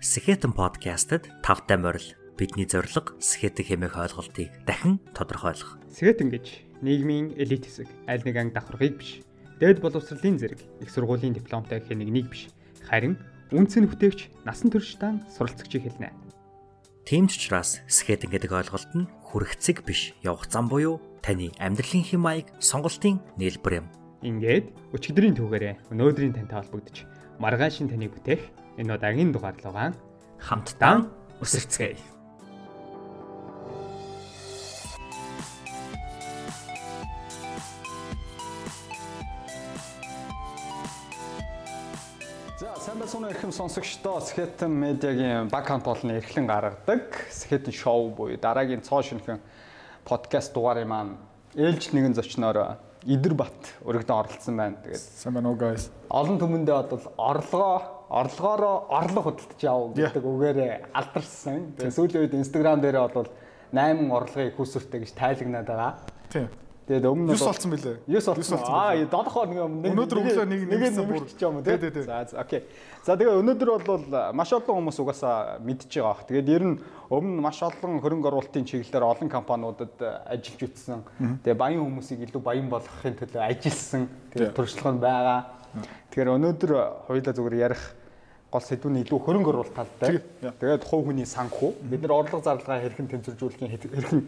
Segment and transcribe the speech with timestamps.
[0.00, 5.76] Skeleton podcast-д тавтай морил бидний зорилго Skeleton хэмээх ойлголтыг дахин тодорхойлох.
[5.92, 9.20] Skeleton гэж нийгмийн элит хэсэг, аль нэг анги давхаргыг биш.
[9.60, 12.48] Дээд боловсролын зэрэг их сургуулийн дипломтой гэх нэг биш.
[12.88, 13.20] Харин
[13.52, 16.16] үнцэн бүтээгч насан туршдаа суралцагчийг хэлнэ.
[17.04, 22.24] Тийм ч учраас Skeleton гэдэг ойлголт нь хүрэгцэг биш, явах зам буюу таны амьдралын хэм
[22.24, 23.86] маяг сонголтын нээлбэр юм.
[24.24, 27.04] Ингээд өчигдрийн түүгээрээ өнөөдрийн тантай холбогдож
[27.36, 29.92] маргаашийн таныг бүтээх энэ удаагийн дугаарлуугаан
[30.40, 31.04] хамтдаа
[31.44, 32.00] өсөрцгээе.
[43.00, 49.02] Байцгаана эрхэм сонсогчдоо Skeleton Media-гийн баг хамт олонны эрхлэн гаргадаг Skeleton Show буюу дараагийн цоо
[49.02, 49.40] шинхэн
[50.04, 51.12] подкаст дугаарын маань
[51.56, 54.76] ээлж нэгэн зочноор Идэр Бат өргөдөн оролцсон байна.
[54.84, 55.88] Тэгээд сайн байна уу guys.
[56.12, 60.58] Олон түмэндээ бол орлогоо орлогоороо орлого худалдаж яав гэдэг үгээр
[60.90, 61.78] алдарсан.
[61.78, 63.30] Тэгээд сүүлийн үед Instagram дээр бол
[63.70, 65.92] 8 орлогын хүүсвэртэй гэж тайлагнаад байгаа.
[66.26, 66.50] Тийм.
[66.90, 67.96] Тэгээд өмнө нь 9 болсон билээ.
[68.10, 68.58] 9 болсон.
[68.66, 72.02] Аа, 7 хоног нэг Өнөөдөр өглөө нэг нэг нэмэрч юм уу тий, тий, тий.
[72.02, 72.66] За, окей.
[73.06, 74.02] За тэгээ өнөөдөр бол
[74.34, 76.26] маш олон хүмүүс угаасаа мэдж байгаа бах.
[76.26, 76.76] Тэгээд ер нь
[77.14, 79.94] өмнө маш олон хөрөнгө оруулалтын чиглэлээр олон компаниудад
[80.26, 81.06] ажиллаж үтсэн.
[81.46, 84.10] Тэгээ баян хүмүүсийг илүү баян болгохын төлөө ажилласан.
[84.34, 85.38] Тэгээд туршлага нь байгаа.
[86.10, 86.70] Тэгэхээр өнөөдөр
[87.06, 87.82] хоёулаа зүгээр ярих
[88.50, 90.18] гол сэдвүүн илүү хөрөнгө оруулалт талтай.
[90.42, 91.70] Тэгээд хувь хүний санхүү.
[91.86, 94.22] Бид нар орлого зарлагаа хэрхэн тэнцвэржүүлэхийн хэрхэн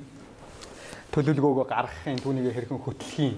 [1.10, 3.34] төлөвлөгөөгөө гаргахын түүнийг хэрхэн хөтлөхийн.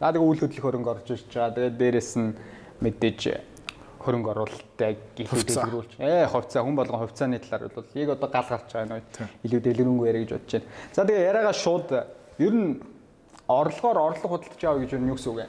[0.00, 1.52] За тэгээ үйл хөдлөх хөрөнгө орж ирж байгаа.
[1.60, 2.32] Тэгээд дээрэс нь
[2.80, 3.20] мэдээж
[4.00, 5.92] хөрөнгө оруулалтыг илүү дэлгэрүүлж.
[6.00, 9.04] Ээ хувьцаа хүн болгон хувьцааны талаар бол яг одоо гал гарч байгаа нь
[9.44, 10.68] илүү дэлгэрэнгүй яриа гэж бодож байна.
[10.96, 11.88] За тэгээ яриагаа шууд
[12.40, 12.80] ер нь
[13.44, 15.48] орлогоор орлого худалдаж аваа гэж юу гэсэн үг?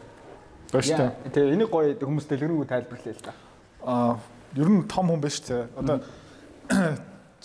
[0.72, 1.12] Баш тээ.
[1.32, 3.34] Тэгээ энийг гоё хүмүүс дэлгэрэнгүй тайлбарлая л та.
[3.84, 4.16] Аа
[4.56, 5.68] ер нь том хүн биш тээ.
[5.76, 6.02] Одоо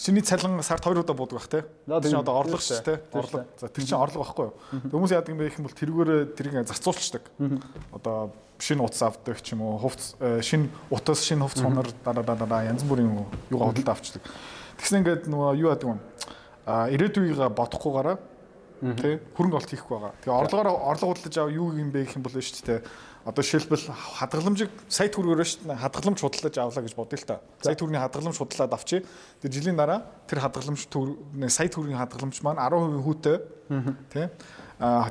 [0.01, 1.65] Шиний цалин сард 2 удаа буудаг бах те.
[1.85, 3.03] Тэр чинь одоо орлого шүү те.
[3.13, 3.45] Орлого.
[3.61, 4.55] За тэр чинь орлого байхгүй юу?
[4.89, 6.11] Хүмүүс яадаг юм бэ гэх юм бол тэрүүгээр
[6.41, 7.29] тэрийг зарцуулчихдаг.
[7.93, 12.65] Одоо шинэ утас авдаг ч юм уу, хувц шинэ утас, шинэ хувц хонор дараа дараа
[12.73, 14.25] янз бүрийн юу худалд авчдаг.
[14.81, 16.01] Тэгсэн ингээд нөгөө юу яадаг юм?
[16.65, 18.17] А ирээдүйгээ бодохгүйгаараа
[18.97, 20.17] тий хөрөнгө олт хийхгүй байгаа.
[20.25, 22.81] Тэгээ орлогоор орлого худалдаж аваа юу юм бэ гэх юм бол шүү дээ
[23.25, 27.41] одоо шилбэл хадгаламжийг сая төгрөгөөр шүү дээ хадгаламж худалдаж авлаа гэж бодъё л та.
[27.61, 29.05] Сая төгрөгийн хадгаламж худалдаад авчи.
[29.45, 30.89] Тэр жилийн дараа тэр хадгаламж
[31.53, 33.37] сая төгрөгийн хадгаламж маань 10% хүүтэй
[34.09, 34.27] тий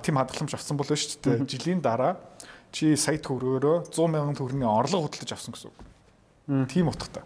[0.01, 2.17] тийм хадгаламж авсан бол шүү дээ жилийн дараа
[2.73, 5.77] чи сая төгрөгөөрөө 100 сая төгрөгийн орлого худалдаж авсан гэсэн үг.
[6.65, 7.23] Тийм утгатай.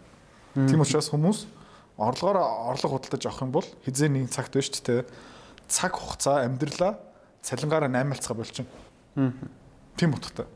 [0.54, 1.48] Тийм учраас хүмүүс
[1.96, 2.38] орлогоор
[2.76, 5.02] орлого худалдаж авах юм бол хизээ нэг цагт байна шүү дээ
[5.68, 7.00] цаг хугацаа амьдралаа
[7.42, 8.68] цалингаараа наймаалцгаа болчихно.
[9.96, 10.46] Тийм утгатай.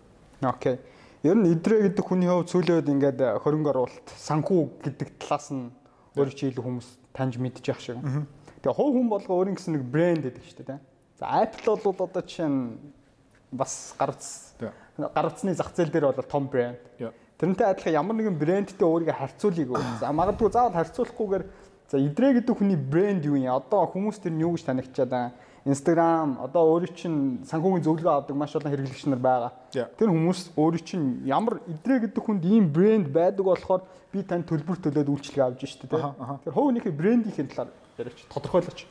[0.42, 0.78] Окей.
[1.26, 5.74] Ер нь идрээ гэдэг хүний хувьд сүүлийн үед ингээд хөрөнгө оруулалт, санхүү гэдэг талаас нь
[6.14, 7.98] өөр чи илүү хүмүүс таньж мэдж явах шиг.
[8.62, 10.78] Тэгээ хувь хүн болго өөрийн гэсэн нэг брэнд гэдэг шүү дээ.
[11.18, 12.78] За Apple бол одоо жишээ нь
[13.50, 14.54] бас гарц
[14.94, 16.78] гарцны зах зээл дээр бол том брэнд.
[17.38, 19.98] Тэрнтэй адилхан ямар нэгэн брэндтэй өөрийгөө харьцуулъя.
[19.98, 21.44] За магадгүй заавал харьцуулахгүйгээр
[21.90, 23.58] за идрээ гэдэг хүний брэнд юу юм?
[23.58, 25.34] Одоо хүмүүс тэр нь юу гэж танигдчаад байгаа
[25.66, 29.52] Instagram одоо өөрийн чинь санхүүгийн зөвлөгөө авдаг маш олон хэрэглэгч нар байгаа.
[29.98, 33.82] Тэр хүмүүс өөрийн чинь ямар идрээ гэдэг хүнд ийм брэнд байдаг болохоор
[34.12, 35.98] би танд төлбөр төлөөд үйлчлэг авч штэ тэ.
[36.46, 38.86] Тэр хувийнхээ брендийнхээ талаар яриач тодорхойлооч.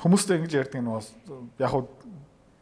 [0.00, 1.10] Хүмүүстэй ингэж ярьдаг нь бас
[1.58, 1.88] яг хуу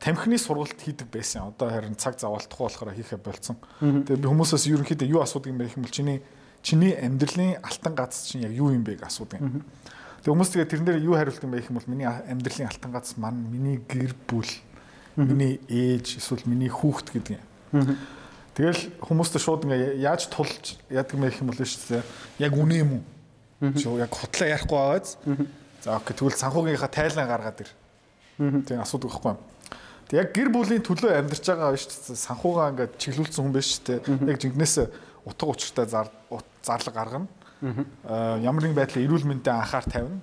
[0.01, 1.53] тамхины сургалт хийдэг байсан.
[1.53, 3.57] Одоо харин цаг завалтахгүй болохоор хийхэ болцсон.
[3.81, 6.19] Тэгээ би хүмүүсээс ерөнхийдөө юу асуудаг юм бэ гэх юм бол чиний
[6.65, 9.65] чиний амьдралын алтан гац чинь яг юу юм бэ гэж асуудаг юм.
[10.25, 12.93] Тэгээ хүмүүс тэгээ тэрэн дээр юу хариулт юм бэ гэх юм бол миний амьдралын алтан
[12.97, 14.49] гац маань миний гэр бүл,
[15.21, 17.45] миний ээж, эсвэл миний хүүхэд гэдэг юм.
[18.57, 22.03] Тэгэл хүмүүстээ шууд ингээ яаж тулж яадаг юм бэ гэх юм бол шүү дээ.
[22.41, 23.05] Яг үнэ юм уу?
[23.77, 25.21] Чи яг хотлоо ярихгүй байгааз.
[25.85, 27.71] За окей тэгвэл санхүүгийнхаа тайлан гаргаад ир.
[28.65, 29.41] Тийм асуудаг байхгүй юм.
[30.09, 32.17] Тэг яг гэр бүлийн төлөө амьдарч байгаа биш үү?
[32.17, 34.01] Санхуугаа ингээд чиглүүлсэн хүн биш үү?
[34.31, 34.75] Яг жинкнээс
[35.29, 37.29] утга учиртай зарлаг гаргана.
[37.63, 40.21] Ямар нэгэн байдлаар эрүүл мэндэд анхаар тавина.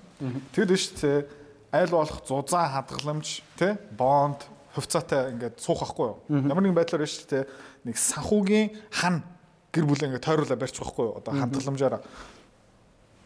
[0.51, 1.25] Тэгэд биш үү?
[1.71, 3.79] Айл болох зузаан хадгаламж, тэ?
[3.95, 4.43] Бонд,
[4.75, 6.19] хувьцаатай ингээд суух байхгүй юу?
[6.51, 7.47] Ямар нэгэн байдлаар биш үү?
[7.87, 9.23] Нэг санхүүгийн хан
[9.71, 11.17] гэр бүлээ ингээд тойруулаа барьчих байхгүй юу?
[11.23, 12.03] Одоо хадгаламжаараа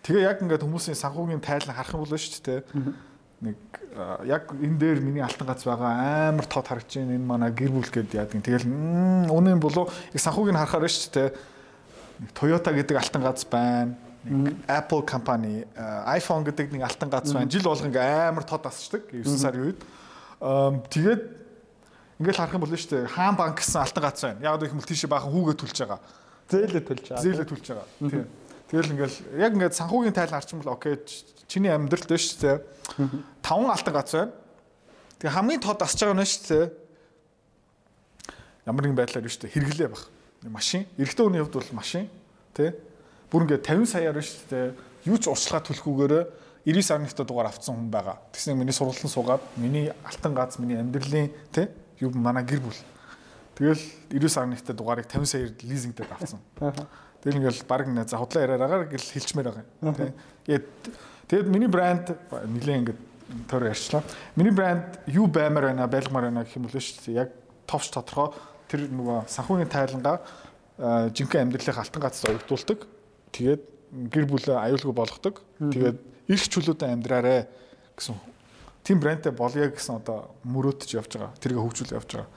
[0.05, 2.61] Тэгээ яг ингээд хүмүүсийн санхүүгийн тайлан харах юм бол шүү дээ.
[3.41, 3.57] Нэг
[4.29, 7.17] яг энэ дээр миний алтан гац байгаа амар тод харагдаж байна.
[7.17, 8.45] Энэ манай гэр бүл гэдэг яадаг.
[8.45, 8.69] Тэгэл
[9.33, 11.29] үнэн болов яг санхүүгийг харахаар шүү дээ.
[12.19, 13.95] Нэг Toyota гэдэг алтан гац байна.
[14.25, 17.51] Нэг Apple компани iPhone гэдэг нэг алтан гац байна.
[17.51, 19.79] Жил болго ингээ амар тод асчдаг 9 сарын үед.
[20.89, 21.21] Тэгээд
[22.19, 23.11] ингээл харах юм бол шүү дээ.
[23.11, 24.39] Хаан банк гэсэн алтан гац байна.
[24.41, 25.99] Яг гэх юм бол тийшээ баахан хүүгээ төлж байгаа.
[26.49, 27.23] Зээлээ төлж байгаа.
[27.23, 27.87] Зээлээ төлж байгаа.
[27.99, 28.25] Тийм.
[28.65, 30.97] Тэгэл ингээл яг ингээд санхүүгийн тайл харчмал окей
[31.45, 32.63] чиний амьдралд биш үү?
[33.45, 34.33] Таван алтан гац байна.
[35.21, 36.65] Тэгээ хамгийн тод асж байгаа нь шүү дээ.
[38.65, 40.03] Ямар нэгэн байдлаар шүү дээ хэрэглээ баг.
[40.49, 40.85] Машин.
[40.97, 42.09] Эрэгтэй хүний хувьд бол машин.
[42.53, 42.75] Тэ?
[43.31, 44.65] Бүр ингээд 50 саяар шүү дээ.
[45.05, 46.13] Юу ч урьдчилгаа төлөхгүйгээр
[46.65, 48.17] 99 сарны дугаар авцсан хүн байгаа.
[48.33, 51.69] Тэгснэ миний сургалтын суугаад миний алтан гац миний амьдралын тэ
[52.01, 52.79] юу манай гэр бүл.
[53.53, 56.41] Тэгэл 99 сарны дугаарыг 50 саяар лизингдээд авцсан.
[57.21, 59.93] Тэгэл ингээл баг нэ за худлаа яриараагаар гэл хэлчмээр байгаа юм.
[60.45, 60.65] Тэ.
[61.29, 62.17] Тэгэд миний брэнд
[62.49, 62.99] нилээ ингээд
[63.45, 64.01] төр ярьчлаа.
[64.33, 67.21] Миний брэнд юу баймаар байна, байлгамаар байна гэх юм бол шүү дээ.
[67.21, 67.29] Яг
[67.65, 68.33] товч тодорхой
[68.69, 70.17] тэр нөгөө санхүүгийн тайлангаа
[71.15, 72.79] жинхэнэ амьдралын алтан гац оюутуулдаг.
[73.31, 73.63] Тэгээд
[74.11, 75.41] гэр бүлээ аюулгүй болгодог.
[75.59, 75.97] Тэгээд
[76.29, 77.47] эрх чөлөөтэй амьдраарэ
[77.95, 78.15] гэсэн
[78.83, 81.33] тийм брэндтэй болъё гэсэн одоо мөрөөдөж явж байгаа.
[81.41, 82.29] Тэргээ хөгжүүл явж байгаа.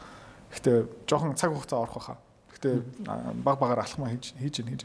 [0.48, 2.19] Гэхдээ жоохон цаг хугацаа орох байхаа.
[2.52, 2.74] Гэхдээ
[3.44, 4.82] баг багаар алхмаа хийж хийж хийж.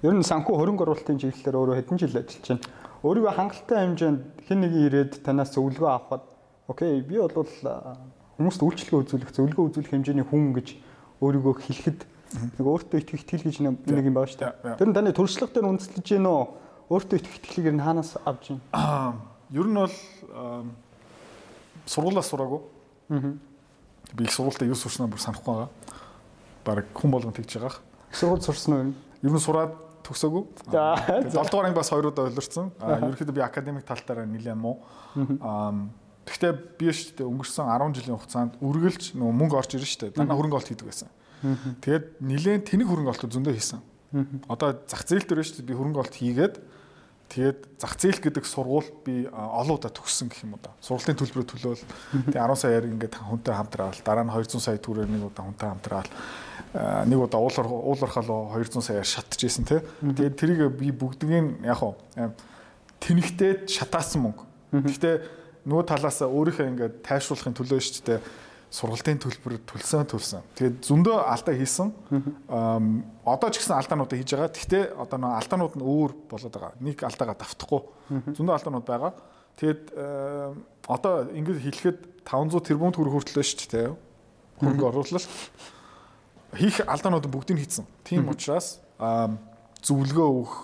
[0.00, 2.64] Ер нь санхүү хөрөнгө оруулалтын чиглэлээр өөрөө хэдэн жил ажиллаж байна.
[3.04, 6.24] Өөрийгөө хангалттай хэмжээнд хэн нэг ирээд танаас зөвлөгөө авахад
[6.66, 7.50] окей би бол
[8.36, 10.68] хүмүүст үйлчлэгээ үзүүлэх, зөвлөгөө үзүүлэх хэмжээний хүн гэж
[11.24, 12.00] өөрийгөө хэлэхэд
[12.36, 14.76] нэг өөртөө итгэх итгэл гэж нэг юм байна шүү дээ.
[14.76, 16.44] Тэр нь таны туршлага дээр үндэслэж гин үү?
[16.92, 18.60] Өөртөө итгэх итгэлийг нь хаанаас авч гин?
[18.76, 19.16] Аа,
[19.56, 19.96] ер нь бол
[21.88, 22.60] сургуулаа сураагүй.
[23.08, 23.32] Аа.
[24.12, 25.70] Би их сургуультай юу сурснаа бүр санахгүй байгаа.
[26.66, 27.80] Бараг хүн болгон тэгж байгаа.
[28.12, 28.92] Сургууль сурсан уу?
[29.24, 29.72] Ер нь сураад
[30.04, 30.44] төгсөөгүй.
[30.68, 30.92] За.
[31.24, 32.68] 7 дугаар анги бас хоёроо ойлгорсон.
[32.84, 34.84] Аа, ерөөхдөө би академик талтаараа нэлээд муу.
[35.40, 35.72] Аа
[36.26, 40.16] Гэхдээ би шүү дээ өнгөрсөн 10 жилийн хугацаанд үргэлж нөгөө мөнгө орж ирж шүү дээ.
[40.18, 41.10] Дандаа хөрөнгө олт хийдэг байсан.
[41.86, 43.80] Тэгээд нилээн тэнэг хөрөнгө олтод зөндөө хийсэн.
[44.50, 46.54] Одоо зах зээл дээр шүү дээ би хөрөнгө олт хийгээд
[47.26, 50.74] тэгээд зах зээл гэдэг сургууль би олон удаа төгссөн гэх юм уу да.
[50.82, 51.84] Сургалтын төлбөрөөр төлөөл
[52.30, 56.10] тэгээд 10 саяар ингээд хүнтэй хамтраал дараа нь 200 сая төгрөөр нэг удаа хүнтэй хамтраал
[57.10, 59.80] нэг удаа уулар уулархал 200 саяар шатчихсэн тий.
[60.02, 61.98] Тэгээд тэрийг би бүгднийг яг хуу
[63.02, 64.42] тэнэгтээд шатаасан мөнгө.
[64.86, 65.14] Гэхдээ
[65.66, 68.20] нөгөө талаас өөрийнхөө ингээд тайшруулахын төлөө шүү дээ
[68.76, 70.42] сургалтын төлбөр төлсөн төлсөн.
[70.58, 71.92] Тэгээд зөндөө алдаа хийсэн.
[73.24, 74.50] Одоо ч гэсэн алдаануудаа хийж байгаа.
[74.50, 76.72] Гэхдээ одоо нөгөө алдаанууд нь өөр болоод байгаа.
[76.82, 77.80] Нэг алдаагаа давтахгүй.
[78.34, 79.12] Зөндөө алдаанууд байгаа.
[79.56, 79.82] Тэгээд
[80.90, 83.88] одоо ингэж хэлэхэд 500 тэрбум төгрөг хүртэл шүү дээ.
[84.58, 85.30] Хөрөнгө оруулалт
[86.58, 87.86] хийх алдаанууд бүгдийг хийсэн.
[88.02, 90.54] Тийм учраас зөвлөгөө өгөх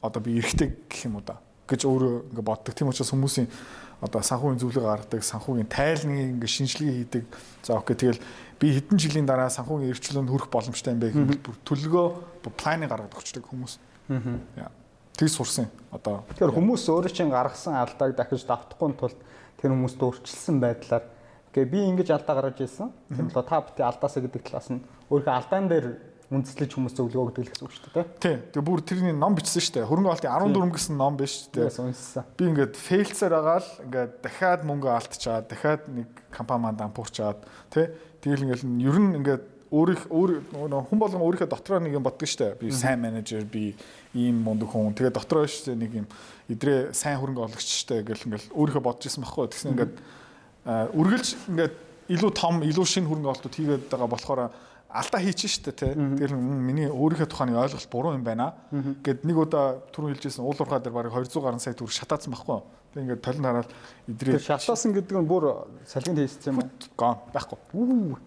[0.00, 2.72] одоо би эргэтэй гэх юм уу да гэж өөрөө ингээ боддог.
[2.72, 3.50] Тийм учраас хүмүүсийн
[3.98, 7.24] одоо санхүүгийн зөвлөгөө гаргадаг, санхүүгийн тайлныг ингээ шинжилгээ хийдэг.
[7.66, 8.22] За окей тэгэл
[8.62, 12.06] би хэдэн жилийн дараа санхүүгийн эрхчлөөнд хүрэх боломжтой юм бэ гэх мэт бүр төлөвлөгөө
[12.54, 13.74] планыг гаргадаг өчтөг хүмүүс.
[14.62, 14.70] Аа.
[15.18, 15.66] Тэг сурсан.
[15.90, 19.18] Одоо тэгэхээр хүмүүс өөрөө чинь гаргасан алдааг дахиж давтахгүй тулд
[19.58, 21.04] тэр хүмүүст өөрчилсөн байдлаар
[21.48, 22.92] Okay би ингэж алдаа гаргаж ирсэн.
[23.08, 25.86] Тийм л та бүти алдаасаа гэдэг талаас нь өөрийнхөө алдаан дээр
[26.28, 28.06] үндэслэж хүмүүс зөвлөгөө өгдөг гэсэн үг шүү дээ.
[28.20, 28.36] Тий.
[28.52, 29.88] Тэгээ бүр тэрний ном бичсэн шүү дээ.
[29.88, 32.24] Хөрөнгө олтын 14 гэсэн ном биш шүү дээ.
[32.36, 37.40] Би ингээд фейлцээр агаал ингээд дахиад мөнгө алдчихад, дахиад нэг компани манд ампуурчаад
[37.72, 37.88] тий.
[38.20, 42.40] Тэгэл ингээд ер нь ингээд өөрийнх өөр хүн болгон өөрийнхөө дотроо нэг юм боддог шүү
[42.40, 42.60] дээ.
[42.60, 43.76] Би сайн менежер, би
[44.16, 44.96] ийм мундаг хүн.
[44.96, 46.06] Тэгээ дотроо шүү дээ нэг юм
[46.48, 49.48] идрээ сайн хөрөнгө оологч шүү дээ гэл ингээд өөрийнхөө бодож исэн байхгүй.
[49.52, 49.94] Тэгсэн ингээд
[50.96, 51.74] үргэлж ингээд
[52.16, 54.40] илүү том, илүү шинэ хөрөнгө ололтууд хийгээд байгаа болохоор
[54.88, 55.92] алдаа хийчих штэ тий.
[55.92, 58.54] Тэгэл миний өөрийнхөө тухайн ойлголт буруу юм байна.
[59.04, 62.64] Гэт нэг удаа түрүү хэлжсэн уул уурхаа дээр барыг 200 гаруй сая төгрөг шатаацсан байхгүй.
[62.96, 63.70] Тэг ингээд толин хараад
[64.08, 66.72] идрээ шатаасан гэдэг нь бүр салгинд хийсэн юм уу?
[66.96, 67.58] Гон байхгүй.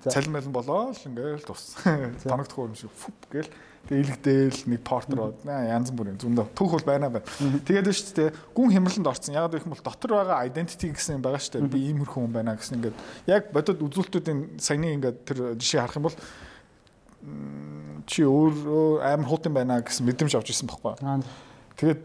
[0.05, 2.13] Цалин малин болоо л ингээд туссан.
[2.21, 3.49] Тоногдох юм шиг фүп гээл
[3.89, 7.25] тэг илэгдээл нэг портроо янз бүрийн зөндөө түүх бол байна байна.
[7.65, 9.33] Тэгээд шүү дээ гүн хямраланд орсон.
[9.33, 11.73] Яг гэх юм бол дотор байгаа identity гэсэн юм байгаа шүү дээ.
[11.73, 16.05] Би иймэрхүү хүн байна гэсэн ингээд яг бодод үзүүлэлтүүдийн саяны ингээд тэр жишээ харах юм
[16.05, 16.17] бол
[18.07, 21.23] чи өөр амар хутан байна гэсэн мэдрэмж авч ирсэн байхгүй.
[21.77, 22.01] Тэгээд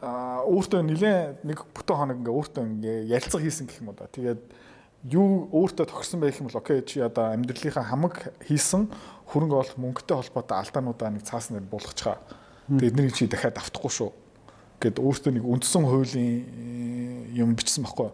[0.00, 4.08] өөртөө нилээ нэг бүтэн хоног ингээ өөртөө ингээ ярилцах хийсэн гэх юм уу да.
[4.08, 4.40] Тэгээд
[5.10, 8.88] юу өөртөө тохирсон байх юм бол окей чи одоо амьдралынхаа хамаг хийсэн
[9.28, 12.16] хөрөнгө оолох мөнгөтэй холбоотой алдаануудаа нэг цааснаар буулгачгаа.
[12.68, 14.10] Тэгээд эднийг чи дахиад автахгүй шүү.
[14.80, 18.08] Гэт өөртөө нэг үндсэн хуулийн э, юм бичсэн байхгүй.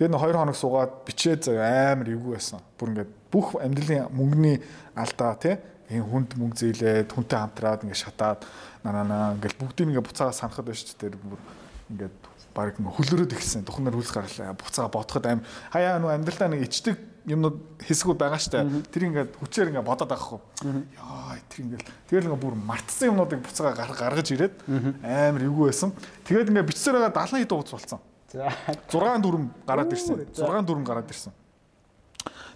[0.00, 2.64] Тэгээд нэг 2 хоног суугаад бичээд амар эвгүй байсан.
[2.80, 4.56] Бүр ингээд бүх амьдралын мөнгөний
[4.96, 8.44] алдаа тий энэ хүнд мөнгө зээлээд хүнтэй хамтраад ингээд шатаад
[8.84, 11.40] нанаа ингээд бүгдийг ингээд буцаага санахад байж тэр бүр
[11.88, 12.16] ингээд
[12.52, 15.40] баг ингээд хөлөрөөд ихсэн тухнаар хүлс гарлаа буцаага бодоход аим
[15.72, 16.96] хаяа нөө амьдралдаа нэг ичдэг
[17.28, 18.64] юмнууд хэсгүүд байгаа штэ.
[18.92, 20.40] Тэр ингээд хүчээр ингээд бодоод байхгүй
[20.96, 24.54] яа тэр ингээд тэгэл ингээд бүр мартсан юмнуудыг буцаага гаргаж ирээд
[25.04, 25.92] амар эвгүй байсан.
[26.24, 28.00] Тэгээд ингээд бичсээр байгаа 70 хэд ууц болсон
[28.32, 28.48] за.
[28.92, 30.24] 6 дүрм гараад ирсэн.
[30.36, 31.32] 6 дүрм гараад ирсэн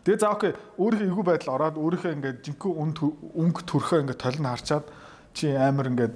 [0.03, 2.75] Тэгээ за окей өөрийнхөө эвгүй байдал ороод өөрийнхөө ингээд жинхэнэ
[3.39, 4.87] өнгө төрхөө ингээд толин харчаад
[5.31, 6.15] чи амар ингээд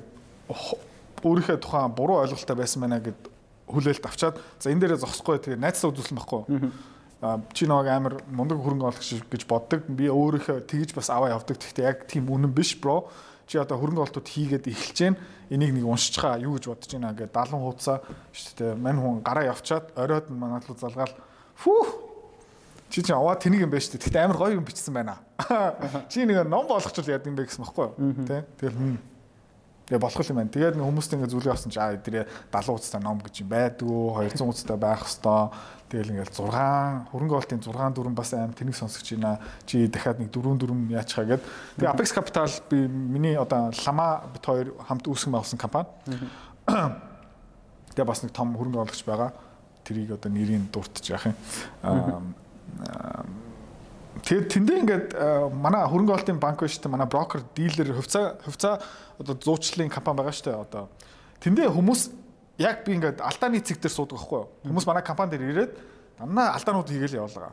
[1.23, 3.31] өөрийнхөө тухайн буруу ойлголттой байсан байна гэд
[3.71, 6.43] хүлээлт авчаад за энэ дээрээ зогсохгүй тэгээ найзлаа үзүүлсэн байхгүй.
[7.55, 9.87] Чи нэг амар мундаг хөрөнгө оруулагч гэж боддог.
[9.87, 11.59] Би өөрийнхөө тэгж бас аваа явдаг.
[11.59, 13.07] Гэхдээ яг тийм үнэн биш бро.
[13.47, 15.17] Чи одоо хөрөнгө оруулалтууд хийгээд эхэлж гэн
[15.51, 17.99] энийг нэг уншиж байгаа юу гэж бодож байна гэдэг 70 хуудасаа
[18.35, 18.75] шүү дээ.
[18.75, 21.15] Мань хүн гараа явчаад оройд манад руу залгаал
[21.55, 21.81] фүү
[22.97, 24.09] Чи чи аваа тэнийг юм байна шүү дээ.
[24.09, 25.21] Гэхдээ амар гоё юм бичсэн байна.
[26.09, 28.25] Чи нэг ном болгочул яд юм бэ гэсэн баггүй юу?
[28.25, 28.49] Тэ.
[28.57, 28.97] Тэгэл
[29.85, 30.49] Тэгээ болох юм байна.
[30.49, 34.49] Тэгээд хүмүүст ингэ зүйлээ авсан чи аа эдрээ 70 уцтай ном гэж юм байдгүй 200
[34.49, 35.53] уцтай байх хэвээр.
[35.93, 39.45] Тэгэл ингээл 6 хөрөнгө оолтын 6 4 бас аим тэнийг сонсогч байна.
[39.69, 41.45] Чи дахиад нэг 4 4 яачхаа гэд.
[41.77, 45.93] Тэгээ Apex Capital би миний одоо лама бит хоёр хамт үүсгэн байгуулсан компани.
[47.93, 49.37] Тэгээ бас нэг том хөрөнгө оологч байгаа.
[49.85, 51.37] Тэрийг одоо нэрийг дуртаж яах юм.
[54.27, 55.09] Тэгээд тэндээ ингээд
[55.55, 56.95] манай хөрөнгө оолтын банк байна шүү дээ.
[56.95, 58.81] Манай брокер, дилер, хувьцаа хувьцаа
[59.21, 60.63] одоо зуучлалын компани байгаа шүү дээ.
[60.67, 60.89] Одоо
[61.45, 62.01] тэндээ хүмүүс
[62.59, 64.49] яг би ингээд алдааны цэг дээр суудаг байхгүй юу?
[64.67, 65.73] Хүмүүс манай компани дээр ирээд
[66.19, 67.53] дандаа алдаанууд хийгээл явуулгаа.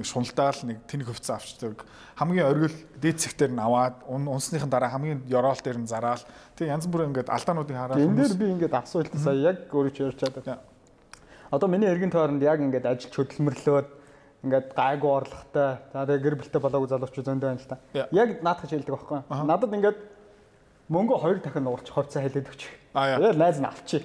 [0.00, 1.84] Шуналдаал нэг тэнэг хувьцаа авчдаг.
[2.16, 6.24] Хамгийн оргил дээд цэгтэр нь аваад унсныхын дараа хамгийн ёроол дээр нь зараал.
[6.56, 9.98] Тэг янз бүрийн ингээд алдаануудыг хараад энэ дээр би ингээд асуулт сая яг өөрөө ч
[10.08, 10.64] ярьж чадаад.
[11.52, 13.88] Одоо миний эргэн тойронд яг ингээд ажил хөдөлмөрлөөд
[14.44, 15.78] ингээд гайгүй орлоготой.
[15.92, 17.78] За тэгээ гэр бүлтэй болоогүй залуучууд зөндөө байна л та.
[18.14, 19.18] Яг наадах хэлдэг байхгүй.
[19.28, 19.98] Надад ингээд
[20.88, 22.62] мөнгө хоёр дахин нуулчих хувьцаа хэлээд өгч.
[22.94, 23.98] Тэгээд найз нь авчи.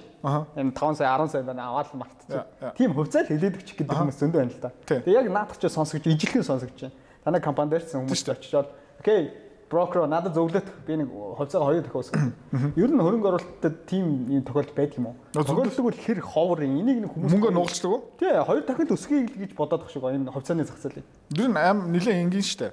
[0.58, 2.44] Энэ 5 сая 10 сая байна аваад л мартчих.
[2.76, 4.70] Тийм хувьцаа л хэлээд өгч гэдэг хүмүүс зөндөө байна л та.
[4.84, 6.96] Тэгээд яг наадах ч сонсогч ижилхэн сонсогч байна.
[7.24, 8.68] Танай компани дээр ч хүмүүс очичоод
[9.00, 9.32] окей
[9.70, 12.20] брокер надад зөвлөт би нэг хувьцаагаа хоёр дахин усгав.
[12.76, 15.16] Ер нь хөрөнгө оруулалтад тийм юм тохиолдол байдаг юм уу?
[15.32, 18.02] Тохиолдол бол хэр ховор энийг нэг хүмүүс мөнгө нуугчдаг уу?
[18.18, 21.06] Тий, хоёр дахин өсгөе гэж бодоод шиг энэ хувьцааны зах зээлийг.
[21.34, 22.72] Ер нь аим нэлээд энгийн штэ.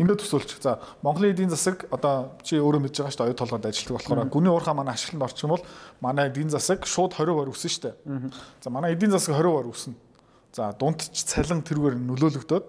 [0.00, 0.64] Ингээд төсөөлч.
[0.64, 4.32] За Монголын эдийн засаг одоо чи өөрөө мэдж байгаа шүү дээ оюу толгойд ажилладаг болохоор
[4.32, 5.64] гүний уурхаа манай ашигланд орчих юм бол
[6.00, 8.32] манай эдийн засаг шууд 20% өснө шүү дээ.
[8.64, 9.94] За манай эдийн засаг 20% өснө.
[10.56, 12.64] За дундч цалин тэргээр нөлөөлөгдөд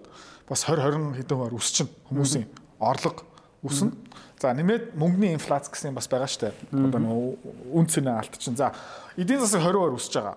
[0.52, 2.46] бас 20 20 хэдэн хувиар өсчин хүмүүсийн
[2.78, 3.24] орлого
[3.64, 3.96] өснө.
[4.42, 6.52] За нэмээд мөнгөний инфляц гэсэн юм бас байгаа штэ.
[6.74, 8.58] Одоо нөгөө үн цэнэ алдчихин.
[8.58, 8.74] За
[9.14, 10.36] эдийн засаг 20%-аар өсөж байгаа.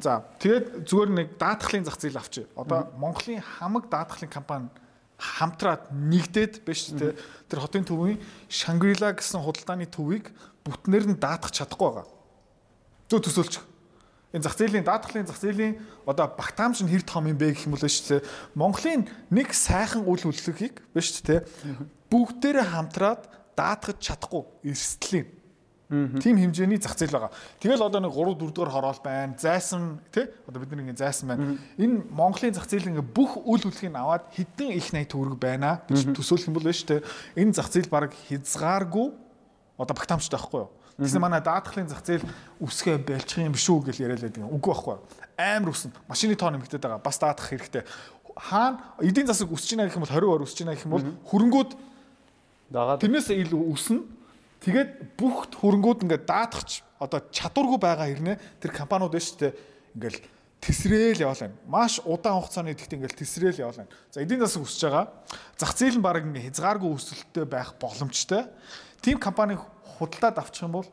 [0.00, 2.48] За тэгээд зүгээр нэг даатгалын зах зээл авчи.
[2.56, 4.72] Одоо Монголын хамаг даатгалын компани
[5.20, 7.14] хамтраад нэгдээд биш тэ
[7.46, 8.18] тэр хотын төвийн
[8.48, 10.32] Шангрила гэсэн худалдааны төвийг
[10.64, 12.08] бүтнээр нь даатгах чадахгүй байгаа.
[13.12, 13.64] Зөө төсөөлчих
[14.34, 17.78] энэ зах зээлийн даатгалын зах зээлийн одоо багтаамж нь хэр том юм бэ гэх юм
[17.78, 18.26] бол шүү дээ.
[18.58, 21.36] Монголын нэг сайхан үйл хөдлөлийг биш үү те
[22.10, 25.30] бүгдээрээ хамтраад даатгаж чадахгүй эрсдлийн
[26.18, 27.32] тийм хэмжээний зах зээл байгаа.
[27.60, 29.38] Тэгэл одоо нэг 3 4 дугаар хороол байна.
[29.38, 31.58] Зайсан тий одоо бид нэг зайсан байна.
[31.78, 36.10] Энэ Монголын зах зээл ингээ бүх үйл хөдлөлийг аваад хэдэн их 80 төгрөг байна гэж
[36.16, 37.06] төсөөлөх юм бол шүү дээ.
[37.38, 39.08] Энэ зах зээл баг хязгааргүй
[39.78, 40.70] одоо багтаамжтай байхгүй юу?
[40.94, 42.22] Тэгсэн манай даатгалын зах зээл
[42.62, 44.46] өсгөө байлчих юм биш үү гэж яриад байдаг.
[44.46, 44.96] Үгүй байхгүй.
[45.34, 45.90] Амар өснө.
[46.06, 47.02] Машины тоо нэмэгдээд байгаа.
[47.02, 47.82] Бас даатгах хэрэгтэй.
[48.38, 51.70] Хаана эдийн засаг өсөж байна гэх юм бол 20% өсөж байна гэх юм бол хөрөнгүүд
[52.70, 54.06] дагаад тэрнээс илүү өснө.
[54.62, 59.52] Тэгээд бүх хөрөнгүүд ингээд даатгах одоо чадваргүй байгаа хэрнээ тэр компаниуд байна шүү дээ.
[59.98, 60.20] Ингээл
[60.62, 61.58] тесрээл яваал байна.
[61.66, 63.92] Маш удаан хугацааны идэхт ингээл тесрээл яваал байна.
[64.14, 65.06] За эдийн засаг өсөж байгаа.
[65.58, 68.48] Зах зээл нь баг ингээ хязгааргүй өсөлттэй байх боломжтой.
[69.04, 69.60] Тим компани
[69.98, 70.88] худалдаад авчих юм бол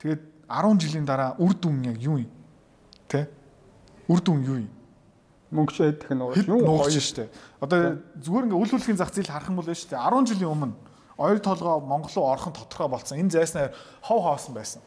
[0.00, 0.20] тэгээд
[0.50, 2.30] 10 жилийн дараа үр дүн яг юу юм?
[3.06, 3.30] Тэ?
[4.08, 4.70] Үр дүн юу юм?
[5.50, 7.30] Мөнгө ч ядах нь юу гоё штэ.
[7.58, 10.74] Одоо зүгээр ингээ үл хөлхийн зах зээл харах юм бол штэ 10 жилийн өмнө
[11.20, 13.18] оёр толгоо Монгол руу орхон тодорхой болсон.
[13.18, 14.82] Энэ зайснаар хов хоосон байсан.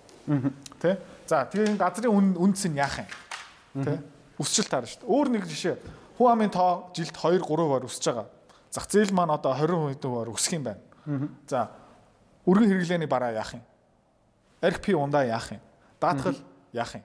[0.82, 0.98] Тэ?
[1.28, 3.86] За тэгээ энэ газрын үндэс нь яах юм?
[3.86, 4.02] Тэ?
[4.42, 5.06] Өсчил таар штэ.
[5.06, 5.78] Өөр нэг жишээ.
[6.18, 8.28] Хүн амын тоо жилд 2 3-аар өсөж байгаа.
[8.74, 10.82] Зах зээл маань одоо 20%-аар өсөх юм байна.
[11.46, 11.70] За
[12.46, 13.64] Өргөн хэрэглээний бараа яах юм?
[14.62, 15.62] RP ундаа яах юм?
[16.00, 16.38] Даатгал
[16.74, 17.04] яах юм?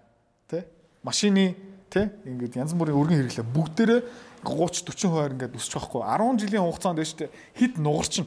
[0.50, 0.66] Тэ?
[1.02, 1.56] Машины
[1.90, 2.10] тэ?
[2.26, 4.00] Ингээд янз бүрийн өргөн хэрэглээ бүгдээрээ
[4.42, 8.26] 30 40% ингээд өсч байхгүй 10 жилийн хугацаанд дэжтэй хит нугарчин.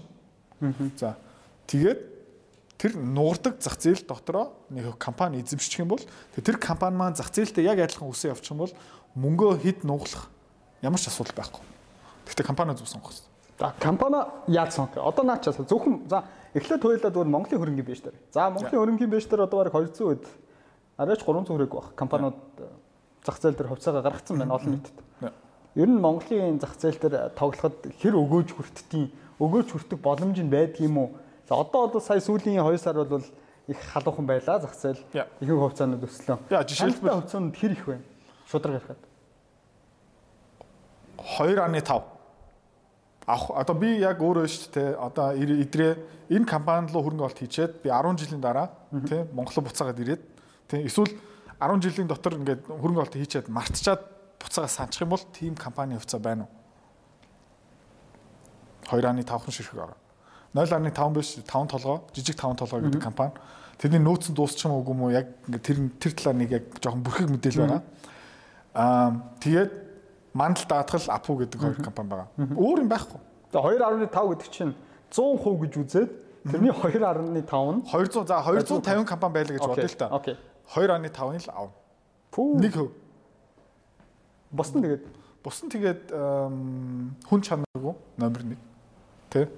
[0.98, 1.16] За
[1.68, 2.00] тэгээд
[2.78, 6.04] тэр нугардаг зах зээл дотроо нэг компани эзэмшчих юм бол
[6.36, 8.74] тэр компани маань зах зээлтэй яг адилхан өсөө явчих юм бол
[9.16, 10.28] мөнгөө хит нуглах
[10.82, 11.64] ямар ч асуудал байхгүй.
[12.28, 13.30] Гэхдээ компани зүг сонгох хэрэгтэй.
[13.60, 14.98] За компани яаж сонгох?
[14.98, 18.16] Одоо наачаас зөвхөн за эхлээд хоёулаа зүгээр Монголын хөрөнгөний биш дээр.
[18.32, 20.26] За Монголын хөрөнгөний биш дээр одоо бараг 200 хэд
[20.98, 21.96] арайч 300 хүрээгүй баг.
[21.96, 22.38] Компаниуд
[23.24, 24.98] зах зээл дээр хувьцаагаа гаргацсан байна олон нийтэд.
[25.76, 30.84] Ер нь Монголын зах зээл дээр тоглоход хэр өгөөж хүртдیں۔ Өгөөж хүртэх боломж нь байдаг
[30.84, 31.10] юм уу?
[31.48, 33.24] За одоо одоо сая сүүлийн 2 сар бол
[33.68, 35.00] их халуухан байлаа зах зээл.
[35.40, 36.04] Ихэнх хувьцаанууд.
[36.50, 37.98] За жишээлбэл хувьцаанууд хэр их вэ?
[38.46, 39.00] Шудраг ярихад.
[41.18, 42.11] 2.5
[43.28, 45.94] авах одоо би яг өөрөө шүү дээ одоо идрээ
[46.32, 48.70] энэ компанид руу хөрөнгө оруулалт хийчээд би 10 жилийн дараа
[49.06, 50.22] тий Монголд буцаагаад ирээд
[50.68, 51.12] тий эсвэл
[51.62, 54.02] 10 жилийн дотор ингээд хөрөнгө оруулалт хийчээд мартчихад
[54.42, 56.62] буцаагаа санчих юм бол тийм компани хувьцаа байна уу?
[58.90, 59.98] 2.5 ширхэг ороо.
[60.54, 63.32] 0.5 биш 5 толгой, жижиг 5 толгой гэдэг компани.
[63.78, 66.64] Тэрний нөөц нь дуусчих юм уу юм уу яг ингээд тэр тэр талаар нэг яг
[66.82, 67.82] жоохон бүрхэг мэдээлэл байна.
[68.74, 69.91] Аа тэгээд
[70.34, 72.28] мандал даатгал апу гэдэг хоёр компани байгаа.
[72.38, 73.20] Өөр юм байхгүй.
[73.52, 74.74] Тэгээ 2.5 гэдэг чинь
[75.12, 76.12] 100% гэж үзээд
[76.48, 80.08] тэрний 2.5 нь 200 за 250 компани байлаа гэж бодъё л та.
[80.12, 80.36] Окей.
[80.72, 81.74] 2.5-ыг л авна.
[82.62, 82.90] Нэг хөв.
[84.52, 85.04] Бос нь тэгээд
[85.42, 86.14] Бус нь тэгээд
[87.26, 88.58] хүн чанаргүй номер 1.
[89.34, 89.50] Тэ.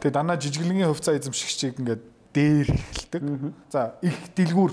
[0.00, 2.02] Тэгээд дандаа жижиглэнгийн хувьцаа эзэмшигчийг ингээд
[2.32, 3.20] дээр эхэлдэг.
[3.68, 4.72] За их дэлгүүр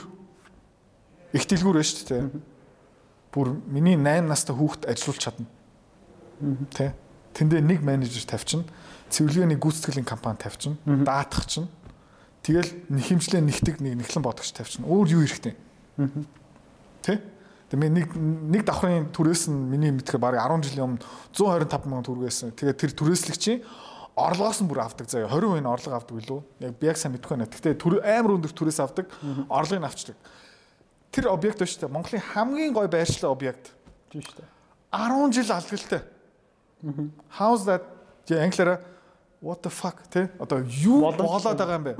[1.35, 2.23] их дэлгүүр байна шүү дээ.
[3.33, 5.47] Бүр миний 8 настай хүүхэд ажиллуулж чадна.
[6.77, 6.93] Тэ.
[7.33, 8.69] Тэндээ нэг менежер тавьчихна.
[9.09, 10.77] Цэвэрлэгээний гүйцэтгэлийн компани тавьчихна.
[10.85, 11.67] Даатах чинь.
[12.45, 14.85] Тэгэл нэхэмжлээ нэгтэг нэг нэхлэн бодогч тавьчихна.
[14.85, 15.57] Өөр юу хэрэгтэй?
[17.01, 17.17] Тэ?
[17.73, 21.01] Тэгээ нэг нэг давхрын түрээс нь миний мэдхээр бараг 10 жилийн өмнө
[21.33, 22.53] 125 мянган төгрөг байсан.
[22.53, 23.65] Тэгээ тэр түрээслэгчийн
[24.13, 26.39] орлогоос нь бүр авдаг заяа 20% нь орлого авдаг билүү?
[26.61, 27.49] Яг би яг сайн мэдэхгүй байна.
[27.49, 29.09] Гэхдээ түр амар өндөр түрээс авдаг,
[29.49, 30.17] орлогыг авчдаг.
[31.13, 31.93] Тэр объект ба дээ.
[31.93, 33.69] Монголын хамгийн гой байршлаа объект.
[34.09, 34.49] тийм дээ.
[34.91, 36.01] 10 жил алгалтай.
[37.37, 37.85] How's that?
[38.25, 38.81] Тэ англиараа
[39.43, 41.93] what the fuck тэ одоо юу болоод байгаа юм бэ?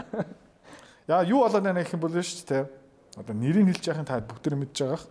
[1.08, 2.65] Яа юу болоод байна гэх юм бол шүү дээ.
[3.20, 5.05] Одоо нэрийг хэлж яхахын та бүгд мэдж байгаах.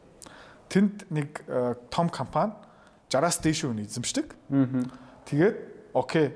[0.72, 2.56] Тэнд нэг э, том компани
[3.12, 4.32] 60-аас дээш үн эзэмшдэг.
[5.28, 5.56] Тэгээд
[5.92, 6.32] окей.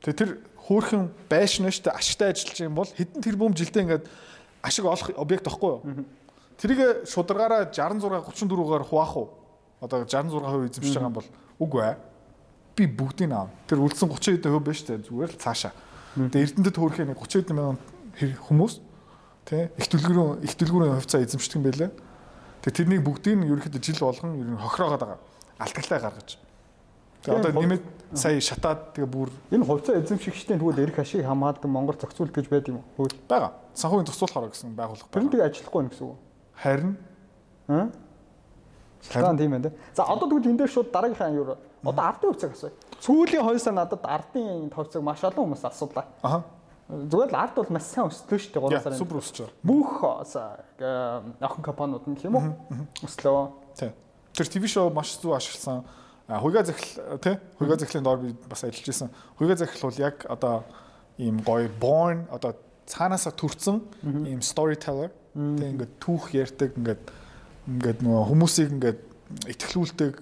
[0.00, 0.38] Тэр
[0.70, 4.04] хөөхөн байшин дээ ашигтай ажиллаж юм бол хэдэн тэрбум жилдээ ингээд
[4.62, 5.82] ашиг олох объект байхгүй юу?
[6.56, 9.28] Тэрийг шударгаараа 66 34-гаар хуваах уу?
[9.80, 11.28] Одоо 66% эзэмшиж байгаа юм бол
[11.60, 11.96] үгүй ээ.
[12.76, 13.52] Би бүгдийг аав.
[13.68, 15.04] Тэр үлдсэн 30 хэдэн хувь шүү дээ.
[15.04, 15.72] Зүгээр л цаашаа.
[16.16, 17.78] Тэгээ Эрдэнэтэд хөөрхийн нэг 30 хэдэн мянган
[18.16, 18.80] хүмүүс
[19.44, 21.90] тий их төлгөрийн их төлгөрийн хувьцаа эзэмшдэг юм байлаа.
[22.64, 25.20] Тэгээ тэрнийг бүгдийг нь ерөнхийдөө жил болгон ер нь хохироогоод байгаа.
[25.60, 26.40] Алтгалтай гаргаж.
[27.20, 27.84] Тэгээ одоо нэмээд
[28.16, 32.68] сая шатаад тэгээ бүр Энэ хувьцаа эзэмшигчдийн тэгвэл эрх ашиг хамгаалдаг Монгол зохицуулт гэж байд
[32.72, 33.06] юм уу?
[33.06, 33.12] Хөөе.
[33.28, 33.52] байгаа.
[33.76, 36.16] Санхүүгийн зохицуулахаар гэсэн байгууллага Тэр нь тэгээ ажиллахгүй юм гэсэн үг.
[36.62, 36.96] Харин
[37.68, 37.90] Аа?
[39.02, 39.72] Шалтгаан тийм байна.
[39.94, 41.56] За одоо тэгвэл энэ дээр шууд дараагийнхаа юу?
[41.84, 42.72] Одоо ардын хувьцааг асууя.
[43.00, 46.06] Сүүлийн хойсоо надад ардын хувьцааг маш олон хүмүүс асуудлаа.
[46.22, 46.44] аха
[46.86, 48.98] Зүгээр л ард бол маш сайн өсөлтөө шүү дээ 3 яа сарын.
[49.02, 49.58] супер өсч байгаа.
[49.66, 49.90] Бүх
[51.42, 52.46] охин компаниуд нь тийм үү?
[53.02, 53.50] Өслөө.
[53.74, 53.90] Тий.
[54.30, 55.82] Тэр ТV шоу маш зөв ашигласан.
[56.30, 59.10] Хуйга захил тий хуйга захилын доор би бас ажиллаж исэн.
[59.34, 60.62] Хуйга захил бол яг одоо
[61.18, 62.54] ийм гоё born одоо
[62.86, 63.82] цаанаасаа төрцөн
[64.30, 67.02] ийм storyteller тий ингээд түүх ярьдаг ингээд
[67.68, 69.00] ингээд нөгөө хүмүүсийг ингээд
[69.52, 70.14] итгэлүүлдэг.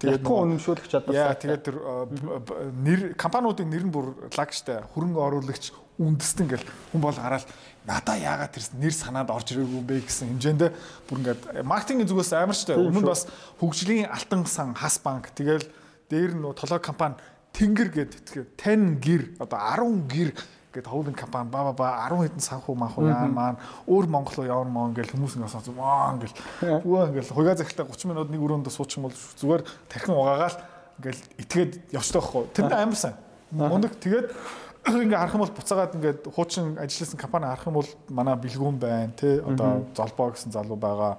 [0.00, 1.12] Тэгээд Ятган үнэмшүүлэх чадвар.
[1.12, 7.02] Яа тэгээд тэр э, нэр компаниудын нэр нь бүр лагштай хөрөнгө оруулагч үндэстэн гэл хүн
[7.04, 7.44] бол гараад
[7.84, 10.00] надаа яагаад тэр нэр санаад орж ирээгүй юм бэ?
[10.08, 10.62] гэсэн хэмжээнд
[11.04, 12.80] бүр ингээд маркетингийн зүгээс амар штэ.
[12.80, 13.28] Өмнө бас
[13.60, 15.28] хөгжлийн алтан сан хас банк.
[15.36, 15.68] Тэгэл
[16.08, 17.20] дээр нь нөгөө толгой компани
[17.52, 20.30] тэнгэр гэд тэгэхээр 10 гэр одоо 10 гэр
[20.70, 23.58] гэд хоолын компани ба ба ба 10 хэдэн санхүү манхуу яа маань
[23.90, 27.90] өөр Монгол руу явна мөн гэл хүмүүс ингээд сонсоо маа гэл үгүй ингээд хуйгаа захилтаа
[27.90, 30.58] 30 минут нэг өрөөндө суучих юм бол зүгээр тархин угаагаал
[31.02, 33.16] ингээд итгээд явчихдаг байхгүй тэнд амар сайн.
[33.50, 34.30] Мундаг тэгээд
[35.10, 39.10] ингээ харах юм бол буцаагаад ингээд хуучин ажилласан компани харах юм бол манай бэлгүүн байна
[39.18, 41.18] тий одоо золбоо гэсэн залуу байгаа.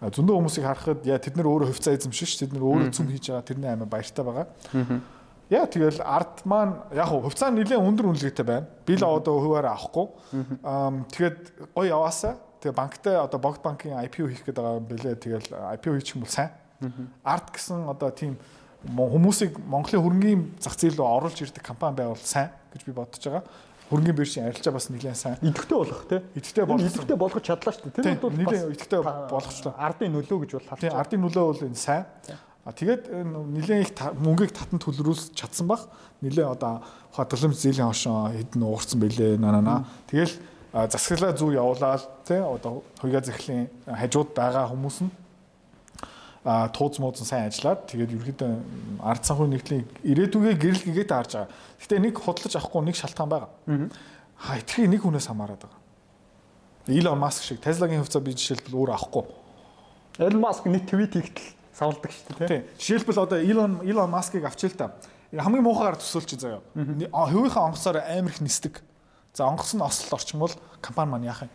[0.00, 3.44] Зөндөө хүмүүсийг харахад яа тэд нар өөрөө хувьцаа эзэмшиж тэд нар өөрөө зүм хийж байгаа
[3.44, 4.46] тэрний аймаа баяртай байгаа
[5.46, 8.66] Яа тэгэл ард маань яг хувьцаа нь нэлээд өндөр үнэлгээтэй байна.
[8.82, 10.06] Би л одоо хуваараа авахгүй.
[10.66, 12.34] Аа тэгээд гоё яваасаа.
[12.58, 15.14] Тэгээ банктай одоо богд банкын IPO хийх гээд байгаа юм бэлээ.
[15.22, 16.50] Тэгэл IPO хийчих юм бол сайн.
[17.22, 18.34] Ард гэсэн одоо тийм
[18.90, 23.46] хүмүүсийг Монголын хөрөнгөний зах зээл рүү оруулж ирдэг компани байвал сайн гэж би бодож байгаа.
[23.86, 25.38] Хөрөнгөний биржийн арилжаа бас нэлээд сайн.
[25.46, 26.20] идэвхтэй болох тий.
[26.34, 26.86] Идэвхтэй болох.
[26.90, 28.02] Идэвхтэй болгож чадлаа шүү дээ.
[28.02, 29.74] Тэр бол нэлээд идэвхтэй болгочлоо.
[29.78, 32.04] Ардын нөлөө гэж бол харж ардын нөлөө бол энэ сайн.
[32.66, 35.86] А тэгээд нэлээд их мөнгийг татан төлрүүлж чадсан бах.
[36.18, 36.82] Нэлээд одоо
[37.14, 39.86] хадгаламж зээлийн хошоо хэдэн уурсан бэлээ наа.
[40.10, 40.34] Тэгэл
[40.74, 45.14] засаглаа зүг явуулаад тий одоо хуйга захирлын хажууд байгаа хүмүүс нь
[46.46, 48.50] а тууз мууз сайн ажиллаад тэгээд ерөөдөө
[49.02, 51.50] ард санхүү нэгтлийн ирээдүгээ гэрэл гэгээд харж байгаа.
[51.82, 53.50] Гэтэ нэг худалдаж авахгүй нэг шалтгаан байгаа.
[54.38, 55.80] Ха итгэхийг нэг хүнээс хамаарат байгаа.
[56.86, 59.26] Илон Маск шиг Tesla-гийн хувьцаа би жишээлбэл өөр авахгүй.
[60.22, 62.48] Элон Маск нэг твит хийгтэл савлдаг шүү дээ тий.
[62.48, 62.64] Тийм.
[62.80, 64.96] Жишээлбэл одоо Elon Elon Musk-ыг авчил та.
[65.30, 66.62] Хамгийн муухайгаар төсөөлчих заяа.
[66.74, 68.80] Хувийнхаа онгоцоор амар их нисдэг.
[69.36, 71.52] За онгоц нь ослол орчмол компани маань яах юм?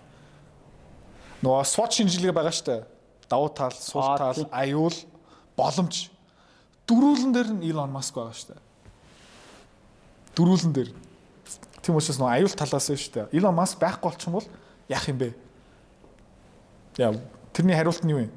[1.41, 2.85] Нөгөө SWOT шинжилгээ байгаа штэ.
[3.25, 4.93] Давуу тал, Аа, тал, аюул,
[5.57, 6.11] боломж.
[6.85, 8.55] Дөрүүлэн дээр нь Elon Musk байгаа штэ.
[10.35, 10.91] дөрүүлэн дээр.
[11.81, 13.27] Тийм учраас нөө аюул талаас нь шүү дээ.
[13.35, 14.47] Илон Маск байхгүй болчихсон бол
[14.87, 15.33] яах юм бэ?
[16.97, 17.17] Яа,
[17.53, 18.29] тэрний хариулт нь юу вэ?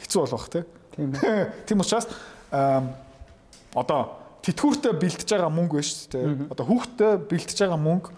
[0.00, 0.64] Хэцүү болох те.
[0.64, 1.52] Тийм ээ.
[1.66, 2.08] Тийм учраас
[2.50, 4.00] одоо
[4.46, 6.26] тэтгүүртээ бэлтэж байгаа мөнгө байна шүү дээ.
[6.54, 8.08] Одоо хүүхдээ бэлтэж байгаа мөнгө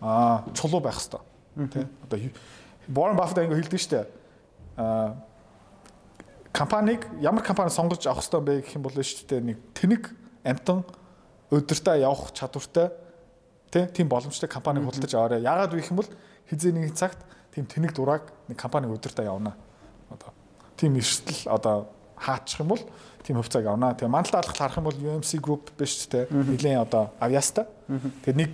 [0.00, 1.22] аа чулуу байх хэвээр.
[1.70, 1.86] Тэ.
[2.08, 2.18] Одоо
[2.90, 4.06] Warren Buffett ингэ хэлдэг шүү дээ.
[4.80, 5.14] Аа
[6.54, 10.02] компаниг ямар компани сонгож авах хэвээр бэ гэх юм бол шүү дээ нэг тэнэг
[10.46, 10.84] амтан
[11.50, 12.94] өдөртөө явах чадвартай
[13.74, 15.42] тий тийм боломжтой компаниг худалдаж аваарай.
[15.42, 16.10] Яагаад вэ гэх юм бол
[16.46, 17.18] хизээ нэг цагт
[17.50, 19.58] тийм тэнэг дураг нэг компаниг өдөртөө явна.
[20.14, 20.30] Одоо
[20.78, 21.90] тийм эрсдэл одоо
[22.24, 22.82] хаачих юм бол
[23.24, 23.92] тийм хувьцааг авна.
[23.92, 27.64] Тэгээ мандал даалгал харах юм бол UMC Group биш те нэгэн одоо авьяастай.
[28.24, 28.52] Тэгээ нэг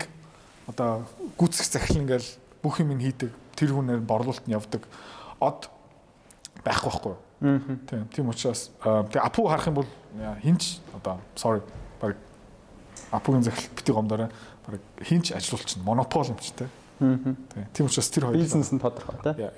[0.67, 1.07] одоо
[1.39, 2.29] гүцэх захирал ингээл
[2.63, 4.87] бүх юм ин хийдэг тэр хүнээр борлуулалт нь явдаг.
[5.43, 5.71] Од
[6.63, 7.17] байхгүй байхгүй.
[7.91, 9.89] Тийм тийм учраас тэгээ апу харах юм бол
[10.43, 11.63] хинч одоо sorry
[12.01, 12.17] баг
[13.11, 14.31] апугийн захирал бити гомдороо
[14.67, 15.83] баг хинч ажилуулчихна.
[15.83, 16.69] Монопол юм чи те.
[17.01, 19.51] Тийм учраас тэр хоёр бизнес нь тодорхой тий.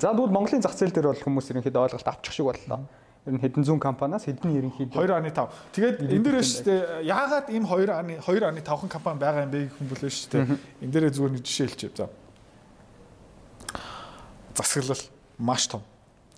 [0.00, 2.86] За тэгвэл Монголын зах зээл дээр бол хүмүүс ерөнхийдөө ойлголт авчих шиг боллоо
[3.26, 5.50] ер нь хэдэн зуун компаниас хэдэн ерөнхийдөө 2.5.
[5.74, 9.98] Тэгээд энэ дээр шүү дээ яагаад ийм 2.2.5 компани байгаа юм бэ гэх юм бол
[10.06, 10.46] шүү дээ.
[10.86, 12.06] Энэ дээр зүгээр нэг жишээ хэлчихье.
[12.06, 12.06] За.
[14.54, 15.02] Засаглал
[15.42, 15.82] маш том.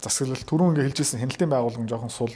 [0.00, 2.32] Засаглал түрүүн ингээ хэлжсэн хяналтын байгууллага жоохон сул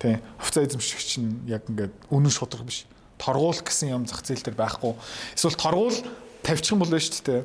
[0.00, 2.88] тий хувьцаа эзэмшигч нь яг ингээд үнэн шудраг биш.
[3.20, 4.96] Торгуул гэсэн юм зах зээл дээр байхгүй.
[5.36, 6.00] Эсвэл торгуул
[6.40, 7.44] тавьчих юм бол шүү дээ.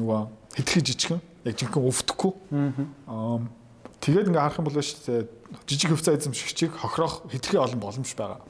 [0.00, 0.20] Нөгөө
[0.56, 2.32] хитрхи жижигхэн яг жинхэнэ өвдөхгүй.
[3.04, 3.59] Аа
[4.00, 5.28] Тэгээд ингээ харах юм бол шүү
[5.68, 8.40] жижиг хөвцөө эзэмшигчийг хохирох хэдхэн олон боломж байгаа.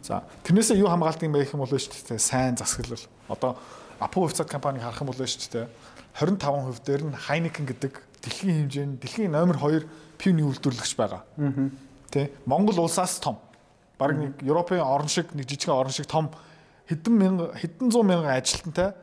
[0.00, 3.04] За тэрнээсээ юу хамгаалдаг юм бэ гэх юм бол шүү дээ сайн засаглал.
[3.28, 3.60] Одоо
[4.00, 5.68] Апу хөвцөд компаниг харах юм бол шүү дээ
[6.16, 7.92] 25% дээр нь Heineken гэдэг
[8.24, 9.84] дэлхийн хэмжээнд дэлхийн номер 2
[10.16, 11.22] пивний үйлдвэрлэгч байгаа.
[12.10, 13.38] Тэ Монгол улсаас том.
[14.00, 16.32] Бараг нэг Европын орн шиг нэг жижигхэн орн шиг том
[16.88, 18.96] хэдэн мянга хэдэн зуун мянган ажилтнтай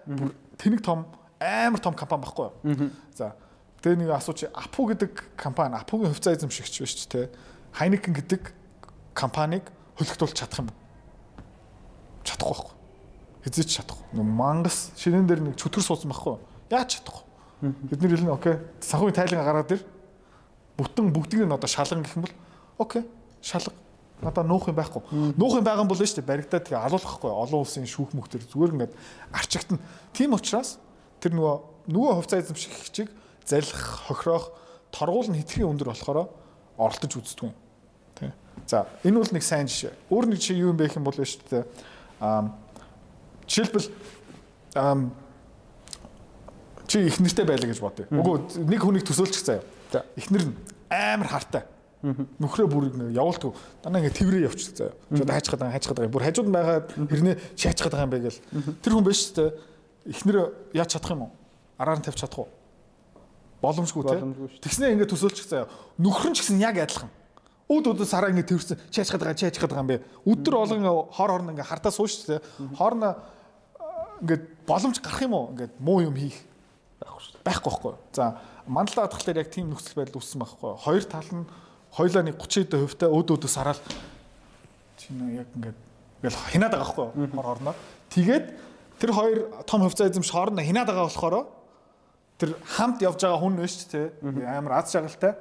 [0.58, 1.06] тэнэг том
[1.40, 2.90] амар том компани баггүй юу.
[3.16, 3.38] За
[3.82, 7.30] Тэгээ нэг асууч Апу гэдэг компани Апугийн хувьцаа эзэмшигч биш ч те
[7.78, 8.54] Хайникен гэдэг
[9.14, 9.70] компанийг
[10.02, 10.70] хөлөгтүүлж чадах юм.
[12.26, 12.76] Чадахгүй байхгүй.
[13.46, 14.06] Хизээч чадахгүй.
[14.18, 16.42] Нэг мангас шинэн дээр нэг чөтгөр суудсан байхгүй.
[16.74, 17.24] Яаж чадахгүй.
[17.62, 18.56] Бид нэр хэлнэ окей.
[18.82, 19.82] Санхүүгийн тайлан гараад ир.
[20.78, 22.36] Бүтэн бүгдийг нь одоо шалган гэх юм бол
[22.82, 23.06] окей.
[23.42, 23.74] Шалга.
[24.22, 25.02] Надаа нуух юм байхгүй.
[25.38, 26.30] Нуух юм байгаа юм бол шүү дээ.
[26.30, 27.30] Баригдаад тэгээ алуулахгүй.
[27.30, 28.94] Олон улсын шүүх мөхтөр зүгээр ингээд
[29.34, 29.82] арчигтана.
[30.14, 30.82] Тийм учраас
[31.22, 31.56] тэр нөгөө
[31.94, 33.10] нөгөө хувьцаа эзэмшигчийг
[33.48, 34.52] залих, хохирох,
[34.92, 36.30] торгуул нь хитрхийн өндөр болохоор
[36.78, 37.56] оролдож үздэг юм.
[38.16, 38.32] Тэ.
[38.68, 39.96] За, энэ бол нэг сайн жишээ.
[40.12, 41.64] Өөр нэг жишээ юу юм бэ гэх юм бол шүү дээ.
[42.20, 42.52] Аа
[43.48, 43.88] жишээлбэл
[44.76, 45.10] аа
[46.88, 48.06] чи их нэртэй байлаа гэж бодъё.
[48.12, 49.64] Үгүй нэг хүнийг төсөөлчих заяа.
[49.92, 50.56] За, ихнэр нь
[50.92, 51.64] амар хартай.
[52.04, 53.56] Нөхрөө бүр явуулдаг.
[53.84, 54.96] Дандаа ингэ тэрвэрээ явчих заяа.
[55.12, 56.12] Чи одоо хайчих гэдэг хайчих гэдэг.
[56.14, 58.40] Бүр хажууд байгаа хэрнээ шаачих гэдэг юм бэ гэл.
[58.84, 59.50] Тэр хүн биш шүү дээ.
[60.16, 60.38] Ихнэр
[60.78, 61.32] яаж чадах юм уу?
[61.76, 62.50] Араар нь тавьчих чадах уу?
[63.62, 64.34] Боломжгүй тийм.
[64.62, 65.70] Тэгснээ ингээд төсөөлчих заяа.
[65.98, 67.10] Нөхөр нь ч гэсэн яг адилхан.
[67.68, 70.02] Үд өдөө сараа ингээд тэрсэн чаач гадаг чаач гадаг юм бэ.
[70.24, 72.40] Өдөр болгон хор хорн ингээд хартаа сууш тийм.
[72.78, 73.18] Хорн
[74.22, 75.52] ингээд боломж гарах юм уу?
[75.52, 76.38] Ингээд муу юм хийх
[77.02, 77.42] байхгүй шүү.
[77.44, 77.94] Байхгүй байхгүй.
[78.14, 80.72] За мандалаа хатгалаар яг тийм нөхцөл байдал үүссэн байхгүй.
[80.86, 81.46] Хоёр тал нь
[81.92, 83.82] хоёлаа нэг 30 хувьтай өд өдөө сараал
[84.98, 85.78] чинь яг ингээд
[86.24, 87.08] ингээл хинаад байгаа байхгүй.
[87.36, 87.76] Хор хорноо.
[88.10, 88.46] Тэгээд
[89.00, 91.36] тэр хоёр том хувьцаа эзэмш хоорондоо хинаад байгаа болохоор
[92.38, 94.14] тэр хамт явж байгаа хүн биш те
[94.46, 95.36] амар аз жаргалтай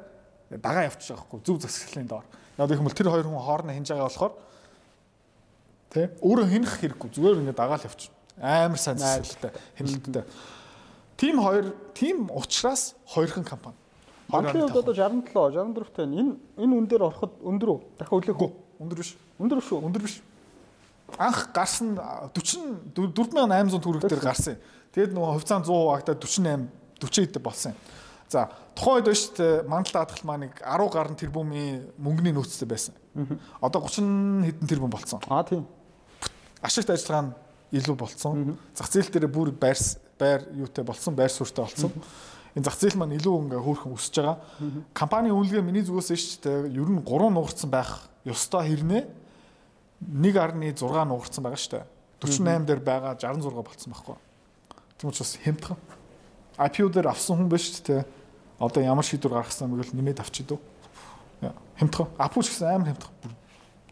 [0.50, 2.24] дагаа явчих жоохгүй зүв засаглалын доор.
[2.58, 4.32] Яг их юм бол тэр хоёр хүн хоорондоо хинж байгаа болохоор
[5.90, 8.10] те өөрөө хинэх хэрэггүй зүгээр ингэ дагаал явчих.
[8.40, 10.24] Амар сайн засаглалтай хэмнэлттэй.
[11.16, 13.76] Тим хоёр тим ухраас хоёрхан компани.
[14.28, 17.80] Монголын хувьд одоо 67 64-тэй энэ энэ үн дээр ороход өндөр үү?
[17.98, 18.50] Дахиад үү?
[18.80, 19.16] Өндөр биш.
[19.38, 19.80] Өндөр шүү.
[19.86, 20.18] Өндөр биш.
[21.18, 21.94] Анх гарсан
[22.34, 24.58] 40 4800 төгрөг дээр гарсан.
[24.90, 26.66] Тэгэд нөгөө хувьцаан 100% агтаа 48
[27.00, 27.78] 40 хэд болсон юм.
[28.28, 32.94] За тухайн үед шүү дээ мандал даатгал маань нэг 10 гаруй тэрбумын мөнгөний нөөцтэй байсан.
[33.62, 35.20] Одоо 30 хэдэн тэрбум болсон.
[35.30, 35.66] Аа тийм.
[36.62, 37.34] Ашигт ажиллагаа нь
[37.78, 38.58] илүү болсон.
[38.74, 39.78] Зах зээл дээр бүр байр
[40.18, 41.92] байр юутай болсон, байр суурьтай болсон.
[42.56, 44.38] Энэ зах зээл маань илүү ингээ хөөрхөн өсөж байгаа.
[44.96, 49.04] Компани үнэлгээ миний зүгээс шүү дээ ер нь 3 нугарсан байх ёстой хэрнээ
[50.02, 51.84] 1.6 нугарсан байгаа шүү дээ.
[52.20, 54.16] 48 дээр байгаа 66 болцсон байхгүй.
[54.98, 55.76] Тийм учраас хямдхан.
[56.56, 58.04] IPO дээр авсан хүн биш те.
[58.58, 60.60] Одоо ямар шийдвэр гаргасан мэгэл нэмээд авчид үү?
[61.76, 62.08] Хямдхан.
[62.16, 63.12] Апу ч гэсэн амар хямдхан.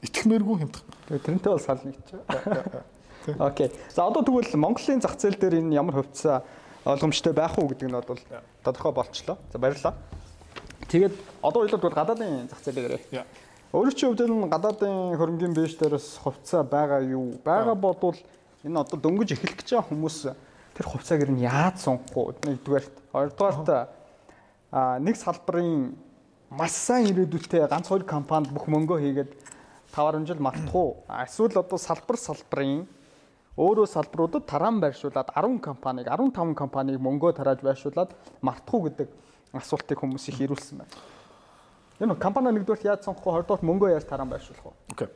[0.01, 0.89] Итгэмээргүй хямдхан.
[1.09, 2.17] Тэгээ тэрнтэй бол сал нэг ч.
[3.39, 3.69] Окей.
[3.93, 6.41] За одоо тэгвэл Монголын зах зээл дээр энэ ямар хөвцөө
[6.85, 8.21] ойлгомжтой байх уу гэдэг нь бол
[8.65, 9.37] тодорхой болчлоо.
[9.53, 9.95] За баярлалаа.
[10.89, 13.01] Тэгээд одоо ойлоод бол гадаадын зах зээлээр.
[13.73, 17.41] Өөрөө чи хувьд нь гадаадын хөрөнгөний бирж дээрээс хувьцаа байгаа юу?
[17.45, 18.17] Байгаа бодвол
[18.65, 20.19] энэ одоо дөнгөж эхлэх гэж байгаа хүмүүс
[20.75, 23.69] тэр хувьцааг ер нь яаж сунгахгүй нэгдүгээрт хоёрдугаарт
[24.75, 25.95] а нэг салбарын
[26.51, 29.33] маш сайн ирээдүйтэй ганц хоёр компанид бүх мөнгөө хийгээд
[29.95, 31.07] 5 жил мартах уу?
[31.07, 32.87] Эсвэл одоо салбар салбарын
[33.55, 38.11] өөрөө салбаруудад тараан байршуулад 10 компаниг 15 компаниг мөнгөө тарааж байршуулад
[38.43, 39.09] мартах уу гэдэг
[39.55, 40.91] асуултыг хүмүүс их ирүүлсэн байна.
[42.03, 43.31] Энэ компани нэгдүгээр яаж сонгох вэ?
[43.39, 44.73] Хоёрдугаар мөнгөө яаж тараан байршуулах вэ?
[44.91, 45.09] Окей.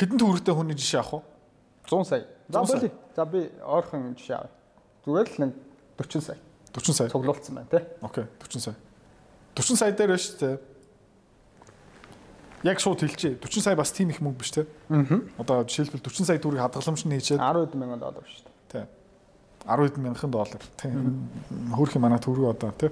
[0.00, 1.37] Хэдэн төгрөгтэй хүний жишээ авах вэ?
[1.88, 2.26] 100 сая.
[2.48, 2.92] За болий.
[3.16, 4.50] За би ойрхон жишээ авъя.
[5.04, 5.52] Зүгээр л нэг
[5.96, 6.38] 40 сая.
[6.72, 7.08] 40 сая.
[7.08, 7.82] Цуглуулсан байна тий.
[8.02, 8.76] Окей, 40 сая.
[9.56, 10.58] 40 сая дээр байна шүү дээ.
[12.68, 13.38] Яг шууд хэлчихье.
[13.40, 14.66] 40 сая бас тийм их мөнгө биш те.
[14.90, 15.20] Аа.
[15.38, 18.84] Одоо жишээлбэл 40 сая төгрөг хадгаламж нь хийчихэд 10 мянган доллар шүү дээ.
[18.84, 18.84] Тий.
[19.64, 20.62] 10 мянган доллар.
[20.76, 20.92] Тий.
[21.72, 22.90] Хөөрхийн манай төгрөг одоо тий.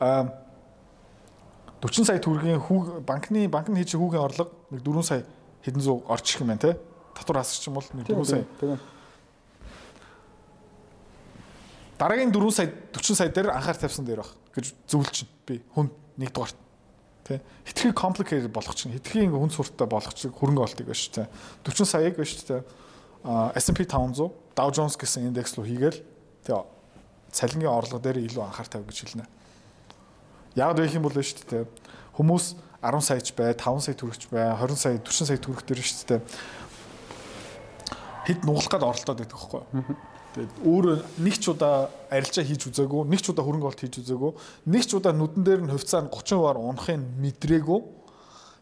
[0.00, 0.32] Аа
[1.82, 5.22] 40 сая төгрөгийн хүүг банкны банк нь хийж хүүгийн орлого нэг 4 сая
[5.62, 6.74] хэдэн зуун орч ирэх юм байна тий.
[7.18, 8.78] Татвар хасчих юм бол нэг 4 сая.
[11.98, 15.30] Дараагийн 4 сая 40 сая дээр анхаар тавьсан дээр баг гэж зөвлөж чинь.
[15.46, 16.54] Би хүн нэг дугаарт
[17.26, 17.40] тий.
[17.66, 21.28] Хитрхи complicated болгох чинь хитрхи ингээ хүн суртаа болгох чинь хөрөнгө олтыг байна шүү дээ
[21.66, 22.62] 40 саяг шүү дээ
[23.58, 25.98] S&P 500 Dow Jones гэсэн индекс руу хийгээл
[26.46, 26.54] тий.
[27.34, 29.26] Цалингийн орлого дээр илүү анхаар тавь гэж хэлнэ.
[30.56, 31.66] Яг гэх юм бол шүү дээ
[32.16, 36.06] хүмүүс 10 саяч бай 5 сая төгрөгч бай 20 сая 40 сая төгрөх дээр шүү
[36.08, 36.20] дээ
[38.28, 39.62] хэд нугалах гээд оролдоод байдаг байхгүй.
[40.36, 44.32] Тэгээд өөрөө нэг ч удаа арилжаа хийж үзээгүй, нэг ч удаа хөрөнгө олт хийж үзээгүй,
[44.68, 47.80] нэг ч удаа нүдэн дээр нь хувьцаа нь 30%-аар унахыг мэдрээгүй.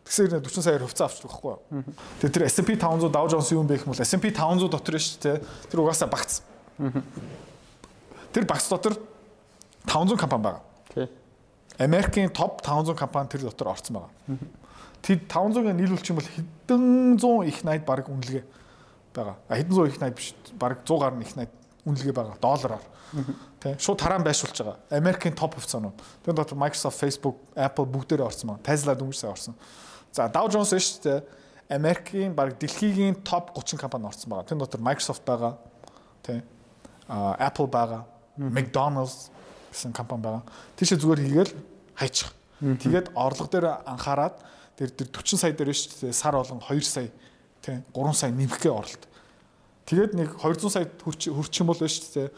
[0.06, 1.58] Тэгсээр 40 саяар хувьцаа авчих байхгүй.
[2.22, 5.18] Тэгээд тэр S&P 500 Dow Jones юм бэ гэх юм бол S&P 500 дотор шүү
[5.26, 5.36] дээ.
[5.66, 6.46] Тэр угаасаа багц.
[8.30, 8.94] Тэр багц дотор
[9.90, 10.62] 500 компани байгаа.
[10.94, 11.10] Тий.
[11.82, 14.14] Америкийн топ 500 компани тэр дотор орсон байгаа.
[15.02, 18.46] Тэд 500-ыг нийлүүлчих юм бол хэдэн зуун их найд баг үнэлгээ
[19.16, 19.36] байгаа.
[19.48, 21.50] Хэдэн зуун их найд биш, баг 100 гаруй их найд
[21.88, 22.84] үнэлгээ байгаа доллараар.
[23.62, 24.76] Тэ шууд тараан байршуулж байгаа.
[24.90, 25.96] Америкийн топ хувьцаанууд.
[26.24, 28.62] Тэр дотор Microsoft, Facebook, Apple бүгдээрээ орсон байна.
[28.66, 29.54] Tesla дөнгөж сая орсон.
[30.12, 31.20] За Dow Jones шүү дээ.
[31.70, 34.46] Америкийн баг дэлхийгийн топ 30 компани орсон байгаа.
[34.50, 35.56] Тэр дотор Microsoft байгаа.
[36.22, 36.42] Тэ
[37.08, 38.04] а Apple байгаа.
[38.36, 39.30] McDonald's
[39.72, 40.42] гэсэн компани байгаа.
[40.76, 41.52] Тийшээ зүгээр хийгээл
[41.94, 42.34] хайчих.
[42.60, 44.42] Тэгээд орлого дээр анхаарад
[44.76, 47.08] тэр тэр 40 сая дээр шүү дээ сар болгон 2 сая
[47.66, 49.02] тий 3 сая нэмэхээ оролт.
[49.90, 52.30] Тэгээд нэг 200 сая хүрчих юм бол шүү дээ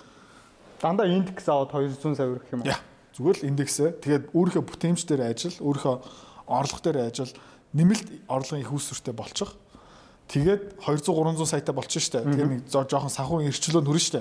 [0.80, 2.76] Дандаа индекс аваад 200 сая өрөх юм уу?
[3.18, 3.90] Зүгээр л индексээ.
[3.98, 5.96] Тэгээд өөрийнхөө бүтээмж дээр ажил, өөрийнхөө
[6.46, 7.32] орлого дээр ажил,
[7.74, 9.50] нэмэлт орлогын их үүсвэртэй болчих.
[10.30, 12.22] Тэгээд 200 300 саятай болчих штэ.
[12.22, 14.20] Тэгээд нэг жоохон санхүү эрчлөө нүрэн штэ.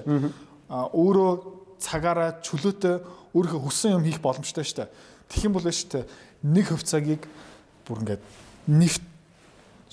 [0.66, 3.06] А өөрөө цагаараа чөлөөтэй
[3.38, 4.90] өөрийнхөө хүссэн юм хийх боломжтой штэ.
[5.30, 6.10] Тэгэх юм бол штэ
[6.42, 7.30] нэг хувьцаагийг
[7.86, 8.24] бүр ингээд
[8.66, 9.06] нефт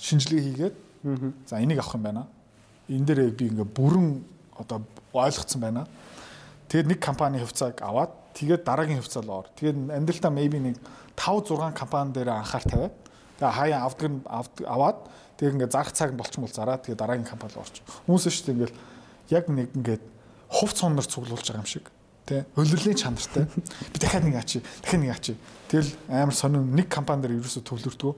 [0.01, 0.75] шинжилгээ хийгээд
[1.47, 2.27] за энийг авах юм байна.
[2.89, 4.23] Энэ дээр би ингээд бүрэн
[4.57, 4.81] одоо
[5.13, 5.87] ойлгоцсон байна.
[6.69, 9.47] Тэгээд нэг компани хувьцааг аваад тэгээд дараагийн хувьцаа л ор.
[9.55, 10.75] Тэгээд амьдралтаа maybe нэг
[11.15, 12.95] 5 6 компани дээр анхаар тавиад
[13.37, 14.97] тэгээд хаяа авдаг нь аваад
[15.37, 17.81] тэгээд ингээд зарах цаг болчмол зараад тэгээд дараагийн компани руу орч.
[18.09, 18.73] Хүмүүс шүү дээ ингээд
[19.29, 20.03] яг нэг ингээд
[20.49, 21.89] хувц хонор цуглуулж байгаа юм шиг
[22.25, 23.45] тий хөлөрлийн чанартай
[23.93, 25.33] би дахиад нэг ачи дахиад нэг ачи
[25.69, 28.13] тэгэл амар сонин нэг компани дээр ерөөсө төвлөрдгөө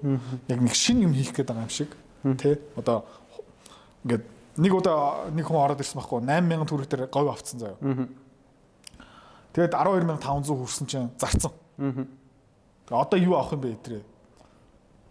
[0.47, 1.91] яг нэг шин юм хийх гээд байгаа юм шиг
[2.37, 3.05] тий одоо
[4.05, 4.23] ингээд
[4.57, 7.77] нэг удаа нэг хүн ороод ирсэн байхгүй 8000 төгрөг дээр говь авцсан заяа
[9.57, 11.49] Тэгээд 12500 хүрсэн чинь зарцсан.
[11.81, 14.05] Тэгээ одоо юу авах юм бэ эдрээ?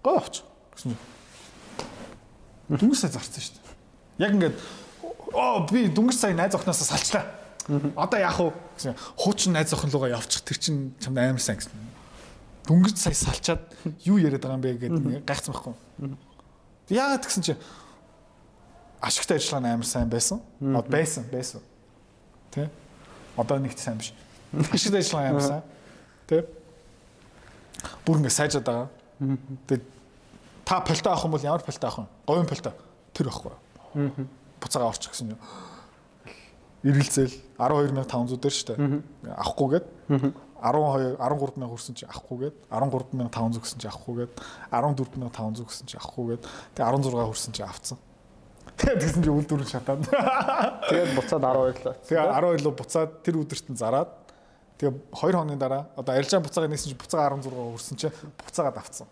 [0.06, 0.94] Гой авч гэсэн
[2.94, 4.22] сая зарцсан шүү дээ.
[4.22, 4.56] Яг ингээд
[5.34, 7.26] оо би дүнгийн сая найз охноосоо салчлаа.
[7.98, 8.94] Одоо яах вэ гэсэн.
[9.18, 11.74] Хуучин найз охин руугаа явчих тэр чин чамд амар сайн гэсэн.
[12.70, 13.66] Дүнгийн сая салчаад
[14.06, 15.74] юу яриад байгаа юм бэ гэдэг гайхсан байхгүй.
[16.88, 17.54] Яагаад гэсэн чи
[19.02, 20.40] ашигтай ажиллагаа амар сайн байсан.
[20.60, 21.60] Одоо байсан, байсан.
[22.50, 22.70] Тэ?
[23.36, 24.14] Одоо нэгт сайн биш.
[24.72, 25.62] Ашиг ажиллагаа ямарсан.
[26.26, 26.46] Тэ?
[28.06, 28.88] Бүр ингэ сайжаад байгаа.
[29.66, 29.84] Тэгээд
[30.64, 32.06] та полто авах юм бол ямар полто авах вэ?
[32.26, 32.72] Говийн полто.
[33.12, 34.28] Тэр байхгүй.
[34.60, 35.40] Буцаага орчих гэсэн юм.
[36.86, 38.78] Ирэлцэл 12500 дээр шүү дээ.
[39.34, 39.86] Авахгүйгээд
[40.62, 44.32] 12 13000 хүрсэн чи авахгүйгээд 13500 гэсэн чи авахгүйгээд
[44.72, 46.42] 14500 гэсэн чи авахгүйгээд
[46.76, 47.98] тэгээ 16 хүрсэн чи авцсан.
[48.76, 50.04] Тэгээд тэгсэн чи үйлдвэр шатаад.
[50.90, 51.94] Тэгээд буцаад 12 лөө.
[52.06, 54.10] Тэгээ 12 лөө буцаад тэр өдөрт нь зараад
[54.76, 59.08] Тэгээ 2 хоногийн дараа одоо арилжаан буцаага нээсэн чинь буцаага 16 хүрсэн чинь буцаагаад авцсан.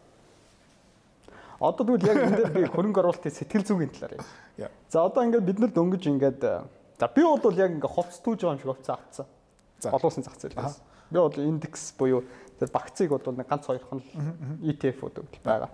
[1.56, 4.68] Одоо тэгвэл яг энэ дээр би хөрөнгө оруулалтын сэтгэл зүйн талаар юм.
[4.92, 6.40] За одоо ингээд бид нар дөнгөж ингээд
[7.00, 9.26] за би бол яг ингээд хувц түүж байгаа юм шиг хувцас авцсан.
[9.88, 10.76] Олон улсын зах зээлээс.
[11.14, 12.24] Би бол индекс буюу
[12.58, 15.70] тэр багцыг бол нэг ганц хоёрхан л ETF-ууд байгаа.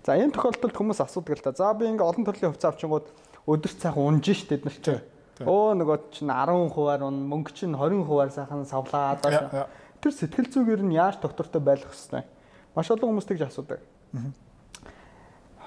[0.00, 1.52] За энэ тохиолдолд хүмүүс асуудаг л да.
[1.52, 3.12] За би ингээ олон төрлийн хувьцаа авчингууд
[3.44, 4.96] өдөрт сайхан унж штт бид нар ч.
[5.44, 9.68] Өө нөгөө чинь 10 хувиар он мөнгө чинь 20 хувиар сайхан савлаад байна.
[10.00, 12.24] Тэр сэтгэл зүгээр нь яаж доктортой байх хэвчтэй.
[12.72, 13.84] Маш олон хүмүүс тэгж асуудаг.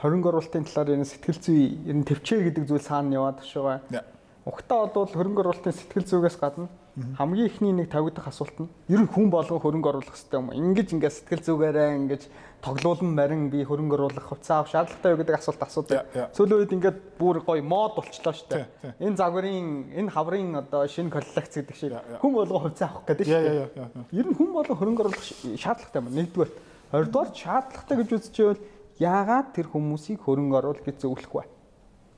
[0.01, 4.03] 20 оруулалтын талаар энэ сэтгэл зүй ер нь төвчээр гэдэг зүйл цаана яваад байгаа.
[4.45, 9.11] Угтаа бол хөрөнгө оруулалтын сэтгэл зүгээс гадна хамгийн ихний нэг тавигдах асуулт нь ер нь
[9.11, 10.51] хүн болгон хөрөнгө оруулах хэрэгтэй юм.
[10.55, 12.21] Ингиж ингээд сэтгэл зүгээрээ ингэж
[12.63, 16.07] тоглоулан марин би хөрөнгө оруулах хувцас авах шаардлагатай юу гэдэг асуулт асуудаг.
[16.31, 18.65] Сүүлийн үед ингээд бүр гоё мод болчлоо шүү дээ.
[19.03, 23.43] Энэ загварын энэ хаврын одоо шинэ коллекц гэдэг шиг хүн болгон хувцас авах гэдэг шүү
[23.43, 24.15] дээ.
[24.15, 25.25] Ер нь хүн болгон хөрөнгө оруулах
[25.59, 26.15] шаардлагатай юм.
[26.15, 26.51] Нэгдүгээр.
[26.95, 28.63] Хоёрдугаар шаардлагатай гэж үзчихвэл
[29.03, 31.43] яагаад тэр хүмүүсийг хөрөнгө оруулах гэж зөвлөх вэ?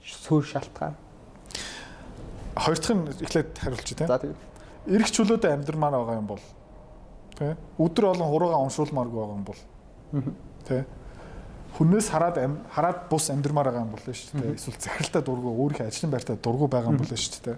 [0.05, 0.95] Суур шалтгаан.
[2.57, 4.07] Хоёр дахь нь эхлээд хариулчих тийм.
[4.07, 4.35] За тийм.
[4.87, 6.43] Ирэх чөлөөдөө амьдрмаар байгаа юм бол
[7.35, 7.53] тий.
[7.77, 9.61] Өдөр болон хуруугаа уншуулмааргүй байгаа юм бол
[10.67, 10.83] тий.
[11.77, 12.39] Хүнээс хараад
[12.71, 14.55] хараад бус амьдрмаар байгаа юм бол шүү дээ.
[14.55, 17.57] Эсвэл захиралтай дургу өөрийнхөө ажлын байртаа дургу байгаа юм бол шүү дээ.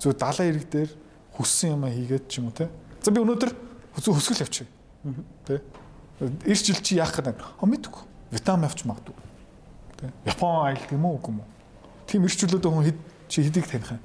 [0.00, 0.90] Зөв далайн ирэг дээр
[1.36, 2.68] хүссэн юм хийгээд ч юм уу тий.
[3.04, 3.52] За би өнөөдөр
[4.00, 4.66] хөсгөл авчих.
[5.46, 5.60] Тий.
[6.48, 7.38] Ирч жил чи яах гэдэг.
[7.38, 8.02] А мэдгүй.
[8.32, 9.14] Вьетнам явч магадгүй.
[10.00, 10.10] Тий.
[10.26, 11.50] Япон аялдаг юм уу үгүй юм уу?
[12.08, 12.98] Тийм ирч чөлөөдөө хүн хэд
[13.32, 14.00] Чи хэдийг таних юм?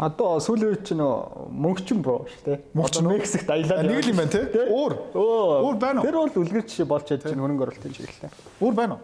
[0.00, 2.58] Одоо сүүлийн үед чинь мөнгөчин бро шүү дээ.
[2.72, 4.40] Мөнгөчин Мексикт аялаад нэг л юм байна те.
[4.72, 4.94] Өөр.
[5.12, 6.06] Өөр байна уу?
[6.08, 8.30] Тэр бол үлгэрч болж чадж чинь хөрөнгө оруулалтын чиглэлтэй.
[8.64, 9.02] Өөр байна уу?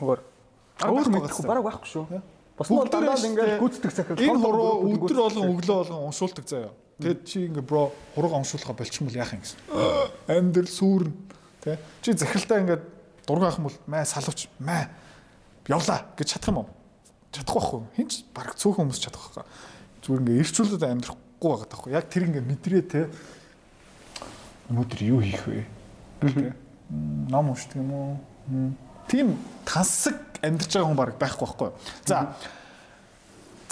[0.00, 0.22] Өөр.
[0.80, 2.22] Өөр мэдхгүй бараг байхгүй шүү.
[2.56, 4.24] Бас нь дандаа ингээд гүйцэтгэх захирал.
[4.24, 6.72] Энэ хуруу өдөр болгон өглөө болгон уншуулдаг заяа.
[7.04, 9.60] Тэгэд чи ингээ бро хурууга уншуулахаа болчихмол яах юм гэсэн.
[10.32, 11.12] Амьдрал сүрэн
[11.60, 11.76] те.
[12.00, 12.84] Чи захиралтай ингээд
[13.26, 14.86] дургаах юм бол маа салвч маа
[15.66, 16.70] явлаа гэж чадах юм уу?
[17.34, 17.82] чадах байхгүй.
[17.96, 19.44] Хин ч баг цөөхөн хүмүүс чадах байхгүй.
[20.04, 21.96] Зүгээр ингээ эрчүүлээд амьдрахгүй байгаа таахгүй.
[21.96, 23.08] Яг тэр ингээ мэдрээ те.
[24.68, 25.64] Өнөөдөр юу хийх вэ?
[27.32, 28.12] Ном уншдаг юм уу?
[29.08, 31.70] Тийм тансаг амьдарч байгаа хүн баг байхгүй байхгүй.
[32.04, 32.36] За.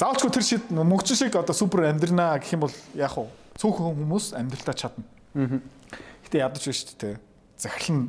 [0.01, 3.29] Заавчгүй тэр шид мөнгөч шиг одоо супер амьдрнаа гэх юм бол яах вэ?
[3.61, 5.05] Цөөхөн хүмүүс амьдралтаа чадна.
[5.37, 7.17] Гэтэ ядаж байна шүү дээ.
[7.61, 8.09] Захирал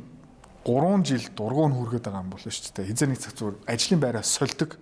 [0.64, 2.88] 3 жил дургуун хүргээд байгаа юм бол шүү дээ.
[2.88, 4.80] Хизээ нэг цаг зүгээр ажлын байраа сольдог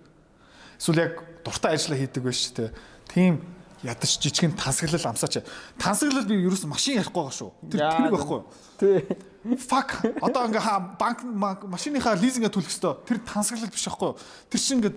[0.83, 2.73] Эсвэл яг дуртай ажилла хийдэг байж тээ.
[3.11, 3.41] Тийм
[3.83, 5.43] ядаж жижигэн тансаглал амсаач.
[5.77, 7.51] Тансаглал би ерөөс машин ярихгүй байгаа шүү.
[7.67, 8.45] Тэр тэнэг байхгүй юу?
[8.79, 9.57] Тий.
[9.59, 9.99] Fuck.
[10.23, 10.63] Одоо ингээ
[10.95, 12.95] банк машиныхаа лизингээ төлөх ёстой.
[13.03, 14.17] Тэр тансаглал биш байхгүй юу?
[14.47, 14.95] Тэр чинь ингээ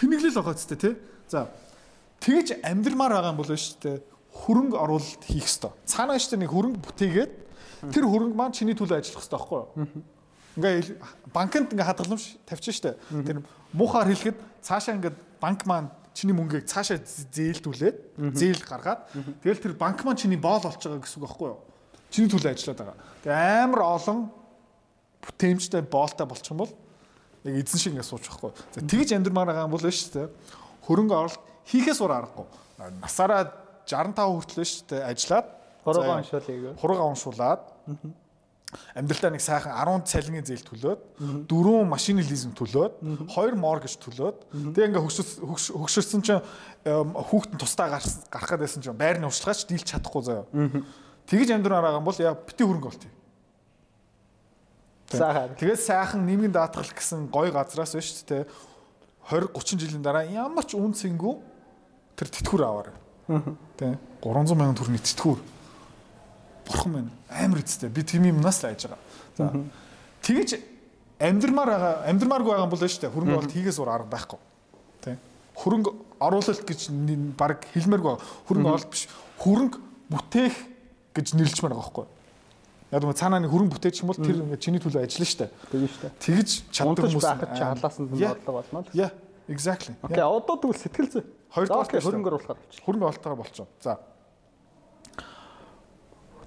[0.00, 0.96] тэнэглэл байгаа ч тий.
[1.28, 1.52] За.
[2.24, 4.00] Тэгэж амьдрмаар байгаа юм бол шүү дээ.
[4.32, 5.76] Хөрөнгө оруулалт хийх ёстой.
[5.84, 7.32] Цаанаа шүү дээ нэг хөрөнгө бүтээгээд
[7.92, 9.68] тэр хөрөнгө маань чиний төлөө ажиллах ёстой байхгүй юу?
[10.56, 10.96] Ингээ
[11.36, 12.96] банкнд ингээ хадгаламж тавьчих штэ.
[13.12, 13.44] Тэр
[13.76, 17.96] муухаар хэлэхэд цаашаа ингээ банк маань чиний мөнгийг цаашаа зээлдүүлээд
[18.32, 19.04] зээл гаргаад
[19.44, 21.60] тэгэл тэр банк маань чиний боол болж байгаа гэсэн үг байхгүй юу?
[22.08, 22.96] Чиний төлөө ажиллаад байгаа.
[23.20, 24.18] Тэгээ амар олон
[25.20, 26.72] бүтээмжтэй боолтой болчих юм бол
[27.44, 28.52] яг эзэн шиг ингээ суучих байхгүй.
[28.72, 30.32] За тэгж амьдрмаар байгаа юм бол штэ.
[30.88, 32.46] Хөрөнгө оруулалт хийхээс ур аргагүй.
[33.04, 33.52] Насаараа
[33.84, 35.46] 65 хүртэл штэ ажиллаад
[35.84, 36.74] хуруугаа уншуулъя.
[36.80, 37.62] Хуруугаа уншуулад
[38.94, 41.00] амьдралдаа нэг сайхан 10 цалингийн зээл төлөөд
[41.46, 44.36] дөрвөн машины лизинг төлөөд хоёр моргэж төлөөд
[44.74, 46.42] тэгээ ингээ хөгшөрсөн чинь
[46.82, 50.50] хүүхдэн тусдаа гарах гэдсэн чинь байрны урьдчилгаач дийлж чадахгүй заяа.
[51.30, 53.12] Тэгэж амьдраар байгаа юм бол яа бити хөрөнгө болтыг.
[55.14, 55.54] Сайхан.
[55.54, 58.44] Тэгээд сайхан нэмгэн даатгал гэсэн гой газраас байна шүү дээ.
[59.30, 61.34] 20 30 жилийн дараа ямар ч үн цэнгүү
[62.18, 62.94] тэр тэтгүр аваарай.
[63.78, 65.38] Тэ 300 сая төгрөгийн тэтгүр
[66.66, 67.10] бурхан байна.
[67.30, 67.88] Амар эцтэй.
[67.88, 68.98] Би тийм юмнаас л айж байгаа.
[69.38, 69.52] За.
[70.26, 70.58] Тэгэж
[71.20, 73.14] амьдрмаар байгаа, амьдрмааргүй байгаа юм бол шүү дээ.
[73.14, 74.40] Хөрөнгө оруулалт хийгээс уур арга байхгүй.
[75.00, 75.16] Тэ.
[75.56, 76.80] Хөрөнгө оруулалт гэж
[77.38, 78.26] баг хэлмээргүй байгаа.
[78.50, 79.06] Хөрөнгө оруулалт биш.
[79.40, 79.78] Хөрөнгө
[80.10, 80.56] бүтээх
[81.14, 82.06] гэж нэрлэжмээр байгаа байхгүй.
[82.92, 85.50] Яг нь цаанаа нэг хөрөнгө бүтээчих юм бол тэр ингээд чиний төлөө ажиллана шүү дээ.
[85.72, 86.12] Тэгэж шүү дээ.
[86.22, 88.90] Тэгэж чаддаг хүмүүс байхад чи халаасан нь бодлого болно л.
[88.94, 89.10] Yeah,
[89.50, 89.94] exactly.
[90.06, 91.24] Окей, одоо тэгвэл сэтгэл зүй.
[91.50, 92.82] Хоёр дахь хөрөнгө оруулахаар болчих.
[92.86, 93.68] Хөрөнгө оруулалтаараа болчихоо.
[93.82, 93.98] За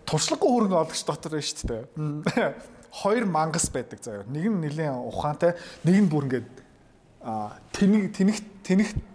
[0.09, 2.53] туршлагагүй хөрөнгө оологч дотор байна шүү дээ.
[2.89, 4.25] Хоёр мангас байдаг заяа.
[4.25, 5.53] Нэг нь нэлийн ухаантай,
[5.85, 6.49] нэг нь бүр ингээд
[7.21, 9.05] а тэнэг тэнэгт тэнэгт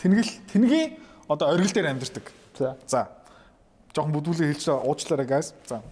[0.00, 0.96] тэнгэл тэнгийн
[1.28, 2.32] одоо оргил дээр амьдэрдэг.
[2.56, 2.76] За.
[2.86, 3.08] За.
[3.94, 5.52] Жохон бүдүүлээ хэлж уучлаарай guys.
[5.68, 5.82] За.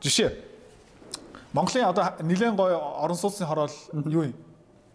[0.00, 0.32] Жишээ.
[1.52, 3.74] Монголын одоо нэлийн гоё орон сууцны хороол
[4.06, 4.36] юу юм?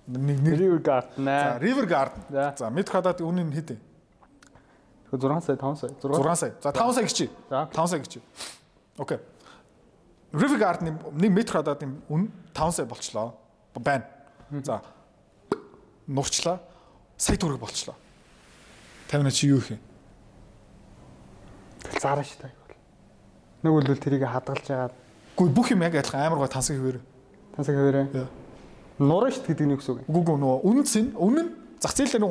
[0.07, 1.25] River Garden.
[1.25, 2.21] За, River Garden.
[2.57, 3.77] За, метр квадрат үнэ нь хэд вэ?
[5.17, 6.53] 6 сая 5 сая 6 сая.
[6.61, 7.29] За 5 сая гिचий.
[7.49, 8.21] 5 сая гिचий.
[8.97, 9.19] Окей.
[10.31, 13.33] River Garden-ийн 1 м квадратын үн 5 сая болчлоо.
[13.75, 14.05] Байна.
[14.63, 14.81] За.
[16.07, 16.59] Нурчлаа.
[17.17, 17.95] Сая төгрөг болчлоо.
[19.09, 19.79] 50 чи юу их юм?
[22.01, 22.51] Заараа шүү дээ.
[23.63, 24.91] Нэг бол тэрийг хадгалж байгаа
[25.37, 26.99] Гүү бүх юм яг адилхан амар гой тансаг хэвээр.
[27.55, 27.75] тансаг.
[27.75, 28.27] Яа.
[28.99, 30.05] Нуран шít гэдэг нь юу гэсэн үг вэ?
[30.09, 31.47] Үгүй үгүй нөгөө үнэн цэн үнэн
[31.83, 32.25] зах зээл дээр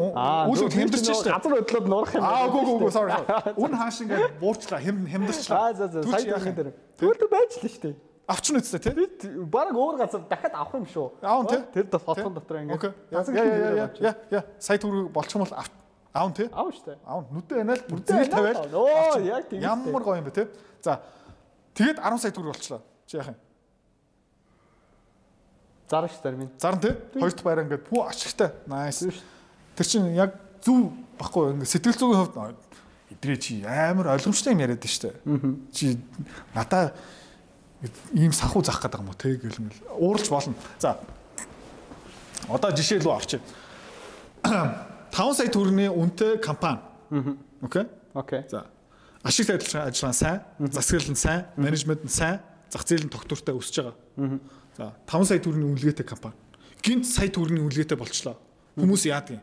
[0.49, 1.29] үйл хэмдэрч штэ.
[1.29, 2.25] Газар хөдлөөд нурах юм.
[2.25, 3.13] Аа үгүй үгүй sorry.
[3.63, 5.53] Үн хааш ингээд буурчлаа хэм хэмдэрчлээ.
[5.53, 6.57] Аа за за сайн юм?
[6.57, 6.73] дээр.
[6.97, 7.97] Тэгвэл байж л шүү дээ.
[8.33, 8.95] Авчин үстэ тий.
[8.97, 11.07] Би баг өөр газар дахиад авах юм шүү.
[11.21, 11.61] Аав тий.
[11.75, 12.97] Тэр фотон дотор ингээд.
[13.13, 14.43] Яа яа яа.
[14.57, 16.49] Сая түрүү болчих юм бол аав тий.
[16.49, 16.99] Аав шүү дээ.
[17.05, 18.65] Аав нүдэ байна л бүр зээл тавиал.
[18.73, 19.61] Оо яг тийм.
[19.61, 20.47] Ямар гоё юм бэ тий.
[20.81, 21.03] За
[21.77, 22.81] тэгээд 10 сая төгрөг болчлаа.
[23.05, 23.39] Чи яах юм?
[25.91, 26.53] Зарна шүү дээ минь.
[26.57, 26.95] Зарна тий.
[27.19, 28.49] Хоёр дахь байраа ингээд пүү ашигтай.
[28.71, 29.13] Nice.
[29.77, 32.57] Тэр чинь яг зүв баггүй ингээд сэтгэл зүйн хувьд
[33.17, 35.17] эдрээ чи амар ойлгомжтой юм яриад штэ.
[35.73, 35.97] Чи
[36.55, 36.93] надаа
[38.15, 40.55] ийм санхүү заах гэдэг юм уу те гэл мэл ууралж болно.
[40.79, 40.99] За.
[42.49, 43.41] Одоо жишээ рүү орчих.
[45.13, 46.81] 5 сая төгрөгийн үнэтэй компани.
[47.61, 47.85] Окей.
[48.15, 48.43] Окей.
[48.49, 48.67] За.
[49.23, 50.41] Ашигт ажиллагаа ажиллагаа сайн,
[50.73, 52.41] засаглал нь сайн, менежмент нь сайн,
[52.73, 54.41] зах зээл нь тогтвортой өсөж байгаа.
[54.77, 56.35] За 5 сая төгрөгийн үнэлгээтэй компани.
[56.83, 58.41] Гинт сая төгрөгийн үнэлгээтэй болчлоо.
[58.75, 59.43] Хүмүүс яадаг юм?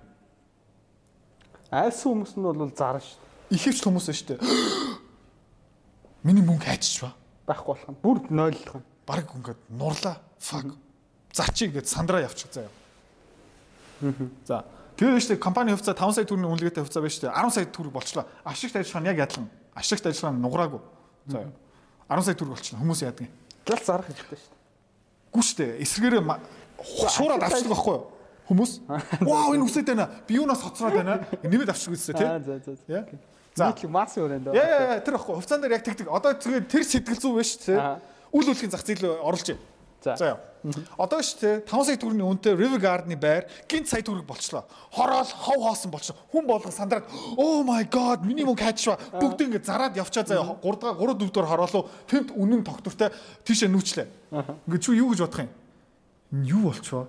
[1.72, 3.58] Айлс хүмүүс нь бол зарна шүү дээ.
[3.58, 4.40] Ихэвч хүмүүс байна шүү дээ.
[6.26, 7.14] Миний мөнгө хайчиж ба.
[7.48, 7.98] Байхгүй болох нь.
[8.02, 8.86] Бүр нойлох нь.
[9.06, 10.18] Бараг ингээд нурлаа.
[10.42, 10.74] Fuck.
[11.34, 12.70] Зачи ингээд сандраа явчих заяа.
[14.50, 14.66] За.
[14.98, 17.38] Тэгээд шүү дээ компани хувьцаа 5 сая төгрөгийн үнэлгээтэй хувьцаа байна шүү дээ.
[17.38, 18.26] 10 сая төгрөг болчлоо.
[18.44, 19.48] Ашигт ажиллагаа нь яг ядлан.
[19.78, 20.82] Ашигт ажиллагаа нь нуграагүй.
[21.30, 21.40] За.
[22.10, 22.80] 10 сая төгрөг болчлоо.
[22.84, 23.34] Хүмүүс яадаг юм?
[23.64, 25.72] Гэл зарах хэрэгтэй шүү дээ.
[25.86, 26.42] Эсвэргээрээ ма-
[27.08, 28.04] шуураад авчдаг байхгүй юу?
[28.50, 28.72] Хүмүүс.
[29.30, 30.10] Вау энэ үсэт байна.
[30.26, 31.22] Би юунаас хоцроод байна.
[31.46, 32.26] Нэмээд авчих үзсэн тий.
[32.26, 33.06] За за за.
[33.54, 33.70] За.
[33.70, 34.50] Нийтлэг масын өрөөнд.
[34.58, 35.38] Яа яа яа, тэр байхгүй.
[35.38, 36.10] Хувцаан дээр яг тэгдэг.
[36.10, 37.78] Одоо тэгээд тэр сэтгэл зүй биш тий.
[38.34, 39.62] Үйл хөдлөлийн зах зээл оруулж байна.
[40.02, 40.16] За.
[40.16, 40.40] За.
[40.98, 44.66] Одоо ш тий 5 сая төгрөгийн үнэтэй River Garden-ы байр гинт сая төгрөг болчлоо.
[44.92, 46.18] Хороол хов хоосон болчлоо.
[46.32, 47.06] Хүн болгон сандраад
[47.38, 49.00] oh my god миний мөнгө хайчваа.
[49.20, 50.56] Бүгд ингэ зараад явчаа заяа.
[50.60, 51.88] 3 дахь 3 4 дор хороолоо.
[52.08, 53.12] Тэнд үнэн тогтвортой
[53.44, 54.08] тийшээ нүүчлээ.
[54.68, 55.52] Ингээ чи юу гэж бодох юм?
[56.44, 57.08] Юу болчихоо?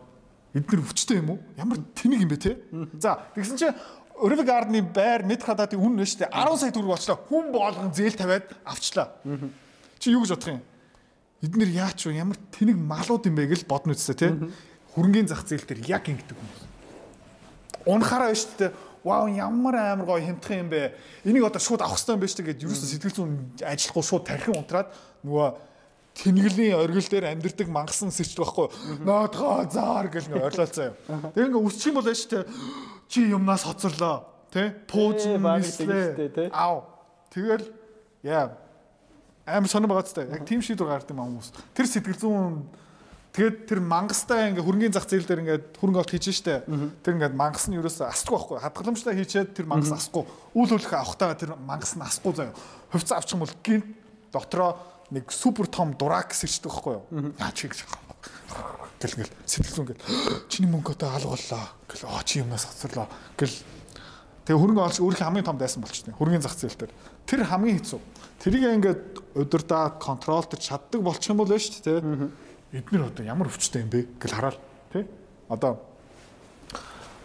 [0.54, 1.38] Эднэр өвчтэй юм уу?
[1.54, 2.58] Ямар тэнэг юм бэ те?
[2.98, 3.76] За тэгсэн чинь
[4.18, 7.18] River Garden-ы байр мэд хадатын үн нь шүү дээ 10 сая төгрөг болчлоо.
[7.30, 9.14] Хүн болгон зээл тавиад авчлаа.
[10.02, 10.62] Чи юу гэж бодох юм?
[11.40, 12.18] Эднэр яач вэ?
[12.18, 14.34] Ямар тэнэг малууд юм бэ гэж бодно үстэ те.
[14.92, 16.60] Хөрөнгөний зах зээл дээр яг ингэдэг хүмүүс.
[17.86, 18.70] Унахаараа шүү дээ.
[19.00, 20.92] Вау ямар амар гоё хэмтэх юм бэ.
[21.24, 23.32] Энийг одоо шууд авах хэрэгтэй юм байна шүү дээ гэд ерөөсө сэтгэл зүйн
[23.64, 24.92] ажиллахгүй шууд тархин унтраад
[25.24, 25.46] нөгөө
[26.20, 28.68] тэнгэлийн оргил дээр амьдэрдэг мангасан сэрчдэг байхгүй.
[29.04, 30.94] Наадгаа заар гэл ингээ ойрлол заяа.
[31.32, 32.44] Тэр ингээ үсчих юм бол байж тээ
[33.08, 34.28] чи юмнаас хоцорлоо.
[34.52, 34.74] Тэ?
[34.86, 36.50] Пууз нислээ.
[36.52, 36.84] ав.
[37.32, 37.66] Тэгэл
[38.22, 38.52] яа.
[39.46, 41.48] Амар сонир байгаа ч яг тийм шийдвэр гаргад юм аа хүмүүс.
[41.74, 42.68] Тэр сэтгэл зүйн.
[43.30, 46.66] Тэгээд тэр мангастай ингээ хөрөнгөний зах зээл дээр ингээ хөрөнгө олт хийж штэ.
[47.02, 48.58] Тэр ингээ мангас нь ерөөсөө асахгүй байхгүй.
[48.58, 50.26] Хадгаламжтай хийчээд тэр мангас асахгүй.
[50.58, 52.58] Үйл хөдлөх авахтаа тэр мангас нь асахгүй заяа.
[52.90, 53.86] Хувьцаа авчих юм бол гинт
[54.34, 54.74] дотроо
[55.10, 57.34] нэг супер том дурак сэрчдэг байхгүй юу?
[57.38, 57.84] Яа чи гэж
[59.00, 60.04] гэл гэл сэтгэл зүйн гэл.
[60.48, 61.74] Чиний мөнгө одоо алгууллаа.
[61.88, 63.08] Гэл аа чи юмнаас хоцорлоо
[63.38, 63.56] гэл
[64.44, 66.92] тэгээ хөрөнгө олж өөрийнхөө хамгийн том дайсан болчихсон хөрөнгөний зах зээл дээр
[67.26, 68.00] тэр хамгийн хэцүү.
[68.40, 69.02] Тэрийг ингээд
[69.34, 74.06] удирдаа контролдож чаддаг болчих юм бол шүү дээ эднэр одоо ямар өвчтэй юм бэ?
[74.20, 74.58] Гэл хараал
[74.92, 75.06] тий
[75.48, 75.82] одоо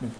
[0.01, 0.13] нэг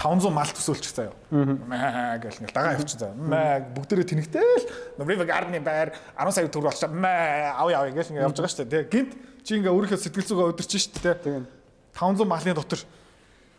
[0.00, 1.12] 500 мал төсөөлчих заяа.
[1.28, 3.12] Маа гэл ингээл дагаа явчих заяа.
[3.12, 4.64] Маа бүгдээрээ тэнэгтэл
[5.04, 6.96] River Garden-ы байр 10 сая төгрөг болчихоо.
[6.96, 8.88] Маа ав яв гэл ингээл явж байгаа шүү дээ.
[8.88, 9.12] Гинт
[9.44, 11.16] чи ингээ өөрийнхөө сэтгэл зүгөө өдөрч шүү дээ.
[11.20, 11.44] Тийм.
[11.92, 12.80] 500 малын дотор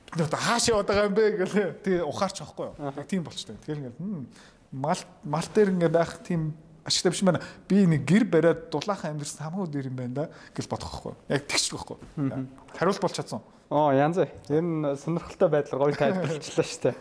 [0.10, 3.06] бид одоо хаашаа яваад байгаа юм бэ гэл тэгээ ухаарч байхгүй юу.
[3.06, 3.56] Тийм болчтой.
[3.62, 4.26] Тэгэхээр ингээл
[4.74, 7.46] мал мал дээр ингээ байх тийм ашигтай биш юм байна.
[7.70, 10.26] Би нэг гэр бариад дулаахан амьдрсан хамаагүй дээр юм байна да
[10.58, 11.14] гэж бодох байхгүй.
[11.30, 11.98] Яг тэгчих байхгүй.
[12.76, 13.42] Хариулт бол чадсан.
[13.72, 14.28] Оо янз ээ.
[14.52, 16.96] Тэр нь сонирхолтой байдлаар гоё тайлбарлалаа шүү дээ.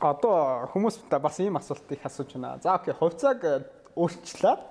[0.00, 2.56] Одоо хүмүүс бас ийм асуулт их асууж байна.
[2.64, 3.60] За окей, хувьцааг э,
[3.92, 4.62] өөрчлөөд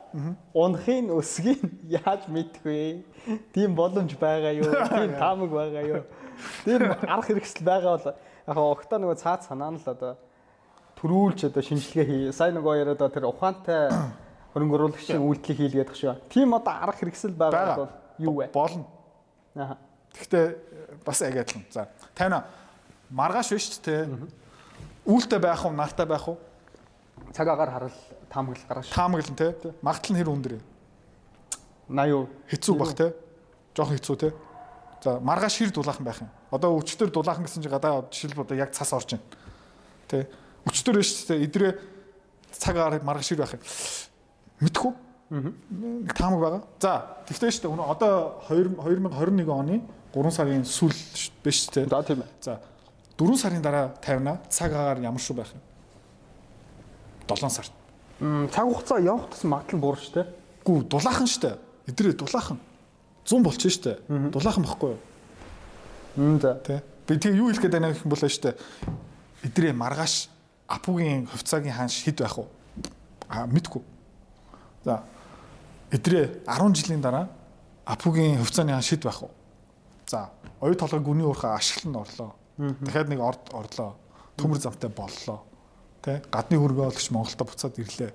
[0.58, 1.62] унахын өсгийг
[2.02, 3.06] яаж мэдэх вэ?
[3.54, 4.66] Тийм боломж байгаа юу?
[4.98, 6.02] Тийм таамаг байгаа юу?
[6.66, 8.10] Тэр арга хэрэгсэл байгаа бол
[8.50, 10.18] яг огтоо нөгөө цаад санаа нь л одоо
[10.98, 12.34] төрүүлж одоо шинжилгээ хий.
[12.34, 13.94] Сайн нөгөө яриад одоо тэр ухаантай
[14.58, 16.02] хөрөнгө оруулагчийн үйлдэл хийлгээд багш.
[16.34, 18.50] Тийм одоо арга хэрэгсэл байгаа бол юу вэ?
[18.50, 18.90] Болно.
[19.54, 19.78] Аа.
[20.18, 20.46] Гэхдээ
[21.06, 21.66] бас яг адилхан.
[21.72, 22.44] За 50
[23.10, 24.10] маргааш биш ч те.
[25.08, 26.38] Үүлтэй байх уу, нартай байх уу?
[27.34, 27.96] Цаг агаар харал
[28.30, 29.56] таамаглал гаргаж Таамаглан те.
[29.82, 30.64] Магтал нь хэр өндөр юм?
[31.88, 32.28] 80 юу?
[32.52, 33.14] Хэцүү бах те.
[33.76, 34.34] Жохон хэцүү те.
[35.04, 36.30] За маргааш хэр дулаахан байх юм?
[36.52, 39.24] Одоо өчтөр дулаахан гэсэн чинь гадаа жишээлбэл одоо яг цас орж байна.
[40.08, 40.28] Тэ.
[40.68, 41.40] Өчтөр биш те.
[41.40, 41.80] Идрээ
[42.52, 43.64] цаг агаар маргааш хэр байх юм?
[44.60, 44.94] Мэдхгүй.
[45.30, 46.62] Нэг таамаг байгаа.
[46.80, 47.92] За тэгтээ шүү дээ.
[47.96, 49.82] Одоо 2021 оны
[50.18, 50.98] 3 сарын сүүл
[51.44, 51.86] биш те.
[51.86, 52.30] За тийм ээ.
[52.42, 52.60] За
[53.18, 55.62] 4 сарын дараа 50-аа цаг агаар ямар шүү байх юм?
[57.30, 57.72] 7 сард.
[58.50, 60.28] Цаг хугацаа явах тус магадлал буурна шүү дээ.
[60.66, 61.58] Гүү дулаахан штэ.
[61.86, 62.58] Эдрээ дулаахан.
[63.26, 64.00] 100 болчих штэ.
[64.10, 65.02] Дулаахан бохгүй юу?
[66.18, 66.56] Мм за.
[66.66, 66.82] Тэ.
[67.06, 68.58] Би тэгээ юу хэлэх гээд байна гэх юм бол штэ.
[69.46, 70.30] Эдрээ маргааш
[70.68, 72.46] апугийн хувьцаагийн хаанш хэд байх вэ?
[73.30, 73.82] А мэдгүй.
[74.84, 75.04] За.
[75.92, 77.30] Эдрээ 10 жилийн дараа
[77.86, 79.30] апугийн хувьцааны хаанш хэд байх вэ?
[80.08, 80.30] За.
[80.62, 82.36] Оюу толгой гүний уурхаа ашиглан орлоо.
[82.58, 83.96] Дахиад нэг орд орлоо.
[84.38, 85.44] Төмөр замтай боллоо.
[86.02, 86.22] Тэ.
[86.32, 88.14] Гадны хөргөө олгож Монголд буцаад ирлээ.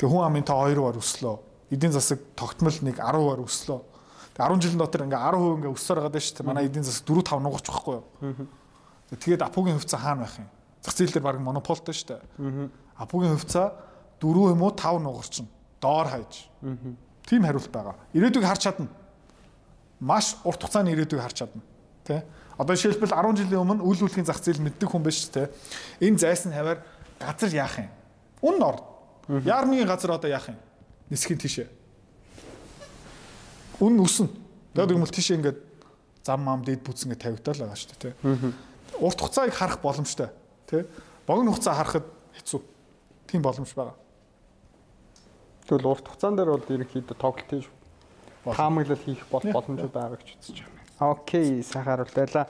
[0.00, 1.38] Тэгээ хүн амын та 2 баар өслөө.
[1.70, 3.80] Эдийн засаг тогтмол нэг 10 баар өслөө.
[4.34, 6.48] Тэгээ 10 жилийн дотор ингээ 10% ингээ өссөөр байгаа даа шүү дээ.
[6.48, 8.04] Манай эдийн засаг 4 5 нугарч байхгүй юу?
[9.12, 10.48] Тэгээд апугийн хувьцаа хаана байх юм?
[10.82, 12.20] Зах зээл дээр баг монополтой шүү дээ.
[12.96, 13.76] Апугийн хувьцаа
[14.20, 15.46] 4 юм уу 5 нугарчин.
[15.80, 16.48] Доор хайж.
[17.28, 17.94] Тийм хариулт байгаа.
[18.16, 18.88] Ирээдүйг харж чадна.
[20.02, 21.62] Маш урт хугацааны ирээдүйг харж чадна.
[22.02, 22.26] Тэ?
[22.58, 25.54] Одоо жишээлбэл 10 жилийн өмнө үйл үйлхийн зах зээл мэддэг хүн биш тэ.
[26.02, 26.82] Энэ зайсан хаваар
[27.22, 27.90] газар яах юм?
[28.42, 28.82] Үн ор.
[29.46, 30.58] Яармын газар одоо яах юм?
[31.06, 31.70] Нисхийн тишээ.
[33.78, 34.26] Үн өснө.
[34.74, 35.58] Тэгээд юм бол тишээ ингээд
[36.26, 38.52] зам мам дээд бүц ингээд тавигдал байгаа шүү дээ тэ.
[38.98, 40.34] Урт хугацааг харах боломжтой
[40.66, 40.90] тэ.
[41.30, 42.06] Богино хугацаа харахад
[42.42, 42.60] хэцүү.
[43.30, 43.94] Тийм боломж байгаа.
[45.70, 47.70] Тэгвэл урт хугацаан дээр бол ерөнхийдөө тоглолт хийж
[48.44, 51.12] таамаглал хийх бол боломж байгаа гэж үзэж байна.
[51.12, 52.46] Окей, сайхан хариулт байлаа.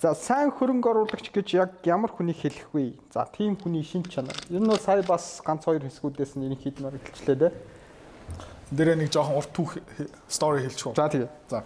[0.00, 3.00] За сайн хөрөнгө оруулагч гэж яг ямар хүнийг хэлэх вэ?
[3.12, 4.36] За тийм хүний шинж чанар.
[4.52, 7.52] Ер нь сая бас ганц хоёр хэсгүүдээс нь ерөнхийд нь хэлчлээ дээ.
[8.76, 9.80] Дээрээ нэг жоохон урт түүх
[10.28, 10.96] стори хэлчих үү.
[11.00, 11.30] За тэгээ.
[11.48, 11.64] За.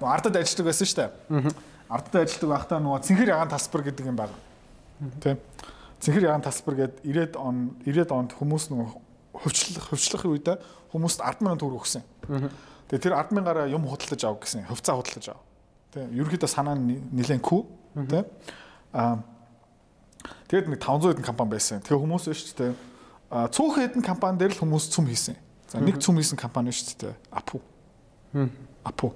[0.00, 1.52] Нөгөө ардад ажилладаг байсан шүү дээ.
[1.92, 4.36] Ардад ажилладаг байхдаа нөгөө цэнхэр ягаан тасбар гэдэг юм байна.
[5.20, 5.36] Тийм.
[6.00, 8.88] Цэнхэр ягаан тасбар гээд 90-ад он 90-ад онд хүмүүс нөгөө
[9.34, 10.48] хөвчлөх хөвчлөхийн үед
[10.92, 12.02] хүмүүст 100000 төгрөг өгсөн.
[12.88, 14.68] Тэгээ тэр 100000-аараа юм худалдаж авах гэсэн.
[14.68, 15.44] Хувьцаа худалдаж авах.
[15.92, 16.08] Тийм.
[16.16, 17.60] Ерөнхийдөө санаа нь нэлээд күү.
[18.08, 18.24] Тийм.
[18.96, 19.20] Аа
[20.48, 21.80] Тэгээд нэг 500 хэдэн компани байсан.
[21.84, 22.72] Тэгээ хүмүүс шүү дээ.
[23.28, 25.36] А цөөхөн хэдэн компани дээр л хүмүүс цүм хийсэн.
[25.68, 27.14] За нэг цүм хийсэн компани шүү дээ.
[27.28, 27.60] Апу.
[28.80, 29.12] Апу.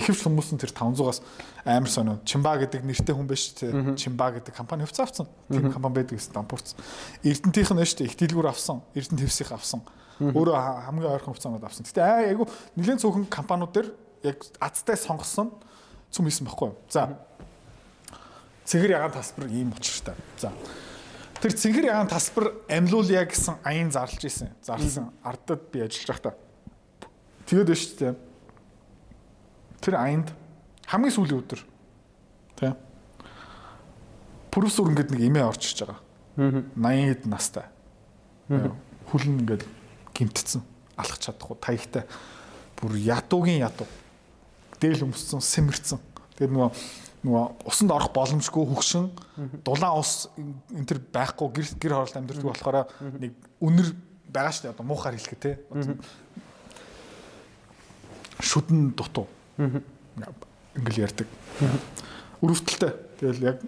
[0.00, 1.20] Ихэвч хүмүүс нь тэр 500-аас
[1.68, 2.16] амар сонио.
[2.24, 3.68] Чимба гэдэг нэртэй хүн биш тий.
[4.00, 5.28] Чимба гэдэг компани хувьцаа авсан.
[5.52, 6.80] Тийм компани байдаг гэсэн дампуурсан.
[7.20, 8.08] Эрдэнтийнх нь шүү дээ.
[8.08, 8.80] Их дэлгүүр авсан.
[8.96, 9.84] Эрдэнэ твсих авсан.
[10.20, 10.56] Өөрөө
[10.88, 11.84] хамгийн ойрхон хувьцаанууд авсан.
[11.84, 13.88] Гэтэ аа айгу нэлээд цөөхөн компаниуд дээр
[14.24, 15.52] яг азтай сонгосон
[16.12, 16.76] цүм хийсэн байхгүй юу?
[16.92, 17.16] За.
[18.68, 20.14] Цэгэр ягаан тасбар ийм учиртай.
[20.36, 20.52] За.
[21.40, 24.52] Тэр цэнхэр ягаан тасбар амьлуулъя гэсэн аян зарлж исэн.
[24.60, 25.08] Зарлсан.
[25.24, 26.34] Ардад би ажиллаж байхдаа.
[27.48, 28.14] Тэгээд байна шүү дээ.
[29.80, 30.32] Тэр аянд
[30.86, 31.60] хамгийн сүүлийн өдөр
[32.60, 32.72] тий.
[34.50, 36.00] Профессор ингээд нэг имээ орчиж байгаа.
[36.76, 37.66] 80 хэд настай.
[39.10, 39.64] Хүлэн ингээд
[40.14, 40.62] гимтцэн
[40.96, 42.04] алах чадахгүй таягтай.
[42.76, 43.88] Бүр ядуугийн ядуу.
[44.80, 46.00] Дээл өмссөн, сэмэрцэн.
[46.36, 46.70] Тэгээд нөгөө
[47.20, 49.10] нөгөө усанд орох боломжгүй хөгшин
[49.60, 50.32] дулаан ус
[50.72, 52.88] энэ төр байхгүй гэр гэр хороолт амьдрдаг болохоор
[53.20, 53.92] нэг үнэр
[54.24, 55.60] байгаа шүү дээ одоо муухаар хэлэхэд те
[58.40, 59.28] шүдэн дутуу
[59.60, 61.28] ингээл ярьдаг
[62.40, 63.58] өрөвдөлтэй тэгэл яг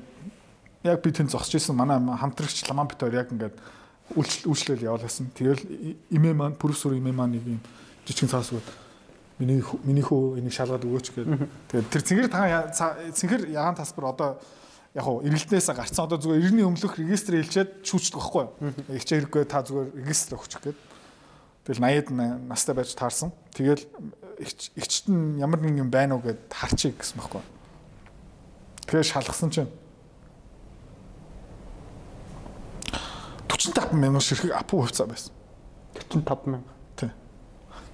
[0.83, 3.57] яг би тэнд зогсож исэн манай хамтрагч ламан битээр яг ингээд
[4.17, 5.63] үйлчлэл явуулсан тэгэл
[6.11, 7.61] имээ маань профессор имээ маань нэг юм
[8.07, 8.67] жижигэн цаасгууд
[9.39, 11.49] миний миний хөө энийг шалгаад өгөөч гэдэг.
[11.71, 12.71] Тэгээд тэр цэнгэр та
[13.11, 14.31] цэнгэр ягаан тасбар одоо
[14.95, 18.53] яг хуу эргэлтнээс гарцсан одоо зүгээр эртний өмнөх регистр хэлчихэд шүүчдэг байхгүй юу?
[18.93, 20.79] Ихч хэрэггүй та зүгээр регистр өгчих гээд.
[21.63, 23.31] Тэгэл 80-ад настай байж таарсан.
[23.55, 23.87] Тэгэл
[24.75, 27.43] ихчт нь ямар нэг юм байна уу гэд харчих гэсэн байхгүй?
[28.91, 29.71] Тэгээ шалгасан чинь
[33.47, 35.31] 45 мянган ширхэг апу хувьцаа байсан.
[35.95, 36.73] 45 мянга.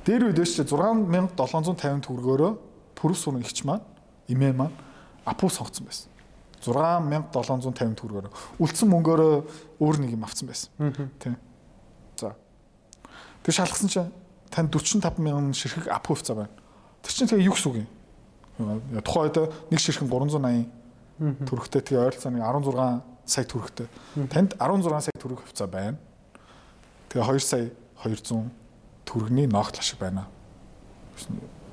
[0.08, 2.52] Дээр үед ч 6750 төгрөгөөрөө
[2.96, 3.84] пүрс сүрэн ихч маань
[4.32, 4.72] имээ маань
[5.28, 6.08] апу сонгоцсон байсан.
[6.64, 8.32] 6750 төгрөгөөр.
[8.56, 9.34] Үлдсэн мөнгөөрөө
[9.84, 10.72] өөр нэг юм авсан байсан.
[11.20, 11.36] Тийм.
[13.48, 14.12] Тэг шалгасан чинь
[14.52, 16.52] тань 45 мянган ширхэг апу хувьцаа байна.
[17.00, 17.88] Тэр чинь тэгээ юу гэсэн үг юм?
[19.00, 20.68] Тухайн үед нэг ширхэг 380
[21.48, 23.88] төгрөгтэй тэгээ ойролцоо нэг 16 сая төгрөгтэй.
[24.28, 25.96] Танд 16 сая төгрөг хувьцаа байна.
[27.08, 27.72] Тэгээ 2 сая
[28.04, 28.52] 200
[29.08, 30.28] төргний ногтлол шиг байна.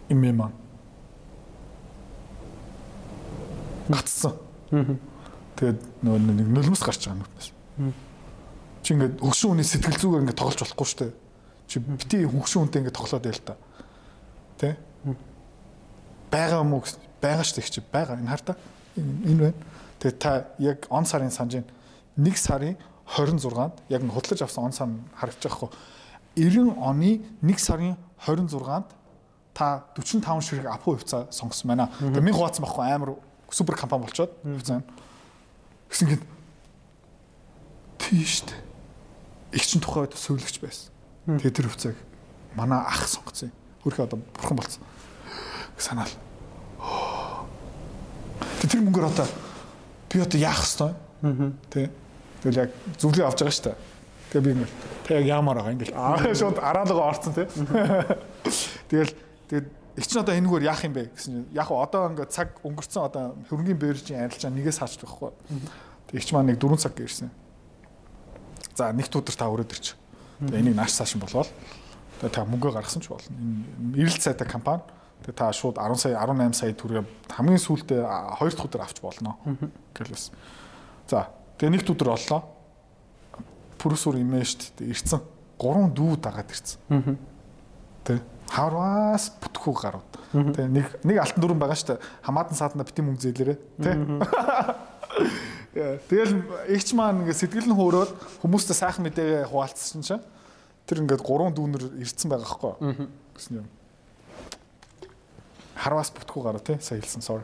[0.08, 0.56] Имээ маань.
[3.92, 4.40] Гацсан.
[5.60, 7.52] Тэгээд нөгөө нэг нулимс гарч байгаа нүднээс.
[8.80, 11.25] Чи ингээд хөгшин хүний сэтгэл зүгээр ингээд тоглож болохгүй шүү дээ.
[11.68, 13.56] Чи бити хөгшин хүнтэй ингээд тоглоод байл та.
[14.58, 14.76] Тэ?
[16.32, 16.84] Бага юм уу?
[17.22, 18.56] Бага шүү дээ чи бага энэ харта.
[18.98, 19.58] Энэ байна.
[20.00, 21.66] Тэгээд та яг он сарын санаж
[22.18, 25.72] нэг сарын 26-нд яг нь худалдаж авсан он сан харагдаж байгаа хгүй
[26.36, 27.12] 90 оны
[27.42, 27.96] 1 сарын
[28.26, 28.90] 26-нд
[29.54, 31.90] та 45 ширхэг апу хувьцаа сонгосон байна.
[32.00, 33.16] Тэгээ минь хуваацсан байхгүй амар
[33.50, 34.84] супер компани болчоод хувьцаа.
[35.90, 36.24] Гэсэн гээд
[38.00, 38.66] тийш дээ.
[39.56, 40.92] их чин тухайд сөвлөгч байсан.
[41.26, 41.96] Тэгээ тэр хувцаг
[42.54, 43.52] манай ах сонгоцсон.
[43.82, 44.84] Хөрхөө одоо бурхан болсон.
[45.78, 46.14] Санаал.
[48.62, 49.28] Тэр мөнгөөр одоо
[50.10, 50.94] би одоо яах хэвээр.
[51.70, 51.90] Тэ.
[52.46, 52.72] Тэгэл яг
[53.02, 53.78] зүвлээ авч байгаа шүү дээ.
[54.30, 57.48] Тэгээ би ингээл тэг яг яамаар байгаа ингээл аа шууд араалгаа орцсон тий.
[58.90, 59.14] Тэгэл
[59.50, 59.68] тэгээд
[59.98, 63.24] их ч одоо энэгээр яах юм бэ гэсэн чинь яг одоо ингээд цаг өнгөрцөн одоо
[63.50, 65.32] хөрөнгөний бэржийн арилжаа нэгээс хааж байхгүй.
[66.12, 67.34] Тэг их ч маань нэг 4 цаг гэрсэн.
[68.76, 69.96] За нэг өдөр та өрөөд ирч.
[70.40, 71.48] Тэгээ энийг нааш цааш болвол
[72.20, 73.32] тэгээ та мөнгө гаргасан ч болно.
[73.32, 74.84] Энэ эрэлт сайтай компани.
[75.24, 79.40] Тэгээ та шууд 10 сая 18 сая төгрөг хамгийн сүүлдээ 2 дахь өдөр авч болно.
[79.96, 80.32] Гэлээс.
[81.08, 82.42] За тэгээ нэг өдөр оллоо.
[83.80, 85.24] Пүрсүр имээ штт ирцэн.
[85.56, 87.18] Гурван дүү дагаад ирцэн.
[88.04, 88.20] Тэ
[88.52, 90.12] хавраас бүтгүү гарууд.
[90.52, 93.56] Тэ нэг нэг алтан дүрэн байгаа штт хамаатан саадна бити мөнгө зээлэрэ.
[93.80, 93.92] Тэ.
[95.76, 100.24] Тэгэл игч маань ингээд сэтгэл нь хөөрөөд хүмүүстэй сайхан мэдээ хуваалцсан чинь
[100.88, 103.04] тэр ингээд гурван дүүнер ирцэн байгаа хгүй.
[103.36, 103.68] Гэсэн юм.
[105.76, 107.44] Харвас бүтгүү гараа тий сая хэлсэн sorry.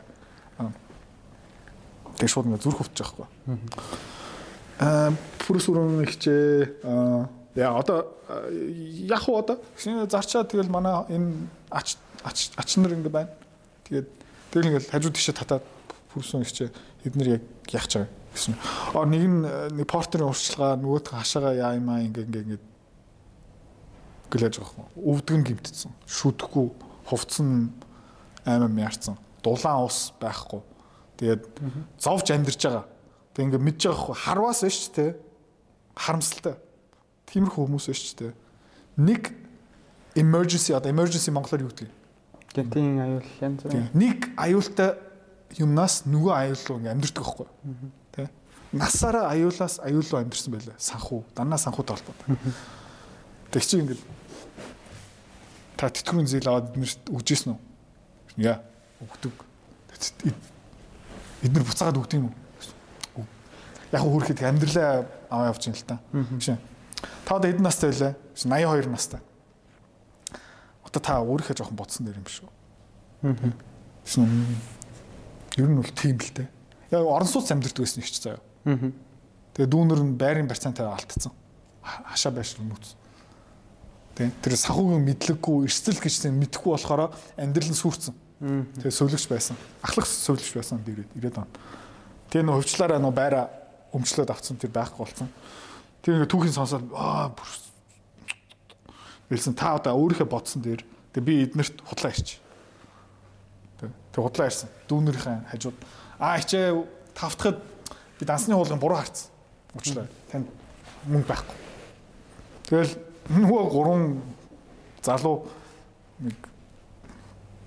[2.16, 3.28] Тэг шууд ингээд зүрх хөвчих байхгүй.
[4.80, 5.12] Аа
[5.44, 8.16] пүрс өрөн ихчээ аа яа одоо
[9.12, 9.60] яг уу одоо
[10.08, 13.28] зарчаа тэгэл манай энэ ач ач нар ингэ байна.
[13.84, 14.08] Тэгээд
[14.56, 15.68] тэгэл ингээл хажууд тишээ татаад
[16.16, 16.72] пүрсэн ихчээ
[17.04, 18.56] эднэр яг яах чагаа гэсэн.
[18.96, 19.44] Аа нэг нь
[19.76, 22.60] нэг портерийн урьдчилгаа нөгөөх хашаага яа юм аа ингээ ингээ ингээ
[24.32, 24.88] гэлэж байгаа юм.
[24.96, 25.92] Өвдгөн гимтсэн.
[26.08, 26.66] Шүтгэхгүй
[27.06, 27.72] хувцсан
[28.44, 29.16] аймаа яарсан.
[29.44, 30.60] Дулаан ус байхгүй.
[31.20, 31.42] Тэгээд
[32.00, 32.86] зовж амьдарч байгаа.
[33.36, 35.10] Тэг ингээ мэдж байгаа харваас шүү дээ.
[35.96, 36.56] Харамсалтай.
[37.28, 38.32] Тиймэрхүү хүмүүс шүү дээ.
[38.96, 39.32] Нэг
[40.16, 41.96] emergency одоо emergency монголоор юу гэдэг юм?
[42.52, 43.88] Гэнтийн аюул янз бүр.
[43.96, 44.96] Нэг аюултай
[45.60, 47.48] юмнаас нөгөө аюул руу ингээ амьдрдаг байхгүй
[48.72, 50.76] насаараа аюулаас аюул руу амьдэрсэн байлаа.
[50.80, 52.36] Санхүү, данаа санхүүтэй холбоотой.
[53.52, 54.00] Тэг чи ингээд
[55.76, 57.60] та тэтгэврийн зээл аваад эднэрт өгчээсэн үү?
[58.40, 58.64] Яа,
[59.04, 59.36] өгдөг.
[61.44, 63.26] Эднэр буцаагаад өгд юм уу?
[63.92, 66.00] Яг хөөрхэд амьдралаа аваа юм л та.
[66.12, 66.56] Жишээ.
[67.28, 68.16] Та одоо эдэн настай байлаа.
[68.34, 69.20] 82 настай.
[70.86, 72.48] Одоо та өөрийнхөө жоохон бодсон дэр юм шүү.
[73.26, 73.52] Аа.
[75.60, 76.48] Ер нь бол тийм л дээ.
[76.94, 78.40] Яг орон сууц амьдэрдэг байсан их ч заяа.
[78.64, 81.32] Тэгээ дүүнер нь байрын барьцаантай алдсан.
[81.82, 82.94] Хашаа байшрал нүүц.
[84.14, 88.14] Тэ тэр сахуугийн мэдлэггүй эрсдэл гэж тийм мэдэхгүй болохоор амьдрал нь сүрцэн.
[88.78, 89.56] Тэгээ сөвлөгч байсан.
[89.82, 91.52] Ахлах сөвлөгч байсан дээрээ ирээд байна.
[92.30, 93.46] Тэгээ нөө хөвчлаараа нөө байраа
[93.92, 95.28] өмчлөөд авцсан тэр байхгүй болсон.
[96.04, 97.50] Тэр ингээ түүхийн сонсоод аа бүр
[99.32, 100.84] Илсэн та одоо өөрийнхөө бодсон дээр
[101.16, 102.36] тэгээ би эднэрт худлаа ирч.
[103.80, 104.68] Тэг худлаа ирсэн.
[104.92, 105.78] Дүүнэрийн хажууд
[106.20, 106.76] аа ичээ
[107.16, 107.71] тавтахад
[108.22, 109.34] би дансны хуулгын буруу харцсан.
[109.74, 110.10] Уучлаарай.
[110.30, 110.46] Танд
[111.10, 111.56] мөнгө байхгүй.
[112.70, 112.94] Тэгэл
[113.34, 114.22] нөгөө гурван
[115.02, 115.50] залуу
[116.22, 116.38] нэг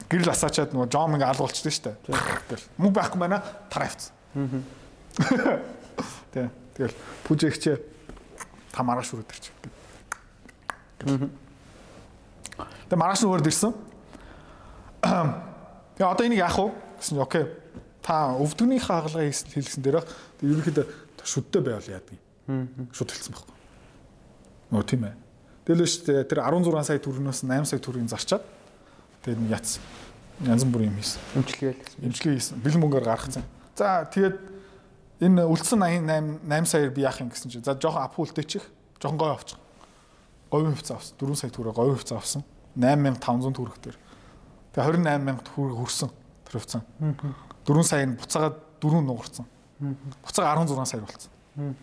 [0.08, 1.96] гэрэл асаачаад нөгөө жом ингээ алгуулчихсан шүү дээ.
[2.48, 4.14] Тэгэл мөнгө байхгүй байна тараа авцсан.
[6.32, 6.48] Тэг.
[6.76, 6.96] Тэгэл
[7.28, 7.68] пүжигч
[8.72, 9.56] та маргааш өрөөд ирчих.
[12.88, 13.76] Тэг маргааш өрөөд ирсэн.
[15.04, 17.46] Тэгээ одоо энийг яах вэ гэсэн чинь окей
[18.06, 20.06] та өвдөгнийхээ хаалгаа хэлсэн дээр
[20.42, 20.86] ерөнхийдөө
[21.26, 22.16] шүдтэй байвал яадаг
[22.48, 22.90] юм.
[22.94, 23.56] Шүд хэлсэн байхгүй.
[24.72, 25.16] Нөө тийм ээ.
[25.66, 28.44] Тэгэл дээ тэр 16 сая төгрөгнөөс 8 сая төгрөгийг зарчаад
[29.26, 29.82] тэгээд яц
[30.46, 31.22] янз бүрийн юм хийсэн.
[31.42, 31.82] Имчилгээл.
[32.06, 32.62] Имчилгээ хийсэн.
[32.62, 33.44] Бэлэн мөнгөөр гаргацсан.
[33.74, 34.38] За тэгээд
[35.26, 38.68] энэ үлдсэн 88 8 саяар би яах юм гэсэн чинь за жоохон апу үлдээчих.
[39.02, 39.58] Жоохон гой авчих.
[40.54, 41.18] Говийн хувьцаа авсан.
[41.18, 42.44] 4 сая төгрөг говийн хувьцаа авсан.
[42.78, 43.98] 8500 төгрөг дээр.
[44.76, 46.10] Тэгээ 28000 төгрөг хүрсэн.
[46.46, 46.82] Тэр хувьцаа.
[47.66, 49.46] 4 сая нь буцаагаад 4 нугарсан.
[49.80, 51.76] Буцаага 16 сая болсон.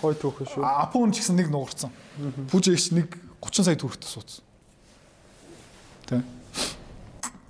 [0.00, 0.64] Гой төөхөө шүү.
[0.64, 1.92] Апун ч гэсэн нэг нугарсан.
[2.52, 4.44] Пүжээч нэг 30 сая төгрөгтэй суудсан.
[6.04, 6.20] Тэ.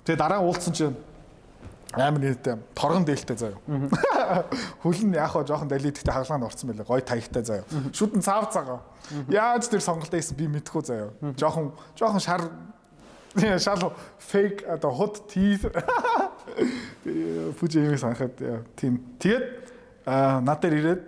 [0.05, 0.95] Тэгээ дараа уулцсан чинь
[1.95, 3.59] амар нэртэй торгон дээлтэй заяа.
[4.83, 6.87] Хөлн яг хаа жоохон далидтэй хаглаанд орсон байлаа.
[6.87, 7.65] Гой таягтай заяа.
[7.91, 8.79] Шүдэн цаав цагаа.
[9.31, 11.09] Яаж тэр сонголтоо хийсэн би мэдэхгүй заяа.
[11.39, 12.43] Жоохон жоохон шар
[13.59, 15.67] шал фейк одоо хот teeth
[17.59, 18.39] Пүжи юмыг санахад
[18.75, 19.01] тийм.
[19.19, 19.65] Тэгээд
[20.05, 21.03] над дээр ирээд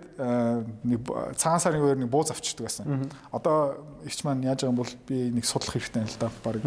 [0.84, 1.06] нэг
[1.38, 3.08] цагаан сарын үеэр нэг бууз авчирдаг байсан.
[3.32, 6.58] Одоо ихч маань яаж байгаа юм бол би нэг судлах хэрэгтэй юм л да баг.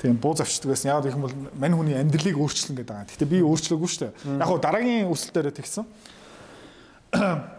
[0.00, 0.90] Тийм бууз авчирдаг байсан.
[0.90, 3.12] Яг гэх юм бол мань хүний амьдралыг өөрчлөн гэдэг байгаа.
[3.12, 4.40] Гэтэ би өөрчлөөгүй шүү дээ.
[4.40, 5.84] Яг гоо дараагийн үсэл дээр тэгсэн.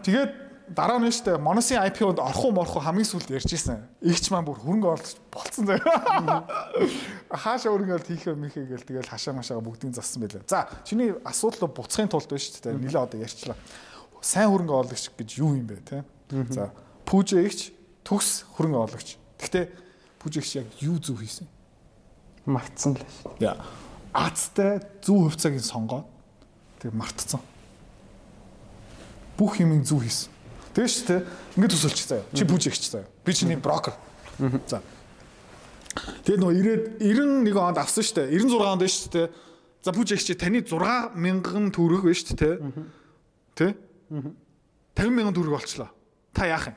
[0.02, 3.84] Тэгээд дараа нь штэ Monosin IPO-д орох уу морох уу хамгийн сүүлд ярьжсэн.
[4.02, 6.44] Игч маань бүр хөрөнгө оруулалт болцсон заяа.
[7.32, 10.44] Хаашаа хөрөнгө оруулалт хийх юм ихэ гээл тэгэл хашаа машаага бүгдийг зассан байлаа.
[10.46, 13.56] За чиний асуудал буцахын тулд байна штэ нилээ одоо ярьчлаа.
[14.20, 16.04] Сайн хөрөнгө оруулагч гэж юу юм бэ те?
[16.52, 16.72] За
[17.08, 17.72] Пүүжэгч
[18.04, 19.16] төгс хөрөнгө оологч.
[19.40, 19.64] Гэхдээ
[20.20, 21.48] Пүүжэгч яг юу зөв хийсэн?
[22.44, 23.36] Мартсан л шүү.
[23.40, 23.56] Яа.
[24.12, 26.04] Аацтай зөв хувьцааг сонгоод
[26.80, 27.40] тэг мартцсан.
[29.36, 30.37] Бүх юмыг зөв хийсэн.
[30.78, 31.20] Тэгээ шүү дээ.
[31.58, 32.24] Ингээд төсөлч заяа.
[32.38, 33.06] Чи Пүүжэгч заяа.
[33.26, 33.98] Би чиний брокер.
[34.70, 34.78] За.
[36.22, 36.54] Тэгээ нөө
[37.02, 38.38] 90 91 онд авсан шүү дээ.
[38.38, 39.26] 96 онд шүү дээ.
[39.82, 39.90] За
[40.22, 42.54] чи таны 6 мянган төгрөг байна шүү дээ.
[43.58, 43.74] Тэ?
[44.94, 45.90] 50 мянган төгрөг болчлоо.
[46.30, 46.76] Та яах юм?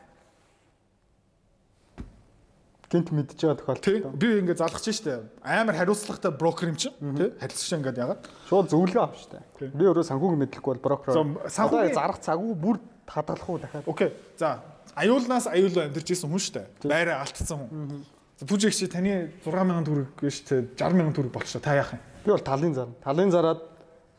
[2.91, 3.55] Гинт Тий.
[3.55, 4.19] тохиолдолд.
[4.19, 5.23] Би ингээд залгаж штэ.
[5.45, 6.91] Амар хариуцлагатай брокер юм чинь.
[7.15, 7.31] Тий.
[7.39, 8.27] Харилцагч ингээд ягаад.
[8.51, 9.39] Шууд зөвлөгөө Тий.
[9.61, 9.71] штэ.
[9.71, 11.13] Би өөрөө санхүүг мэдлэхгүй бол брокер.
[11.15, 13.87] За, санхүүгийн- санхүүгийн зарах цаггүй бүр хадгалах уу дахиад.
[13.87, 14.13] Окей.
[14.37, 14.61] За
[14.95, 16.65] аюулнаас аюул амьдарч исэн хүн штэ.
[16.83, 18.05] Байраа алдсан хүн.
[18.39, 21.61] За бүжиг чи таны 6000 төгрөг биш те 60000 төгрөг болчихлоо.
[21.61, 22.01] Та яах юм?
[22.25, 22.87] Би бол талын зар.
[23.03, 23.61] Талын зараад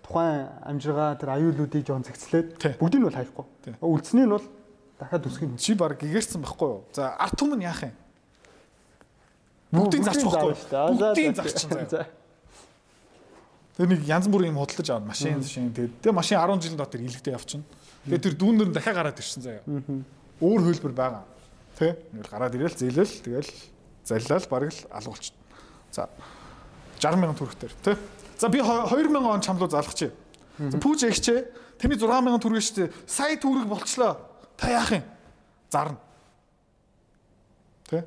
[0.03, 3.47] тухайн амжиргаа тэр аюулуудыг жоон зэгцлээд бүгдийг нь бол хаяхгүй.
[3.64, 3.74] Тий.
[3.80, 4.47] Үлдсэний нь бол
[4.99, 5.57] дахиад үсгэх юм.
[5.57, 6.83] Чи баг гэгэрсэн байхгүй юу?
[6.93, 7.95] За арт түмэн яах юм?
[9.72, 10.59] Бүгдийг зарчих байхгүй юу?
[10.70, 12.07] Бүгдийг зарчин заяа.
[13.76, 17.01] Тэр нэг янз бүрийн юм худалдаж аваад машин шин тэгээд тэгээ машин 10 жилийн дотор
[17.01, 17.64] илэгдээ явчихна.
[18.07, 19.62] Тэгээ тэр дүүнэр нь дахиад гараад ирсэн заяа.
[20.42, 21.22] Өөр хөлбөр байгаа.
[21.78, 21.94] Тэ?
[22.11, 23.50] Ингээл гараад ирээл зээлэл тэгэл
[24.03, 25.38] заллал бараг л алгуулчихна.
[25.94, 26.09] За
[26.98, 27.94] 60 мянган төгрөгтөр тэ?
[28.38, 30.11] За би 2000 он чамлуу залгачих.
[30.59, 31.40] За пүүж ягчээ.
[31.78, 32.90] Тэний 6 мянган төгрөг штэ.
[33.07, 34.18] Сая төгрөг болчлоо.
[34.59, 35.07] Та яах юм?
[35.70, 35.98] Зарна.
[37.86, 38.03] Тэ?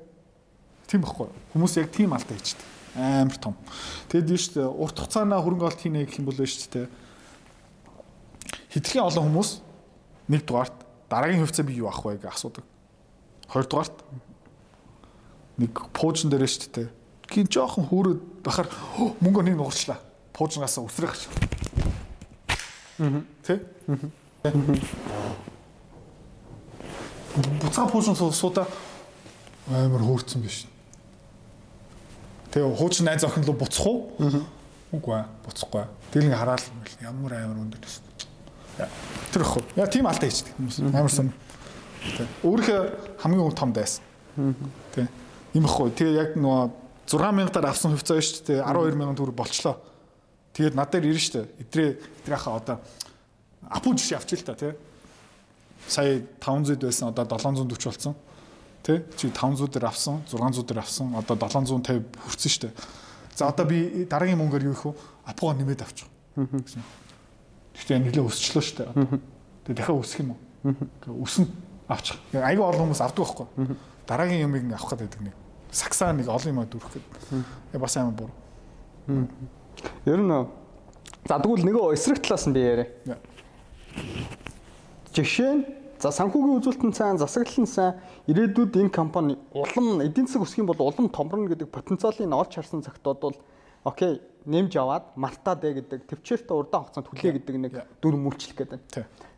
[0.91, 1.31] Тийм байхгүй.
[1.55, 2.67] Хүмүүс яг тийм алдаа хийчихдээ.
[2.95, 3.55] Амар том.
[4.11, 6.87] Тэгэд нь шүү дээ урт хугацаанаа хөрөнгө олт хийнэ гэх юм бол шүү дээ.
[8.71, 9.49] Хитрхийн олон хүмүүс
[10.27, 10.73] нэг дугаарт
[11.09, 12.65] дараагийн хувьцаа би юу авах вэ гэж асуудаг.
[13.49, 13.95] Хоёрдугаарт
[15.57, 16.89] нэг пуужин дээр шүү дээ.
[17.29, 19.99] Гин жоохон хөөрөд бахаар «Хөө, мөнгө нэг нугарчлаа.
[20.33, 21.23] Пуужнаас өсрөх гэж.
[23.43, 23.59] Тэ?
[27.61, 28.67] Буцаа пуужин суудаа
[29.67, 30.65] амар хөөрцөн биш.
[32.53, 34.15] Тэгээ хуучин найз охин руу буцах уу?
[34.93, 35.83] Үгүй ээ, буцахгүй.
[36.13, 38.04] Тэгэл ингээ хараад л ямар амар өндөр төс.
[39.31, 39.63] Тэр ахгүй.
[39.75, 40.77] Яа тийм алдаа хийчихдэг хүмүүс.
[40.91, 41.31] Амар сон.
[42.05, 42.27] Тэ.
[42.43, 42.81] Өөрийнхөө
[43.23, 44.03] хамгийн том дайсан.
[44.95, 45.07] Тэ.
[45.55, 45.91] Ийм ахгүй.
[45.95, 46.71] Тэгээ яг нөгөө
[47.07, 48.61] 6000-аар авсан хувьцаа шүү дээ.
[48.65, 49.75] 12000 төгрөг болчлоо.
[50.55, 51.45] Тэгээд над дээр ирнэ шүү дээ.
[51.63, 51.89] Идрээ
[52.23, 52.77] идрээхаа одоо
[53.69, 54.73] апу жишээ авчил та тий.
[55.87, 58.15] Сая 500 байсан одоо 740 болсон.
[58.83, 62.73] Тэ чи 500 дээр авсан, 600 дээр авсан, одоо 750 хүрсэн шүү дээ.
[63.35, 64.93] За одоо би дараагийн мөнгөөр юу их вэ?
[65.25, 66.07] Апуга нэмээд авчих.
[67.75, 68.89] Гэхдээ нэлээ өсчлөө шүү дээ.
[69.67, 71.23] Тэгээ дахиад өсөх юм уу?
[71.23, 71.47] Өснө
[71.91, 72.17] авчих.
[72.33, 73.75] Айгүй олон хүмүүс авдаг байхгүй.
[74.07, 75.35] Дараагийн юмыг ингээ авах гэдэг нэг
[75.75, 77.79] саксаа нэг олон юм дүрх гэдэг.
[77.79, 78.35] Бас амар буруу.
[80.05, 80.31] Ер нь
[81.27, 82.87] за тэгвэл нөгөө эсрэг талаас нь би яриа.
[85.11, 85.63] Жишээ нь
[85.99, 87.99] за санхүүгийн үзүүлэлтэн сайн, засаглал нь сайн,
[88.31, 92.83] ирээдүйд энэ компани улам эдийн засаг өсөх юм бол улам томрно гэдэг потенциалыг олж харсан
[92.83, 93.35] цагтууд бол
[93.83, 98.81] окей, нэмж аваад мартаад ээ гэдэг төвчээртээ урдаан хугацаанд хүлээ гэдэг нэг дүр мүүлчлэх гэдэг.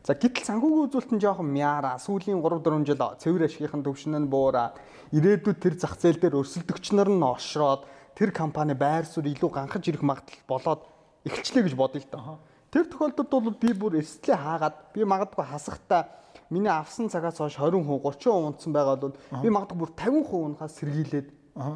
[0.08, 4.80] За гэтэл санхүүгийн үзүүлэлтэн жоохон мяараа, сүүлийн 3 4 жил цэвэр ашигын төвшин нь буураад
[5.12, 7.84] ирээдүйд тэр зах зээл дээр өрсөлдөгч нар нь ошроод
[8.16, 10.82] тэр компани байр суурь илүү ганхаж ирэх магадлал болоод
[11.28, 12.40] эхэлчлээ гэж бодъё л доо.
[12.72, 16.08] Тэр тохиолдолд бол би бүр эрсдлээ хаагаад би магадгүй хасахтаа
[16.50, 21.28] миний авсан цагаас хойш 20%, 30% унтсан байгаа бол би магадгүй бүр 50% унахаас сэргийлээд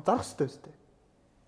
[0.08, 0.74] зарах хэрэгтэй.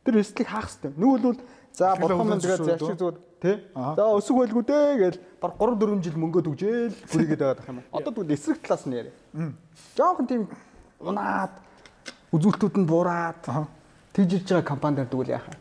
[0.04, 0.92] Тэр эрсдлийг хаах хэрэгтэй.
[1.00, 1.40] Нүгэл бол
[1.74, 3.56] за бодхон хүлээн тэгээд зайлшгүй зүгээр тий.
[3.74, 7.82] За өсөг байлгүй дээ гэж баг 3 4 жил мөнгө төгжээл гүрийгээд байгаа юм.
[7.92, 9.14] Одоо тэгвэл эсрэг талаас нь яриа.
[9.98, 10.44] Жохон тийм
[11.02, 11.54] унаад
[12.32, 13.68] үзүүлэлтүүд нь буураад Аха.
[14.14, 15.58] тэгж ирж байгаа компани дээр тэгвэл яах вэ?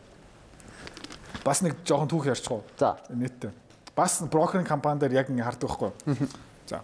[1.43, 2.63] Бас нэг жоохон түүх ярьчих уу?
[2.79, 2.95] За.
[3.11, 3.51] Нийтдээ.
[3.97, 5.91] Бас брокеринг компани дээр яг ингэ хардаг байхгүй?
[6.69, 6.81] За.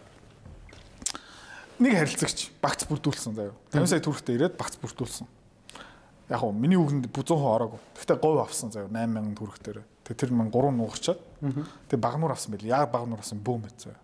[1.80, 3.56] Нэг харилцагч багц бүрдүүлсэн заяа.
[3.72, 5.26] 50 сая төгрөгтэй ирээд багц бүрдүүлсэн.
[6.30, 7.80] Яг уу миний үгэнд 100% ороогүй.
[7.98, 9.78] Гэхдээ говь авсан заяа 8000 төгрөгтөөр.
[10.06, 11.20] Тэгээ тэр мань 3 нугарчаад.
[11.90, 12.70] Тэгээ багнуур авсан байл.
[12.70, 13.98] Яг багнуур авсан бөөм байт заяа.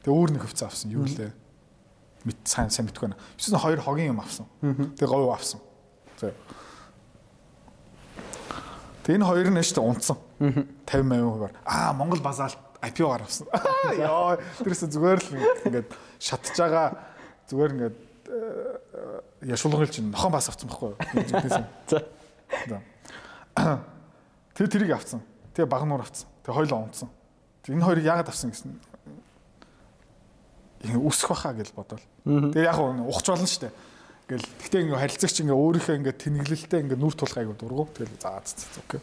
[0.00, 0.88] Тэгээ өөр нэг хөвцөө авсан.
[0.88, 1.32] Юу лээ?
[2.24, 3.20] Мэд сайн сайн мэдгүй байна.
[3.36, 4.48] Эсвэл хоёр хогийн юм авсан.
[4.62, 5.60] Тэгээ говь авсан.
[6.16, 6.36] Заяа.
[9.04, 10.16] Тэгээ энэ хоёр нь дээ унтсан.
[10.40, 11.52] 50 80%-аар.
[11.66, 13.46] Аа Монгол базаалт IPO гаргасан.
[13.94, 15.30] Яа, тэрээс зүгээр л
[15.70, 15.88] ингээд
[16.18, 16.98] шатж байгаа
[17.46, 17.96] зүгээр ингээд
[18.32, 20.96] э, яшуулгал чинь нохон бас авсан байхгүй юу?
[21.92, 22.80] За.
[24.56, 25.20] Тэр тэрийг авсан.
[25.54, 26.28] Тэгээ багнуур авсан.
[26.42, 27.08] Тэгээ хоёлоо унтсан.
[27.68, 28.80] Энэ хоёрыг яагаад авсан гэсэн
[30.98, 32.02] үсэх баха гэж бодоол.
[32.24, 33.74] Тэгээ яг ухч болно шүү дээ.
[34.26, 37.86] Ингээл гэхдээ ингээ харилцагч ингээ өөрийнхөө ингээ тэнэглэлтэй ингээ нүр тулах айгу дургу.
[37.94, 39.00] Тэгэл за за за окей.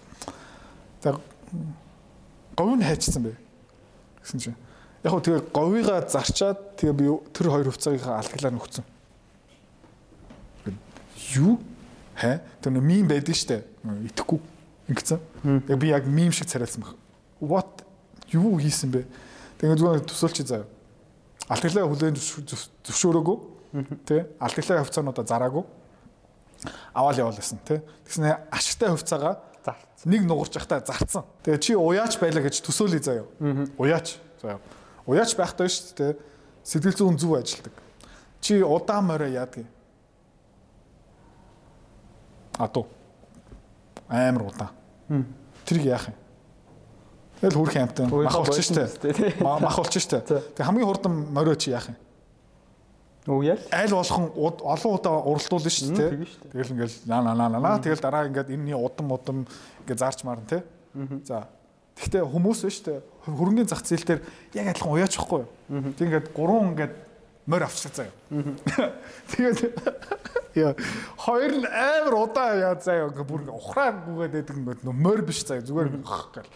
[1.00, 1.10] За
[2.58, 3.38] говь нь хайчсан бэ
[4.20, 4.58] гэсэн чинь
[5.00, 8.84] Яг хөө тэгээ говьыгаа зарчаад тэгээ би тэр хоёр хувцаагийнхаа алдаглаар нөхцөн.
[11.36, 11.60] Юу?
[12.16, 12.42] Хэ?
[12.62, 13.64] Тэр нэг мим байдаг штэ.
[14.10, 14.40] Итгэхгүй.
[14.90, 15.20] Ингэсэн.
[15.70, 16.96] Яг би яг мим шиг царайлсан баг.
[17.40, 17.84] What?
[18.34, 19.06] Юу хийсэн бэ?
[19.62, 20.66] Тэгээ зүгээр төсөөлчих заяа.
[21.50, 23.38] Алдаглаа хүлээн зөвшөөрөөгүй.
[24.06, 24.26] Тэ?
[24.42, 25.64] Алдаглаа хувцаануудаа зараагүй.
[26.94, 27.82] Аваал явуулсан тэ.
[28.06, 30.08] Тэгснэ ашигтай хувцаагаа Зарцсан.
[30.12, 31.24] нэг нугарч явахдаа зарцсан.
[31.44, 33.26] Тэгээ чи уяач байлаа гэж төсөөлөе заяа.
[33.78, 34.18] Уяач.
[34.42, 34.60] Заяа.
[35.08, 36.14] Уяач байхдаа шүү дээ.
[36.64, 37.74] Сэтгэл зүйн зүв ажилдаг.
[38.42, 39.66] Чи удаан морой яадаг?
[42.60, 42.86] адуу
[44.07, 45.26] амар удаан
[45.66, 46.18] тэрийг яах юм
[47.39, 49.39] Тэгэл хөрх амтай мах болчихно шүү дээ.
[49.39, 50.43] Мах болчихно шүү дээ.
[50.60, 51.95] Тэг хамгийн хурдан морио чи яах юм?
[53.32, 53.64] Үгээл.
[53.72, 56.28] Аль болох олон удаа уралдуулна шүү дээ.
[56.51, 59.47] Тэгэл ингээл наа наа наа наа тэгэл дараа ингээд энэний удам удам
[59.88, 60.62] ингээд зарч маарна тий.
[61.24, 61.47] За.
[61.95, 62.99] Тэгтээ хүмүүс шүү дээ.
[63.24, 64.22] Хөрөнгөний зах зээл дээр
[64.60, 65.43] яг адилхан уяачихгүй.
[65.95, 66.93] Тэг ингээд гурван ингээд
[67.46, 68.94] морь авчихсан заяа.
[69.32, 69.60] Тэгээд
[70.56, 70.74] яа
[71.18, 76.02] хоёр нь амар удаа яа заяа ингээд бүр ухраагүйгээд байдаг юм морь биш заяа зүгээр
[76.04, 76.52] гэх гэл.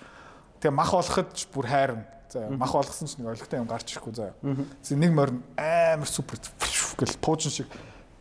[0.61, 2.05] Тэгээ мах болоход ч бүр хайрна.
[2.29, 4.35] За мах болгосон ч нэг ойлгохтой юм гарч ирэхгүй заяа.
[4.81, 7.69] Зөв нэг морь нь амар супер гэл туужин шиг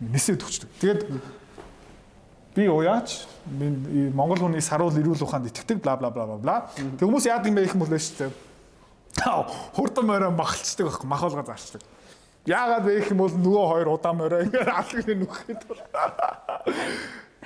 [0.00, 0.70] нисээд өгчдөг.
[0.80, 1.02] Тэгээд
[2.54, 6.56] би уяач Монгол хүний саруул ирүүл ухаанд итгэдэг бла бла бла бла.
[6.76, 8.32] Тэг хүмүүс яадаг юм бэ их юм бол шүү дээ.
[9.76, 11.82] Хурдан морой махалцдаг байхгүй мах болгоо зарчдаг.
[12.46, 15.80] Яагаад вэ гэх юм бол нөгөө хоёр удаан морой ингээд алгыг нүхэхэд бол.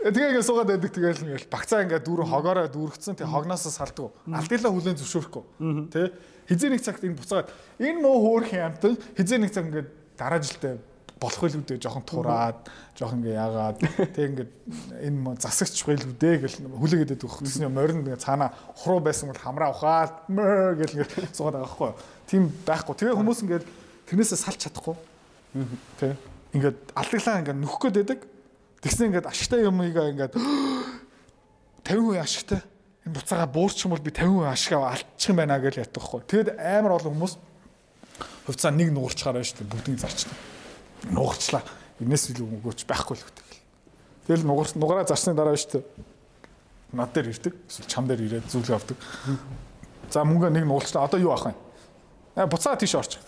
[0.01, 4.17] Тэгээ ингээд суугаад байдаг тэгэл ингээд багцаа ингээд дүүрэн хогоороо дүүргцэн тэг хогноосоо салдаг.
[4.25, 5.45] Алдилаа хүлэн зөвшөөрөхгүй.
[5.93, 6.17] Тэ
[6.49, 10.81] хизээ нэг цагт энэ буцаад энэ муу хөөрхөн амтан хизээ нэг цаг ингээд дараа жилдээ
[11.21, 12.59] болох байлгүй дээ жоохон тураад
[12.93, 13.79] жоохон ингээ яагаад
[14.13, 14.53] тэг ингээд
[15.01, 19.41] энэ засагч байлгүй дээ гэл хүлээгээд хөөх гэсэн юм морин ингээ цаана хуруу байсан бол
[19.41, 21.93] хамраа ухаад мөө гэл ингээ суугаад байгаа байхгүй
[22.29, 23.63] тийм байхгүй тэгээ хүмүүс ингээ
[24.09, 24.97] тэрнээсээ салж чадахгүй
[26.01, 26.17] тэг
[26.55, 28.21] ингээд алдаглаа ингээ нөхөх гээд байдаг
[28.83, 30.35] тэгсэн ингээд ашигтай юмыг ингээд
[31.87, 32.61] 50% ашигтай
[33.07, 36.49] энэ буцаага буурчих юм бол би 50% ашиг алдчих юм байна гэж ятдаг байхгүй тэгэд
[36.59, 37.35] амар олон хүмүүс
[38.47, 40.39] хувьцаа нэг нуурчаар байна шүү дээ бүгдийг зарчдаг
[41.11, 41.63] нугарчлаа.
[42.01, 43.61] Энэс илүү мөгөөч байхгүй л хөтөл.
[44.27, 45.85] Тэгэл нугар нугараа зарсны дараа шүү дээ.
[46.97, 47.55] Над дээр ирдэг.
[47.69, 48.99] Эсвэл чам дээр ирээд зүйлгээ авдаг.
[50.11, 51.07] За мөнгө нэг нугалчлаа.
[51.07, 51.59] Одоо юу авах юм?
[52.37, 53.25] Аа буцаа тийш орчих.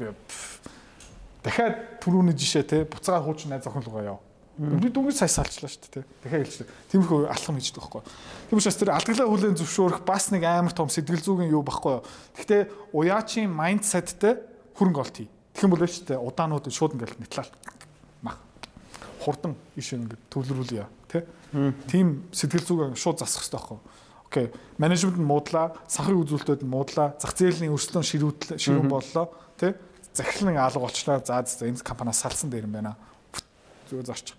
[1.43, 4.19] Дахиад түрүүний жишээ те буцаага хууч найз охин руугаа яв.
[4.59, 6.05] Би дүнгийн сая салчлаа шүү дээ.
[6.23, 6.69] Дахиад хэлчихлээ.
[6.93, 8.03] Тиймэрхүү алхам хийж байгаа байхгүй.
[8.51, 12.03] Тийм учраас тэр алдаглаа хүлэн зөвшөөрөх бас нэг амар том сэтгэл зүйн юу байхгүй.
[12.37, 14.35] Гэхдээ уяачийн майндсеттэй
[14.75, 15.31] хөрөнгө олт хий.
[15.55, 17.51] Тэгэх юм бол шүү дээ удаанууд шууд ингээл нэтлал
[18.21, 18.43] мах
[19.23, 21.23] хурдан иш ингээд төвлөрүүлье тий.
[21.87, 23.79] Тийм сэтгэл зүгээ шууд засах хэрэгтэй байхгүй.
[24.29, 24.53] Окей.
[24.77, 29.73] Менежмент нь муудлаа, сахарын үзүүлэлтүүд нь муудлаа, зах зээлийн өрсөлдөөн ширүүтэл ширүүн боллоо тий.
[30.13, 31.25] Захирлын алга болчлаа.
[31.25, 32.97] За за энэ компаниас салсан дээр юм байна.
[33.89, 34.37] Зүгээр зарчих.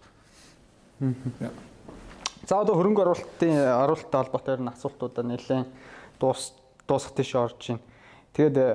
[2.46, 5.68] За одоо хөрөнгө оруулалтын оруулалттай холбоотой ер нь асуултуудаа нэлээд
[6.22, 6.54] дуус
[6.86, 7.82] дуусах тийш орж байна.
[8.34, 8.70] Тэгээд э,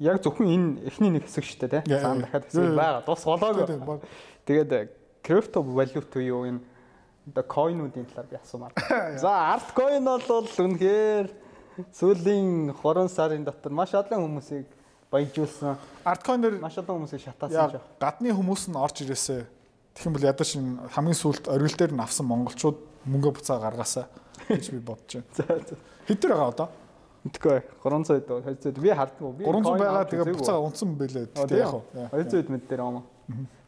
[0.00, 2.00] яг зөвхөн энэ эхний нэг хэсэг шүү дээ тий.
[2.00, 3.02] Цаана дахиад хэсэг байгаа.
[3.04, 4.00] Дуус болоогүй.
[4.48, 4.70] Тэгээд
[5.24, 6.60] крипто валют буюу энэ
[7.28, 8.72] одоо койнуудын талаар би асуумаар.
[9.22, 11.26] За арткойн бол үнэхээр
[11.92, 14.66] сүүлийн 3 сарын дотор маш олон хүмүүсийг
[15.10, 15.76] баяжуулсан.
[16.04, 17.82] Арткойнер Маш олон хүмүүсийг шатаасан жаа.
[18.00, 19.46] гадны хүмүүс нь орж ирээсэ.
[19.94, 24.06] Тэгэх юм бол ядаж энэ хамгийн сүүлд оргил дээр нь авсан монголчууд мөнгө буцаа гаргаасаа
[24.50, 25.30] гэж би бодож байна.
[25.38, 25.76] За за.
[26.10, 26.68] Хэд төр байгаа одоо?
[27.24, 29.30] Мэдгүй 300 дөө 200 би хардгүй.
[29.38, 30.66] Би 300 байгаа тэгээ буцаа үзээгүй.
[30.68, 31.26] унсан бэлээ.
[31.38, 31.84] Оо, Тэг яг уу.
[32.12, 33.00] 200 мэд дээр юм.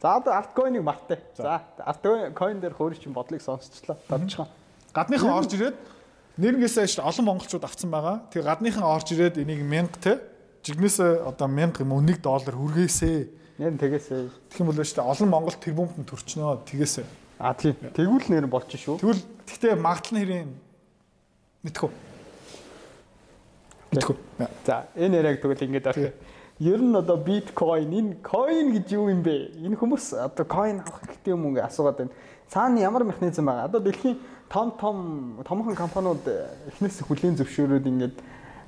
[0.03, 1.19] За одоо арткойныг мартай.
[1.37, 3.97] За арткойн дээр хөөрч бодлыг сонсчлаа.
[4.09, 4.49] Тавчхан.
[4.93, 5.77] Гадныхан орж ирээд
[6.37, 8.21] нэрнгээсээ олон монголчууд авсан байгаа.
[8.33, 10.21] Тэгээ гадныхан орж ирээд энийг 1000 те
[10.67, 13.29] жигнэсээ одоо 1000 юм уу 1 доллар хүргээсэ.
[13.57, 14.53] Нэр тэгээсээ.
[14.53, 17.05] Тэгэх юм бол шүү олон монгол тэрбумд нь төрчнөө тэгээсэ.
[17.39, 17.77] А тийм.
[17.95, 19.01] Тэгвэл нэр нь болчих шүү.
[19.01, 20.51] Тэгвэл гэхдээ магадлал нэрийн
[21.65, 21.91] мэдхүү.
[23.95, 24.17] Мэдхүү.
[24.67, 26.13] За энэ яриаг тэгвэл ингэж авах.
[26.59, 29.61] Ер нь одоо биткойн энэ coin гэж юу юм бэ?
[29.61, 32.13] Энэ хүмүүс одоо coin авах хэрэгтэй юм уу гэж асуугаад байна.
[32.49, 33.69] Цаана ямар механизм байгаа?
[33.69, 34.17] Одоо дэлхийн
[34.49, 36.25] том том томхон компаниуд
[36.73, 38.15] эхнээс хүлийн зөвшөөрөөд ингэж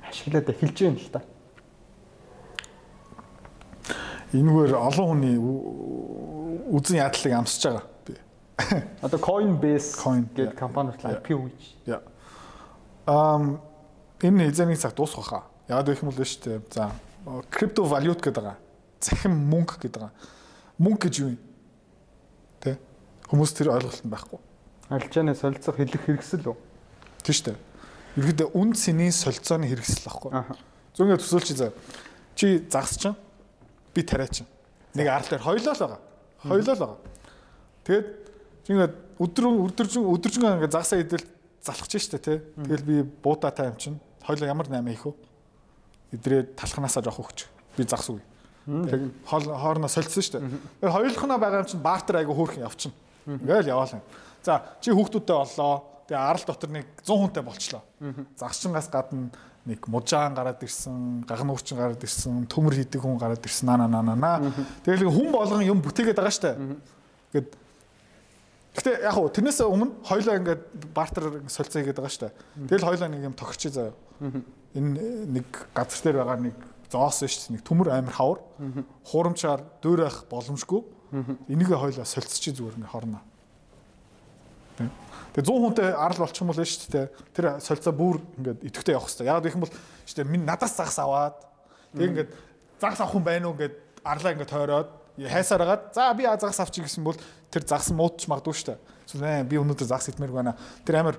[0.05, 1.21] ашиглаад эхэлж байна л та.
[4.37, 5.37] Энэгээр олон хүний
[6.69, 7.85] үзэн ядлыг амсаж байгаа.
[8.05, 8.13] Би.
[9.01, 11.17] Одоо Coinbase Coin, гэдэг компаниуд Yeah.
[11.25, 11.61] IPO гэж.
[11.89, 12.01] Яа.
[13.09, 13.57] Ам
[14.21, 15.43] энэ хэзээний цаг дуусах хаа.
[15.65, 16.61] Яагаад гэх юм бол шүү дээ.
[16.69, 16.93] За
[17.49, 18.57] крипто валют гэдэг байгаа.
[18.99, 20.13] Захин мөнгө гэдэг байгаа.
[20.79, 21.39] Мөнгө гэж юу юм?
[22.59, 22.77] Тэ?
[23.29, 24.39] Хүмүүс тэр ойлголт нь байхгүй.
[24.89, 26.57] Арилжааны солилцох хэлэх хэрэгсэл үү?
[27.21, 27.57] Тийм шүү дээ.
[28.17, 30.31] Ерхэдээ үн цэнийн солилцооны хэрэгсэл байхгүй.
[30.97, 31.71] Зөв ингэ төсөөлч заа.
[32.33, 33.15] Чи загас чинь
[33.93, 34.41] би тариач.
[34.97, 36.01] Нэг арал дээр хоёлоо л байгаа.
[36.41, 36.99] Хоёлоо л байгаа.
[37.85, 38.07] Тэгээд
[38.65, 41.25] чи ингээд өдөр өдөржин өдөржин ингээд загсаа идэл
[41.61, 42.37] залхаж штэ тий.
[42.57, 45.13] Тэгэл би буудаа тайм чинь хоёлоо ямар 8 их вэ?
[46.11, 47.45] Идрээ талхнаасаа жоох өгч.
[47.77, 48.23] Би загс үгүй.
[48.89, 50.39] Тэг хоорондоо солилцсон штэ.
[50.81, 52.97] Тэгээд хоёулахнаа байгаа юм чинь бартер айгу хөөрхөн явчихна.
[53.25, 54.01] Ингээл яваалаа.
[54.43, 55.85] За чи хүүхдүүдтэй боллоо.
[56.09, 57.81] Тэгээ арал дотор нэг 100 хүнтэй болчлоо.
[58.37, 59.29] Загшингаас гадна
[59.65, 64.17] нэг мужаан гараад ирсэн, гагнуурчин гараад ирсэн, төмөр хийдэг хүн гараад ирсэн наа наа наа
[64.17, 64.37] наа.
[64.81, 66.57] Тэгэл хүн болгон юм бүтээгээд байгаа штэ.
[67.33, 67.53] Гэт
[68.79, 70.61] Гэтэ яг хуу тэрнээс өмнө хоёлоо ингээд
[70.93, 72.33] бартер солилцоо хийгээд байгаа штэ.
[72.69, 73.93] Тэгэл хоёлоо нэг юм тохирчээ заяа.
[74.77, 76.57] Энэ нэг газар дээр байгаа нэг
[76.91, 78.39] зоос штэ нэг төмөр амир хавар.
[79.09, 80.81] Хуурамчаар дөөрөх боломжгүй.
[81.49, 83.21] Энийг хоёлоо солилцчих зүгээр ингээд хорноо.
[85.33, 87.07] Тэгээ 100 хүнтэй арал болчих юм бол шүү дээ.
[87.33, 89.29] Тэр солилцоо бүр ингээд идэвхтэй явах хэрэгтэй.
[89.29, 89.73] Яг гэх юм бол
[90.05, 91.37] шүү дээ минь надаас загас аваад
[91.93, 92.31] тэг ингээд
[92.81, 96.85] загас авах хүн байна уу ингээд арлаа ингээд тойроод хайсаар агаад за би загас авчих
[96.85, 97.17] гэсэн бол
[97.51, 98.79] тэр загас муудч магадгүй шүү дээ.
[99.05, 100.55] Эсвэл би өнөөдөр загас идмээр байна.
[100.85, 101.17] Тэр амар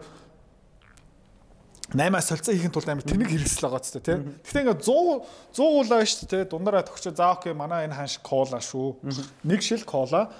[1.94, 4.16] 8-аас солилцоо хийхин тулд амар тэнэг хэрэгсэл байгаа ч тий.
[4.18, 6.44] Гэхдээ ингээд 100 100 уулаа шүү дээ.
[6.50, 9.02] Дундаараа тогчоо заа окей манай энэ ханш кола шүү.
[9.42, 10.30] Нэг шил кола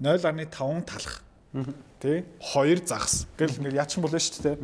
[0.00, 1.24] 0.5 талах
[2.00, 2.24] Тэ?
[2.40, 3.26] Хоёр загас.
[3.38, 4.56] Гэл ингээд яачин болно шүү дээ.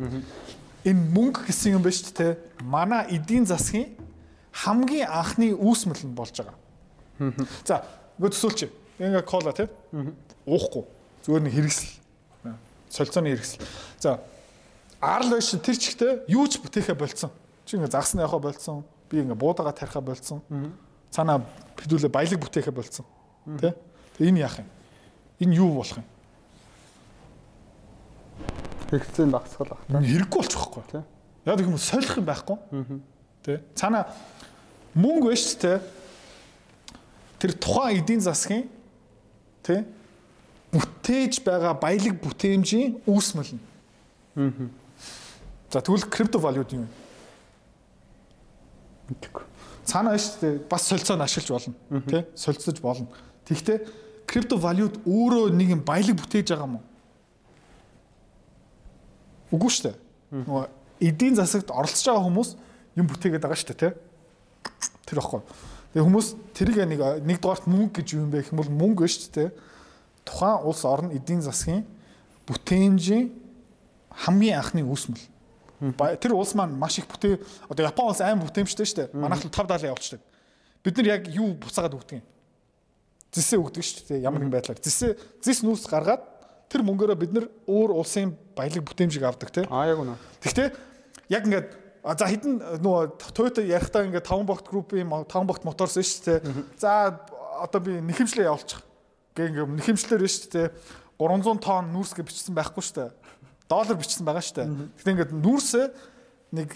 [0.85, 2.33] Энэ мөнгө гэсэн юм байна шүү дээ.
[2.63, 3.97] Манай эдийн засгийн
[4.53, 6.55] хамгийн анхны үүсмэл нь болж байгаа.
[7.65, 7.83] За,
[8.21, 8.71] нөгөө төсөөлч.
[9.01, 9.67] Ингээ кола тий?
[10.47, 10.83] Уухгүй.
[11.25, 11.91] Зүгээр нэг хэрэгсэл.
[12.87, 13.65] Солилцооны хэрэгсэл.
[13.99, 14.21] За,
[15.05, 17.29] арал байж тэр чигтээ юу ч бүтээхэ болцсон.
[17.65, 18.83] Чи ингээ загсна яхаа болцсон.
[19.09, 20.41] Би ингээ буудагаа тарихаа болцсон.
[21.13, 21.45] Цаана
[21.77, 23.05] хэдүүлээ баялаг бүтээхэ болцсон.
[23.61, 23.77] Тэ?
[24.17, 24.69] Тэг энэ яах юм?
[25.39, 26.07] Энэ юу болох юм?
[28.89, 29.81] Хэрэгцээнд багсгал баг.
[29.89, 30.83] Хэрэггүй болчих واخгүй.
[30.89, 31.03] Тэ?
[31.45, 32.57] Яг юм солих юм байхгүй.
[33.45, 33.61] Тэ?
[33.77, 34.09] Цаана
[34.97, 35.79] мөнгө биш тэ?
[37.37, 38.65] Тэр тухайн эдийн засгийн
[39.61, 39.85] тэ?
[40.75, 43.63] бүтээж байгаа баялаг бүтээмжийн үүсмэл нь.
[44.35, 44.84] Аа.
[45.71, 46.87] За тэгвэл крипто валют юм.
[49.09, 49.43] Мэдээгүй.
[49.85, 53.07] Цаана биш тий бас солилцоог ашиглаж болно тий солилцож болно.
[53.45, 53.87] Тэгвэл
[54.25, 56.85] крипто валют өөрөө нэг юм баялаг бүтээж байгаа юм уу?
[59.53, 59.97] Үгүй шүү дээ.
[60.41, 60.65] Нөгөө
[61.05, 62.49] эдийн засагт оролцож байгаа хүмүүс
[62.97, 63.97] юм бүтээгээд байгаа шүү дээ, тэ?
[65.05, 65.41] Тэр баггүй.
[65.93, 69.05] Тэгээ хүмүүс тэрийг нэг нэг дугаарт мөнгө гэж юу юм бэ гэх юм бол мөнгө
[69.05, 69.49] шүү дээ.
[70.25, 71.85] Тухайн улс орн эдийн засгийн
[72.49, 73.31] бүтээмжийн
[74.25, 75.21] хамгийн анхны үүсмэл.
[75.79, 79.07] Тэр улс маань маш их бүтээ одоо Япон улс аим бүтээмжтэй шүү дээ.
[79.19, 80.21] Манайх л 5 70 явуулдаг.
[80.85, 82.25] Бид нар яг юу буцаагаад өгдөг юм?
[83.35, 84.23] Зэсээ өгдөг шүү дээ.
[84.23, 84.79] Ямар нэгэн байдлаар.
[84.79, 86.23] Зэсээ зэс нүүс гаргаад
[86.71, 89.67] тэр мөнгөөрөө бид нар өөр улсын баялаг бүтээмжийг авдаг тий.
[89.67, 90.15] Аа яг үнэ.
[90.39, 90.67] Гэхдээ
[91.35, 91.67] яг ингээд
[92.05, 96.39] за хідэн нөгөө Toyota ярихтаа ингээд 5 богт группийн 5 богт моторс шүү дээ.
[96.79, 97.19] За
[97.59, 98.79] одоо би нэхэмжлээ явуулчих.
[99.35, 100.67] Гэ ингээд нэхэмжлэр шүү дээ.
[101.19, 103.11] 300 тонн нүүрс гэж бичсэн байхгүй шүү дээ.
[103.69, 104.67] Доллар бичсэн байгаа шүү дээ.
[104.95, 105.85] Гэхдээ ингээд нүүрсээ
[106.53, 106.69] нэг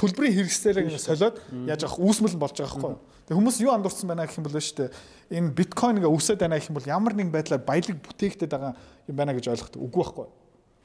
[0.00, 1.36] төлбөрийн хэрэгслээрээ ингээд солиод
[1.68, 3.02] яаж авах үүсмэл болж байгаа байхгүй юу?
[3.24, 4.90] Тэг хүмүүс юу андуурсан байна гэх юм бол шүү дээ.
[5.32, 8.72] Энэ биткойн ингээ өсөд байна гэх юм бол ямар нэгэн байдлаар баялаг бүтээгдэт байгаа
[9.08, 9.80] юм байна гэж ойлгохтой.
[9.80, 10.26] Үгүй байхгүй.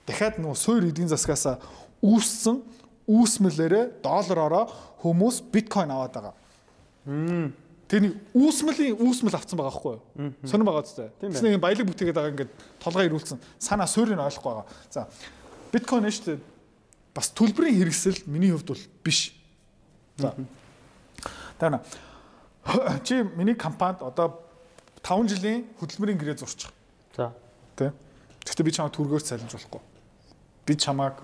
[0.07, 1.59] Дахиад нөгөө суур эдийн засгаас
[1.99, 2.63] үүссэн
[3.09, 4.65] үүсмэлээрээ доллараараа
[5.03, 6.35] хүмүүс биткойн аваад байгаа.
[7.89, 10.33] Тэрний үүсмэлийн үүсмэл авцсан байгаа байхгүй юу?
[10.45, 11.09] Сонирн байгаа зү.
[11.25, 13.41] Тэс нэг баялаг бүтээгээд байгаа ингээд толгой ирүүлсэн.
[13.57, 14.69] Санаа суурийг ойлгохгүй байгаа.
[14.93, 15.09] За
[15.73, 16.39] биткойн нь шүү дээ.
[17.17, 19.33] Бас төлбөрийн хэрэгсэл миний хувьд бол биш.
[20.21, 20.37] За.
[21.57, 21.81] Тэр
[23.09, 24.37] чи миний компанид одоо
[25.01, 26.69] 5 жилийн хөдөлмөрийн гэрээ зурчих.
[27.17, 27.33] За.
[27.73, 27.89] Тэ.
[28.45, 29.81] Гэхдээ би чамайг түргөөр цалинж болохгүй.
[30.69, 31.17] Би чамайг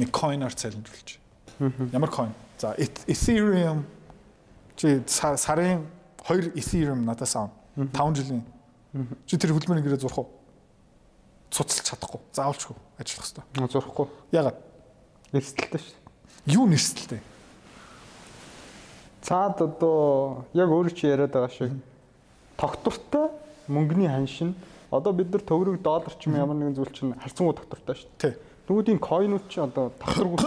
[0.00, 1.20] нэг coin-аар цалинжуулж.
[1.92, 2.32] Ямар coin?
[2.56, 3.84] За Ethereum
[4.76, 5.86] чи сарын
[6.22, 7.50] 2 Ethereum надаас аав.
[7.76, 8.44] 5 жилийн.
[9.26, 10.28] Чи тэр хөдөлмөрийн гэрээ зурх уу?
[11.50, 12.20] Цуцлж чадахгүй.
[12.32, 13.68] Заавалчгүй ажиллах хэрэгтэй.
[13.68, 14.06] Зурхгүй.
[14.32, 14.56] Ягаад?
[15.32, 15.96] Нэрсэлтэй шүү.
[16.56, 17.20] Юу нэрсэлтэй?
[19.20, 21.72] Цаад одоо яг өөр чи яриад байгаа шиг
[22.56, 23.28] тогтвортой
[23.68, 24.54] мөнгөний ханшин
[24.90, 28.34] одоо бид нар төгрөг доллар ч юм ямар нэгэн зүйл чинь харцангуй тогтвортой шүү дээ.
[28.70, 30.38] Нөгөөдийн койнууд чи одоо тогтворгүй.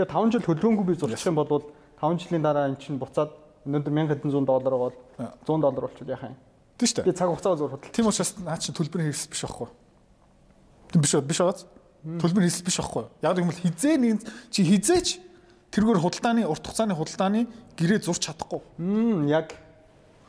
[0.00, 1.62] Тэгээ 5 жил хөдөлгөөнгүй би зурчих юм бол
[2.00, 3.30] 5 жилийн дараа эн чинь буцаад
[3.66, 6.38] өнөөдөр 1700 доллар бол 100 доллар болчиход яхаа юм.
[6.78, 7.06] Тийм шүү дээ.
[7.06, 7.92] Би цаг хугацаа зур худал.
[7.94, 9.68] Тийм учраас наа чи төлбөрийн хэрэгсэл биш байхгүй.
[10.90, 11.66] Тийм биш биш байгааз.
[12.02, 13.04] Төлбөрийн хэрэгсэл биш байхгүй.
[13.22, 15.08] Яг юм бол хизээ нэг чи хизээч
[15.70, 17.46] тэргээр худалдааны урт хугацааны худалдааны
[17.78, 18.60] гэрээ зурч чадахгүй.
[18.82, 19.54] Мм яг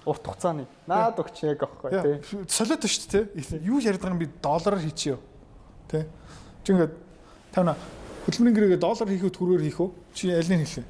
[0.05, 0.67] урт хугацааны.
[0.85, 1.89] Наад өгч яг аахгүй
[2.21, 2.45] тий.
[2.47, 3.65] Солиод шүү дээ.
[3.65, 5.17] Юу яриад байгаа юм би доллараар хийчихё.
[5.89, 6.05] Тий.
[6.63, 6.93] Чи ингээд
[7.51, 7.75] тавна
[8.27, 9.89] хөдөлмөрийн гэрээгээ доллар хийх үү төрөөр хийх үү?
[10.15, 10.85] Чи аль нь хэлээ?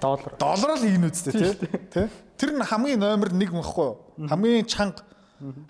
[0.00, 0.32] Доллар.
[0.38, 2.06] Доллар л ийм үстэй тий.
[2.38, 3.98] Тэр нь хамгийн номер 1 мөхгүй юу?
[4.30, 5.02] Хамгийн чанга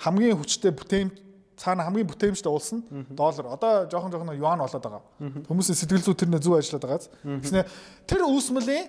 [0.00, 1.14] хамгийн хүчтэй бүтээмж
[1.58, 3.52] цаана хамгийн бүтээмжтэй уулсан доллар.
[3.52, 5.02] Одоо жоохон жоохон юан болоод байгаа.
[5.48, 7.40] Хүмүүсийн сэтгэл зүй тэрнээ зүг ажиллаад байгаа.
[7.42, 7.66] Тэснэ
[8.06, 8.88] тэр үүсмэлийн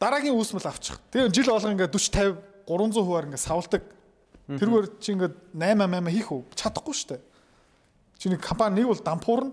[0.00, 0.98] дараагийн үүсмэл авчих.
[1.12, 3.82] Тэгээ жил болго ингээд 40 50 300 хувиар ингээд савладаг.
[4.48, 6.42] Тэргээр чи ингээд 8 8 хийх үү?
[6.56, 7.22] Чадахгүй шүү дээ.
[8.18, 9.52] Чиний компани нэг бол дампуурна.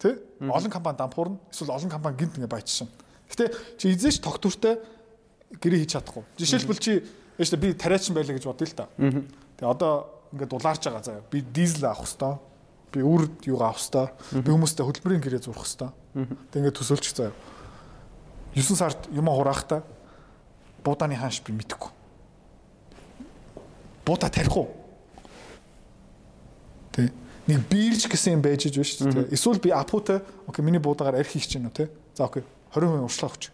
[0.00, 0.18] Тэ?
[0.40, 1.36] Олон компани дампуурна.
[1.52, 2.88] Эсвэл олон компани гинт ингээд баяжсан.
[3.30, 3.44] Гэтэ
[3.78, 4.78] чи эзэж тогтвортой
[5.60, 6.24] гэрээ хийж чадахгүй.
[6.38, 7.02] Жишээлбэл чи
[7.38, 8.88] яаш би тариачин байлаа гэж бодъё л та.
[8.98, 9.92] Тэгээ одоо
[10.34, 11.22] ингээд дулаарч байгаа заяа.
[11.30, 12.38] Би дизель авах хэвээр.
[12.92, 14.42] Би үр юугаа авах хэвээр.
[14.42, 15.92] Би хүмүүстэй хөтөлбөрийн гэрээ зурх хэвээр.
[16.50, 17.34] Тэг ингээд төсөөлчих заяа.
[18.54, 19.82] 9 сард юм хураахта
[20.84, 21.90] буудааны хаанш би мэдэхгүй.
[24.06, 24.68] Буудаа тарих уу?
[26.92, 27.10] Тэ.
[27.48, 29.32] Нэг биирж гэсэн юм байж иж биш үү?
[29.34, 31.90] Эсвэл би апутай окей миний буудаагаар арх хийх гэж байна уу те?
[32.14, 32.44] За окей
[32.74, 33.44] 20% урьдчилан өгч.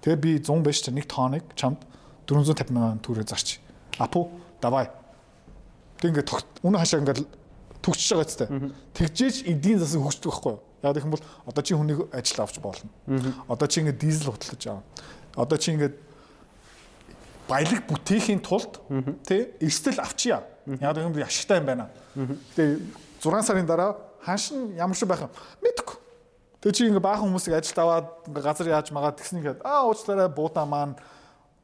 [0.00, 1.82] Тэгээ би 100 байж та нэг тоныг чамд
[2.30, 3.58] 450 мянган төгрөг зарч.
[3.98, 4.30] Апу
[4.62, 4.88] давай.
[5.98, 6.30] Тэг ингээд
[6.62, 7.26] үнэ хашаа ингээд
[7.82, 8.46] төгсөж байгаа зү.
[8.94, 10.60] Тэгжээч эдийн засаг хөгждөг байхгүй юу?
[10.80, 12.88] Яг гэх юм бол одоо чи хүнийг ажил авч болно.
[13.48, 14.84] Одоо чи ингээд дизель худалдаж аваа.
[15.36, 15.94] Одоо чи ингээд
[17.48, 18.80] баялаг бүтээхийн тулд
[19.26, 20.44] тий эрсдэл авчия.
[20.80, 21.90] Яг гэх юм бол ашигтай юм байна.
[22.56, 22.78] Тэгээ
[23.20, 25.96] 6 сарын дараа хааш нь ямар шиг байх юм мэдэхгүй.
[26.60, 30.28] Тэгээ чи ингээ баахан хүмүүсийг ажилд аваад ингээ газар яаж магаад тэгснэ гээд аа уучлаарай
[30.28, 30.94] буудаа маань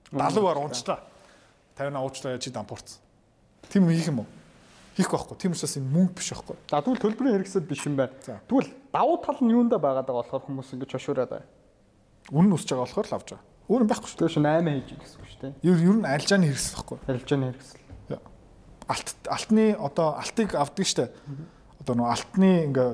[0.09, 1.05] 70-аар унчлаа.
[1.77, 2.97] 50-аа уучлаарай чи дампуурсан.
[3.69, 4.29] Тим хийх юм уу?
[4.97, 5.37] Хийхгүй байхгүй.
[5.37, 6.57] Тийм учраас энэ мөнгө биш байхгүй.
[6.73, 8.17] За тэгвэл төлбөрийн хэрэгсэл биш юм байна.
[8.49, 11.49] Тэгвэл давуу тал нь байгаад байгаа болохоор хүмүүс ингэж хошуураад байна.
[12.33, 13.45] Үнэн өсөж байгаа болохоор л авч байгаа.
[13.69, 14.19] Өөр юм байхгүй шүү.
[14.25, 15.53] Тэгээ шин 8 хийж гэсэн үг шүү дээ.
[15.69, 16.99] Ер ер нь арилжааны хэрэгсэл байхгүй.
[17.13, 17.85] Арилжааны хэрэгсэл.
[18.87, 21.11] Алт алтны одоо алтыг авдаг штэ.
[21.85, 22.91] Одоо нөө алтны ингээ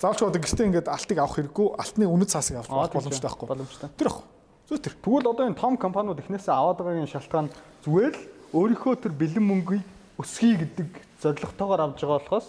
[0.00, 3.48] заавч одоо гэртээ ингээд алтыг авах хэрэггүй алтны үнэт цаасыг авах боломжтой байхгүй.
[3.52, 3.88] Боломжтой.
[4.00, 4.24] Тэр ахгүй.
[4.72, 4.94] Зөө тэр.
[4.96, 7.52] Тэгвэл одоо энэ том компаниуд эхнээсээ аваад байгаагийн шалтгаан
[7.84, 8.22] зүгээр л
[8.56, 9.84] өөрийнхөө тэр бэлэн мөнгийг
[10.16, 10.88] өсгий гэдэг
[11.20, 12.46] зорилготойгоор авж байгаа болохоос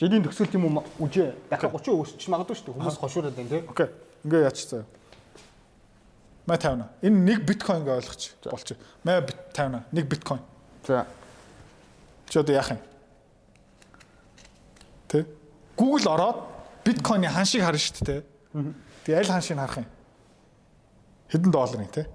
[0.00, 3.68] жилийн төгсөлт юм уу үжээ дахиад 30% өсч магадгүй шүү дээ хүмүүс хошуураад байна тийм.
[3.70, 3.88] Окей.
[4.26, 4.86] Ингээ яач заяа.
[6.46, 6.88] Мэ 50.
[7.06, 8.78] Энэ нэг биткойн ингээ ойлгоч болчих.
[9.06, 9.22] Мэ
[9.54, 9.86] 50.
[9.94, 10.42] Нэг биткойн.
[10.82, 11.06] За.
[12.26, 12.80] Чи одоо яах юм?
[15.06, 15.26] Тэ?
[15.78, 16.51] Google ороод
[16.84, 18.20] биткойны хан шиг харна шүү дээ.
[19.04, 19.88] Тэгээ аль хан шиг харах юм?
[21.30, 22.06] Хэдэн долларын те?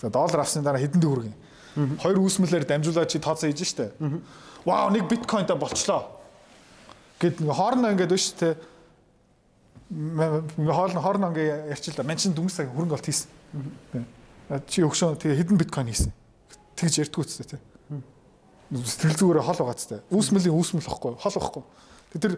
[0.00, 1.98] За доллар авсны дараа хэдэнд хүрэх юм?
[1.98, 3.92] Хоёр үүсмэлээр дамжуулаад чи тооцоо хийж штэ.
[4.64, 6.20] Вау, нэг биткойнтой болчлоо.
[7.18, 8.56] Гэт ингээ хоорно ингээд биш те.
[9.90, 12.06] Хоорно хоорно ингээ ярьчлаа.
[12.06, 13.30] Ман чин дүнс хөрөнгө олт хийсэн.
[14.68, 16.12] Чи өгшөө тэгээ хэдэн биткойн хийсэн.
[16.76, 17.58] Тэгж ярьдгүй үстэ те.
[18.72, 20.00] Сэтгэл зүгээр хол байгаа зү.
[20.12, 21.16] Үүсмэлийн үүсмэл واخгүй.
[21.20, 21.62] Хол واخгүй.
[22.20, 22.36] Тэр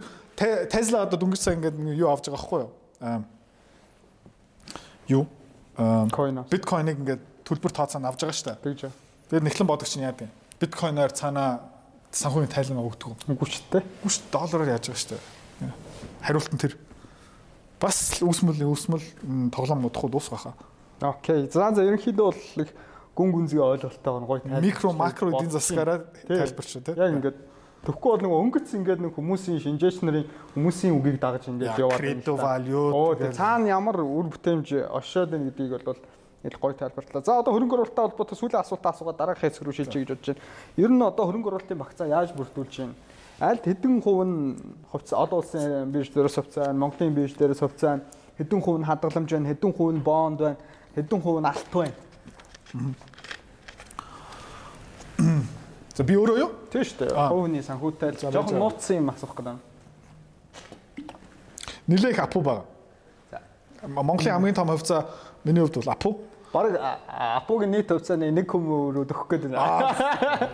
[0.70, 2.70] Tesla одоо дөнгөж сая ингээд юу авч байгаа байхгүй юу?
[3.00, 3.22] Аа.
[5.08, 5.24] Юу?
[5.76, 6.06] Аа.
[6.50, 8.62] Bitcoin-ыг ингээд төлбөр тооцоонд авж байгаа шүү дээ.
[8.62, 8.82] Тэгж.
[9.30, 10.30] Тэр нэхлэн бодогч нь яадаг.
[10.62, 11.74] Bitcoin-оор цаанаа
[12.14, 13.26] санхүүгийн тайлан өгдөг.
[13.30, 13.82] Үгүйчтэй.
[14.02, 15.72] Үгүйч доллараар яаж байгаа шүү дээ.
[16.22, 16.78] Хариулт нь тэр.
[17.82, 19.06] Бас үүсмэл үүсмэл
[19.50, 20.54] тоглоом модохгүй дуусгаха.
[21.02, 21.50] Окей.
[21.50, 22.70] За за ерөнхийдөө бол
[23.14, 24.62] гүн гүнзгий ойлголттой гой тайлбар.
[24.62, 26.98] Микро макро эдийн засгаараа тайлбарч шүү дээ.
[26.98, 27.38] Яг ингээд
[27.84, 30.24] Тэгэхгүй бол нэг өнгөц ингээд нэг хүмүүсийн шинжээч нарын
[30.56, 32.16] хүмүүсийн үгийг дагаж ингээд яваад байна.
[32.16, 32.88] Crypto value.
[32.96, 36.00] Оо цаана ямар үр бүтээмж ошоод байна гэдгийг бол
[36.44, 37.24] Ил гоё тайлбарлаа.
[37.24, 40.44] За одоо хөрөнгө оруулалттай холбоотой сүүлийн асуултаа асуугаад дараах хэсэг рүү шилжиж гэж бодож байна.
[40.76, 42.92] Ер нь одоо хөрөнгө оруулалтын багцаа яаж бүрдүүлж байна?
[43.40, 44.60] Аль хэдэн хувь нь
[44.92, 48.04] хувьцаа олон улсын бирж дээрээс хувьцаа, Монголын бирж дээрээс хувьцаа,
[48.36, 50.60] хэдэн хувь нь хадгаламж байна, хэдэн хувь нь бонд байна,
[50.92, 51.96] хэдэн хувь нь алт байна.
[55.94, 56.50] За би өөрөө юу?
[56.74, 57.14] Тийм шүү дээ.
[57.30, 59.62] Хувийн санхүүтэй жоохон нууцсан юм асуух гэдэг.
[61.86, 62.64] Нилээх апу баг.
[63.30, 63.38] За.
[63.86, 65.06] Монголын хамгийн том хувьцаа
[65.44, 66.10] миний хувьд бол апу.
[66.50, 66.74] Бараг
[67.06, 69.94] апугийн нийт хувьцааны 1 хүмүүрүүд өгөх гээд байна.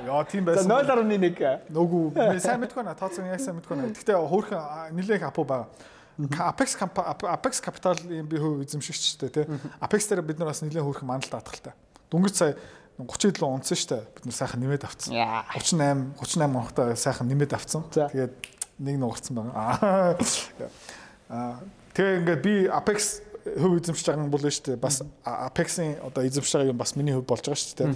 [0.04, 0.68] Яа тийм байсан.
[0.68, 1.72] 0.1.
[1.72, 3.88] Нүгүү сайн мэдгүй наа тооцоо яг сайн мэдгүй наа.
[3.96, 5.72] Гэхдээ хөөрхөн нилээх апу байгаа.
[6.20, 9.44] Apex Apex Capital-ийн би хөв эзэмшигчтэй тий.
[9.80, 11.72] Apex дээр бид нар бас нэлээд хөөрхөн мандалт татгалтай.
[12.12, 12.56] Дүнгийн сая
[13.06, 14.02] 30 7 унтсан дээ.
[14.14, 15.14] Бид нар сайхан нэмээд авцсан.
[15.14, 17.84] 38 38 онхтой сайхан нэмээд авцсан.
[17.92, 18.34] Тэгээд
[18.80, 20.16] нэг нугарсан байгаа.
[21.30, 21.60] Аа
[21.94, 24.80] тэгээ ингээд би Apex хөв эзэмшиж байгаа юм бол шүү дээ.
[24.80, 27.94] Бас Apex-ийн одоо эзэмшиж байгаа юм бас миний хөв болж байгаа дээ.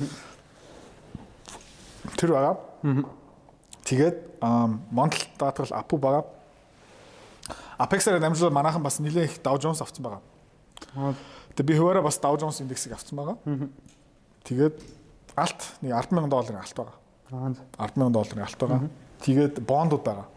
[2.20, 2.56] Тэр байгаа.
[3.84, 4.16] Тэгээд
[4.92, 6.24] Montl даатгал Apu байгаа.
[7.78, 10.22] Apex-аар дамжуулаад манайхан бас нэлээд их Dow Jones авсан байгаа.
[11.54, 13.36] Тэгээд би хуваараа бас Dow Jones индексийг авсан байгаа.
[14.44, 14.76] Тэгээд
[15.36, 16.96] алт нэг 100000 долларын алт байгаа.
[17.80, 18.80] 100000 долларын алт байгаа.
[19.24, 20.28] Тэгээд бондууд байгаа.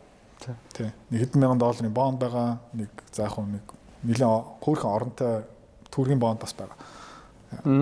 [0.74, 0.90] Тий.
[1.12, 2.60] Нэг хэдэн мянган долларын бонд байгаа.
[2.74, 5.44] Нэг за яг нэг нэлээд хөөрхөн оронтой
[5.92, 6.78] Түүргийн бонд бас байгаа.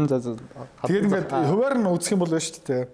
[0.08, 0.36] За за.
[0.86, 2.88] Тэгээд ингээд хуваар нь үзэх юм бол шүү дээ.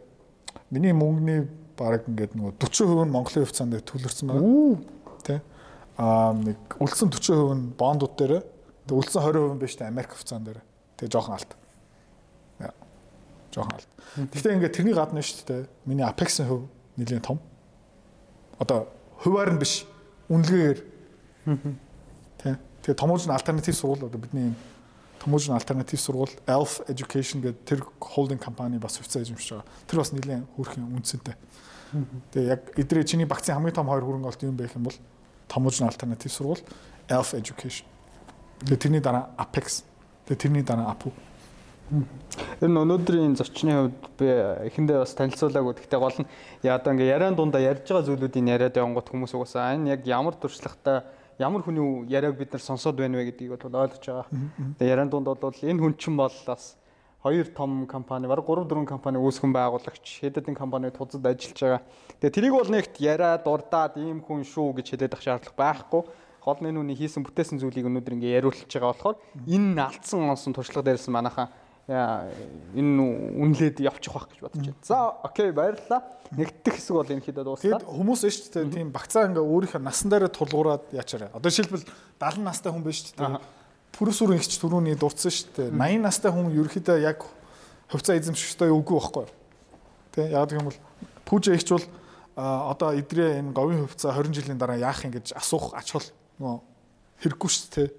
[0.72, 1.46] Миний мөнгөний
[1.78, 4.82] бараг ингээд нөгөө 40% нь Монголын хувьцаанд төлөрсөн байгаа.
[5.22, 5.42] Тэ.
[6.00, 8.42] Аа нэг үлдсэн 40% нь бондууд дээр.
[8.88, 10.64] Тэг үлдсэн 20% нь биш дээ Америк хувьцаанд дээр.
[10.98, 11.52] Тэг жоохон алт.
[13.52, 13.90] Жоохон алт.
[14.32, 15.68] Гэхдээ ингээд тэрний гадна шүү дээ.
[15.86, 16.66] Миний Apex-ийн хувь
[16.98, 17.40] нэлээд том.
[18.60, 18.88] Одоо
[19.20, 19.86] хуваар нь биш.
[20.32, 20.80] Үнэлгээгээр.
[22.40, 22.58] Тэ.
[22.82, 24.56] Тэгээ томооч нь альтернатив сургууль одоо бидний
[25.20, 29.68] томооч нь альтернатив сургууль Elf Education гэдэг тэр холдинг компани бас хувьцаа эзэмшиж байгаа.
[29.86, 31.36] Тэр бас нэлээд хүүрхэн үнцэнтэй.
[32.32, 34.98] Тэгээ яг эдрээ чиний багцын хамгийн том хоёр хөрөнгө олт юм байх юм бол
[35.52, 36.64] томооч нь альтернатив сургууль
[37.12, 37.86] Elf Education.
[38.66, 39.84] Тэгээ тэрний дараа Apex.
[40.26, 41.12] Тэгээ тэрний дараа Apu.
[41.92, 44.28] Тэр нь өнөөдрийн зочны хувьд би
[44.72, 45.76] эхэндээ бас танилцуулаагүй.
[45.76, 46.30] Гэхдээ гол нь
[46.64, 50.40] яа одоо ингээ яриан дундаа ярьж байгаа зүйлүүдийн яриад явангууд хүмүүс угаасаа энэ яг ямар
[50.40, 51.04] туршлагатай
[51.36, 54.28] ямар хүний яриаг бид нар сонсоод байна вэ гэдгийг бол ойлгож байгаа.
[54.80, 56.80] Тэгээ яриан дунд бол энэ хүн чинь бол бас
[57.24, 61.82] хоёр том компани, бараг 3 4 компани үүсгэн байгуулагч, хэд хэдэн компанид тузад ажиллаж байгаа.
[62.24, 66.02] Тэгээ тэрийг бол нэгт яриад урдаад ийм хүн шүү гэж хэлээд ах шаардлага байхгүй.
[66.42, 70.90] Гол нь нүний хийсэн бүтээсэн зүйлийг өнөөдөр ингээ яриулж байгаа болохоор энэ алдсан онсон туршлага
[70.90, 71.54] дээрсэн манайхаа
[71.92, 73.04] энэ
[73.42, 74.80] үнэлээд явчих байх гэж бодож байна.
[74.84, 76.02] За окей баярлалаа.
[76.32, 77.80] Нэгдэх хэсэг бол энэ хэдэд дууслаа.
[77.80, 81.36] Тэгэд хүмүүс нь шүү дээ тийм багцаа ингээ өөрийнхөө насан дээрээ тулгуураад яачаарэ.
[81.36, 81.86] Одоо жишээлбэл
[82.20, 83.44] 70 настай хүн биш шүү дээ.
[83.92, 85.70] Пүрэс үр ингч түрүүний дурдсан шүү дээ.
[85.76, 87.20] 80 настай хүн ерөөхдөө яг
[87.92, 89.28] хувьцаа эзэмшихтэй үгүй байхгүй.
[90.16, 90.80] Тэ яг гэх юм бол
[91.28, 91.88] пүүжэ ихч бол
[92.40, 96.08] одоо идрээ энэ говийн хувьцаа 20 жилийн дараа яах юм гэж асуух ач хол
[96.40, 96.60] нөгөө
[97.28, 97.90] хэрэггүй шүү дээ.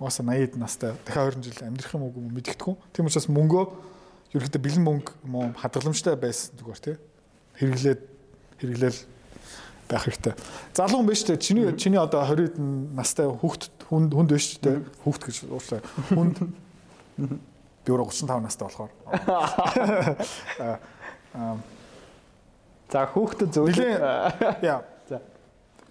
[0.00, 2.72] Угаасаа 80 настай дахиад 20 жил амьдрах юм уу мэдгэдэггүй.
[2.96, 3.68] Тийм учраас мөнгөө
[4.32, 6.96] ерөөхдөө бэлэн мөнгө юм хадгаламжтай байсан зүгээр тий.
[7.60, 8.00] Хэрэглээд
[8.64, 8.96] хэрэглээл
[9.90, 10.32] байх хэрэгтэй.
[10.72, 11.36] Залуу хүн биш үү?
[11.36, 12.56] Чиний чиний одоо 20
[12.96, 14.88] настай хүүхд хүнд хүнд биш үү?
[15.04, 15.84] Хүүхд гэж уучлаа.
[16.16, 16.48] Хүнд
[17.84, 18.88] би өөрөө 35 настай болохоор.
[22.90, 24.02] За хүүхдэд зөвлөө.
[24.66, 24.82] Яа.
[25.06, 25.22] За.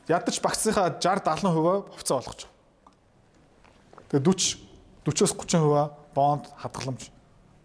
[0.09, 1.53] Ядаж багцынхаа 60 70%
[1.93, 2.58] хувьцаа болгож байгаа.
[4.09, 4.69] Тэгээ 40
[5.05, 7.09] 40-оос 30% бонд хадгаламж.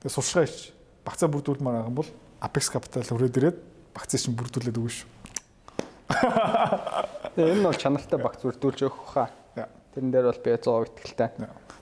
[0.01, 0.73] Тэгээ сувшгаа ич
[1.05, 2.11] багцаа бүрдүүлмээр байгаа юм бол
[2.41, 3.59] Apex Capital хүрээд ирээд
[3.97, 5.09] багцаа чинь бүрдүүлээд өгнө шүү.
[7.35, 9.29] Тэгээ энэ бол чанартай багц бүрдүүлж өгөх хаа.
[9.97, 11.29] Тэрэн дээр бол би 100% итгэлтэй.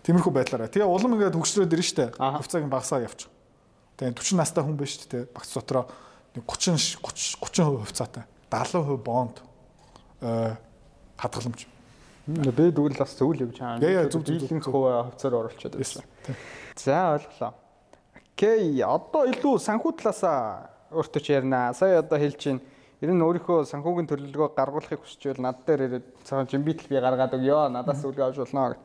[0.06, 0.68] Тиймэрхүү байдлаараа.
[0.68, 2.04] Тэгээ улам ингээд хөгжрөөд ирнэ штэ.
[2.18, 3.30] Хувьцааг багасаа явчих.
[3.96, 5.32] Тэгээ 40 настай хүн биш штэ.
[5.32, 5.88] Багц дотроо
[6.36, 8.24] 30 30 30% хувьцаатай.
[8.52, 9.40] 70% бонд
[10.20, 10.56] э
[11.16, 11.66] хадгаламж
[12.26, 13.82] Би дүүл бас зөвл явж байгаа.
[13.82, 16.06] Яа зөв зөв зөв хувьцаар оруулчихад байсан.
[16.78, 17.54] За ойлголоо.
[18.14, 21.74] Окей, одоо илүү санхүү талаасаа өөртөө ч ярина.
[21.74, 22.60] Сая одоо хэлж чинь
[23.02, 27.74] ер нь өөрийнхөө санхүүгийн төлөвлөгөө гаргуулахыг хүсчихвэл над дээр ирээд цаан жимбитл би гаргаад өгөө.
[27.74, 28.82] Надаас үлгээ авч болно гэх.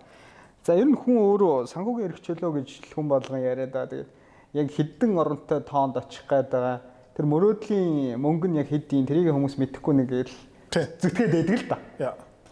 [0.65, 3.91] За ер нь хүн өөрөө санхүүгийн эрхчлөө гэж хүн болгон яриад байгаа.
[3.93, 4.09] Тэгээд
[4.57, 6.81] яг хідэн оронтой тоонд очих гээд байгаа.
[7.13, 10.33] Тэр мөрөөдлийн мөнгө нь яг хэдийн тэрийг хүмүүс мэдэхгүй нэг л
[10.73, 11.77] зүтгээд байдаг л та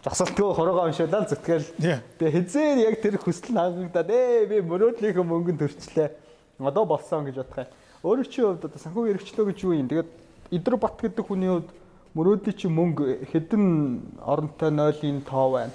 [0.06, 1.66] зогсолтгоо хорогоо уншуулаад зүтгэл.
[2.18, 6.08] Тэгээ хизээр яг тэр хүсэл хангагдаад ээ би мөрөөдлийнхөө мөнгөнд төрчлээ.
[6.62, 7.74] Одоо болсон гэж бодох юм.
[8.06, 9.90] Өөрөө чи хувьд одоо санхүү хэрэгчлөө гэж юу юм?
[9.90, 10.10] Тэгээд
[10.54, 11.70] Идрэ Бат гэдэг хүний хувьд
[12.14, 13.64] мөрөөдлийн чи мөнгө хэдэн
[14.22, 15.74] оронтой 0-ийн тоо байна.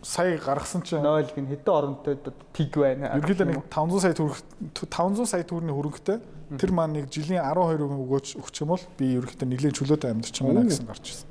[0.00, 2.16] Сая гаргасан чинь 0 гин хэдэн оронтой
[2.56, 3.12] тиг байна.
[3.20, 4.40] Ерөнхийдөө нэг 500 сая төгрөг
[4.80, 6.18] 500 сая төгрөгийн хөрөнгөтэй
[6.56, 10.66] тэр маань нэг жилийн 12% өгөөч өгчих юм бол би ерөнхийдөө нэлийн чөлөөтэй амьдарч байна
[10.66, 11.29] гэсэн гарч ирсэн.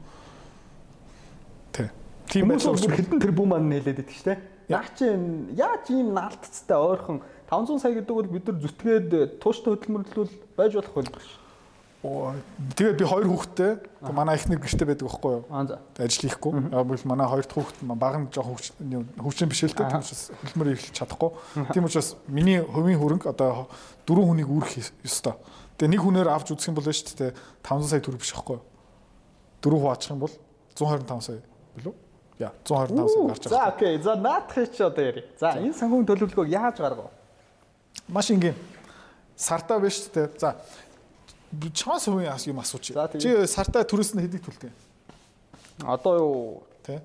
[2.29, 4.37] Тийм байсаар хэдэн тэрбум маань нээлээд идэг штэ.
[4.69, 5.09] Яг чи
[5.57, 10.93] яаж ийм наалтцтай ойрхон 500 сая гэдэг бол бид нар зүтгээд тууштай хөдөлмөрлөл байж болох
[10.93, 11.29] байлгүй ш.
[12.05, 12.37] Оо
[12.77, 13.71] тэгээд би хоёр хүүхэдтэй
[14.13, 15.43] манай эхнэр гэрте байдаг байхгүй юу?
[15.49, 15.81] За.
[15.97, 16.69] Ажил хийхгүй.
[16.69, 19.89] Яг бол манай хоёр дахь хүүхэд баг нь жоох хөвчөн биш л дээ.
[19.89, 21.29] Тийм учраас хөдөлмөр эрхэлж чадахгүй.
[21.73, 23.67] Тийм учраас миний хувийн хөрөнгө одоо
[24.05, 25.33] дөрвөн хүнийг үүрэх ёстой.
[25.75, 27.33] Тэгээ нэг хүнээр авч үзэх юм бол шүү дээ
[27.67, 28.63] 500 сая төгрөг биш байхгүй юу?
[29.59, 30.33] Дөрөв хувачих юм бол
[30.77, 31.43] 125 сая
[31.75, 32.08] билүү?
[32.39, 33.49] Яа 125 сая гарч байгаа.
[33.49, 33.97] За окей.
[34.01, 35.25] За наадах чи одоо яри.
[35.39, 37.11] За энэ санхүүгийн төлөвлөгөөг яаж гаргав?
[38.07, 38.55] Маш ингийн.
[39.35, 40.39] Сартаа биш үү?
[40.39, 40.55] За
[41.75, 42.95] чамаас хувийн юм асууч.
[43.19, 44.71] Чи сартаа төрөөс нь хэдийг төлтөө?
[45.83, 46.63] Одоо юу?
[46.83, 47.03] Тэ?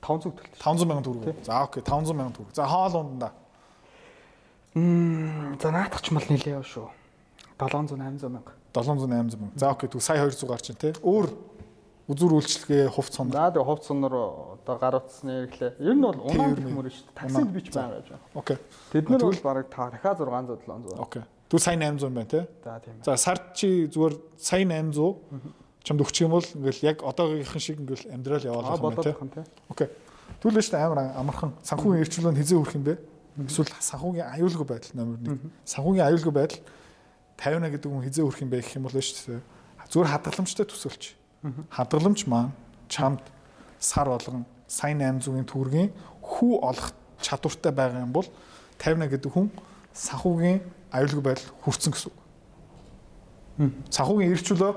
[0.00, 0.48] 500 төлтөө.
[0.64, 1.44] 500 сая төгрөг.
[1.44, 2.54] За окей 500 сая төгрөг.
[2.56, 3.32] За хоол ундаа.
[4.74, 6.88] Мм за наадах ч мал нилээ яв шүү.
[7.60, 8.52] 700 800 мянга.
[8.72, 9.58] 700 800 мянга.
[9.60, 10.92] За окей түг сая 200 гарч байна те.
[11.04, 11.28] Өөр
[12.10, 13.30] үзүр үйлчлэгээ хувц сон.
[13.30, 14.14] За тэгээ хувц сонноор
[14.58, 15.78] одоо гар утасны хэрэглээ.
[15.78, 17.14] Ер нь бол унаан гэх мөр шүү дээ.
[17.14, 18.26] Таксид бич байгаа гэж байна.
[18.34, 18.58] Окей.
[18.90, 20.98] Тэд нар бол бараг дахиад 600 700.
[20.98, 21.22] Окей.
[21.46, 22.40] Түр сая 800 байна те.
[22.66, 22.94] За тийм.
[23.06, 28.10] За сард чи зүгээр сая 800 чамд өгчих юм бол ингээл яг одоогийнхэн шиг ингээл
[28.10, 29.44] амьдрал яваалах юм те.
[29.70, 29.88] Окей.
[30.42, 32.94] Түлээ шүү дээ амар амархан санхүүгийн эрчүүлэн хизээ хүрх юм бэ?
[33.46, 35.50] Эсвэл санхүүгийн аюулгүй байдал номер 1.
[35.68, 36.60] Санхүүгийн аюулгүй байдал
[37.38, 39.42] 50 гэдэг хүн хизээ өрөх юм бэ гэх юм бол шүү дээ.
[39.90, 41.04] Зүгээр хадгаламжтай төсөөлч.
[41.42, 42.52] Хадгаламж маань
[42.88, 43.24] чамд
[43.78, 45.90] сар болгон сайн 800-ийн төгрөгийн
[46.20, 46.92] хүү олох
[47.24, 48.28] чадвартай байгаа юм бол
[48.78, 49.48] 50 гэдэг хүн
[49.94, 50.60] санхүүгийн
[50.92, 52.18] аюулгүй байдал хүрсэн гэсэн үг.
[53.88, 54.72] Санхүүгийн эрчүүлөө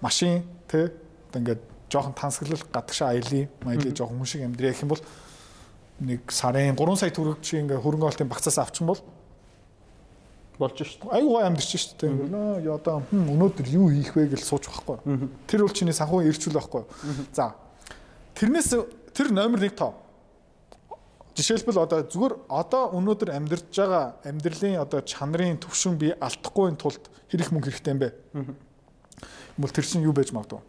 [0.00, 0.92] машин тэ
[1.36, 1.60] ингээд
[1.92, 5.02] жоохон тансаглал гадагшаа аялын маялын жоохон хүн шиг амьдрэх юм бол
[6.00, 9.00] нэг сарын 3 сая төгрөг чи ингээ хөрөнгө оолтын багцаас авчихсан бол
[10.58, 11.12] болж шүү дээ.
[11.18, 12.12] Аюу гой амьдч шүү дээ.
[12.32, 15.28] Нөө одоо өнөөдөр юу хийх вэ гэж сууж байхгүй.
[15.46, 16.82] Тэр бол чиний санхүү ирчүүл байхгүй.
[17.36, 17.54] За.
[18.34, 18.72] Тэрнээс
[19.12, 19.94] тэр номер 1 тоо.
[21.36, 27.52] Жишээлбэл одоо зүгээр одоо өнөөдөр амьдарч байгаа амьдралын одоо чанарын төвшин би алдахгүй тулд хэрэг
[27.52, 28.08] мөнгө хэрэгтэй юм бэ?
[29.60, 30.64] Мөн тэр чинь юу байж магадгүй?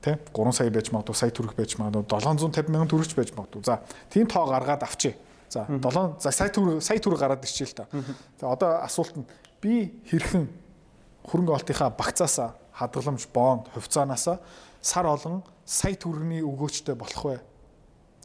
[0.00, 3.60] Тэ 3 сая байж магадгүй, сая төгрөг байж магадгүй, 750 мянган төгрөгч байж магадгүй.
[3.68, 5.12] За, тийм тоо гаргаад авчи.
[5.48, 7.86] За, 7 за сая төгрөг, сая төгрөг гараад ирчихээ л та.
[8.40, 9.26] За, одоо асуулт нь
[9.62, 10.48] би хэрхэн
[11.26, 14.40] хөрөнгө оолтынхаа багцаасаа хадгаламж, бонд, хувьцаанаасаа
[14.80, 17.40] сар олон сая төгрөгийн өгөөчтэй болох вэ?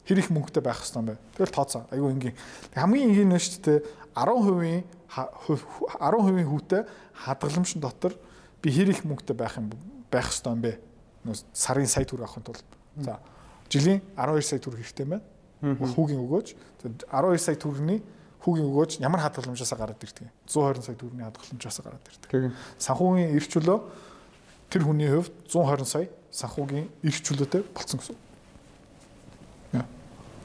[0.06, 1.16] Хэр их мөнгөтэй байх хэвээр юм бэ?
[1.38, 1.86] Тэгэл тооцоо.
[1.94, 2.36] Айгүй энгийн.
[2.74, 3.78] Хамгийн энгийн нь шүү дээ
[4.18, 6.82] 10% 10% хүүтэй
[7.22, 8.12] хадгаламжын дотор
[8.62, 9.70] би хэр их мөнгөтэй байх юм
[10.10, 10.72] байх хэвээр юм бэ?
[11.52, 12.64] сарын сая төгрөг авахын тулд
[12.98, 13.18] за
[13.70, 15.22] жилийн 12 сая төгрөг хэрэгтэй байна.
[15.62, 16.48] Хүүгийн өгөөж
[16.82, 18.02] 12 сая төгрөгийн
[18.42, 20.26] хүүгийн өгөөж ямар хадгаламжаас гараад ирдэг.
[20.50, 22.52] 120 сая төгрөгийн хадгаламжаас гараад ирдэг.
[22.82, 23.78] Санхүүгийн эрхчлөө
[24.66, 28.18] тэр хүний хувьд 120 сая санхүүгийн эрхчлөөтэй болцсон гэсэн.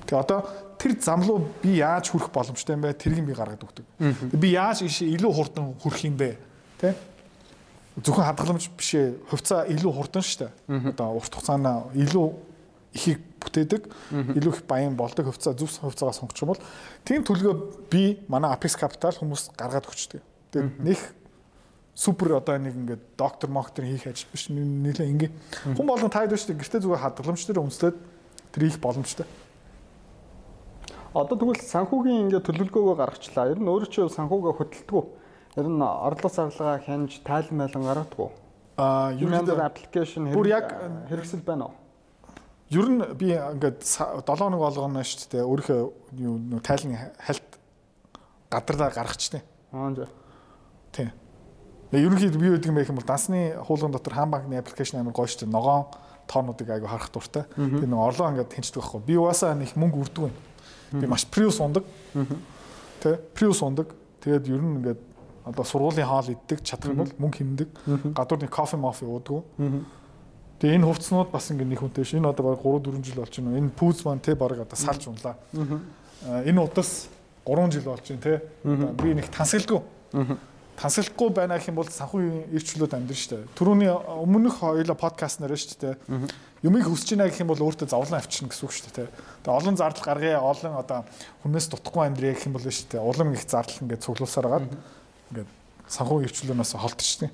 [0.05, 0.45] Тэгээ одоо
[0.77, 2.93] тэр зам руу би яаж хүрэх боломжтой юм бэ?
[2.95, 3.85] Тэрийг би гаргаад өгдөг.
[4.37, 6.37] Би яаж илүү хурдан хүрэх юм бэ?
[6.79, 6.95] Тэ?
[8.03, 10.53] зөвхөн хадгаламж биш ээ хувьцаа илүү хурдан штэ.
[10.69, 12.27] Одоо урт хугацаана илүү
[12.93, 13.87] ихийг бүтээдэг,
[14.37, 16.63] илүү их баян болдог хувьцаа зөв хувьцаагаа сонгочих юм бол
[17.05, 17.53] тийм төлгөө
[17.91, 20.21] би манай Apex Capital хүмүүс гаргаад өгчдөг.
[20.51, 20.99] Тэгээд нэг
[21.97, 25.31] супер одоо нэг ингээд доктор моктор хийх ажил биш нэлээ ингээ.
[25.73, 27.97] Хүн болгон таад шүү дээ гэртээ зүгээр хадгаламж дээр үнслээд
[28.53, 29.25] тэр их боломжтой.
[31.17, 33.49] Одоо тэгвэл санхүүгийн ингээ төлөвлөгөөгөө гаргачлаа.
[33.49, 35.05] Ер нь өөрөө чи санхүүгээ хөдөлдөг?
[35.57, 38.29] Ер нь орлого зарлагаа хянж тайлан байлан гаргадаггүй.
[38.77, 40.69] Аа, ер нь аппликейшн бүр яг
[41.09, 41.86] хэрэгсэл байна уу?
[42.69, 45.43] Ер нь би ингээд 7 хоног болгоно шүү дээ.
[45.47, 45.81] Өөрийнхөө
[46.19, 47.47] юу тайлан хальт
[48.51, 49.41] гадарлаа гаргачихтэй.
[49.71, 50.07] Аа зөө.
[50.91, 51.11] Тийм.
[51.95, 55.31] Ерөнхийдөө би байдаг юм байх юм бол дансны хуулган дотор хаан банкны аппликейшн амар гоё
[55.31, 55.55] шүү дээ.
[55.55, 55.87] Ногоон
[56.27, 57.47] тоонуудыг айгу харах дуртай.
[57.55, 59.01] Тэр нэг орлоо ингээд тэнцдэг байхгүй.
[59.07, 60.35] Би угаасаа нэг мөнгө үрдэг юм.
[60.91, 61.87] Би маш приус ундаг.
[62.99, 63.95] Тэ приус ундаг.
[64.19, 64.99] Тэгээд ер нь ингээд
[65.47, 67.69] одоо сургуулийн хаал иддэг чадах юм бол мөнгө хэмндэг.
[68.11, 69.47] Гадуур нэг кофе мофи ууддаг.
[70.57, 72.17] Тэгээ энэ хувцснууд бас ингэ нэг хүнтэй ш.
[72.17, 73.57] Энэ одоо баг 3 4 жил болж байна.
[73.61, 75.37] Энэ пүүз маань те баг одоо салж унлаа.
[76.25, 77.09] Энэ удаас
[77.45, 78.41] 3 жил болж байна те.
[78.65, 79.81] Би нэг тансалдгүй.
[80.77, 83.37] Тансалдахгүй байна гэх юм бол санхүү ирчлүүд амьдрын штэ.
[83.57, 85.89] Төрөний өмнөх хоёулаа подкаст нэрэ штэ те.
[86.61, 89.05] Юмыг хүсэж байна гэх юм бол өөртөө зовлон авчирна гэсэн үг штэ те.
[89.41, 91.05] Тэгээ олон зардал гаргая, олон одоо
[91.41, 93.01] хүнээс дутхгүй амьдрий гэх юм бол штэ.
[93.01, 94.69] Улам их зардал ингээд цуглуулсаар агаад
[95.33, 95.49] ингээд
[95.89, 97.33] санхүү хөвчлөөнөөс холдчихсон.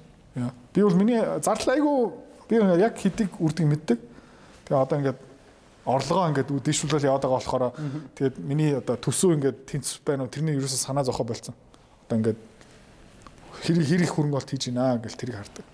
[0.71, 2.15] Би бол миний зардал айгүй
[2.49, 3.99] би яг хэдийг үрдэг мэддэг.
[4.65, 5.19] Тэгээ одоо ингээд
[5.85, 7.65] орлогоо ингээд дэвшүүлэл яваад байгаа болохоор
[8.15, 11.55] тэгээд миний одоо төсөө ингээд тэнцв байна уу тэрний ерөөсө санаа зовхо болцсон.
[12.07, 12.39] Одоо ингээд
[13.63, 15.65] хэрэг хэрэг хөрөнгө олт хийж гинэ гэл тэрийг хардаг.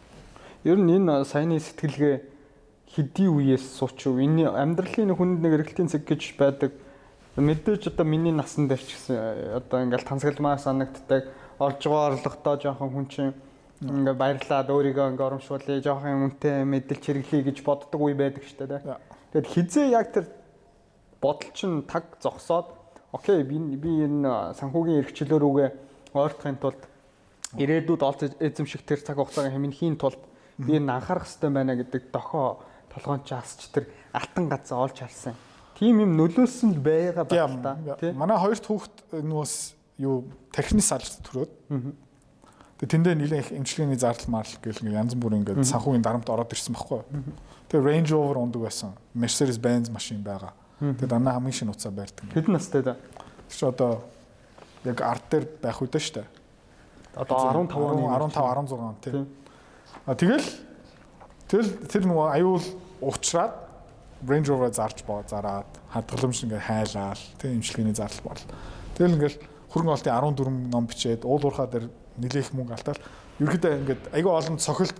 [0.66, 2.16] Ер нь энэ саяны сэтгэлгээ
[2.90, 6.74] хэдий үеэс суучв энэ амьдралын хүнд нэг эргэлтийн цаг гэж байдаг.
[7.38, 11.30] Мэдээж одоо миний насан дээр ч гэсэн одоо ингээл тансагламаар санагддаг
[11.62, 13.34] олж байгаа орлоготой жоохон хүн чинь
[13.80, 19.00] ингээ баярлаад өөрийгөө ингээ урамшуулъя жоохон үнэтэй мэдэлж хэрэглэе гэж боддог үе байдаг шүү дээ.
[19.32, 20.28] Тэгэд хизээ яг тэр
[21.24, 22.76] бодол чинь таг зогсоод
[23.16, 25.70] окей би би энэ санхүүгийн эрхчлөө рүүгээ
[26.12, 26.82] ойртохын тулд
[27.56, 30.20] ирээдүйд олж эзэмших тэр цаг хугацааг хэмнэхийн тулд
[30.60, 32.60] би энэ анхаарах хэрэгтэй байна гэдэг дохоо
[32.92, 35.40] толгоон чаасч тэр алтан газаа олж харсан.
[35.80, 38.12] Тим юм нөлөөсөн байгаа байна та.
[38.12, 39.54] Манай хоёрт хүүхд нөөс
[40.04, 41.52] юу тархины салж төрөөд.
[42.80, 46.56] Тэгээ тэндээ нэлээд их эмчилгээний зардал марл гэл ингээ янз бүрийн ингээ санхүүгийн дарамт ороод
[46.56, 47.04] ирсэн байхгүй.
[47.68, 48.96] Тэгээ Range Rover ундаг байсан.
[49.12, 50.56] Mercedes Benz машин байгаа.
[50.80, 52.24] Тэгээ дандаа хамгийн шинэ уцаа байрдаг.
[52.32, 52.96] Хэдэн настай да?
[53.52, 54.00] Тэр чи одоо
[54.88, 56.24] яг арт дээр байх үедээ штэ.
[57.20, 59.28] Одоо 15 оны 15 16 он тийм.
[60.08, 60.48] А тэгэл
[61.52, 62.64] тэгэл тэр нөгөө аюул
[63.04, 63.54] уучраад
[64.24, 68.44] Range Rover зарж боо зараад хадгаламж ингээ хайлаал тийм эмчилгээний зардал бол.
[68.96, 73.02] Тэгэл ингээл хөрөнгө олтын 14 ном бичээд уул уурхаа дээр нэлээх мөнгө алтаал
[73.40, 74.98] ерөөдөө ингээд айгүй олон цохилт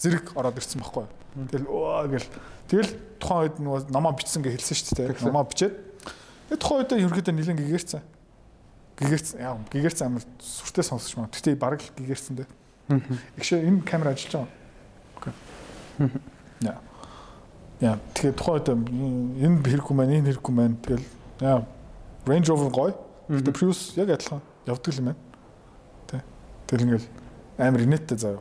[0.00, 1.06] зэрэг ороод ирсэн байхгүй.
[1.52, 2.28] Тэгэл оо гэл
[2.68, 5.28] тэгэл тухайн үед нөгөө номоо бичсэн гэж хэлсэн шүү дээ.
[5.28, 5.74] Номоо бичээд
[6.48, 8.02] тэгээ тухайн үед ерөөдөө нэлээд гэгэрсэн.
[9.00, 11.28] гигерц яа гигерц амар сүртэй сонсож маа.
[11.32, 12.48] Гэтэ бараг л гигерцэн дээ.
[13.40, 14.48] Ихшээ энэ камер ажиллаж байгаа.
[15.16, 15.34] Окей.
[16.60, 16.80] Яа.
[17.80, 21.06] Яа тэгээ тухайд энэ хэрэггүй маань энэ хэрэггүй маань тэгэл
[21.40, 21.64] яа
[22.28, 22.92] Range Rover гоё.
[23.28, 25.20] Гэтэ Prius яг адилхан явдаг юм байна.
[26.70, 26.78] Тэ.
[26.78, 27.08] Тэгэл ингээл
[27.58, 28.38] амар инээдтэй заяа.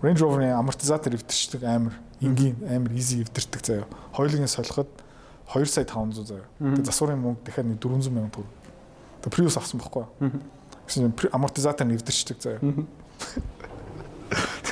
[0.00, 1.92] Range Rover-ын амортизатор эвдэрчдэг амар
[2.24, 3.84] энгийн амар easy эвдэрдэг заяа.
[4.16, 4.88] Хоёулын солиход
[5.52, 6.48] 2 сая 500 заяа.
[6.56, 8.48] Тэгээ засварын мөнгө дахиад 400 сая төгрөг.
[9.20, 10.08] Тэгээ Prius авсан байхгүй.
[10.88, 12.60] Гэсэн амортизатор нь эвдэрчдэг заяа.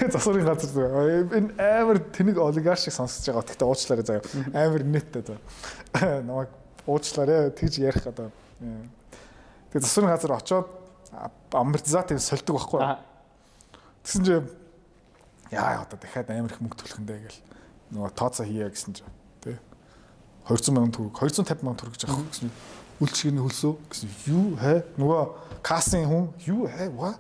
[0.01, 1.29] Тэгээ засварын газар заяа.
[1.37, 3.45] Энэ амар тэнэг олигарх шиг сонсож байгаа.
[3.45, 4.25] Гэхдээ уучлаарай заяа.
[4.57, 6.25] Амар нэттэй заяа.
[6.25, 6.49] Намайг
[6.89, 8.33] уучлаарай тэгж ярих одоо.
[9.69, 10.80] Тэгээ засварын газар очоод
[11.53, 12.81] амортизаторыг сольдог байхгүй.
[14.05, 14.49] Тэгсэн чинь
[15.51, 17.41] яа одоо дахиад амар их мөнгө төлөх даа гэл.
[17.91, 19.59] Нөгөө тооцоо хийе гэсэн чинь тий.
[20.47, 22.51] 200 сая төгрөг 250 сая төгрөг гэж авах гэсэн
[23.01, 25.21] үйлчлэгээний хөлсөө гэсэн юу хай нөгөө
[25.67, 27.19] касын хүн юу хай ва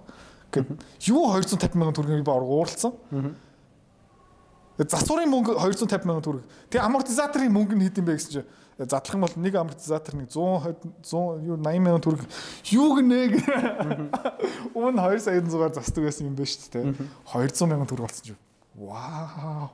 [0.55, 0.71] гэд
[1.11, 2.95] юу 250 сая төгрөгийг ба ууралсан
[4.79, 6.45] засварын мөнгө 250 сая төгрөг.
[6.71, 8.49] Тэгээ амортизаторын мөнгө нь хэд юм бэ гэсэн чинь
[8.87, 12.23] задлах юм бол нэг амортизатор нэг 100 100 юу 80 сая төгрөг
[12.73, 13.19] юу гэнэ
[14.75, 16.85] өмнө 2 сая 100-аар застдаг байсан юм байна шүү дээ
[17.35, 18.37] 200 сая төгрөг болсон ч
[18.79, 19.71] вау!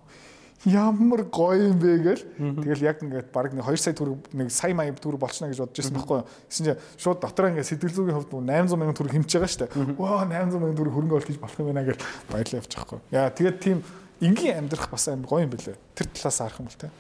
[0.67, 2.23] Ямар гоё юм бэ гэл?
[2.65, 5.79] Тэгэл яг ингээд баг нэг 2 сая төгрөг нэг сая мая төгрөг болчихно гэж бодож
[5.79, 6.27] байсан байхгүй юу?
[6.51, 9.95] Гэсэн чинь шууд дотроо ингээд сэтгэл зүйн хувьд 800 сая төгрөг хэмжиж байгаа шүү дээ.
[9.95, 12.03] Ваа 800 сая төгрөг хөрөнгө оруулах гэж болох юм байна гэл
[12.33, 13.79] баярлалаа явчих байхгүй яа тэгээд тийм
[14.21, 16.91] энгийн амьдрах бас амар гоё юм бэлээ тэр талаас харах юм бол те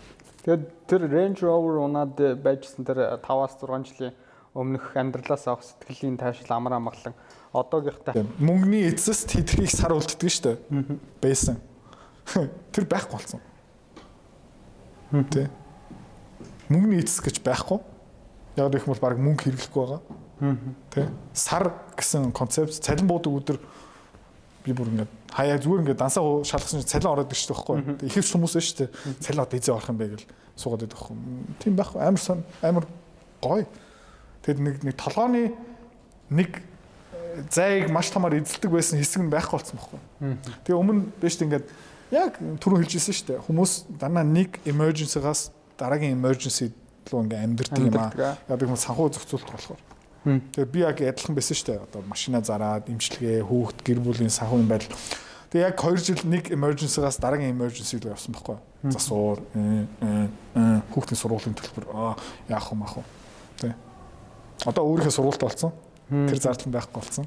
[0.47, 4.14] Тэгээд тэр Range Rover унаад байжсэн тэр 5-аас 6 жилийн
[4.55, 7.18] өмнөх амьдралаас авах сэтгэлийн таашил амар амгалан
[7.51, 11.02] одоогийнхтай мөнгөний эцэст хэдрхийг сар үлддэг шүү дээ.
[11.18, 11.59] Байсан.
[12.70, 13.43] Тэр байхгүй болсон.
[15.35, 15.51] Тэ.
[16.70, 17.82] Мөнгөний эцэс гэж байхгүй.
[18.55, 20.01] Яг гэх юм бол баг мөнгө хэрэглэхгүй байгаа.
[20.94, 21.10] Тэ.
[21.35, 23.59] Сар гэсэн концепт цалин буудаг өдөр
[24.67, 28.11] би бүр ингээд хаяа зүгээр ингээд дансаа шалгасан чинь цалин ороод байгаа байхгүй.
[28.11, 28.91] Ихэвч хүмүүс байна шүү дээ.
[29.23, 30.27] Цалин одоо эзээ орох юм бэ гэл
[30.59, 31.17] суугаад байдаг байхгүй.
[31.63, 32.87] Тийм байхгүй амар сон амар
[33.39, 33.67] гоё.
[34.43, 35.55] Тэгэд нэг нэг толгооны
[36.35, 36.51] нэг
[37.51, 40.01] зайг маш томор эзэлдэг байсан хэсэг нь байхгүй болсон байхгүй.
[40.67, 41.67] Тэгээ өмнө биш ингээд
[42.11, 43.45] яг түрүү хэлжсэн шүү дээ.
[43.47, 46.73] Хүмүүс данаа нэг emergency-гаас дараагийн emergency
[47.11, 48.39] руу ингээ амьдрдаг юм аа.
[48.49, 49.81] Яг нэг санхүү зохицуулалт болохоор.
[50.27, 51.85] Тэгээ би яг адилхан байсан шүү дээ.
[51.86, 54.82] Одоо машина зараад, имчилгээ, хүүхд, гэр бүлийн санхүү юм байл.
[55.55, 58.59] Тэгээ яг 2 жил нэг emergency-гаас дараагийн emergency руу явсан байхгүй.
[58.90, 59.39] Засуур,
[60.90, 62.19] хүүхдийн сургуулийн төлбөр аа
[62.51, 63.07] яах юм ах уу.
[63.62, 63.70] Тэ.
[64.66, 65.73] Одоо өөрийнхөө сургуультай болсон.
[66.11, 67.27] Тэр зардал байхгүй болсон.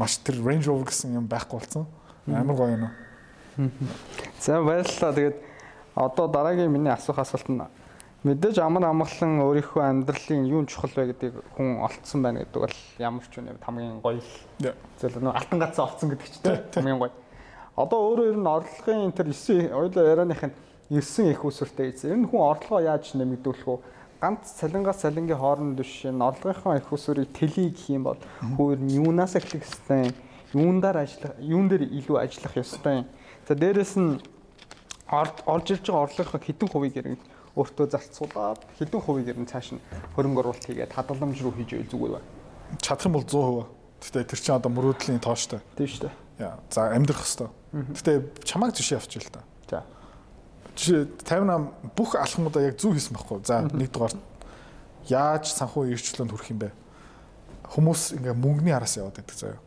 [0.00, 1.84] Маш тэр Range Rover гэсэн юм байхгүй болсон.
[2.24, 2.88] Амар гоё юм.
[4.40, 5.12] За баярлалаа.
[5.12, 5.36] Тэгээд
[5.92, 7.60] одоо дараагийн миний асуух асуулт нь
[8.20, 13.24] Мэдээж амар амгалан өөрийнхөө амьдралын юун чухал вэ гэдгийг хүн олцсон байна гэдэг бол ямар
[13.24, 14.76] ч үнэ хамгийн гоё л.
[15.00, 17.16] Зөв нөө алтан гацаа олцсон гэдэг ч тийм хамгийн гоё.
[17.80, 20.52] Одоо өөрөө ер нь орлогын төр 9 ойлоо ярианых нь
[20.92, 22.12] 9 их усүртэй эзэн.
[22.12, 23.80] Ер нь хүн орлогоо яаж нэмэгдүүлэх вэ?
[24.20, 28.20] ганц цалингаас цалингийн хооронд биш энэ орлогынхоо их усүрийг тэлий гэх юм бол
[28.76, 30.12] ер нь юунаас эхлэх ёстой?
[30.52, 33.08] Юундаар ажиллах, юун дээр илүү ажиллах ёстой?
[33.48, 34.20] За дээрэс нь
[35.08, 37.16] орж ирж байгаа орлогынхоо хэдэн хувийг ер
[37.60, 39.82] нь өөртөө зарцуулаад хэдэн хувийг ер нь цааш нь
[40.16, 42.24] хөрөнгө оруулалт хийгээд хадгаламж руу хийж ивэл зүгээр бай.
[42.80, 43.68] Чадах юм бол 100%.
[44.00, 45.60] Гэтэ тэр чинь одоо мөрөөдлийн тооштой.
[45.76, 46.14] Тийм шүү дээ.
[46.40, 47.52] Яа, за амьдрах хэвээр.
[48.00, 48.12] Гэтэ
[48.48, 49.44] чамайг жишээ авч ил та.
[49.68, 49.84] За.
[50.72, 53.44] Жишээ 58 бүх алхмуудаа яг зөв хийсэн байхгүй.
[53.44, 54.16] За нэгдүгээр
[55.12, 56.72] яаж санхүү эрхчлөнд хүрэх юм бэ?
[57.76, 59.60] Хүмүүс ингээ мөнгөний араас яваад байдаг заяа.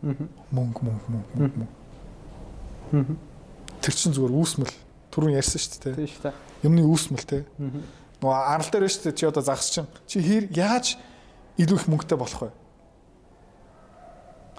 [0.51, 1.67] Мөнгө, мөнгө, мөнгө,
[2.91, 3.15] мөнгө.
[3.85, 4.73] Тэр чинь зүгээр үүсмэл
[5.13, 5.95] түрүүн ярьсан шүү дээ.
[6.01, 7.43] Тийм шүү дээ юмны үүсмэл те.
[8.23, 10.95] Нөгөө арал дээр шүү дээ чи одоо загас чинь чи хэр яаж
[11.59, 12.51] илүү их мөнгөтэй болох вэ?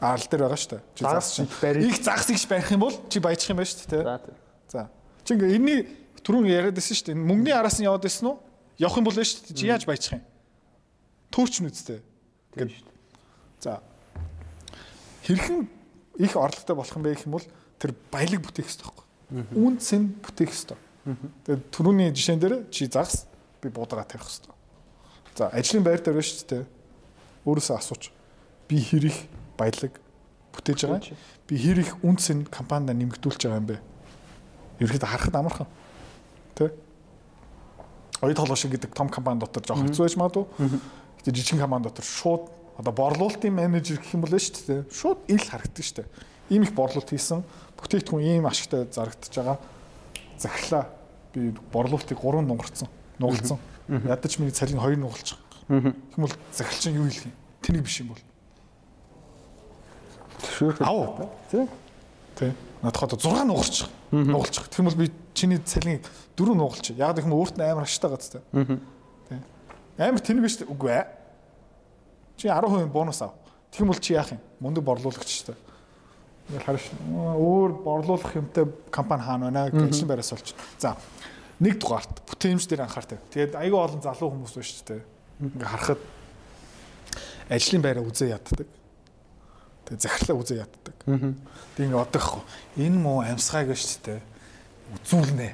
[0.04, 0.82] Арал дээр байгаа шүү дээ.
[0.92, 1.48] Чи загас чинь
[1.88, 4.32] их загас их барих юм бол чи баяжих юм байна шүү дээ те.
[4.68, 4.88] За.
[5.24, 5.80] Чи ингээ энэний
[6.20, 7.24] түрүүн яриад байсан шүү дээ.
[7.24, 8.36] Мөнгөний араас нь яваад байсан уу?
[8.76, 9.56] Явах юм бол шүү дээ.
[9.56, 10.22] Чи яаж баяжих юм?
[11.32, 12.04] Төөрч нь үстэй.
[12.52, 12.84] Ингээд.
[13.64, 13.80] За.
[15.24, 15.64] Хэрхэн
[16.20, 17.48] их орлоготой болох юм бэ гэх юм бол
[17.80, 19.03] тэр баялаг бүтээх хэрэгтэй
[19.34, 19.58] байхгүй.
[19.58, 20.78] Үн цэн бүтээх хэрэгтэй.
[21.44, 23.26] Тэгээд түрүүний жишээн дээр чи загас
[23.60, 24.54] би буудагаа тавих хэрэгтэй.
[25.34, 26.64] За ажлын байр дээр шүү дээ.
[27.44, 28.08] Өөрөөсөө асууч.
[28.68, 29.18] Би хэр их
[29.58, 29.98] баялаг
[30.54, 31.18] бүтээж байгаа юм?
[31.44, 33.78] Би хэр их үнц нь компанид нэмэгдүүлж байгаа юм бэ?
[34.80, 35.68] Ерөөхдөө харахад амархан.
[36.54, 36.72] Тэ?
[38.22, 40.46] Оюут холбоо шиг гэдэг том компани дотор жоох хэцүү байж магадгүй.
[41.20, 42.48] Гэтэ жижиг компани дотор шууд
[42.78, 44.80] одоо борлуулалтын менежер гэх юм бол шүү дээ.
[44.88, 46.08] Шууд ил харагддаг шүү дээ.
[46.54, 47.42] Ийм их борлуулалт хийсэн
[47.74, 49.58] бүтээгдэхүүн ийм ашигтай зарагдаж байгаа
[50.38, 50.86] захирлаа
[51.34, 52.88] би борлуулалтыг 3 нугарцсан.
[53.18, 53.58] Нугалцсан.
[53.88, 55.38] Ядаж миний цалин 2 нугалчих.
[55.68, 57.32] Тэгм бол захирал чинь юу хэлэх юм?
[57.62, 58.22] Тэнийг биш юм бол.
[61.50, 61.68] Тий.
[62.36, 62.54] Тэ.
[62.82, 63.88] Надад одоо 6 нугалчих.
[64.10, 64.68] Нугалчих.
[64.68, 66.00] Тэр бол би чиний цалин
[66.36, 66.96] 4 нугалчих.
[66.96, 68.40] Яг гэх юм өөрт нь амар ашигтай гац тэ.
[68.52, 69.38] Тэ.
[69.98, 70.70] Амар шүү дээ.
[70.70, 71.06] Үгүй ээ.
[72.36, 73.34] Чи 10% бонус ав.
[73.70, 74.40] Тэгм бол чи яах юм?
[74.60, 75.58] Мундаг борлуулагч шүү дээ.
[76.44, 80.52] Ингээл хараш өөр борлуулах юмтай компани хаана байна гэж байраас олч.
[80.78, 80.96] За.
[81.60, 83.18] Нэг дугаарт бүтээмж дээр анхаартай.
[83.32, 85.02] Тэгээд айгүй олон залуу хүмүүс байна шүү дээ.
[85.40, 86.00] Ингээ харахад
[87.48, 88.68] ажлын байраа үзээ яддаг.
[89.88, 90.96] Тэгээ захирлаа үзээ яддаг.
[91.76, 92.42] Тэгээ ингээ одохгүй.
[92.76, 94.20] Энэ муу амьсгай гэж шүү дээ.
[95.00, 95.48] Үзүүлнэ.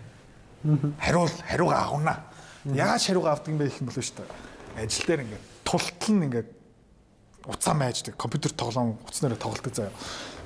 [0.98, 2.14] Хариул хариугаа авна.
[2.66, 4.28] Яаж хариугаа авдаг юм бэ гэх юм бол шүү дээ.
[4.82, 6.44] Ажил дээр ингээ тултал нь ингээ
[7.46, 8.16] уцаа майждаг.
[8.16, 9.92] Компьютер тоглоом уцнараа тоглолдог заяа.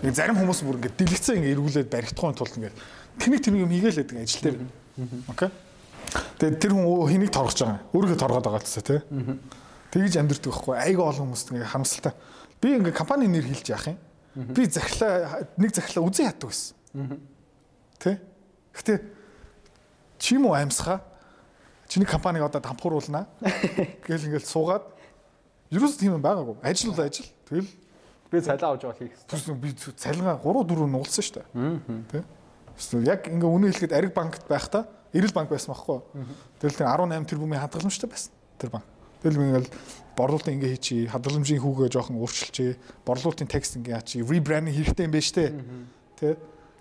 [0.00, 2.72] Тэгээ зарим хүмүүс бүр ингээ дэлгэцээ ингээ эргүүлээд баригдахгүй тулд ингээ
[3.18, 4.58] тэнийг тэнийг юм хийгээл байдаг ажил дээр.
[5.28, 5.50] Окей.
[6.38, 7.84] Тэгээ тэр хүн хэнийг торгож байгаа юм.
[7.94, 9.00] Өөрийгөө торгоод байгаа гэсэн тий.
[9.90, 10.74] Тэгж амьдрдаг байхгүй.
[10.78, 12.14] Айгүй олон хүмүүст ингээ харамсалтай.
[12.60, 13.98] Би ингээ компани нэр хэлж яах юм.
[14.34, 16.74] Би захирлаа нэг захирлаа үзэн яддаг байсан.
[17.98, 18.18] Тэ?
[18.74, 18.94] Гэтэ
[20.18, 21.02] чи юм уу амьсгаа?
[21.88, 23.26] Чиний компаниг одоо дампууруулнаа.
[24.06, 24.84] Гэл ингээл суугаад
[25.74, 26.62] ерөөс тийм юм байгаагүй.
[26.62, 27.28] Ажил бол ажил.
[27.50, 27.68] Тэгэл
[28.34, 29.14] Би цалин авч явах хийх.
[29.30, 31.46] Тэрс би цалингаа 3 4 нуулсан шүү дээ.
[32.10, 32.24] Тэ?
[32.74, 36.02] Эсвэл яг ингээ үнэ хэлэхэд Ариг банкт байхдаа Эрэл банк байсан байхгүй.
[36.58, 38.34] Тэгэл тэр 18 тэрбумын хадгаламжтай байсан.
[38.58, 38.86] Тэр банк.
[39.22, 39.70] Тэгэл би ингээл
[40.18, 42.72] борлуулалтын ингээ хийчи, хадгаламжийн хүүгээ жоохон өөрчилчээ,
[43.06, 45.44] борлуулалтын текст ингээ яачи, ребрандинг хэрэгтэй юм байна штэ.
[46.18, 46.34] Тэ?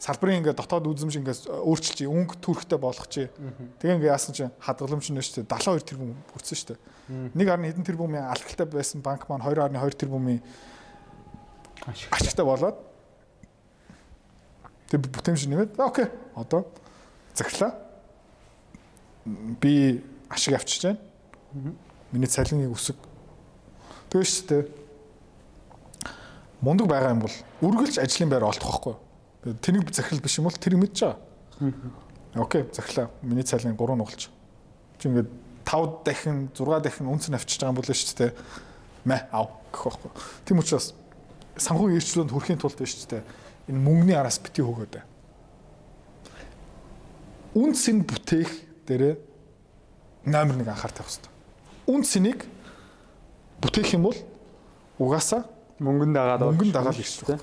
[0.04, 3.32] Салбарын ингээ дотоод үзэмж ингээ өөрчилчээ, өнгө төрхтэй болгочихъя.
[3.80, 6.76] Тэгээ ингээ яасан чинь хадгаламж нь штэ 72 тэрбум хүрсэн штэ.
[7.32, 10.44] 1.1 хэдэн тэрбумын алхалтай байсан банк маань 2.2 тэрбумын
[11.88, 12.76] ашигтай болоод
[14.92, 16.68] тэг бүтээмж нэмээд окей одоо
[17.32, 17.72] захирлаа
[19.64, 21.00] би ашиг авчиж байна.
[22.12, 23.00] Миний цалиныг өсөг.
[24.12, 24.64] Тэгээ шүү дээ.
[26.60, 28.96] Мундаг байгаа юм бол үргэлж ажлын байр олдох байхгүй.
[29.44, 31.18] Тэнийг захирал биш юм бол тэр мэдж байгаа.
[32.36, 33.12] Окей, захирлаа.
[33.22, 34.30] Миний цалин 3 нугалж.
[35.00, 35.30] Чи ингээд
[35.66, 38.32] 5 дахин 6 дахин үнц нь авчиж байгаа юм бол шүү дээ.
[39.06, 40.12] Мэ ав гэх байхгүй.
[40.46, 40.94] Тийм учраас
[41.58, 43.24] санхүүгийн эрхчлөөнд хүрэхийн тулд биш ч дээ.
[43.70, 44.96] Энэ мөнгөний араас бити хөөгөөд.
[47.54, 48.52] Үнц нь бүтээх
[48.88, 49.16] дээрээ
[50.26, 51.32] номер 1 анхаар тавих хэрэгтэй.
[51.92, 52.40] Үнц цэнийг
[53.62, 54.18] бүтээх юм бол
[54.98, 55.54] угаасаа
[55.84, 57.40] Мөнгөнд дагаад мөнгөнд дагаад ирчих шүү.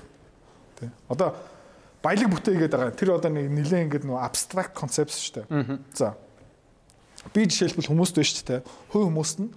[0.79, 0.89] Тэ.
[1.11, 1.35] Одоо
[2.01, 2.97] баялаг бүтээгээд байгаа.
[2.97, 5.79] Тэр одоо нэг нэлээд ингэдэг нөгөө абстракт концепт шүү дээ.
[5.93, 6.17] За.
[7.33, 8.61] Би жишээлбэл хүмүүст байна шүү дээ.
[8.89, 9.49] Хувь хүмүүст нь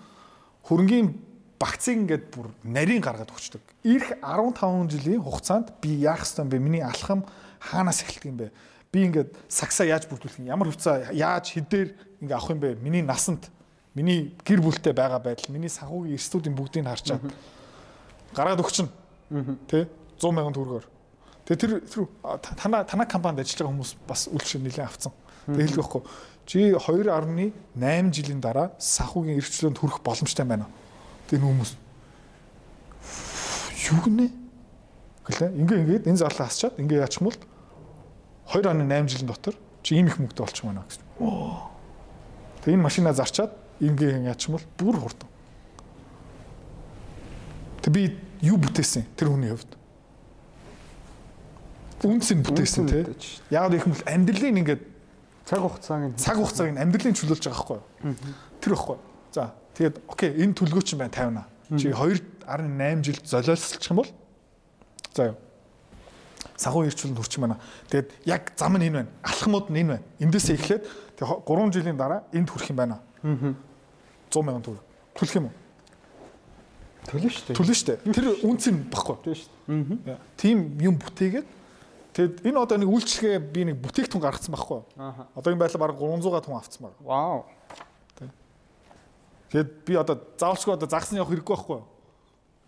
[0.68, 1.12] хөрөнгөний
[1.56, 3.62] багцыг ингээд бүр нарийн гаргаад өгчдөг.
[3.88, 6.58] Ирэх 15 жилийн хугацаанд би яах ёстой юм бэ?
[6.60, 7.24] Миний алхам
[7.60, 8.52] хаанаас эхэлдэг юм бэ?
[8.92, 10.52] Би ингээд сагсаа яаж бүрдүүлэх юм?
[10.52, 12.76] Ямар хувцас яаж хэдээр ингээд авах юм бэ?
[12.84, 13.48] Миний насанд
[13.94, 17.22] миний гэр бүлтэй байгаа байдал, миний санхүүгийн эрсдүүдийн бүгдийг харчаад
[18.34, 18.90] гаргаад өгчин.
[19.70, 19.86] Тэ
[20.18, 20.93] 100 сая төгрөгөөр.
[21.44, 22.08] Тэгээ тэр тэр
[22.56, 25.12] танаа танаа компанид ажиллаж байгаа хүмүүс бас үйлчлэл нэлээд авцсан.
[25.44, 26.02] Тэгээ хэлэх байхгүй.
[26.48, 30.68] Чи 2.8 жилийн дараа санхүүгийн эрхчлөөнд хүрэх боломжтой байна.
[31.28, 31.76] Тэр хүмүүс
[33.92, 34.32] юу гинэ?
[35.28, 35.50] Гэлээ.
[35.52, 37.40] Ингээ ингээд энэ зарлаа хасчаад ингээ яачих юм бол
[38.48, 39.54] 2.8 жилийн дотор
[39.84, 41.00] чи ийм их мөнгөтэй болчих байна гэж.
[42.64, 45.28] Тэгээ энэ машинаа зарчаад ингээ яачих юм бол бүр хурдан.
[47.84, 48.02] Тэг би
[48.40, 49.83] юу бүтээсэн тэр хүний хувьд?
[52.04, 53.02] Үнс нь бүтээсэн тий.
[53.50, 54.82] Яг гэх юм бол амьдралын ингээд
[55.48, 58.12] цаг хугацааг нь цаг хугацааг нь амьдралын чөлөөлж байгаа байхгүй?
[58.60, 58.98] Тэр байхгүй.
[59.32, 64.10] За тэгээд окей энэ төлгөө чинь байна 50 Чи 2.8 жил золиослчих юм бол
[65.16, 65.36] за юу.
[66.56, 67.60] Сахуу ирчүүлэн хүрчих юм байна.
[67.88, 69.10] Тэгээд яг зам нь энэ байна.
[69.24, 70.04] Алхмууд нь энэ байна.
[70.20, 70.84] Эндээс эхлээд
[71.16, 73.00] тэгээд 3 жилийн дараа энд хүрэх юм байна.
[73.24, 73.56] Аа.
[74.28, 74.84] 100 сая төгрөг.
[75.16, 75.54] Төлөх юм уу?
[77.08, 77.56] төлнө шүү дээ.
[77.56, 77.98] Төлнө шүү дээ.
[78.12, 79.16] Тэр үнц нь баггүй.
[79.24, 79.50] Тийм шүү
[80.04, 80.18] дээ.
[80.40, 81.46] Тийм юм бүтээгээд
[82.14, 84.80] Тэгэд энэ одоо нэг үйлчлэгээ би нэг бүтээгдэхүүн гаргацсан байхгүй.
[85.34, 86.98] Одоогийн байдлаар бараг 300 хүн авцсан байна.
[87.02, 87.42] Вау.
[89.50, 91.80] Тэгэд би одоо заавалчгүй одоо загсан явах хэрэггүй байхгүй.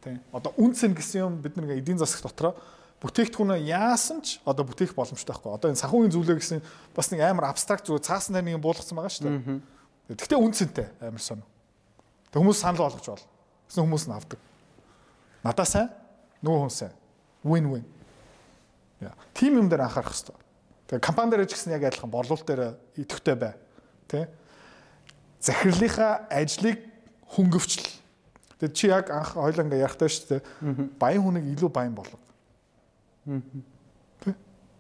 [0.02, 0.18] Тэ.
[0.35, 2.59] Одоо үнцэн гэсэн юм бид нэг эдийн засаг дотроо
[3.02, 5.55] бүтээгдэхүүнээ яасан ч одоо бүтээх боломжтой байхгүй.
[5.55, 6.60] Одоо энэ санхүүгийн зүйлээ гэсэн
[6.90, 10.14] бас нэг амар абстракт цаасан дээр нэг юм буулгацсан байгаа шүү дээ.
[10.16, 11.47] Гэхдээ үнцэнтэй амар сонио.
[12.35, 13.27] Тэг хүмүүс санал болгож бол.
[13.70, 14.40] Гэсэн хүмүүс нь авдаг.
[15.43, 15.90] Надаа сайн,
[16.43, 16.94] нөгөө хүн сайн.
[17.44, 17.85] Win win.
[19.35, 20.36] Тим юм дээр анхаарах хэрэгтэй.
[20.89, 23.52] Тэгээ компани дээр гэсэн яг адилхан борлуулалт дээр идэвхтэй бай.
[24.09, 24.28] Тэ?
[25.40, 26.81] Захирлынхаа ажлыг
[27.36, 27.85] хөнгөвчл.
[28.62, 30.40] Тэгээ чи яг анх хоёлаа ингээ ярахтай шүү дээ.
[30.97, 32.16] Баян хүнийг илүү баян болго.
[34.24, 34.32] Тэ?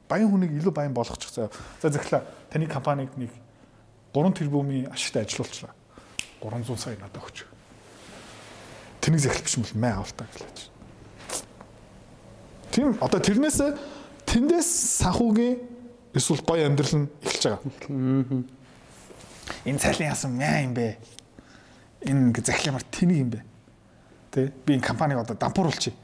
[0.08, 1.50] Баян хүнийг илүү баян болгочих заяа.
[1.82, 3.34] За захирлаа таны компаниг нэг
[4.14, 5.74] 3 тэрбумын ашигтай ажилуулчлаа.
[6.40, 7.44] 300 сая надад өгч.
[9.02, 10.70] Тэнийг захирал биш юм бол мэ авалтаа гэж.
[12.72, 13.60] Тийм одоо тэрнээс
[14.36, 15.56] тэндээс санхүүгийн
[16.12, 18.44] эсвэл гоё амьдрал нь эхэлж байгаа.
[19.64, 21.00] Энэ цайлын яасан яа юм бэ?
[22.04, 23.40] Энэ ингээ захиламар тэнийг юм бэ?
[24.36, 25.96] Тэ би энэ компаниг одоо дампууруулчих.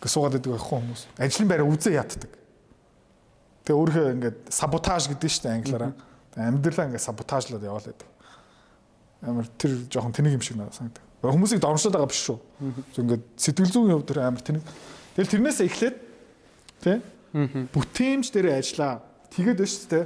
[0.00, 1.02] Гэ суугаад байдаг байхгүй хүмүүс.
[1.20, 2.32] Ажлын байраа үзээ яддаг.
[3.68, 5.92] Тэгээ өөрөө ингээд саботаж гэдэг нь шүү дээ англиараа.
[6.40, 8.08] Амьдралаа ингээд саботажлаад яваал байдаг.
[9.20, 11.04] Амар тэр жоохон тэнийг юм шиг надад санагдав.
[11.20, 12.38] Хүмүүсийг домшлоод байгаа биш шүү.
[12.96, 14.64] Ингээд сэтгэл зүйн хувьд тэр амар тэнийг.
[15.16, 15.96] Тэгэл тэрнээс эхлээд
[16.84, 17.00] тий
[17.34, 19.02] бүтээмж дээр ажиллаа.
[19.34, 20.04] Тэгээд шүү дээ.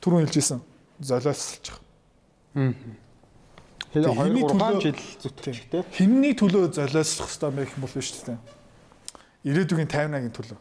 [0.00, 0.60] Түрүүн хэлжсэн
[1.04, 1.76] золиослж
[2.56, 3.02] байгаа.
[3.92, 5.82] Тэгээ 2 3 жил зүтгэж тий.
[5.92, 8.38] Хинний төлөө золиослох хэрэгтэй байх юм бол биш дээ.
[9.44, 10.58] Ирээдүгийн 50-аагийн төлөө.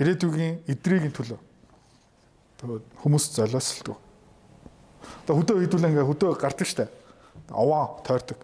[0.00, 1.40] Ирээдүгийн эдрийн төлөө.
[2.56, 3.98] Тэгээд хүмүүс золиослдог.
[5.28, 6.88] Одоо хөдөө хийдүүлээ ингээ хөдөө гардаг штэ.
[7.52, 8.40] Овоо тойрдог.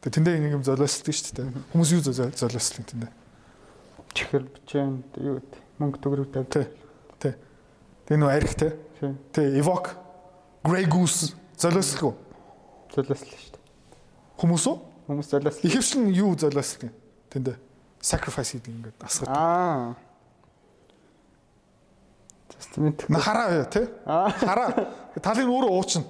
[0.00, 1.52] Тэгээд тэндээ нэг юм золиослдог штэ.
[1.76, 3.12] Хүмүүс юу золиослдог тэндээ.
[4.16, 6.70] Чихэр бичэн юу гэдэг мөнгө төгрөг тавьдаг.
[7.18, 7.34] Тэ.
[8.06, 8.70] Тэ нөө арх тэ.
[9.34, 9.98] Тэ evoke
[10.62, 12.14] Grey Goose золиослог уу?
[12.94, 13.58] Золиослоо штэ.
[14.38, 14.76] Хүмүүс үү?
[15.10, 15.66] Хүмүүс золиослоо.
[15.66, 16.94] Ихэвчлэн юу золиослдог
[17.34, 17.56] тэндээ?
[17.98, 19.28] Sacrifice хийдэг ингээд асгад.
[19.34, 19.94] Аа.
[22.54, 23.02] Testament.
[23.10, 23.86] На хараа тий.
[24.06, 24.70] Хараа.
[25.18, 26.06] Талын өөрөө уучна.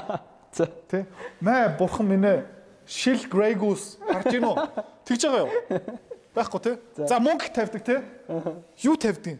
[0.56, 0.64] За.
[0.88, 1.04] Тий.
[1.44, 2.44] Мэ бурхан минь.
[2.88, 4.54] Shil Grey Goose харж гинөө.
[5.04, 6.00] Тэгж байгаа юу?
[6.34, 6.76] Байхгүй тий.
[7.08, 7.98] За мөнгө тавьдаг тий.
[8.86, 9.38] Юу тавьдаг?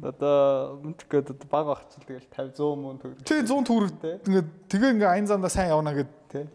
[0.00, 3.24] Одоо мэдхгүй одоо баг багч л тэгэл 50 100 мөн төгрөг.
[3.26, 3.92] Тий 100 төгрөг.
[4.24, 6.46] Ингээд тэгээ ингээ аян замдаа сайн явна гэд тий.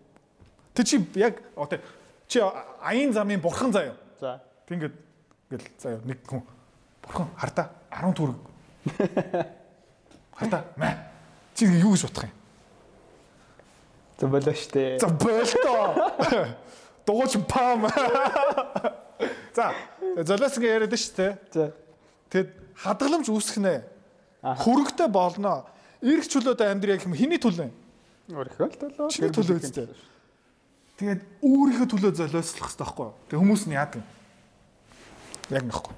[0.74, 1.78] Тэг чи яг одоо
[2.26, 2.42] чи
[2.82, 3.94] аян замын бурхан заяа.
[4.18, 4.42] За.
[4.66, 4.96] Тэг ингээд
[5.52, 6.42] ингээл заяа нэг хүн
[7.06, 8.40] бурхан хардаа 10 төгрөг.
[10.40, 10.90] Хардаа мэ.
[11.54, 12.34] Чи юу гэж бодох юм?
[14.18, 14.98] За болоо штэ.
[14.98, 15.94] За болтоо.
[17.06, 17.86] Дууч пам.
[19.56, 19.72] За
[20.28, 21.32] золиосгийн яриад шүү дээ.
[21.56, 21.72] За.
[22.30, 23.88] Тэгэд хадгаламж үүсэх нэ.
[24.44, 25.64] Хөрөгтэй болно.
[26.04, 27.72] Ирэх чөлөөд амьдрий гэх юм хиний төлөө.
[28.36, 29.08] Өөрийнхөө л төлөө.
[29.16, 29.88] Чиний төлөө үстэй.
[31.00, 33.16] Тэгээд өөрийнхөө төлөө золиослох хэрэгтэй байхгүй юу?
[33.32, 34.04] Тэг хүмүүс нь яадаг?
[35.50, 35.96] Яг нөхгүй.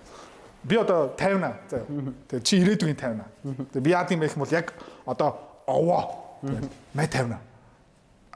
[0.67, 1.81] Би одоо 50 заа.
[2.29, 3.25] Тэгээд чи ирээдүйн 50.
[3.73, 4.67] Тэгээд би яад юм бэ гэх юм бол яг
[5.05, 5.29] одоо
[5.65, 6.03] овоо.
[6.93, 7.37] Мэ 50.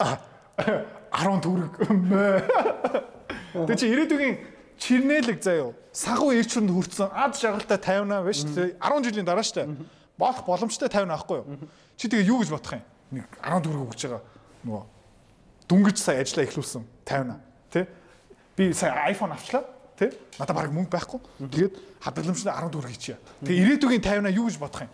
[0.01, 0.17] А
[1.13, 1.73] 10 төгрөг.
[3.53, 4.50] Тэгээд чи ирээдүйн
[4.81, 5.77] чирнэлэг заяо.
[5.93, 8.81] Сагуу ирчрэнд хүрсэн ад жаргалтай 50 биш үү?
[8.81, 9.69] 10 жилийн дараа штэ.
[10.17, 11.69] Болох боломжтой 50 аахгүй юу?
[11.97, 12.85] Чи тэгээ юу гэж бодох юм?
[13.13, 14.21] Нэг 10 төгрөг өгч байгаа
[14.65, 14.83] нөгөө
[15.69, 17.37] дүнгиж сая ажиллаа эхлүүлсэн 50
[17.69, 17.85] тий?
[18.57, 19.63] Би сая iPhone авчлаа
[19.99, 20.09] тий?
[20.41, 21.19] Надад баг мөнгө байхгүй.
[21.45, 23.17] Тэгээд хадгаламжтай 10 төгрөг хийчихье.
[23.45, 24.91] Тэгээ ирээдүгийн 50 юу гэж бодох юм?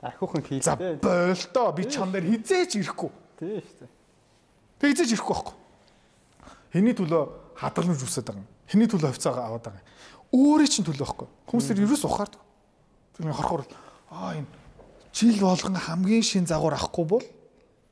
[0.00, 0.64] Архиухан хийх.
[0.64, 3.10] За болтоо би чам дээр хизээч ирэхгүй.
[3.36, 3.84] Тий штэ.
[4.80, 5.56] Тэг хизээч ирэхгүй байхгүй.
[6.72, 7.22] Хэний төлөө
[7.60, 8.49] хадгаламж үсээд байгаа юм?
[8.70, 9.90] Хэний төлөө хувьцаагаа аваад байгаа юм?
[10.30, 11.28] Өөрийн чинь төлөө байхгүй.
[11.50, 12.42] Хүмүүс тэр ерөөс ухаардаг.
[13.18, 13.66] Тэр нэг хорхоор
[14.14, 14.46] аа энэ
[15.10, 17.26] жил болгон хамгийн шин загвар авахгүй бол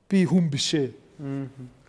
[0.09, 0.95] би хүн бишээ.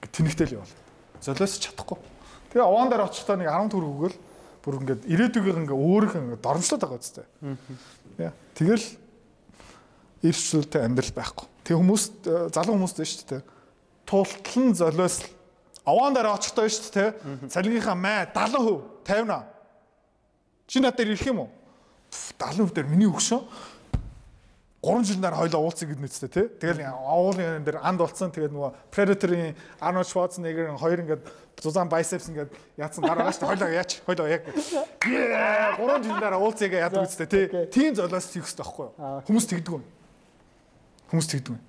[0.10, 0.74] Тэнэгтэл явал.
[1.22, 2.02] Золиос чадахгүй.
[2.50, 4.18] Тэгээ овоон дээр очихдоо нэг 10 төгрөг өгөөл
[4.66, 7.28] бүр ингээд ирээдүгөө ингээ өөрийнхөө ингээ дормжлоод байгаа үстэй.
[8.58, 8.86] Тэгэл
[10.26, 11.48] ирчлэлтэй амьдрал байхгүй.
[11.64, 12.04] Тэг хүмүүс
[12.52, 13.42] залуу хүмүүс дээ шүү дээ.
[14.10, 15.30] Тултлан золиос
[15.90, 17.10] овоон дээр очихдоо шүү дээ.
[17.50, 19.44] Цалингийнхаа май 70%, 50%.
[20.70, 21.50] Чи над дээр ирэх юм уу?
[22.14, 23.42] 70% дээр миний өгшөө
[24.82, 26.48] 3 жилийн дараа хоёлоо уулзъя гэд нэцтэй тий.
[26.48, 28.32] Тэгэл уулын дээр анд болцсон.
[28.32, 29.52] Тэгээд нөгөө Predator-ийн
[29.84, 31.24] Arnold Schwarzenegger-ийн хоёр ингээд
[31.60, 33.60] зузаан biceps ингээд яатсан гараа шүү дээ.
[33.60, 34.00] Хоёлоо яач.
[34.08, 34.48] Хоёлоо яг.
[35.04, 37.46] 3 жилийн дараа уулзъя яадаг үстэй тий.
[37.68, 39.20] Тийм золиос хийх хэрэгтэй байхгүй юу?
[39.28, 39.84] Хүмүүс тэгдэг юм.
[41.12, 41.60] Хүмүүс тэгдэг юм.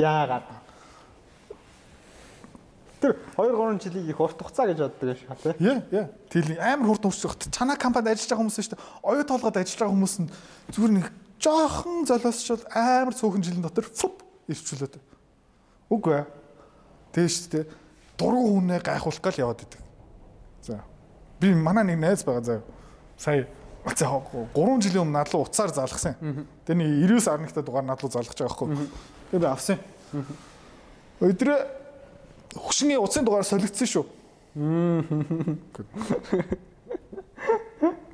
[0.00, 0.67] Яагаад?
[3.00, 5.54] Тэр 2 3 жилийг их урт хугацаа гэж боддог шүү тий.
[5.62, 6.06] Яа, яа.
[6.30, 7.36] Тэгэл амар хурд урсчих.
[7.54, 8.82] Чана компанид ажиллаж байгаа хүмүүс шүү дээ.
[9.06, 10.30] Оюу толгойд ажиллаж байгаа хүмүүс нь
[10.74, 11.06] зүгээр нэг
[11.38, 14.98] жоохон золиосчул амар цөөхөн жилийн дотор фуп ирчүүлээд.
[15.94, 16.26] Үгүй ээ.
[17.14, 17.64] Тэгээ шүү дээ.
[18.18, 19.82] Дургу хүнээ гайхуулах гал яваад идэг.
[20.66, 20.82] За.
[21.38, 22.60] Би манай нэг найз байгаа заа.
[23.14, 23.46] Сая
[23.94, 26.18] за 3 жилийн өмнө надлуу уцаар залгасан.
[26.66, 28.74] Тэгээ нэг 99 арнагтай дугаар надлуу залгаж байгаа хгүй.
[29.30, 29.78] Тэгээ би авсан.
[31.22, 31.77] Өдрөө
[32.54, 34.04] хөшний уцын дугаар солигдсон шүү.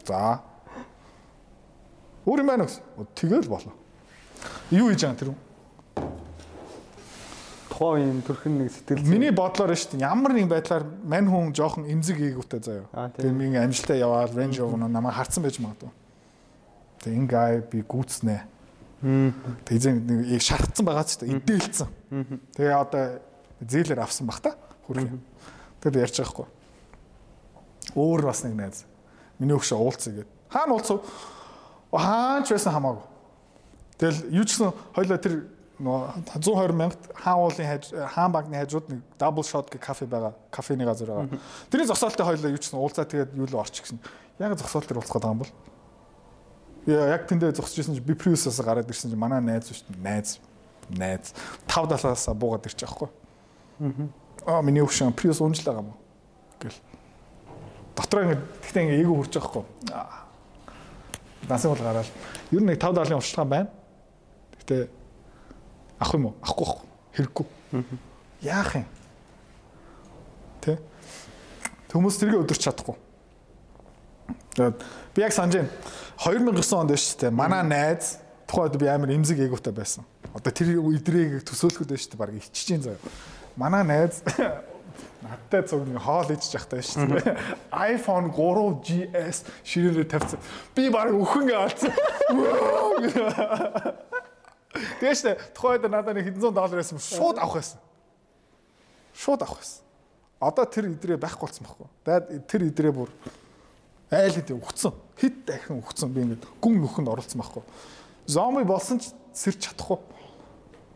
[0.04, 0.40] За.
[2.24, 2.82] Өөр юм байна гэсэн.
[3.14, 3.72] Тэгэл болоо.
[4.70, 5.38] Юу хийж байгаа тэр юм?
[7.68, 10.06] Тухайн юм төрхөн нэг сэтгэл Миний бодлоор нь шүү дээ.
[10.06, 13.10] Ямар нэг байдлаар мань хүн жоохон эмзэг ээгүүтэй заяа.
[13.18, 15.90] Тэгээ минь амжилтаа яваад Range Rover намайг харцсан байж магадгүй.
[17.02, 18.38] Тэгээ ингээ би гүцнэ.
[19.04, 21.88] Тэгээ нэг шархсан байгаа ч гэдэг идээлцэн.
[22.56, 23.20] Тэгээ одоо
[23.60, 24.56] зээлэр авсан бах та
[24.88, 25.20] хөргөө.
[25.82, 26.48] Тэгээд ярьж байгаа хгүй.
[27.94, 28.84] Өөр бас нэг найз.
[29.38, 31.02] Миний өгшө уулцъя гэд Хаана уулзав?
[31.90, 33.02] Хаан ч байсан хамаагүй.
[33.98, 35.34] Тэгэл юу ч гэсэн хоёлаа тэр
[35.82, 40.34] нөө 120 мянгад хаан уулын хаж хаан банкны хажууд нэг double shot гэх кафе байгаа.
[40.54, 41.42] Кафений газар байгаа.
[41.70, 43.98] Тэрний зогсоолтой хоёлаа юу ч гэсэн уулзаа тэгээд юу л орчих гэсэн.
[44.38, 45.52] Яг зогсоол дээр уулзах гэдэг юм бол.
[46.86, 50.02] Яа яг тэндээ зогсож исэн чи би Prius-аас гараад ирсэн чи манай найз шүү дээ.
[50.06, 50.38] Найз
[50.90, 51.34] найз
[51.66, 53.10] 5 далаас буугаад ирчих байхгүй.
[54.46, 55.92] Аа миний өвшин Prius унжлаа гам.
[56.60, 56.78] Гэл.
[57.96, 59.64] Дотроо ингэ гэхдээ ингэ эйгүү хурж байгаа байхгүй.
[61.48, 62.08] Дасан бол гараад.
[62.50, 63.70] Ер нь нэг 5 далын уршилгаан байна.
[64.60, 64.88] Гэтэ
[65.98, 66.34] авах юм уу?
[66.42, 66.88] Авахгүй байхгүй.
[67.14, 67.46] Хэрэггүй.
[68.42, 68.86] Яах юм?
[70.60, 70.78] Тэ?
[71.92, 72.96] Хүмүүс тэргээ өдөрч чадахгүй.
[74.54, 74.82] Тэгээд
[75.14, 75.70] би яг санаж байна.
[76.18, 77.30] 2009 онд шүү дээ.
[77.30, 80.04] Манай найз тухайд би амар эмзэг эгүүтэй байсан.
[80.34, 82.20] Одоо тэр өдрийг төсөөлөхөд байж шүү дээ.
[82.20, 82.98] Бараг जैन заяа.
[83.56, 84.22] Манай найз
[85.24, 87.38] надтай цуг нэг хоол ичж явахтай шүү дээ.
[87.72, 90.40] iPhone 3GS ширээрээ тавьсан.
[90.74, 91.92] Би бараг өхөн гаалцсан.
[95.00, 97.80] Тэгээ штэ тухайд надад нэг хэдэн зуун доллар байсан шууд авах байсан.
[99.14, 99.80] Шууд авах байсан.
[100.42, 101.88] Одоо тэр идрээ байхгүй болсон байхгүй.
[102.04, 103.10] Тэгээд тэр идрээ бүр
[104.10, 104.92] айл хэдийн өгцөн.
[105.16, 107.62] Хит дахин өгцөн би ингээд гүн нөхөнд оролцсон байхгүй.
[108.26, 109.98] Зомби болсон ч сэрч чадахгүй.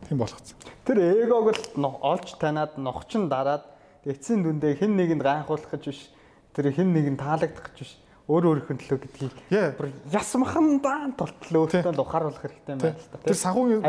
[0.07, 0.57] Тийм болгоцсон.
[0.87, 3.67] Тэр эгог л олж танаад нохчин дараад
[4.07, 6.13] эцсийн дүндээ хэн нэгэнд гайхуулах гэж биш.
[6.55, 7.93] Тэр хэн нэгэнд таалагдах гэж биш
[8.29, 9.37] өөр өөрийнхөө төлөө гэдгийг
[9.81, 13.21] бүр ясмахандаан толтлоо өөртөө л ухааруулах хэрэгтэй юм байна л та.
[13.25, 13.81] Тэр санхүүгийн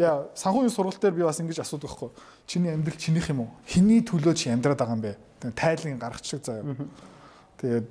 [0.00, 2.08] яа санхүүгийн сургалт дээр би бас ингэж асуудаг байхгүй.
[2.48, 3.52] Чиний амьдрал чинийх юм уу?
[3.68, 5.12] Хиний төлөө чи амьдраад байгаа юм бэ?
[5.52, 6.64] Тайлын гаргачих заяа.
[7.60, 7.86] Тэгээд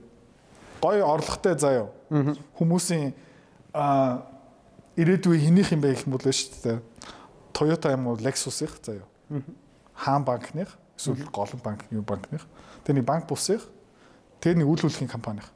[0.81, 1.85] гой орлоготой заяа.
[2.57, 3.13] Хүмүүсийн
[3.77, 4.25] а
[4.97, 6.81] ирээдүйн хинийх юм бэ гэх юм бол шүү дээ.
[7.55, 9.07] Toyota юм уу Lexus- их заяа.
[9.95, 12.43] Хаан банкных эсвэл голон банк юу банкных.
[12.83, 13.63] Тэгээ нэг банк бусных.
[14.43, 15.47] Тэгээ нэг үйл хөдлөлийн компанийн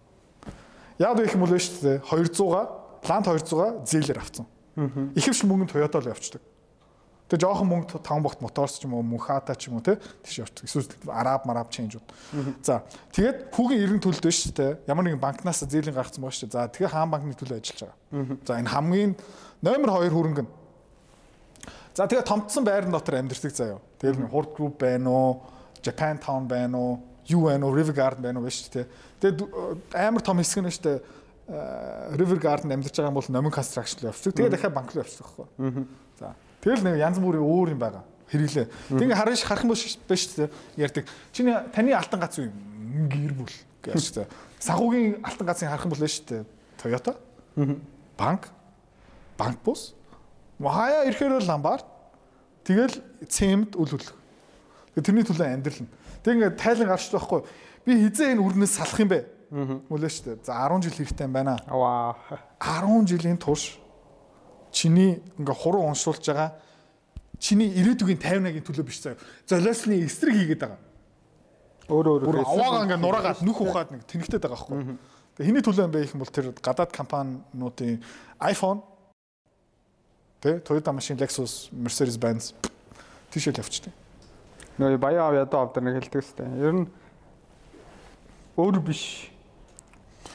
[0.99, 2.61] Яг гэх юм бол шүү дээ 200-а
[3.03, 4.45] плант 200-а зээлэр авцсан.
[5.15, 6.41] Ихэвч мөнгө Toyota л явчихдаг.
[7.29, 10.39] Тэгээ жоохон мөнгө 5 богт моторс ч юм уу Мухата ч юм уу те тийш
[10.43, 10.65] явчих.
[10.65, 12.03] Эсвэл араб мараб чейнжүүд.
[12.63, 12.81] За
[13.13, 14.71] тэгээд хүүгийн эрен төлөлд байна шүү дээ.
[14.89, 16.57] Ямар нэгэн банкнаас зээлийн гаргацсан байгаа шүү дээ.
[16.57, 18.37] За тэгээ хаан банкны төлөө ажиллаж байгаа.
[18.43, 19.11] За энэ хамгийн
[19.61, 20.51] номер 2 хөрөнгө нь.
[21.93, 23.79] За тэгээ томцсон байрны дотор амьдэрдэг заяа.
[23.99, 25.41] Тэгэл хурд групп байна уу?
[25.83, 27.09] Japan Town байна уу?
[27.29, 28.85] юу байна уу River Garden байна уу биш үү.
[29.21, 30.99] Тэгээд амар том хэсэг нь шүү дээ.
[32.17, 34.33] River Garden амьдарч байгаа юм бол номин construction явчихдаг.
[34.33, 35.85] Тэгээд дахиад банк руу явчихдаг байхгүй.
[36.19, 36.33] За.
[36.61, 38.03] Тэгэл нэг янз бүрийн өөр юм байгаа.
[38.29, 38.67] Хэрэглээ.
[38.97, 40.49] Тэг харж харах юм биш шүү дээ.
[40.77, 41.05] Ярьдаг.
[41.33, 42.49] Чиний таны алтан гац юу
[43.09, 43.53] гэр бүл
[43.85, 44.27] гэж шүү дээ.
[44.59, 46.43] Сахуугийн алтан гацыг харах юм бол шүү дээ.
[46.81, 47.13] Toyota.
[48.17, 48.49] Банк.
[49.37, 49.93] Банк бус.
[50.59, 51.81] Хаяа ирэхээр ламбар.
[52.67, 54.15] Тэгэл цемд үл хөдлөх.
[54.99, 55.91] Тэрний төлөө амьдрал нь.
[56.23, 57.41] Тэг ингээд тайлан гарч байхгүй.
[57.87, 59.19] Би хизээ энэ үрнээс салах юм бэ?
[59.87, 60.43] Мөлөө шүү дээ.
[60.43, 61.55] За 10 жил хэрэгтэй юм байна.
[61.65, 62.19] Ваа.
[62.59, 63.79] 10 жилийн турш
[64.71, 66.59] чиний ингээ хуруу уншуулж байгаа
[67.39, 69.17] чиний ирээдүгийн 50-аагийн төлөө биш заяа.
[69.47, 70.79] Золиосны эсрэг хийгээд байгаа.
[71.89, 74.99] Өөр өөр аваагаа ингээ нураагаад нүх ухаад нэг тэнэгтэй байгаа байхгүй.
[75.39, 78.03] Тэгээ хэний төлөө юм бэ гэх юм бол тэр гадаад компаниудын
[78.43, 78.83] iPhone
[80.39, 82.53] тэ Toyota машин Lexus Mercedes Benz
[83.31, 83.93] тийшэл явчихдаг.
[84.79, 86.47] Нөгөө баян аав ядуу авдар нэг хэлдэг сте.
[86.55, 86.85] Ер нь
[88.55, 89.27] өөр биш.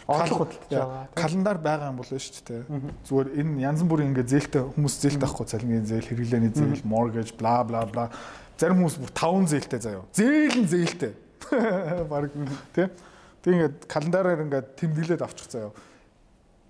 [0.04, 1.08] Орлого хөдөлж байгаа.
[1.16, 2.62] Календар байгаа юм болоо шүү дээ.
[3.08, 7.64] Зүгээр энэ янз бүрийн ингээ зээлтэй хүмүүс зээлтэй ахгүй цалингийн зээл, хэрэглээний зээл, mortgage, bla
[7.64, 8.12] bla bla.
[8.60, 10.04] Зарим хүмүүс бүр 5 зээлтэй заяа.
[10.12, 11.12] Зээл нь зээлтэй.
[12.12, 12.36] Бараг
[12.76, 12.92] тий.
[13.40, 15.72] Тэг ингээд календараар ингээд тэмдэглээд авчих заяа.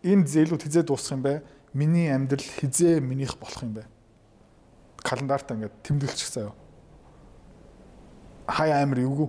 [0.07, 1.43] Энэ зээлүүд хизээ дуусах юм бэ?
[1.75, 3.85] Миний амьдрал хизээ минийх болох юм бэ?
[5.03, 6.55] Календартаа ингээд тэмдэглэчих заяа
[8.47, 9.29] хай амир эвгүй.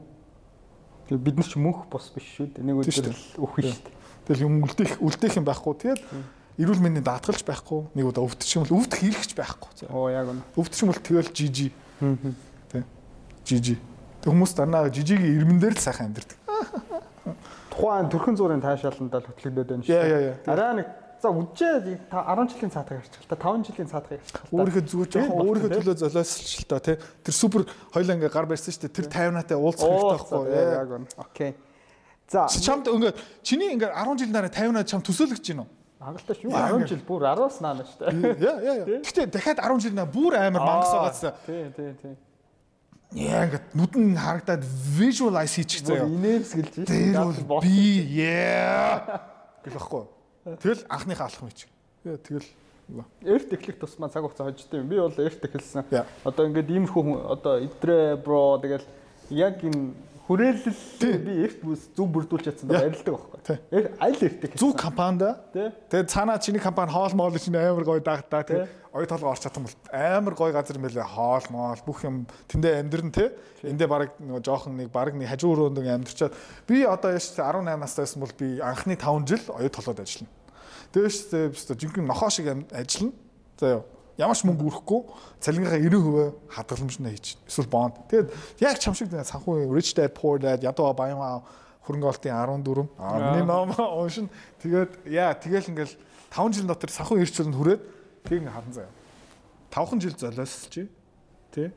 [1.07, 2.65] Тэгээ бид нар ч мөнх бос биш шүү дээ.
[2.65, 3.95] Нэг өдөр л өхөн шүү дээ.
[4.27, 5.73] Тэгэл юм үлдээх үлдээх юм байхгүй.
[5.85, 6.01] Тэгээд
[6.59, 7.79] эрүүл мэндийн даатгалж байхгүй.
[7.95, 9.69] Нэг удаа өвдчих юм бол өвдөх хэрэгч байхгүй.
[9.93, 10.41] Оо яг үнэ.
[10.57, 11.69] Өвдчих юм бол тэгэл жижи.
[12.73, 12.83] Тэ.
[13.45, 13.77] Жижи.
[14.19, 16.37] Тэг хүмүүс данаа жижигийн ирмэн дээр л сайхан амьдэрдэг.
[17.69, 20.49] Тухайн төрхөн зургийн таашааланд л хөтлөгдөд байна шүү.
[20.49, 20.87] Араа нэг
[21.25, 24.45] За үдчээ 10 жилийн цаатаг арчих та 5 жилийн цаатаг арчих та.
[24.53, 26.95] Өөрийнхөө зүгээр жоохон өөрийнхөө төлөө золиослж л та тий.
[27.25, 28.93] Тэр супер хоёлаа ингээ гар барьсан шүү дээ.
[28.93, 30.93] Тэр 50-наатай уулзах хэрэгтэй байхгүй яг.
[31.17, 31.51] Окей.
[32.29, 35.65] За чамд ингээ чиний ингээ 10 жилийн дараа 50-наа чам төсөөлөгч гинөө.
[36.05, 36.53] Хангалттай шүү.
[36.53, 38.37] 10 жил бүр 10-аас наана шүү дээ.
[38.45, 39.01] Яа яа яа.
[39.01, 41.33] Гэтэ дахиад 10 жил наа бүр амар мангас байгаадсан.
[41.49, 42.13] Тий, тий, тий.
[43.25, 46.05] Яа ингээд нүдэн харагдаад visualize хийчих заяа.
[46.05, 46.85] Инээс гэлж.
[46.85, 47.17] Тэр
[47.49, 49.01] бол би яа
[49.65, 50.13] гэх байхгүй.
[50.45, 51.65] Тэгэл анхныхаа алах мэч.
[52.05, 52.45] Тэгэл
[53.25, 54.89] эрт эхлэх тусмаа цаг хугацаа хождсон юм.
[54.89, 55.89] Би бол эрт эхэлсэн.
[56.23, 58.85] Одоо ингээд иймэрхүү одоо идрээ бро тэгэл
[59.33, 63.57] яг энэ хүрээлэл би эрт бүс зөв бүрдүүлж чадсан да баярлалдаг байхгүй.
[63.69, 64.57] Эр аль эртэг.
[64.57, 65.21] Зөв компанид
[65.53, 65.69] Тий.
[65.93, 68.65] тэгээд цаанаа чиний компани хоол моол чинь амар гоё дагтаа тий.
[68.89, 73.11] Оёд толгой орч чадсан бол амар гоё газар мэлээ хоол моол бүх юм тэндээ амьдрын
[73.13, 73.29] тий.
[73.61, 76.33] Эндээ баг нөгөө жоохон нэг баг нэг хажуу руу нэг амьдрчаад
[76.65, 80.33] би одоо яаш 18 настай байсан бол би анхны 5 жил оёд толгойд ажиллана.
[80.89, 81.13] Тэгээд
[81.53, 83.13] шүү дээ жинхэнэ нохоо шиг ажиллана.
[83.61, 85.01] За ёо ямар ч мөнгө өрөхгүй
[85.43, 87.99] цалингийнхаа 90% хадгаламжнаа хийж эсвэл бонд.
[88.07, 88.29] Тэгээд
[88.63, 91.19] яг чам шиг санхүү rich dad poor dad ядуу баян
[91.85, 94.29] хөрөнгө олтын 14 10-ны ном уншин
[94.63, 95.95] тэгээд яа тэгэл ингээл
[96.31, 97.81] 5 жил дотор санхүү ирчлэнд хүрээд
[98.23, 98.93] тэг ингээ хадан заяа.
[99.75, 101.71] 5хан жил золиосч тий.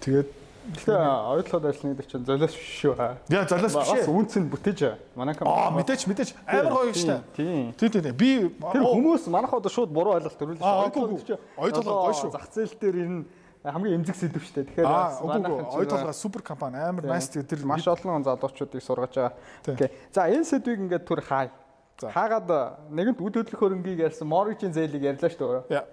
[0.00, 0.28] Тэгээд
[0.64, 2.96] Тэгээ ойдлоод ажилланы гэдэг чинь золиос биш шүү.
[3.28, 4.08] яа золиос биш Бас ээ.
[4.08, 4.80] үнц нь бүтээж
[5.12, 5.60] манай компани.
[5.60, 7.20] Аа мэдээч мэдээч амар гоё юм штэ.
[7.36, 7.72] Тийм.
[7.76, 8.12] Тий тий тий.
[8.16, 11.36] Би Тэр хүмүүс манайхаа одоо шууд буруу ойлголт төрүүлж Аа, үгүй.
[11.60, 12.32] Оюу толгой гоё шүү.
[12.32, 13.24] Зах зээл дээр энэ
[13.60, 14.66] хамгийн эмзэг сэдв шүү дээ.
[14.72, 19.36] Тэгэхээр Аа манайхан толгой супер компани амар nice тэр маш олон залуучуудыг сургаж байгаа.
[19.68, 19.74] Тийм.
[19.76, 19.88] Окей.
[20.16, 21.52] За энэ сэдвийг ингээд түр хай.
[22.00, 25.76] Хаагаад нэгэнт үд хөдлөх хөрөнгийг ярьсан, mortgage-ийн зээлийг ярьлаа шүү дээ.
[25.78, 25.86] Яа.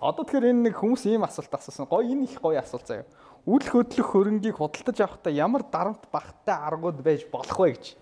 [0.00, 1.84] Одоо тэгэхээр энэ нэг хүмүүс ийм асуулт асуусан.
[1.88, 3.04] Гоё энэ их гоё асуулт заяа.
[3.46, 7.96] Үл хөдлөх хөрөнгийг худалдаж авахдаа ямар дарамт багтаа аргууд байж болох вэ гэж.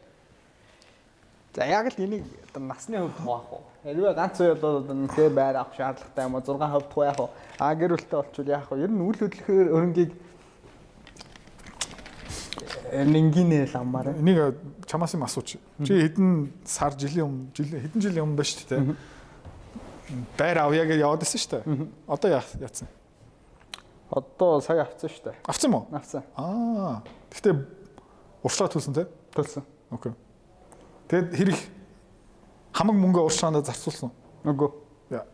[1.55, 3.63] За яг л энийг одоо насны хувьд хуваах уу?
[3.83, 6.43] Хэрвээ ганц үе бол тэгээ байр авах шаардлагатай юм уу?
[6.43, 7.31] 6 хувьд хуваах уу?
[7.59, 8.83] А гэр бүлтэй болчвол яах вэ?
[8.83, 10.13] Ер нь үл хөдлөх хөрөнгийг
[12.93, 14.19] энгинэ ламмаар.
[14.19, 15.59] Энийг чамаас юм асууч.
[15.87, 18.95] Чи хэдэн сар жилийн өмнө жил хэдэн жилийн өмнө ба шүү дээ.
[20.39, 21.87] Байр авъя гэж яваад байсан шүү дээ.
[22.07, 22.89] Одоо яа яатсан?
[24.11, 25.37] Одоо сая авсан шүү дээ.
[25.45, 25.87] Авсан мó?
[25.93, 26.25] Авсан.
[26.37, 27.03] Аа.
[27.29, 27.55] Гэхдээ
[28.43, 29.05] уршлаа төлсөн те.
[29.37, 29.65] Төлсөн.
[29.93, 30.13] Окей.
[31.09, 31.59] Тэгэд хэрэг
[32.73, 34.13] хамаг мөнгө уршаанда зарцуулсан.
[34.49, 34.71] Үгүй.
[35.13, 35.25] Яа.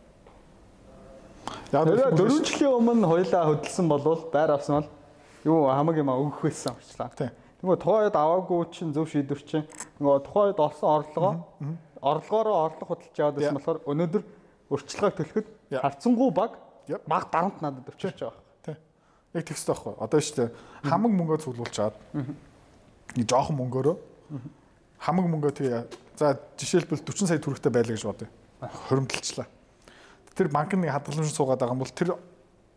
[1.71, 4.91] Яа Тэгээ 4 жилийн өмнө хоёлаа хөдөлсөн болвол байр авсан бол
[5.47, 7.11] юу хамаг юм өгөх байсан авчлаа.
[7.15, 7.31] Тий.
[7.63, 9.67] Нөгөө тухайд аваагүй чинь зөв шийдвэр чинь
[9.99, 11.33] нөгөө тухайд олсон орлогоо
[12.01, 14.23] орлогоороо орлого худалдаж яваад байсан болохоор өнөөдөр
[14.69, 16.59] урьдчилгааг төлөхөд харцсангуу баг
[17.09, 18.44] баг дарамт надад өвчөрч байгаа.
[19.35, 19.93] Яг тэгстэй байхгүй.
[19.99, 20.49] Одоо шүү дээ
[20.87, 23.95] хамаг мөнгөө цуглуулчаад нэг жоохон мөнгөөрөө
[25.03, 25.81] хамаг мөнгөө тэгээ
[26.15, 28.27] за жишээлбэл 40 сая төгрөгтэй байлаа гэж бодъё.
[28.87, 29.47] Хоримтолчлаа.
[30.35, 32.15] Тэр банк нэг хадгаламж суугаад байгаа юм бол тэр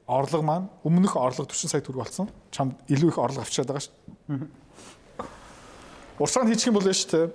[0.08, 2.28] орлого маань өмнөх орлого 40 сая төгрөг болсон.
[2.50, 3.94] Чамд илүү их орлого авчиад байгаа шүү
[4.28, 4.48] дээ.
[6.18, 7.30] Урсгаан хийчих юм бол шүү дээ.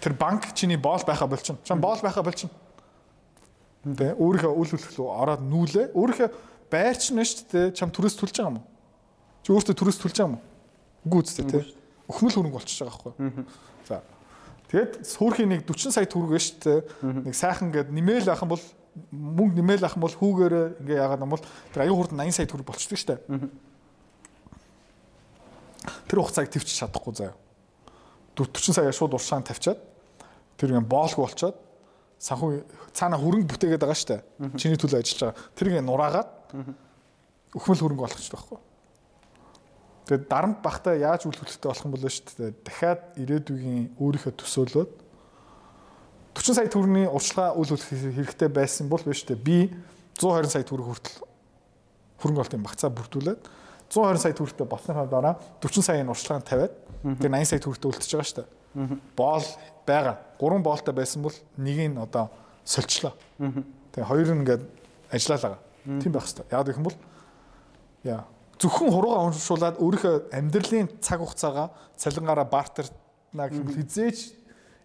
[0.00, 1.60] Тэр банк чиний боол байхаа болчихно.
[1.64, 2.52] Чам боол байхаа болчихно.
[3.96, 5.86] Тэ өөрийнхөө үл хөлтлөө ороод нүүлээ.
[5.96, 6.28] Өөрийнхөө
[6.70, 7.66] байрч нь шүү дээ.
[7.74, 8.66] Чам төрөөс төлж байгаа юм уу?
[9.42, 10.44] Чи өөртөө төрөөс төлж байгаа юм уу?
[11.04, 11.66] Үгүй үстэй тэ.
[12.06, 13.44] Өхмөл хөрөнгө болчихж байгаа байхгүй.
[13.88, 14.02] За.
[14.70, 16.80] Тэгээд суурхийн нэг 40 сая төгрөг шүү дээ.
[17.26, 18.64] Нэг сайхан гээд нэмэл ах юм бол
[19.10, 21.44] мөнгө нэмэл ах юм бол хүүгээрээ ингээ яагаад юм бол
[21.74, 23.20] тэр аюу хурд 80 сая төгрөг болчихдог шүү дээ.
[26.06, 27.34] Тэр хугацааг төвч чадахгүй заяа.
[28.38, 29.80] 40 сая шууд уршаан тавьчаад
[30.54, 31.56] тэр юм боолгүй болчоод
[32.20, 34.22] санхүү цаана хөрөнгө бүтээгээд байгаа шүү дээ.
[34.60, 35.56] Чиний төлөө ажиллаж байгаа.
[35.56, 36.28] Тэр ингээ нураагаад
[37.54, 38.58] өхмөл хөрөнгө болгочих байхгүй.
[40.06, 42.54] Тэгээд дарамт бахта яаж үл хөдлөлтөй болох юм бол шүү дээ.
[42.66, 44.90] Дахиад ирээдүйн өөрийнхөө төсөөлөөд
[46.34, 49.38] 40 сая төгрөгийн урьдчилгаа үл хөдлөх хэрэгтэй байсан бол биш үү?
[49.38, 49.70] Би
[50.18, 51.16] 120 сая төгрөг хүртэл
[52.22, 53.42] хөрөнгө олтын багцаа бүрдүүлээд
[53.90, 56.74] 120 сая төгрөгтэй болсныхаа дараа 40 саяын урьдчилгаанд тавиад
[57.18, 58.48] тэр 80 сая төгрөгтэй үлдчихэж байгаа шүү дээ.
[59.18, 59.46] Боол
[59.86, 60.16] байгаа.
[60.38, 62.30] Гурван боолтой байсан бол нэгийг нь одоо
[62.64, 63.14] сольчлоо.
[63.38, 64.62] Тэгээ хоёр нь ингээд
[65.10, 65.60] ажиллаа байгаа.
[65.84, 66.46] Тийм байх хэрэгтэй.
[66.50, 66.98] Яг гэх юм бол
[68.04, 68.24] яа
[68.60, 74.18] зөвхөн хуруугаа уншуулад өөрийнхөө амьдралын цаг хугацаагаа цалингаараа бартерна гэх юм хизээч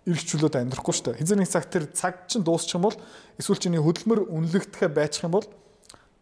[0.08, 1.20] эргчлөөд амьдрахгүй шүү дээ.
[1.20, 2.98] Хизээ нэг цаг тэр цаг чинь дуусчих юм бол
[3.42, 5.48] эсвэл чиний хөдөлмөр үнэлэгдэхэ байчих юм бол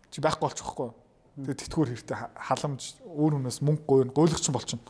[0.09, 0.89] чи байхгүй болчих واخгүй.
[1.43, 4.87] Тэгээд тэтгүүр хэрэгтэй халамж өөр хүнээс мөнгө гойно гойлгоч юм болчихно.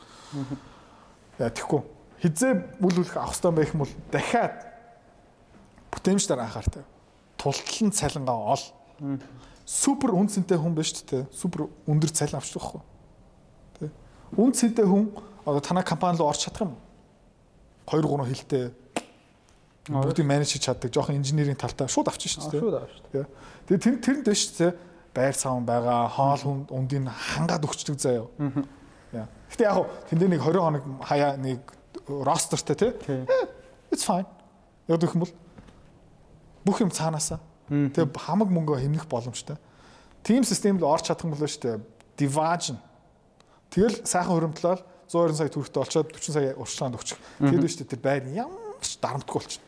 [1.42, 1.82] Яа тэгхгүй.
[2.22, 4.56] Хизээ үл үлэх авах хэрэгтэй байх юм бол дахиад
[5.90, 6.84] бүтэмж дараа анхаартай.
[7.40, 8.64] Тултал нь цалингаа ол
[9.66, 11.28] супер үнцэнтэй хүн биш тээ.
[11.32, 12.82] Супер өндөр цалин авч байхгүй.
[13.80, 13.92] Тэ.
[14.36, 15.12] Үнцэнтэй хүн
[15.46, 16.82] одоо танай компани руу орч чадах юм уу?
[17.88, 18.72] 2 3 хилтэй
[19.88, 22.62] бүгдийг менеж хийж чаддаг жоохон инженерийн талтай шууд авчих шүү дээ.
[22.64, 23.28] Шууд авчих шүү дээ.
[23.68, 24.72] Тэгээ тэр тэрэнд биш тээ
[25.12, 28.28] байр савн байгаа, хоол үндийн хангаад өгчдөг заяа.
[29.12, 29.28] Яа.
[29.52, 31.60] Гэтэ яг тэндээ нэг 20 хоног хаяа нэг
[32.08, 32.92] ростертэй тий.
[33.28, 33.48] Э,
[33.92, 34.28] it's fine.
[34.88, 35.34] Яг гэх юм бол
[36.64, 37.40] бүх юм цаанаасаа
[37.74, 39.58] Тэгээ хамаг мөнгө хэмнэх боломжтой.
[40.22, 41.82] Тим систем л орч чадах юм болоо шүү дээ.
[42.14, 42.78] Division.
[43.74, 47.18] Тэгэл сайхан хөрөмтлөөл 120 сая төгрөгтэй олцоод 40 сая урьдчилгаанд өгчих.
[47.42, 49.66] Тэгээд шүү дээ тэр байр ямар ч дарамтгүй болчихно.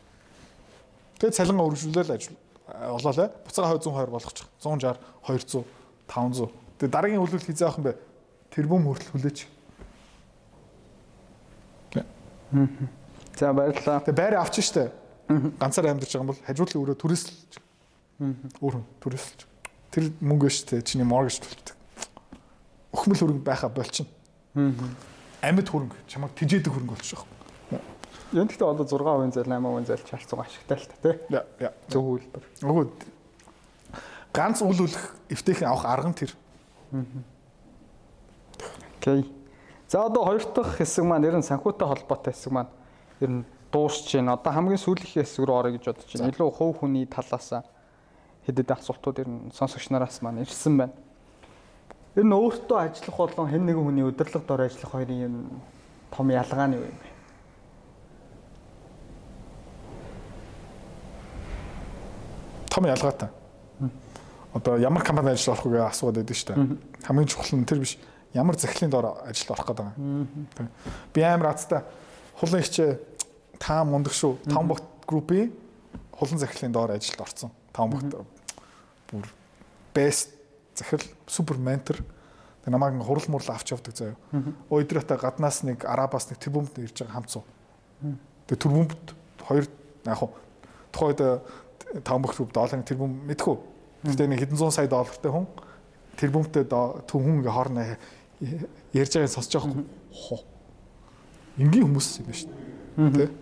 [1.18, 2.38] Тэгээд цалингаа өргөжлөөл ажил
[2.70, 3.28] олоолаа.
[3.42, 4.46] Буцаага 120 болгочих.
[4.62, 5.66] 160, 200,
[6.06, 6.50] 500.
[6.78, 7.98] Тэгээд дараагийн үйлдэл хизээ авах юм бэ?
[8.54, 9.38] Тэрбум хүртэл хүлээч.
[13.34, 14.00] За баярлалаа.
[14.06, 14.92] Тэгээ байраа авчих штэ.
[15.58, 17.65] Ганцаар амьдарч байгаа юм бол хажуудлын өрөө түрээсэлж.
[18.61, 19.45] Өөр хүн түрээсэлж.
[19.91, 21.75] Тэр мөнгө штэ чиний mortgage төлдөг.
[22.93, 24.11] Өхмөл хөрөнгө байха болчихно.
[25.41, 27.41] Амьд хөрөнгө чамайг тижээдэг хөрөнгө болчих واخ.
[28.31, 31.15] Yan гэхдээ одоо 6% зээл 8% зээл чалцсан ашигтай л та тий.
[31.35, 31.73] Яа яа.
[31.91, 32.45] Зөв үйлдвэр.
[32.63, 32.85] Өгөө
[34.31, 36.31] ганц үл үлэх эвтэйхэн авах арга нь тэр.
[39.01, 39.27] Окей.
[39.91, 42.71] За одоо хоёр дахь хэсэг маань ер нь санхүүтэй холбоотой хэсэг маань
[43.19, 44.39] ер нь дуусч байна.
[44.39, 46.31] Одоо хамгийн сүүлийн хэсэг рүү орё гэж бодож байна.
[46.31, 47.51] Илүү хувь хүний талаас
[48.46, 50.94] хэд хэдэн асуултууд ер нь сонсогч нараас маань ирсэн байна.
[52.14, 55.50] Ер нь өөртөө ажиллах болон хэн нэгэн хүний удирдлага дор ажиллах хоёрын ер нь
[56.14, 57.08] том ялгаа нь юу юм бэ?
[62.70, 63.28] Том ялгаатай.
[64.54, 66.78] Одоо ямар компани ажиллах вэ гэж асууад байдаг шүү дээ.
[67.04, 67.98] Хамгийн чухал нь тэр биш
[68.32, 70.28] ямар захирлын доор ажилд орох гэдэг юм.
[71.12, 71.82] Би амар азтай
[72.38, 72.80] хулан ихч
[73.58, 74.38] таам мундаг шүү.
[74.48, 75.52] Том богт группийн
[76.12, 77.50] хулан захирлын доор ажилд орсон.
[77.72, 78.14] Том богт
[79.10, 79.28] бүр
[79.94, 80.34] best
[80.74, 82.02] захирал супер ментор
[82.66, 84.16] Тэг намайг хурал мурал авч явдаг заяа.
[84.74, 87.44] Өдрөөтэй гаднаас нэг арабаас нэг тэрбумд ирж байгаа хамцуу.
[88.50, 89.14] Тэг тэрбумд
[89.46, 89.68] хоёр
[90.02, 90.34] яг хуу
[90.90, 91.22] тухайд
[92.02, 93.56] таван бохт долларын тэрбум мэдхүү.
[94.10, 95.46] Гэтэ нэг хэдэн зуун сая доллартай хүн
[96.18, 97.86] тэрбумтэй хүн ингээ хоорно
[98.90, 99.86] ярьж байгааг сонсож байгаа.
[101.62, 102.50] Энгийн хүмүүс юм байна шүү
[103.14, 103.30] дээ.
[103.30, 103.34] Тэ.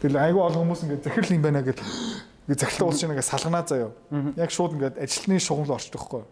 [0.00, 1.84] Тэгэл айгүй олон хүмүүс ингээ захирал юм байна гэж
[2.44, 3.90] Ингээ захилтаа уулж ингээ салганаа заяа.
[4.36, 6.28] Яг шууд ингээ ажилтны шугамл орчих واخхой.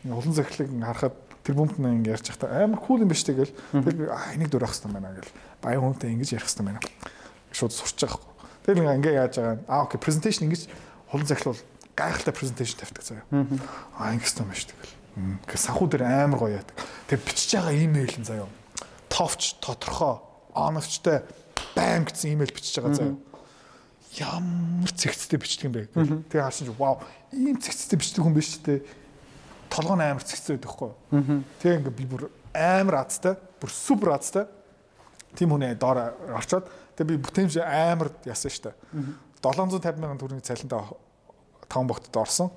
[0.00, 1.14] Ингээ улан захилыг харахад
[1.44, 3.52] тэр бүмт нэг ингээ ярьж байхдаа амар кул юм биш тэгэл.
[3.76, 5.36] Тэгэл би аа энийг дөрөх хэвээр байна гэл.
[5.60, 6.80] Баян хүнтэй ингэж ярих хэвээр байна.
[7.52, 8.32] Шууд сурч байгаа хгүй.
[8.64, 10.62] Тэгэл ингээ яаж байгаа нь аа окей презентацийн ингэж
[11.12, 11.60] хулан захилвал
[11.92, 13.24] гайхалтай презентацийн тавьдаг заяа.
[14.00, 14.96] Аа ингэс юм биш тэгэл.
[15.44, 16.76] Ингээ санхүү дээр амар гоё яадаг.
[17.04, 18.48] Тэг бичиж байгаа имэйл нь заяа.
[19.12, 20.24] Товч, тодорхой,
[20.56, 21.20] оновчтой
[21.76, 23.16] баян гэсэн имэйл бичиж байгаа заяа
[24.18, 25.86] Ямар цэгцтэй бичдэг юм бэ.
[26.30, 26.98] Тэгээ харсан чи вау
[27.30, 28.82] ийм цэгцтэй бичдэг хүн биш үү?
[29.70, 30.90] Толгой нь амар цэгцтэй байдаг хгүй.
[31.62, 34.50] Тэгээ ингээ би бүр амар азтай, бүр супер азтай.
[35.38, 36.66] Тим хүнээ доор орчоод
[36.98, 38.74] тэгээ би бүтээмж амар ясан штэ.
[39.38, 40.82] 750 мянган төгрөгийн цалинтай
[41.70, 42.50] таван богтод орсон.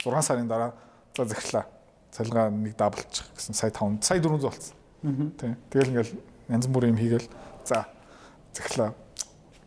[0.00, 0.72] 6 сарын дараа
[1.12, 1.68] за захирлаа
[2.08, 4.74] цалингаа нэг даблчих гэсэн сая 5 сая 400 болсон.
[5.36, 5.60] Тийм.
[5.68, 6.16] Тэгэл ингээл
[6.48, 7.28] янз бүрийн юм хийгээл
[7.68, 7.84] за
[8.56, 8.96] захирлаа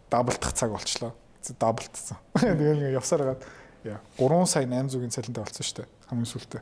[0.09, 1.13] даблдах цаг болчлоо.
[1.59, 2.17] Даблдсан.
[2.35, 3.41] Тэгэл ингээ явсаар гаад
[3.85, 5.87] яа 3 сая 800-ийн цалинтай болсон шүү дээ.
[6.09, 6.61] Хамгийн сүүлдээ.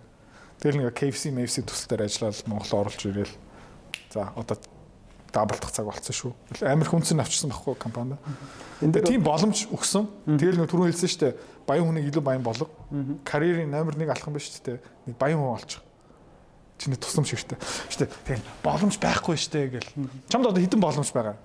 [0.62, 3.36] Тэгэл ингээ KFC, MFC төсөлтөөр ажиллаад Монгол оруулж ирэл.
[4.14, 4.58] За одоо
[5.34, 6.32] даблдах цаг болсон шүү.
[6.62, 8.22] Амар хүнсэн авчсан байхгүй компанид.
[8.82, 10.08] Энд тийм боломж өгсөн.
[10.38, 11.34] Тэгэл нэг түрүү хэлсэн шүү дээ.
[11.68, 12.70] Баян хүнийг илүү баян болго.
[13.28, 14.80] Карьерийн номер 1 алах юм биш үү?
[15.10, 15.82] Нэг баян хүн олчих.
[16.78, 17.58] Чиний тусламж хэрэгтэй.
[17.90, 18.10] Шүү дээ.
[18.26, 19.90] Тэгэл боломж байхгүй шүү дээ гэл.
[20.30, 21.36] Чамд одоо хідэн боломж байгаа.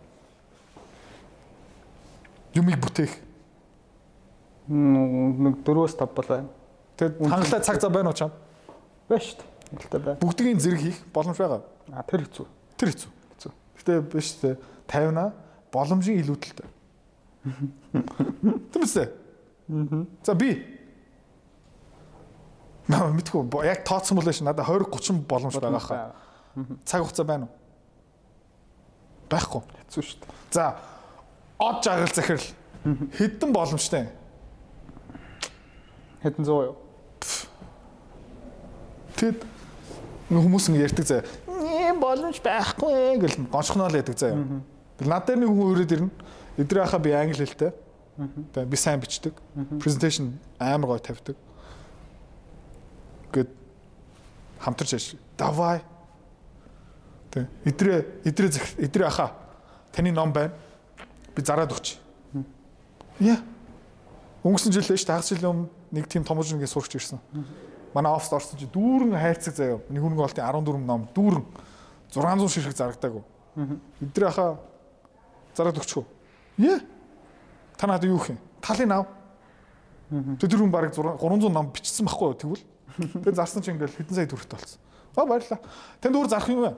[2.55, 3.12] Юмыг бүтээх.
[4.69, 6.49] Нэг 4-5 бол байна.
[6.97, 8.31] Тэгэд хангалаа цаг зав байна уу чам?
[9.09, 9.49] Байна шүү дээ.
[9.73, 10.20] Хангалттай байна.
[10.20, 11.62] Бүгдийн зэрэг хийх боломж байгаа.
[11.93, 12.47] А тэр хэцүү.
[12.77, 13.11] Тэр хэцүү.
[13.37, 13.53] Хэцүү.
[13.81, 14.57] Гэтэ биш үү?
[14.87, 15.33] 50-аа
[15.73, 16.69] боломжийн илүүдэлтэй.
[18.73, 19.09] Тэмцээ.
[20.23, 20.51] За би
[22.91, 26.12] Наа мэдгүй яг тооцсон бол ш надад 20 30 боломж байгаа хаа.
[26.85, 27.55] Цаг хугацаа байна уу?
[29.31, 29.62] Байхгүй.
[29.87, 30.35] Хэцүү шүү дээ.
[30.51, 30.77] За
[31.62, 32.48] од жаргал захирал
[33.14, 34.09] хэдэн боломжтой?
[36.22, 36.76] Хэдэн зуун юу?
[39.16, 39.44] Тэгэд
[40.30, 41.24] хүмүүс ингэ ярьдаг заяа.
[41.47, 44.62] Ийм боломж байхгүй гэл гончхноо л яадаг заяа.
[44.98, 46.10] Тэгэл над дээр нэг хүн өрөөд ирнэ.
[46.59, 47.70] Эдрээ хаа би англи хэлтэй.
[48.55, 49.34] Тэгээ би сайн бичдэг.
[49.78, 51.36] Presentation амар гоё тавьдаг.
[53.30, 53.51] Гэт
[54.59, 55.20] хамтарч ажил.
[55.39, 55.82] Давай.
[57.30, 59.32] Тэ эдрээ эдрээ эдрээ хаа
[59.93, 60.55] таны ном байна.
[61.34, 61.96] Би зараад өгч.
[63.20, 63.38] Яа.
[64.42, 67.20] Өнгөрсөн жил л шүү дээ хагас жилийн өмнө нэг тийм томжингийн сурч ирсэн.
[67.94, 69.78] Манай оффист орсон чи дүүрэн хайрцаг заяа.
[69.88, 71.44] Нэг хүн голтын 14 ном дүүрэн
[72.10, 73.22] 600 ширхэг зарагдаагүй.
[74.02, 74.59] Эдрээ хаа
[75.54, 76.04] зараад өгчихөө.
[76.59, 76.80] Яа.
[77.76, 78.38] Та надад юу их юм?
[78.60, 79.06] Талын ав.
[80.10, 82.64] Тэр хүн бараг 300 ном бичсэн байхгүй юу тэгвэл.
[82.98, 84.80] Тэгээ зарсан чи ингээл хэдэн сая төгрөгт болсон.
[85.16, 85.60] Аа баярлаа.
[86.00, 86.76] Тэнд өөр зарах юм байна.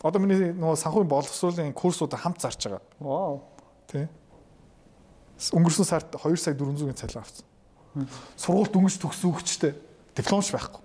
[0.00, 2.82] Одоо миний нөгөө санхүүгийн боловсруулалтын курсууд хамт зарж байгаа.
[3.04, 3.40] Вау.
[3.90, 4.08] Тэ.
[5.52, 7.44] Өнгөрсөн сард 2 сая 400-ийн цалин авсан.
[8.40, 9.74] Сургуульд дөнгөж төгсөн хөгчтэй
[10.16, 10.80] дипломч байхгүй.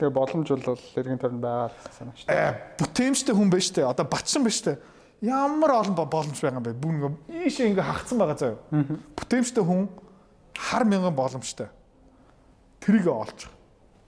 [0.00, 2.40] Тэгээ боломж бол эргэн тойронд байгаа л санаа шүү дээ.
[2.40, 3.84] Э бүтээмжтэй хүн байж тээ.
[3.84, 4.76] Одоо батчин байж тээ.
[5.20, 6.76] Ямар олон боломж байгаа юм бэ?
[6.76, 8.60] Бүр ингээ ийшээ ингээ хагцсан байгаа заяа.
[9.16, 9.88] Бүтээмжтэй хүн
[10.56, 11.68] хар мянган боломжтой.
[12.80, 13.48] Тэрийг олж.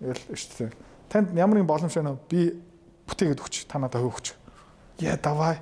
[0.00, 0.72] Тэгэл шүү дээ.
[1.12, 2.24] Танд ямар нэгэн боломж байна уу?
[2.24, 2.56] Би
[3.06, 3.66] бүтээгээд өгч.
[3.68, 4.34] Та надад өгч.
[5.02, 5.58] яа давай.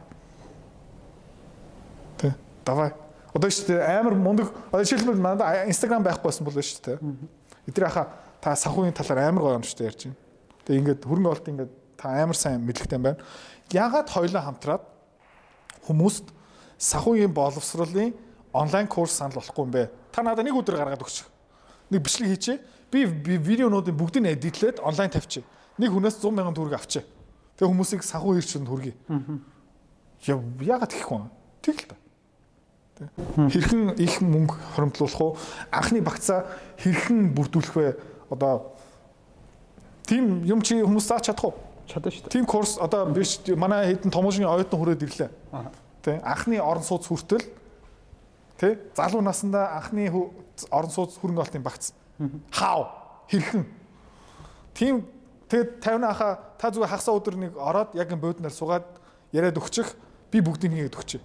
[2.18, 2.34] Тэ
[2.64, 2.92] давай.
[3.34, 6.98] Одоо шүү дээ амар мундаг одоо жишээлбэл надад Instagram байхгүй байсан бол шүү дээ.
[7.70, 8.04] Эдгээр хаха
[8.40, 10.18] та санхүүгийн талаар амар гоё юм шүү дээ ярьж байна.
[10.66, 13.22] Тэгээ ингээд хөрөнгө олт ингээд та амар сайн мэдлэгтэй байна.
[13.70, 14.84] Ягаад хоёлоо хамтраад
[15.86, 16.26] хүмүүст
[16.80, 18.12] санхүүгийн боловсролын
[18.52, 19.90] онлайн курс санал болохгүй юм бэ?
[20.10, 21.22] Та надад нэг өдөр гаргаад өгч.
[21.90, 22.58] Нэг бичлэг хийчээ.
[22.90, 25.46] Би видеонуудын бүгдийг эдитлээд онлайн тавьчих.
[25.78, 27.04] Нэг хүнээс 100 сая төгрөг авчээ.
[27.60, 28.96] Тэгээ хүмүүсийг санхүү хэрчэнд хүргэе.
[30.64, 31.28] Ягаад тэгэхгүй юм?
[31.60, 31.96] Тэг л та.
[33.36, 35.36] Хэрхэн их мөнгө хоримтлуулах уу?
[35.68, 36.48] Анхны багцаа
[36.80, 38.00] хэрхэн бүрдүүлэх вэ?
[38.32, 38.72] Одоо
[40.08, 41.54] тийм юм чи хүмүүс зааж чадах уу?
[41.84, 42.32] Чадна шүү дээ.
[42.32, 45.30] Тийм курс одоо биш манай хэдэн томоогийн оюутан хүрээд ирлээ.
[46.00, 47.44] Тэ анхны орон сууц хүртэл
[48.56, 48.76] Тэ?
[48.96, 51.92] Залуу насндаа анхны орон сууц хөрөнгө олтын багц.
[52.52, 52.88] Хаа?
[53.28, 53.64] Хэрхэн?
[54.72, 55.04] Тийм
[55.50, 58.86] тэгээд 50 аха та зүгээр хагасаа өдөр нэг ороод яг энэ бууднаар суугаад
[59.34, 59.92] яриад өгчих
[60.30, 61.22] би бүгдийг нэгэд өгчээ.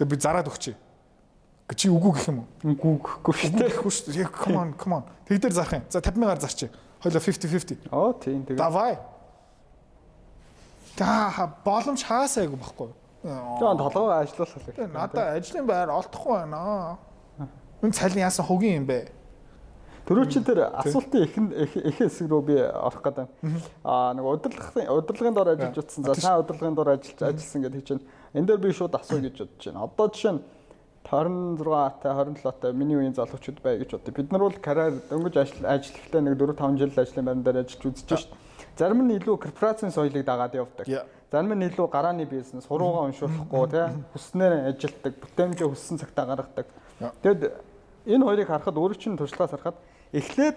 [0.00, 0.76] Тэгээд би зараад өгчээ.
[1.76, 2.48] Чи үгүй гэх юм уу?
[2.64, 3.68] Үгүй гэхгүй шүү дээ.
[3.76, 4.32] Гэхгүй шүү дээ.
[4.32, 5.04] Come on, come on.
[5.28, 5.84] Тэг дээр зарах юм.
[5.92, 6.72] За 50 мянгаар зарчих.
[7.04, 7.92] Хойло 50 50.
[7.92, 8.56] Оо тийм тэгээд.
[8.56, 8.96] Давай.
[10.96, 12.96] Та боломж хаасайг байхгүй юу?
[13.60, 14.88] Жон толгоо ажиллуулах л.
[14.88, 16.96] Надаа ажлын байр олдохгүй байна.
[17.84, 19.12] Энэ цалин яасан хогийн юм бэ?
[20.08, 23.28] Төрөөчин тэр асуултын ихэн их хэсэг рүү би орох гэдэг.
[23.84, 26.04] Аа нэг удирдлагын удирдлагын дор ажиллаж утсан.
[26.08, 28.00] За сайн удирдлагын дор ажиллаж ажилласан гэдэг чинь
[28.32, 29.84] энэ дээр би шууд асуу гэж бодож байна.
[29.84, 30.40] Одоо жишээ нь
[31.04, 34.16] 26 та 27 та миний үеийн залуучууд бай гэж бодъё.
[34.16, 37.84] Бид нар бол карьер дөнгөж ажил ажиллахтай нэг 4 5 жил ажлын байран дээр ажиллаж
[37.84, 38.32] үзэж шít.
[38.76, 40.88] Зарим нь илүү корпорацийн соёлыг дагаад явдаг.
[41.32, 46.66] Зарим нь илүү гарааны бизнес, хуруугаа уншуулахгүй тий хүснээр ажилтдаг, бүтээмжээ хүссэн цагтаа гаргадаг.
[47.20, 47.52] Тэгэд
[48.08, 49.76] энэ хоёрыг харахад өөрөө чинь туршлагаас харахад
[50.12, 50.56] эхлээд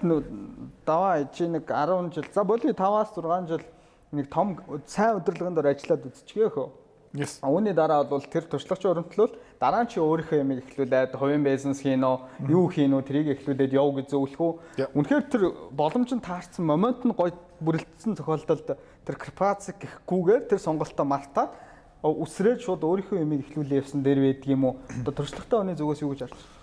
[0.85, 3.63] даваа чи нэг 10 жил за боли 5-аас 6 жил
[4.11, 4.57] нэг том
[4.87, 6.69] сайн удирдлагын дор ажиллаад үзчихэехөө.
[7.11, 7.43] Yes.
[7.43, 12.23] Үүний дараа бол тэр туршлагачийн өрөмтлөл дараа нь чи өөрийнхөө юм эхлүүлээд хувийн бизнес хийнө,
[12.47, 14.87] юу хийнө, тэрийг эхлүүлээд яв гэж зөвлөх үү.
[14.95, 15.43] Үнэхээр тэр
[15.75, 21.51] боломж нь таарсан момент нь гоё бүрэлдсэн тохиолдолд тэр корпорац гэхгүйгээр тэр сонголтоо мартаад
[21.99, 24.79] үсрээд шууд өөрийнхөө юм эхлүүлээ явсан дээр байдаг юм уу?
[25.03, 26.59] Одоо туршлагатай хүний зүгээс юу гэж харж байна?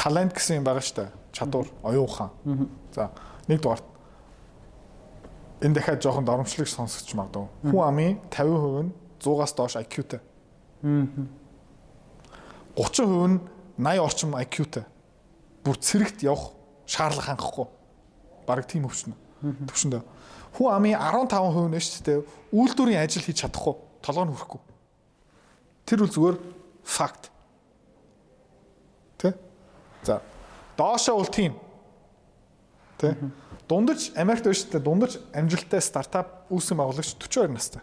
[0.00, 1.12] Талент гэсэн юм байгаа штэ.
[1.36, 2.32] Чадвар, оюун ухаан.
[2.96, 3.12] За,
[3.48, 3.84] нэг дугаарт
[5.60, 7.44] энэ дахиад жоохон доромжлог сонсогч магадгүй.
[7.68, 10.24] Хүн амын 50% нь 100-аас доош IQ-тэй.
[10.80, 11.28] 30%
[13.28, 13.44] нь
[13.76, 14.88] 80 орчим IQ-тэй.
[15.64, 16.56] Бүр цэрэгт явах
[16.88, 17.68] шаардлага хангахгүй.
[18.48, 19.12] Бараг тийм өвчнө.
[19.68, 20.02] Төвшөндөө.
[20.56, 22.24] Хүн амын 15% нь шүү дээ.
[22.56, 24.60] Үйлдвэрийн ажил хийж чадахгүй, толгой нь хүрэхгүй.
[25.84, 26.36] Тэр үл зүгээр
[26.84, 27.29] факт.
[30.04, 30.06] Тэ?
[30.06, 30.22] За.
[30.76, 31.54] Доошоо бол тийм.
[32.98, 33.16] Тэ?
[33.68, 34.82] Дундаж Америкт шүү дээ.
[34.82, 37.82] Дундаж амжилттай стартап үүсгэн байгуулагч 42 настай.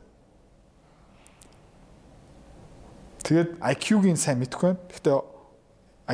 [3.24, 4.84] Тэгээд IQ-гийн сайн мэдэхгүй байна.
[4.88, 5.16] Гэхдээ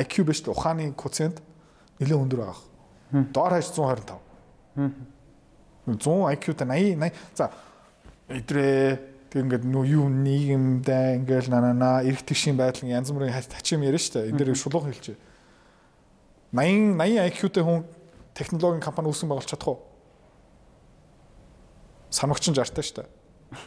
[0.02, 1.38] IQ биш дээ ухааны коэффициент
[1.98, 2.58] нэлээд өндөр байгаа.
[3.30, 4.18] Доор хаяж 125.
[5.86, 7.50] 100 IQ-тай 80 80 за
[8.28, 8.98] идрээ
[9.30, 14.32] тэг ингээд нөө юу нийгэмдээ ингээл нанана эрэх тэгшийн байдлын янз бүрийн хачим яриа штэ
[14.32, 15.14] энэ дээр шулуун хэлж
[16.54, 17.82] 80 80 IQ-тэй хүн
[18.38, 19.78] технологийн компани үүсгэн байгуулж чадах уу?
[22.14, 23.08] Санагч нь 60 таа шүү дээ.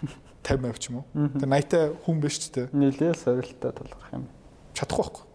[0.48, 1.06] 50 авч юм уу?
[1.12, 2.72] Тэгээ 80-тай хүн биш ч дээ.
[2.72, 4.28] Нилээ сорилттой тулгарх юм.
[4.72, 5.26] Чадахгүй байхгүй.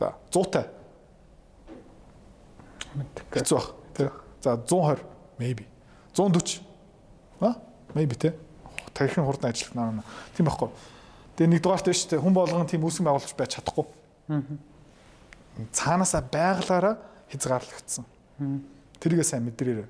[0.00, 0.64] За 100-тай.
[3.28, 3.68] Хэцүү баг.
[3.92, 4.08] Тэ.
[4.40, 5.04] За 120
[5.36, 5.68] maybe.
[6.16, 6.64] 140.
[7.44, 7.60] А?
[7.92, 8.32] Maybe тэ.
[8.96, 10.04] Тархин хурдан ажиллах наа.
[10.32, 10.72] Тийм байхгүй.
[11.36, 13.84] Тэгээ нэг дугаарт биш тэ хүн болгон тийм үүсгэн байгуулж байж чадахгүй.
[15.72, 16.94] Цаанаасаа байглаараа
[17.32, 18.04] хязгаарлагдсан.
[19.00, 19.88] Тэргээ сайн мэдрээрээ.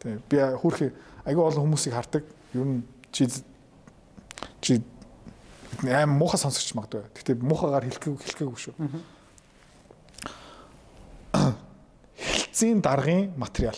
[0.00, 0.20] Тэг.
[0.28, 0.92] Би хүүрхий
[1.24, 2.24] аягүй олон хүмүүсийг хардаг.
[2.52, 2.82] Ер нь
[3.12, 3.28] чи
[4.60, 4.82] чи
[5.82, 7.04] аим муухай сонсогч магадгүй.
[7.14, 8.74] Гэхдээ муухагаар хэлэхгүй хэлэхгүй шүү.
[12.14, 13.76] Хилцийн даргын материал,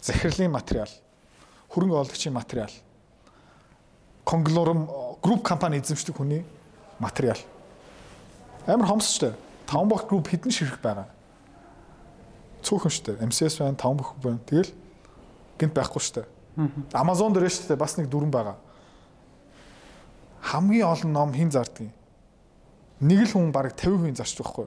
[0.00, 0.88] захирлын материал,
[1.68, 2.72] хөрөнгө оологчийн материал,
[4.24, 4.88] конглором
[5.20, 6.44] групп компани эзэмшдэг хүний
[6.98, 7.38] материал.
[8.66, 9.34] Амар хомсчтой.
[9.68, 11.12] Таван бох групп хэдэн ширхэг байгаа
[12.62, 13.12] цөөхөн штэ.
[13.24, 14.40] MCS байна, 5 бүх байна.
[14.46, 14.72] Тэгэл
[15.58, 16.26] гинт байхгүй штэ.
[16.92, 18.56] Amazon дээр штэ бас нэг дүрэн байгаа.
[20.42, 21.94] Хамгийн олон ном хин зардгийг.
[23.00, 24.66] Нэг л хүн бараг 50% зарч байхгүй.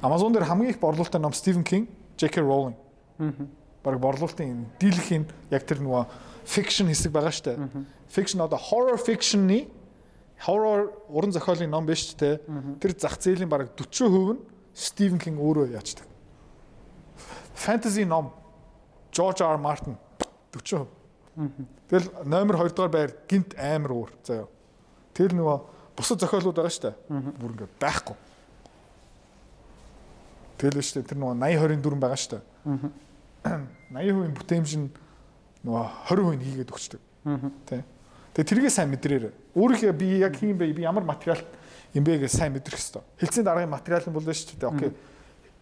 [0.00, 2.40] Amazon дээр хамгийн их борлуулалттай ном Stephen King, J.K.
[2.40, 2.76] Rowling.
[3.84, 6.08] Бараг борлуулалтын дийлхийн яг тэр нөгөө
[6.44, 7.56] fiction хэсэг байгаа штэ.
[8.08, 9.68] Fiction одоо horror fiction-ы
[10.46, 12.40] horror уран зохиолын ном биш ч те.
[12.80, 14.40] Тэр зах зээлийн бараг 40% нь
[14.74, 16.06] Стивен Кинг өөрөө яачдаг.
[17.54, 18.32] Фэнтези ном
[19.12, 19.58] George R.
[19.58, 19.96] Martin
[20.52, 20.86] 40%.
[21.88, 24.46] Тэгэл номер 2 дугаар байр гинт амар уур заяа.
[25.14, 25.58] Тэгэл нөгөө
[25.96, 26.94] бусад зохиолууд байгаа штэ.
[27.08, 28.16] Бүр ингээд байхгүй.
[30.58, 32.38] Тэгэл штэ тэр нөгөө 80 24 байгаа штэ.
[33.92, 34.88] 80% бүтээмж нь
[35.64, 37.00] нөгөө 20% хийгээд өгчдөг.
[37.66, 37.84] Тэ.
[38.34, 39.24] Тэгээ тэргээ сайн мэдрээр.
[39.58, 40.70] Өөрийнхөө би яг хийм бэ?
[40.70, 41.42] Би ямар материал
[41.94, 43.02] юм бэ гэж сайн мэдрэх хэвээр.
[43.18, 44.70] Хилцээний дараагийн материал нь болно шүү дээ.
[44.70, 44.90] Окей.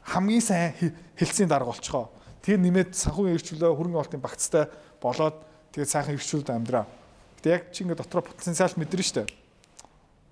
[0.04, 0.76] Хамгийн сайн
[1.16, 2.12] хилцээний дарга болчихоо.
[2.44, 4.68] Тэр нэмээд санхүүгийн эрхчлөө хөрөнгө оолтын багцтай
[5.00, 5.36] болоод
[5.72, 6.84] тэгээд сайхан эрхчлүүлд амьдраа.
[7.40, 9.28] Гэтэ яг чи ингээд дотроо потенциал мэдэрнэ шүү дээ.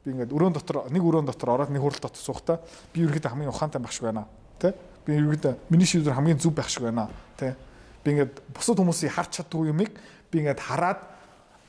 [0.04, 2.60] Би ингээд өрөөнд дотор нэг өрөөнд дотор ороод нэг хурал дотор суухтаа
[2.92, 4.28] би ерөөдөө хамгийн ухаантай байх шиг байна.
[4.60, 4.76] Тэ?
[5.08, 7.08] Би ерөөдөө миний шийдвэр хамгийн зөв байх шиг байна.
[7.34, 7.56] Тэ?
[8.04, 9.90] Би ингээд бусад хүмүүсийн харж чаддгүй юмыг
[10.30, 11.15] би ингээд хараад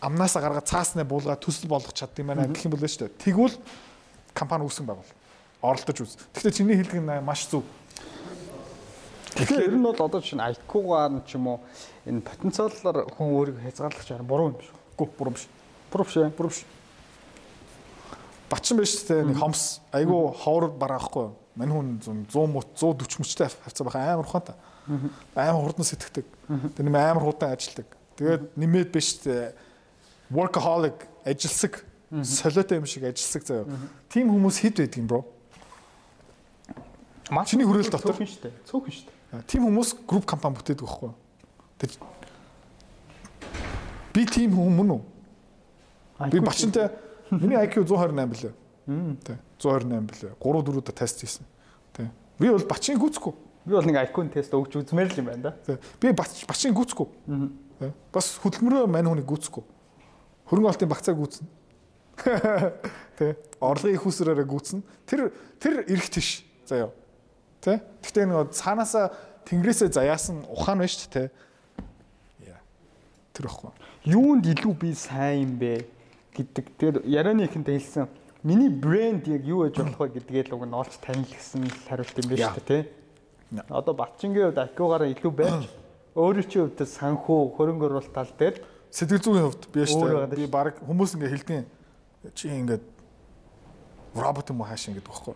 [0.02, 3.18] амнаасаа гаргаад цааснаа буулгаад төсөл болгох чаддаг юм байна гэх юм бол шүү дээ.
[3.18, 3.56] Тэгвэл
[4.34, 5.12] компани үүсгэн байгуул.
[5.62, 6.18] Оролдож үз.
[6.38, 7.66] Гэхдээ чиний хэлдэг нь маш зөв.
[9.38, 11.60] Тэгэхээр ер нь бол одоо чинь IQ-гаар ч юм уу
[12.06, 14.78] энэ потенциалаар хүн өөрийгөө хязгаарлах чаар буруу юм биш үү?
[14.98, 15.46] Гү буруу биш.
[15.90, 16.18] Буруу биш.
[16.38, 16.62] Буруу биш.
[18.50, 21.34] Бачин биш те нэг хомс айгу ховор бараахгүй?
[21.58, 21.88] Мань хүн
[22.30, 24.56] 100 мут 140 мөчтэй хавцаа байх амар ухаантай.
[25.36, 26.26] Амар хурдан сэтгэдэг.
[26.78, 27.90] Тэр нэм амар хурдан ажилдаг.
[28.16, 29.54] Тэгээд нэмээд биш те
[30.32, 31.86] workaholic ажилсаг
[32.24, 33.66] солиотой юм шиг ажилсаг заяа.
[34.10, 35.26] Тим хүмүүс хэд байдаг юм бро?
[37.46, 38.54] Чиний хүрээлэл дотор цөөхөн шүү дээ.
[38.68, 39.44] Цөөхөн шүү дээ.
[39.48, 41.16] Тим хүмүүс групп компани бүтээдэг байхгүй юу?
[41.78, 41.92] Тэг
[44.16, 45.02] би тим хүн мөн үү?
[46.32, 46.90] Би бачинтай
[47.32, 48.54] миний IQ 128 билээ.
[49.28, 50.34] Тэ 128 билээ.
[50.40, 51.46] 3 4 удаа тест хийсэн.
[51.92, 52.08] Тэ.
[52.40, 53.34] Би бол бачийн гүцэхгүй.
[53.68, 55.78] Би бол нэг IQ тест өгч үзмээр л юм байна да.
[56.00, 57.08] Би бач бачийн гүцэхгүй.
[58.16, 59.64] Бас хөдөлмөрөө мань хүнийг гүцэхгүй.
[60.48, 61.48] Хөрөнгө олтын багцаа гүцэн.
[63.18, 63.36] Тэ.
[63.60, 64.84] Орлогын их усраараа гүцэн.
[65.06, 66.46] Тэр тэр эрэх тийш.
[66.66, 66.92] Заяа.
[67.62, 67.84] Тэ.
[68.02, 69.12] Гэхдээ нэг цаанаасаа
[69.46, 71.28] тэнгэрээсээ заяасан ухаан байна шүү дээ.
[72.48, 72.62] Яа.
[73.36, 73.72] Тэр ихгүй.
[74.08, 75.84] Юунд илүү би сайн юм бэ
[76.32, 76.66] гэдэг.
[76.80, 78.08] Тэгээд ярианы ихэндээ хэлсэн
[78.48, 82.16] миний брэнд яг юу гэж болох вэ гэдгээ л уг нь олж танил гэсэн хариулт
[82.16, 82.84] юм байна шүү дээ, тий.
[83.68, 85.68] Одоо Батчингийн хувьд IQ-гаараа илүү байж
[86.16, 88.56] өөрийн чинь хувьд санхүү хөрөнгө оруулалт тал дээр
[88.92, 90.28] Сэтгэл зүйн хувьд би дээ.
[90.36, 91.66] Би баг хүмүүс ингээ хэлдэг
[92.34, 92.84] чи ингээд
[94.16, 95.36] робот юм уу хааш ингээд байхгүй.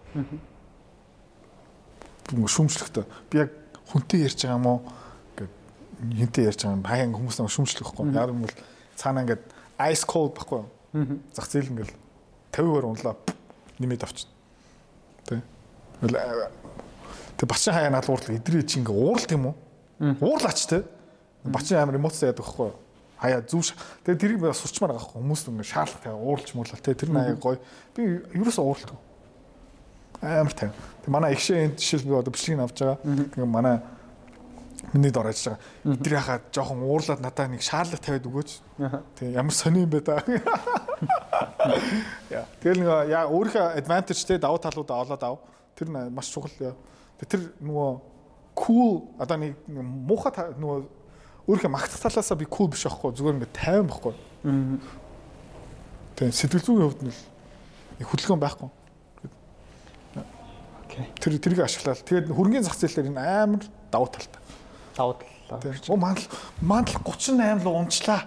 [2.32, 3.06] Би шүмжлэхтэй.
[3.30, 3.52] Би яг
[3.92, 4.80] хүнтэй ярьж байгаа юм уу
[5.36, 5.52] ингээд
[6.18, 8.16] хинтэй ярьж байгаа юм хаяа хүмүүс намайг шүмжлэх байхгүй.
[8.16, 8.56] Яг юм бол
[8.96, 9.44] цаана ингээд
[9.92, 10.64] ice cold байхгүй.
[11.36, 11.92] Зах зээл ингээд
[12.52, 13.16] 50-аар унлаа
[13.80, 14.34] нэмээд авчихна.
[15.28, 15.42] Тэ.
[17.38, 19.56] Тэг бачин хаяа надад уурлаа идрээ чи ингээ ууралт юм уу?
[20.20, 20.84] Уурлаач те.
[21.44, 22.72] Бачин амар эмоц яадаг байхгүй.
[23.22, 23.78] Хаяа зүв.
[24.02, 25.22] Тэгээ тэрийг би сурчмаар байгаа байхгүй.
[25.22, 26.98] Хүмүүс ингээ шаарлах тэгээ ууралж муулаа те.
[26.98, 27.62] Тэр нь аяа гоё.
[27.94, 28.98] Би ерөөсөө ууралт.
[30.26, 30.74] Амар тайв.
[31.06, 32.98] Тэг манай ихшээ энэ жишээл би одоо бичлэгийг авч байгаа.
[33.06, 33.78] Тэгээ манай
[34.94, 35.94] миний дор ажиллаж байгаа.
[35.94, 38.58] Идрээ хахад жоохон уурлаад надаа нэг шаарлах тавиад өгөөч.
[39.22, 40.18] Тэг ямар сони юм бэ та.
[42.34, 42.50] Яа.
[42.58, 45.46] Тэгэл нэг яа өөрийнхөө те давуу талуудаа олоод ав.
[45.78, 46.74] Тэр нь маш чухал.
[47.22, 48.02] Тэр нөгөө
[48.58, 51.01] cool одоо нэг муухай нөгөө
[51.52, 54.14] өөрийнхөө магтах талаасаа би cool биш байхгүй зүгээр ингээд тайван байхгүй.
[56.16, 57.14] Тэгээ сэтгэл зүйн хувьд нь
[58.08, 58.70] хөдөлгөөн байхгүй.
[60.88, 61.06] Окей.
[61.20, 64.42] Тэр тэрийг ашиглаад тэгээд хөрөнгөний зах зээл дээр энэ амар давуу талтай.
[64.96, 65.92] давуу талаа.
[65.92, 66.28] Оо мандал
[66.62, 68.22] мандал 38 л унчлаа.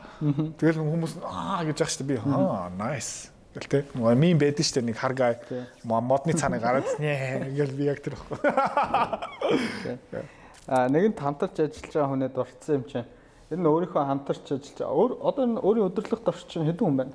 [0.61, 3.33] Тэгэл хүмүүс аа гэж яах штэ би аа nice.
[3.55, 3.79] Гэл те.
[3.95, 5.39] Нөгөө мим байдаг штэ нэг харгай
[5.85, 8.39] модны цаанаа гараад нэ гэл би яг тэр ихгүй.
[10.67, 13.09] А нэгэнт хамтарч ажиллаж байгаа хүнээ дурдсан юм чинь.
[13.49, 14.97] Тэр нь өөрийнхөө хамтарч ажиллаж байгаа.
[14.97, 17.15] Өөр одоо энэ өөрийн удирдлага дорчин хэдэн хүн байна?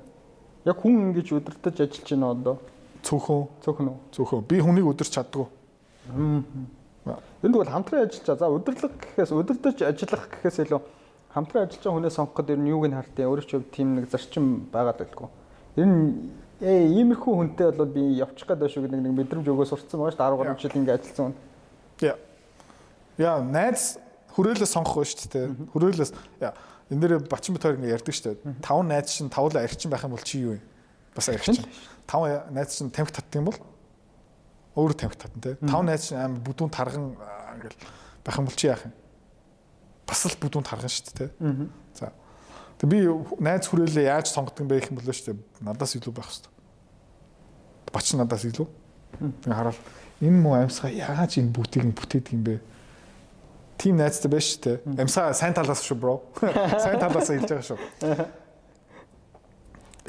[0.64, 2.56] Яг хүн ингэж удирдах ажиллаж байна одоо.
[3.02, 3.98] Цөөхөн Цөөхөн үү?
[4.14, 5.46] цөөхөн би хүнийг өдөрч чаддгүй.
[7.42, 8.38] Энд бол хамтран ажиллаж байгаа.
[8.38, 10.80] За удирдлага гэхээс удирдах ажиллах гэхээс илүү
[11.34, 14.70] хамтран ажиллаж байгаа хүнээс сонгоход ер нь юуг нь хартыг өөрөө ч тийм нэг зарчим
[14.70, 15.28] байгаад байлгүй.
[15.80, 19.66] Ер нь ээ иймэрхүү хүнтэй бол би явчих гээд байна шүү гэдэг нэг мэдрэмж өгөө
[19.66, 21.36] сурцсан байгаа шүү дээ 13 жил ингэ ажилласан хүн.
[22.04, 22.29] Яа.
[23.20, 24.00] Яа, найз
[24.32, 25.46] хүрээлээ сонгох байж шүү дээ.
[25.76, 26.56] Хүрээлээс яа,
[26.88, 28.64] энэ дээр бачин битээр ингэ ярьдаг шүү дээ.
[28.64, 30.60] Таван найз чинь тавлаа арчин байх юм бол чи юу вэ?
[31.14, 31.60] Бас арчин.
[32.08, 33.60] Таван найз чинь тамхи татдаг юм бол
[34.80, 35.54] өөр тамхи татна те.
[35.60, 37.12] Таван найз чинь амар бүдүүн тарган
[37.60, 37.78] ингээл
[38.24, 38.94] байх юм бол чи яах юм?
[40.08, 41.68] Бас л бүдүүн тарган шүү дээ те.
[41.94, 42.12] За.
[42.80, 43.04] Тэг би
[43.42, 45.38] найз хүрээлээ яаж сонгодог юм бэ гэх юм бол шүү дээ.
[45.60, 46.52] Надаас илүү байх хэрэгтэй.
[47.92, 48.66] Бачин надаас илүү.
[49.44, 49.78] Тэг хараад
[50.22, 52.69] энэ муу амьсгаа яаж энэ бүтийг бүтээдэг юм бэ?
[53.80, 54.76] Тим найзтай байж шүү дээ.
[55.00, 56.20] Амьсгаа сайн талаас шүү бро.
[56.84, 57.78] Сайн талаас хэлж байгаа шүү.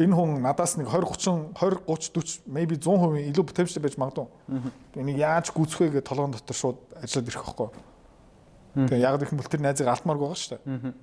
[0.02, 4.28] Энэ хүн надаас нэг 20 30 20 30 40 maybe 100% илүү бүтэмжтэй байж магадгүй.
[5.00, 7.70] Энийг яаж гүйцэх вэ гэж толгойн дотор шууд ажиллаад ирэх байхгүй.
[8.76, 10.94] Тэгээ яг гэх юм бол тэр найзыг алдмаарг байгаа шүү дээ.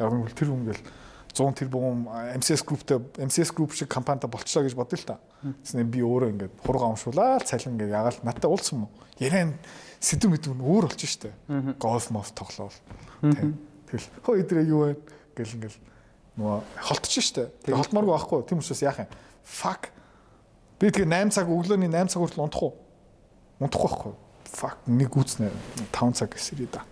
[0.00, 0.84] Яг юм бол тэр хүн ингээл
[1.32, 5.16] 100 тэрбум MCS Group-тэй MCS Group шиг компанитай болчлоо гэж бодъё л та.
[5.40, 8.88] Тэснэ би өөрөө ингээд хурга амшуулаад цалин ингээд ягаал надтай уулзсан мó.
[9.22, 9.54] Яран
[10.00, 11.30] сэдв мэд нь өөр болчих штэ.
[11.76, 12.74] Голф моф тоглоол.
[13.20, 14.96] Тэгэл хөө идрээ юу вэ
[15.36, 15.78] гэл ингээл
[16.40, 16.58] нөгөө
[16.88, 17.52] холтчих штэ.
[17.62, 18.40] Тэг холтмооргүй байхгүй.
[18.48, 19.12] Тийм учраас яах юм?
[19.44, 19.92] Fuck.
[20.80, 22.74] Би тэгээ 8 цаг өглөөний 8 цаг хүртэл унтах уу?
[23.60, 24.14] Унтахгүй байхгүй.
[24.48, 25.52] Fuck нэг үүснэ
[25.92, 26.82] 5 цаг гэсэрээ да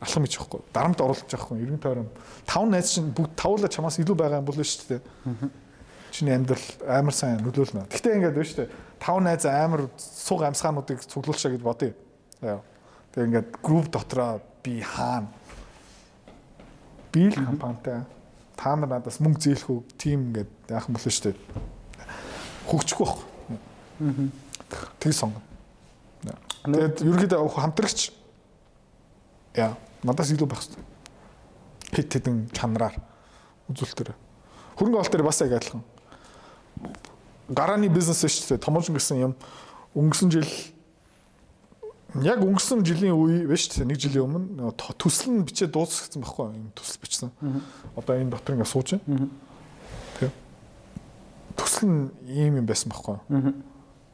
[0.00, 0.60] алхам гэж байхгүй.
[0.72, 1.60] Дарамт оруулж байхгүй.
[1.60, 2.08] Иргэн тойрон
[2.46, 5.00] 5 найз чинь бүгд тавуулаа чамаас илүү байгаа юм бол дээ.
[6.12, 7.88] Чиний амьдрал амар сайн нөлөөлнө.
[7.92, 8.68] Гэхдээ ингээд байна дээ.
[9.04, 11.92] 5 найз амар суг амьсгаануудыг цуглуулчаа гэж бодъё.
[12.40, 15.28] Тэгээ ингээд групп дотроо би хаана
[17.12, 18.04] би л компанитай
[18.56, 21.36] та нар надаас мөнгө зээлэх үү тим ингээд яах юм бол шүү дээ.
[22.68, 24.28] Хөгжихгүй байхгүй.
[25.00, 25.44] Тэг сонгоно.
[26.64, 28.12] Тэгээд ерөөдөө хамтрагч
[29.56, 30.84] яа надаас илүү байх хэрэгтэй.
[31.96, 32.96] Хит хитэн чанараар
[33.72, 34.12] үзүүлэлтээр.
[34.76, 35.84] Хөрөнгө оолт дээр бас яг адилхан.
[37.48, 38.64] Гарааны бизнес шүү дээ.
[38.64, 39.32] Томоочин гэсэн юм
[39.96, 40.48] өнгөрсөн жил
[42.24, 43.84] яг өнгөрсөн жилийн үе биш үү?
[43.84, 47.30] Нэг жилийн өмнө төсөл нь бичээ дуусгацсан байхгүй юм төсөл бичсэн.
[47.96, 49.28] Одоо энэ дотор ингээ сууж байна.
[50.20, 50.30] Тэг.
[51.58, 53.20] Төсөл нь ийм юм байсан байхгүй.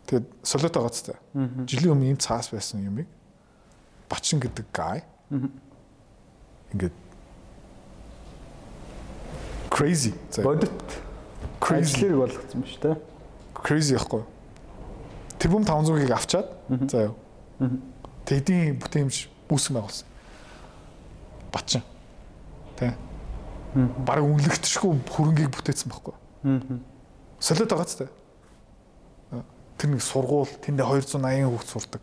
[0.07, 1.19] Тэгээд солиот байгаа ч тийм.
[1.67, 3.07] Жилийн өмнө ийм цаас байсан юмыг
[4.09, 5.01] Бачин гэдэг guy
[6.73, 6.93] Ингээд
[9.71, 10.13] crazy.
[10.43, 10.71] Бодит
[11.61, 12.97] crazy болгоцсон ба шүү дээ.
[13.57, 14.25] Crazy яахгүй.
[15.41, 16.49] Тэрбум 500-ыг авчаад
[16.93, 17.15] за яа.
[18.25, 20.09] Тэдийн бүтээмж үүсгэн байгуулсан.
[21.53, 21.83] Бачин.
[22.77, 22.95] Тэ.
[23.75, 26.15] Бараг үнэлэгдэшгүй хөрөнгийг бүтээсэн байхгүй.
[27.41, 28.09] Солиод байгаа ч тэ.
[29.79, 32.03] Тэр нэг сургууль тэндээ 280 хүүхд сурдаг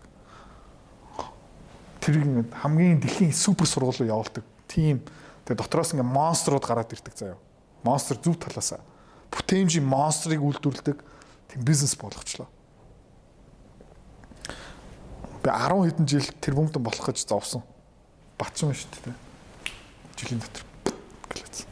[2.10, 4.44] тэрийг ингээд хамгийн дэлхийн супер сургууль руу явуулдаг.
[4.68, 5.04] Тийм.
[5.46, 7.38] Тэгээ дотроос ингээд монструуд гараад ирдэг заяа.
[7.86, 8.82] Монстр зүв талаасаа.
[9.30, 10.98] Бүтээмжийн монстрыг үйлдвэрлэдэг
[11.54, 12.50] тийм бизнес болгочлоо.
[15.49, 17.63] Би 10 хэдэн жил тэрбумтан болох гэж зовсон.
[18.38, 19.17] Батчин шүү дээ.
[20.13, 20.63] Жилийн дотор
[21.26, 21.65] гэлээсэн.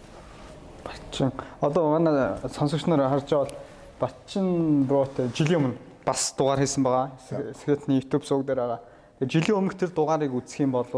[0.82, 1.32] Батчин.
[1.62, 3.54] Одоо манай сонсогч нар харж байгаа бол
[4.02, 7.12] Батчин броотой жилийн өмнө бас дугаар хийсэн байгаа.
[7.30, 8.82] Секретний YouTube сувг дээр байгаа
[9.30, 10.90] жилийн өмнөх тэр дугаарыг үзэх юм бол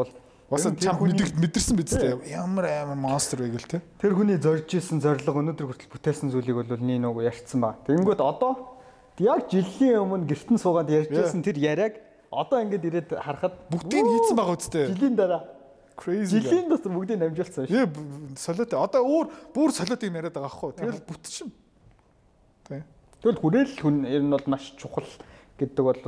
[0.48, 2.32] бас чам мэдэрч мэдэрсэн биз дээ.
[2.32, 3.84] Ямар амар монстр вэ гэл те.
[4.00, 7.76] Тэр хүний зорж исэн зориг өнөөдөр хүртэл бүтээсэн зүйлийг бол нэг нөгөө ярьцсан ба.
[7.84, 8.80] Тэгэнгүүт одоо
[9.20, 14.56] яг жилийн өмнө гертэн суугаад ярьжсэн тэр яриаг одоо ингээд ирээд харахад бүгдийг хийцэн байгаа
[14.58, 14.86] үстэй.
[14.94, 15.42] Жилийн дараа
[16.00, 16.40] crazy.
[16.40, 18.38] Жилийн дотор бүгдийг намжуулсан шүү.
[18.40, 18.74] Солиот.
[18.74, 20.72] Одоо өөр бүр солиот юм яриад байгаа аахгүй.
[20.80, 21.52] Тэгэл бүтчихэн.
[22.70, 22.84] Тэ.
[23.20, 25.10] Тэгэл хүрээл хүн ер нь бол маш чухал
[25.60, 26.00] гэдэг бол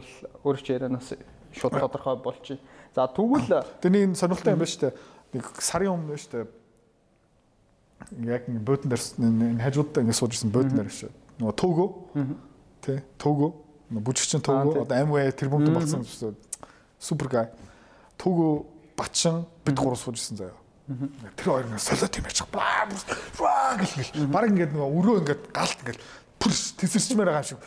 [0.45, 1.11] өөр ч ярианаас
[1.51, 2.59] шууд тодорхой болчих.
[2.95, 4.95] За тэгвэл тэрний энэ сонирхолтой юм байна шүү дээ.
[5.35, 6.47] Нэг сарын өмнө шүү дээ.
[8.31, 11.11] Яг буудан дээр энэ хажуудаа ингэ сууж ирсэн буудан дээр шүү.
[11.43, 11.89] Нөгөө төгөө.
[12.81, 13.51] Тэ төгөө.
[13.91, 14.85] Бүжигчин төгөө.
[14.85, 16.33] Одоо амвэ тэр бүмд болсон шүү.
[16.99, 17.47] Супер гай.
[18.17, 18.51] Төгөө
[18.95, 20.57] бачин бид гурав сууж ирсэн заяа.
[21.35, 22.47] Тэр хоёр нэг солиот юм яачих.
[22.51, 24.31] Баа гэл гэл.
[24.31, 25.99] Бараг ингэ нөгөө өрөө ингэ галт ингэ
[26.39, 27.59] пүрс тесэрчмээр байгаа шиг.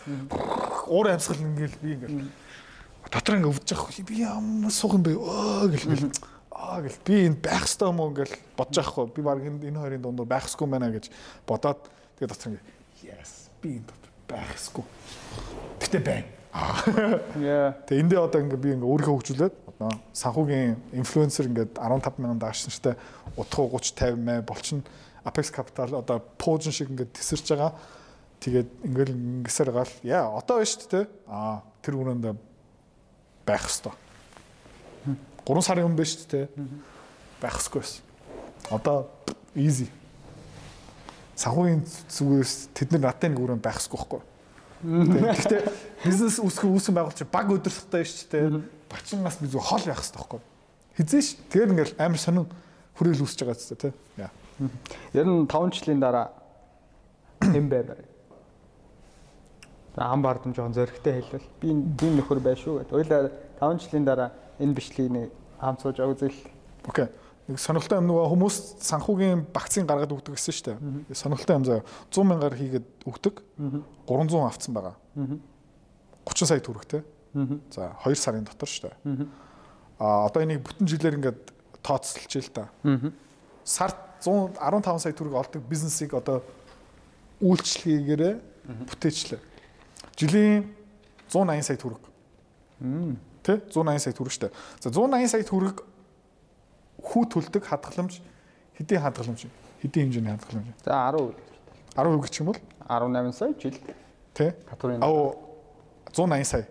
[0.89, 2.33] Уур амьсгал ингээл би ингээл
[3.11, 6.11] дотор ингээ өвдөж байгаа би ямар суух юм бэ өө гэл
[6.51, 10.03] аа гэл би энд байх ёстой юм уу ингээл бодож байхгүй би баг энэ хоёрын
[10.03, 11.11] дундуур байх ёсгүй байна гэж
[11.47, 11.81] бодоод
[12.19, 12.65] тэгээ дотор ингээ
[13.07, 13.89] yes би энд
[14.27, 14.85] байх ёсгүй
[15.85, 16.27] гэтээ байна
[17.41, 22.41] яа тэгээ эндээ одоо ингээ би ингээ өөрийгөө хөгжүүлээд одоо санхүүгийн инфлюенсер ингээд 15 мянган
[22.41, 22.95] даашинчтай
[23.35, 24.81] утга 30 50 мэ болчин
[25.25, 27.73] Apex Capital одоо Poojan шиг ингээд тесэрч байгаа
[28.39, 32.25] тэгээд ингээл ингэсээр гал яа одоо байна шүү дээ аа тэр үрээнд
[33.47, 33.97] байх хэвээр.
[35.45, 36.49] 3 сарын өмнө биш үү?
[37.41, 38.05] Байх хэвгүй байсан.
[38.73, 39.09] Одоо
[39.57, 39.89] easy.
[41.37, 44.23] Санхүүгийн зүгээс тэд нар надад нэг өрөө байх хэвгүй байхгүй.
[44.85, 45.63] Гэхдээ
[46.05, 48.61] бизнес үүсгэх үүсгэн байгуулч баг өдөрсөхтэй шүү дээ.
[48.93, 50.41] Бачингаас би зүг хол байх хэвээр байхгүй.
[51.01, 52.47] Хизээш тэгэл ингээл амар сонин
[53.01, 53.97] хүрээл үүсэж байгаа зү тэ.
[54.21, 54.31] Яа.
[55.17, 56.37] Ер нь 5 жилийн дараа
[57.41, 58.05] хэм байвар.
[59.97, 62.93] ам бардам жоохон зөрөгтэй хэлвэл би энэ нөхөр байш шүү гэдэг.
[62.93, 64.31] Ойлаа 5 жилийн дараа
[64.61, 66.37] энэ бичлэгийг хаан сууж үзэл.
[66.85, 67.09] Окей.
[67.45, 70.77] Нэг сонирхолтой юм нөгөө хүмүүс санхүүгийн багцын гаргаад өгдөг гэсэн шүү дээ.
[71.13, 73.43] Сонирхолтой юм заа 100 мянгаар хийгээд өгдөг.
[74.09, 74.97] 300 авцсан байгаа.
[76.25, 77.05] 30 сая төгрөгтэй.
[77.69, 79.29] За 2 сарын дотор шүү дээ.
[80.01, 81.53] А одоо энийг бүтэн жилээр ингээд
[81.85, 82.73] тооцолж ил та.
[83.65, 86.41] Сард 115 сая төгрөг олдог бизнесийг одоо
[87.45, 88.35] үйлчлэгээгээрээ
[88.89, 89.41] бүтээчлээ.
[90.17, 90.73] Жилийн
[91.29, 92.01] 180 сая төгрөг.
[93.45, 94.49] Тэ 180 сая төгрөг штэ.
[94.81, 95.85] За 180 сая төгрөг
[97.05, 98.21] хүү төлдөг хадгаламж
[98.79, 99.47] хэдийн хадгаламж
[99.83, 101.37] хэдийн хэмжээний хадгаламж За 10
[101.95, 102.59] 10% гэх юм бол?
[102.89, 103.77] 18 сая жил.
[104.35, 105.35] Тий татварын аа
[106.13, 106.67] 180 сая.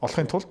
[0.00, 0.48] Олохын тулд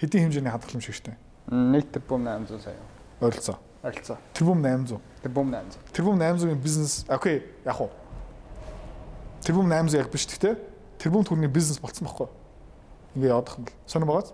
[0.00, 1.14] хэдийн хэмжээний хадгаламж хэрэгтэй
[1.48, 2.76] 1 тэрбум 800 сая.
[3.20, 3.58] ойролцоо.
[3.82, 4.18] Ойролцоо.
[4.34, 5.78] тэрбум 800 Тэрбум 800.
[5.92, 7.90] тэрбум 800-ийн бизнес окей яг уу.
[9.44, 10.56] Тэрбум 800 яг биш гэхдээ
[10.98, 12.28] тэрбум төгрөгийн бизнес болцсон байхгүй.
[13.14, 13.74] Ингээ явах юм бол.
[13.86, 14.32] Сонир байгааз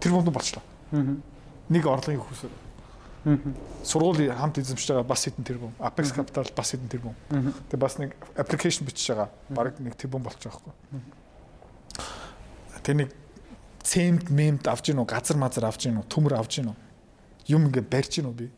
[0.00, 0.62] тэрбум болчлаа.
[0.92, 2.50] Нэг орлогын хөөсөөр
[3.84, 5.72] сургуулийн хамт эзэмшиж байгаа бас хэдэн тэрбум.
[5.78, 7.14] Apex Capital бас хэдэн тэрбум.
[7.28, 9.30] Тэгээ бас нэг аппликейшн бичиж байгаа.
[9.48, 10.74] Баг нэг тэрбум болчих жоохгүй
[12.82, 13.14] тэр нэг
[13.82, 16.74] цемд мемд авч гинөө газар мазар авч гинөө төмөр авч гинөө
[17.50, 18.50] юм ингээ барьж гинөө би.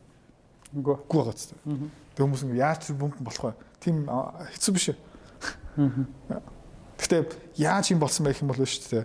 [0.72, 0.96] Үгүй.
[0.96, 1.52] үгүй байгаа ч
[2.14, 3.54] тэг хүмүүс ингээ яаж тэр бөмбөн болох вэ?
[3.80, 4.98] Тийм а, хэцүү биш ээ.
[6.98, 7.22] Гэхдээ
[7.60, 9.04] яаж юм болсон байх юм бол шүү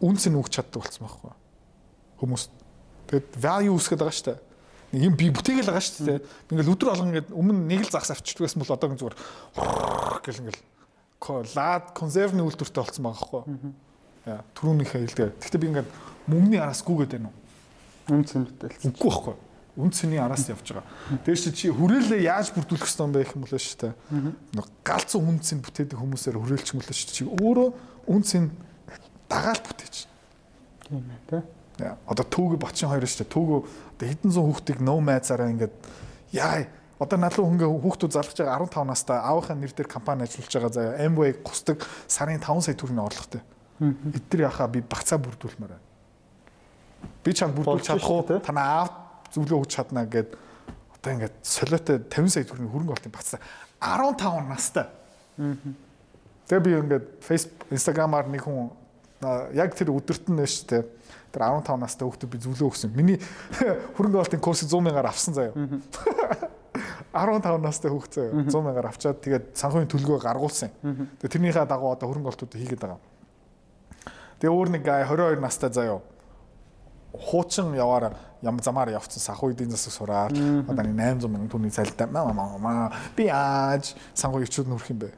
[0.00, 1.32] үнц нь өгч чаддаг болсон байхгүй.
[2.18, 2.42] Хүмүүс
[3.10, 4.38] тэгээд value үсгээд байгаа шүү дээ
[4.90, 6.20] нэг юм би бүтээгээл байгаа шүү дээ
[6.54, 9.16] ингээл өдөр болгон ингээд өмнө нэг л загас авчдаг байсан бол одоо зүгээр
[10.24, 13.42] гэл ингээл лад консервны үйлдвэртэй болсон байгаа байхгүй
[14.30, 15.88] яа түрүүнийхээ хэлдэг гэхдээ би ингээд
[16.30, 17.38] мөнгөний араас гүгээд байна уу
[18.10, 18.90] Үнц нь бүтээлсэн.
[18.90, 19.36] үгүй байхгүй
[19.78, 20.84] үнцний араас явж байгаа.
[21.24, 23.94] Тэр чи хүрээлээ яаж бүрдүүлэх ёстой юм бэ гэх юм бол шүү дээ.
[24.82, 27.16] Галзуу үнцийг бүтээдэг хүмүүсээр хүрээлч бол шүү дээ.
[27.16, 27.68] Чи өөрөө
[28.10, 28.50] үнцийг
[29.30, 29.96] дагаал бүтээч.
[30.90, 31.42] Тийм ээ тий.
[32.06, 33.34] Одоо түүг бочин хоёр шүү дээ.
[33.34, 33.48] Түүг
[33.96, 35.74] одоо хэдэн зуун хүүхдийг no майзаараа ингээд
[36.34, 36.66] яа
[37.00, 41.00] Одоо надлуу хөнгө хүүхдүүд залгаж байгаа 15 настай аавынхаа нэр дээр компани ажиллаж байгаа заяа
[41.00, 43.40] Amway гусдаг сарын 5 сая төгрөгийн орлоготой.
[43.80, 45.88] Эдгээр яхаа би багцаа бүрдүүлмээр байна.
[47.24, 48.44] Би чам бүрдүүлж чадах уу?
[48.44, 48.92] Танаа аав
[49.32, 50.36] зөвлөө өгч чадна гэд
[51.00, 53.40] одоо ингээд солиотой 50 сая төгрөгийн хөрөнгө оруулалтын багцаа
[53.80, 54.86] 15 настай.
[56.52, 58.68] Тэгээ би ингээд Facebook, Instagram-аар нэг хүн
[59.56, 60.84] яг тэр өдөрт нь шүү дээ.
[61.30, 62.94] Тэр 15 настай хүүхдүүд би зөвлөө өгсөн.
[62.94, 63.18] Миний
[63.96, 65.54] хөрөнгө оруулалтын курсыг 100 мянгаар авсан заяа.
[67.14, 70.74] 15 настай хүүхд заяа 100 мянгаар авчаад тэгээд санхүүгийн төлгөө гаргуулсан.
[71.22, 73.00] Тэгээд тэрнийхээ дагуу одоо хөрөнгө оруулалтууд хийгээд байгаа.
[74.42, 76.00] Тэгээ өөр нэг гай 22 настай заяа
[77.12, 82.06] хуучин яваар ям замаар явцсан санхүү эдийн засаг сураад одоо нэг 800 мянган төгрөгийн цалинтай
[83.16, 85.10] би яаж санхүү ичүүд нүрх юм бэ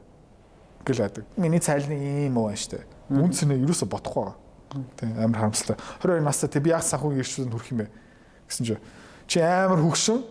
[0.85, 1.25] гэл байдаг.
[1.37, 2.83] Миний цалины ийм уу штэ.
[3.09, 4.37] Үнцнээ ерөөсө бодохгүй байгаа.
[4.97, 5.77] Тэг амар харамсалтай.
[6.01, 7.87] 22 настай тэг би яаж санхүү ичүүд нүрх юм бэ
[8.49, 8.77] гэсэн чи
[9.27, 10.23] чи амар хөгшин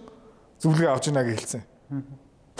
[0.62, 1.62] зөвлөгөө авч ийна гэж хэлсэн.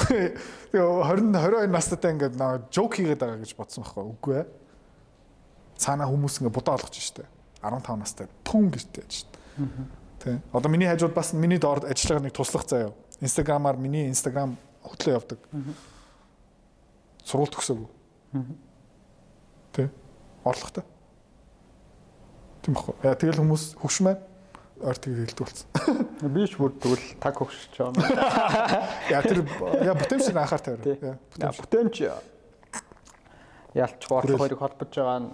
[0.03, 0.35] Тэгээ
[0.73, 2.35] 20 22 настайтай ингээд
[2.73, 4.47] жок хийгээд байгаа гэж бодсон байхгүй үгүй ээ.
[5.79, 7.27] Цаана хүмүүс ингээд будаа олгож штэ.
[7.63, 9.39] 15 настай пүн гэж тээж штэ.
[10.23, 10.41] Тэ.
[10.53, 12.93] Одоо миний хажууд бас миний доор ажиллаж байгаа нэг туслах заяа.
[13.21, 15.39] Инстаграмаар миний инстаграм хөтлөө явдаг.
[17.23, 17.89] Сургууль төгсөөгүй.
[19.77, 19.91] Тэ.
[20.43, 20.85] Орлоготой.
[22.63, 22.95] Тийм баггүй.
[23.03, 24.17] Яа тэгэл хүмүүс хөвшмээ
[24.83, 25.67] ойр тэгээд хэлдэг болсон.
[26.35, 28.83] Би ч бүр тэгвэл таг хөгшөж байгаа.
[29.11, 29.43] Яа тэр
[29.83, 30.83] яа бүтэмжийг анхаар тавиа.
[30.83, 30.97] Тий.
[31.39, 31.55] Яа.
[31.59, 31.97] Бүтэмж
[33.75, 35.31] ялч гоолох хоёрыг холбож байгаа нь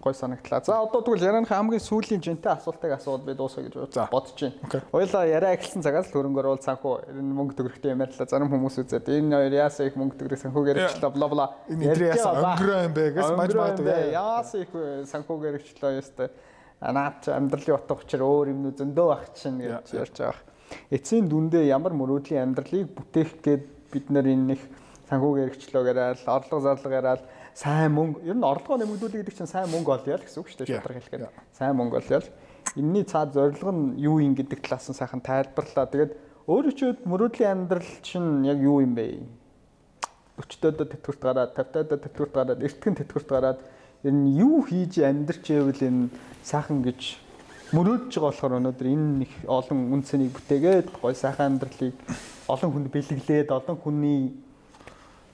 [0.00, 0.62] гой санагдлаа.
[0.64, 3.74] За одоо тэгвэл ярианыхаа хамгийн сүүлийн жинтэй асуултыг асууад би дуусгая гэж
[4.08, 4.82] бодож байна.
[4.92, 8.30] Хоёлаа яриа эхэлсэн цагаас л хөрөнгө оруулалт санхүү энэ мөнгө төгрөгтэй юм ярьлаа.
[8.30, 11.46] Зарим хүмүүс үзээд энэ хоёр яасаа их мөнгө төгрөг санхүүгээр өчлөө бла бла.
[11.66, 13.98] Энэ яасан өнгөрөө юм бэ гэж маж магадгүй.
[14.14, 14.70] Яасаа их
[15.10, 16.30] санхүүгээр өчлөө ястай.
[16.78, 20.46] Наад амьдралын утга учир өөр юм зөндөө байх чинь гэж ярьж байгаа.
[20.94, 24.62] Эцсийн дүндээ ямар мөрөөдлийн амьдралыг бүтээх гээд бид нар энэ их
[25.10, 27.22] санхүүгээр өчлөө яриад, орлого зарлага яриад
[27.56, 30.58] сайн мөнгө ер нь орлогоо нэмэгдүүлэх гэдэг чинь сайн мөнгө олъё л гэсэн үг шүү
[30.62, 31.22] дээ шударга хэлэхэд.
[31.56, 32.30] Сайн мөнгө олъё л.
[32.76, 35.88] Энийний цаад зорилго нь юу юм гэдэг талаас нь сайхан тайлбарлаа.
[35.88, 36.12] Тэгээд
[36.46, 39.26] өөрөө ч мөрөөдлийн амьдрал чинь яг юу юм бэ?
[40.38, 43.58] 40-тойдоо тэтгэврт гараад 50-тойдоо тэтгэврт гараад эртгэн тэтгэврт гараад
[44.04, 46.08] ер нь юу хийж амьдрч байвал энэ
[46.42, 47.00] сайхан гэж
[47.74, 51.94] мөрөөдж байгаа болохоор өнөөдөр энэ их олон үнцнийг бүтээгээд гой сайхан амьдралыг
[52.48, 54.32] олон хүнд бэлэглээд олон хүний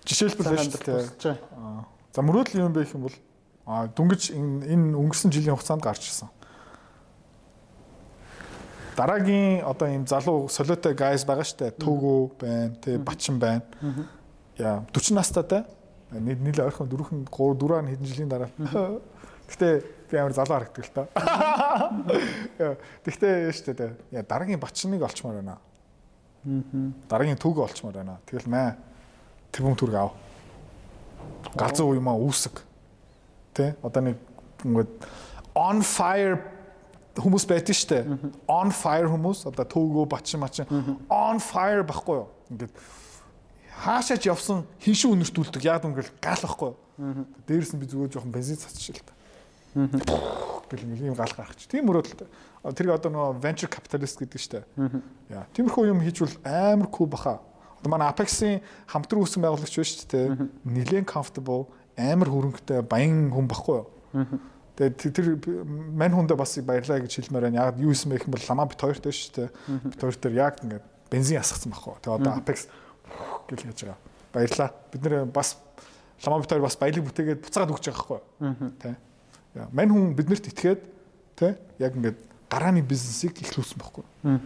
[0.05, 1.37] Жишээлбэл байж байгаа.
[1.57, 1.85] Аа.
[2.13, 3.17] За мөрөөдөл юм гэх юм бол
[3.97, 6.29] дүнгиж энэ өнгөрсөн жилийн хугацаанд гарч ирсэн.
[8.97, 11.73] Дараагийн одоо ийм залуу солиотой guys байгаа штэ.
[11.81, 13.65] Төгөө байна, тэ бачин байна.
[14.59, 15.65] Яа 40 настайтай
[16.21, 18.51] нэг нийл ойрхон дөрвөн 3 4 ан хэдэн жилийн дараа.
[19.49, 19.75] Гэхдээ
[20.11, 21.03] би амар залуу харагддаг л та.
[23.05, 23.97] Гэхдээ штэ тэ.
[24.11, 25.59] Яа дараагийн бачныг олчмаар байна.
[27.09, 28.19] Дараагийн төгөө олчмаар байна.
[28.27, 28.77] Тэгэл маа
[29.53, 30.13] тэрбум төрг ав
[31.55, 32.63] галзуу юм аа үүсэг.
[33.55, 33.77] Тэ?
[33.83, 34.17] Одоо нэг
[34.65, 34.91] ингээд
[35.55, 36.41] on fire
[37.15, 38.03] хүмүүс байдаг штэ.
[38.51, 40.67] On fire хүмүүс одоо төвгөө бачин мачин
[41.09, 42.29] on fire байхгүй юу?
[42.51, 42.75] Ингээд
[43.83, 46.75] хаашаач явсан хиншин үнэртүүлдэг яад өнгөрл гал юу?
[47.47, 49.15] Дээрээс нь би зүгээр жоохон бензин цацчих л та.
[50.71, 51.67] гэл ингээл ийм гал гаргач.
[51.67, 52.29] Тийм мөрөөдөлтэй.
[52.75, 54.65] Тэр одоо нөгөө venture capitalist гэдэг штэ.
[55.29, 57.43] Яа, тиймэрхүү юм хийжвэл амар кул баха.
[57.83, 60.27] Одоо манай Apex-ийн хамтран үүсгэн байгуулагч байна шүү дээ.
[60.65, 61.69] Нилээн comfortable,
[61.99, 63.89] амар хөрөнгөтэй, баян хүн баггүй юу?
[64.75, 65.27] Тэгээд тэр
[65.95, 67.71] мань хүндээ бас баярлаа гэж хэлмээр байна.
[67.71, 69.49] Яг юу юм бэ гэх юм бол ламаа бит хоёртой шүү дээ.
[69.87, 71.95] Бит хоёр дээр яг ингээд бензин асгацсан байхгүй.
[72.03, 72.67] Тэгээд одоо Apex
[73.49, 73.99] гэл яаж байгаа.
[74.33, 74.71] Баярлаа.
[74.93, 75.57] Бид нэр бас
[76.25, 78.21] ламаа бит хоёр бас баялаг бүтээгээд буцаагаад өгч байгаа байхгүй.
[78.81, 78.97] Тэ.
[79.73, 80.83] Мань хүн биднэрт итгээд
[81.37, 82.19] тэ яг ингээд
[82.51, 84.05] гарааны бизнесийг эхлүүлсэн байхгүй.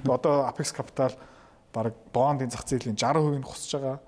[0.09, 1.13] Одоо Apex Capital
[1.73, 3.99] баг бондын зах зээлийн 60% нь хусж байгаа.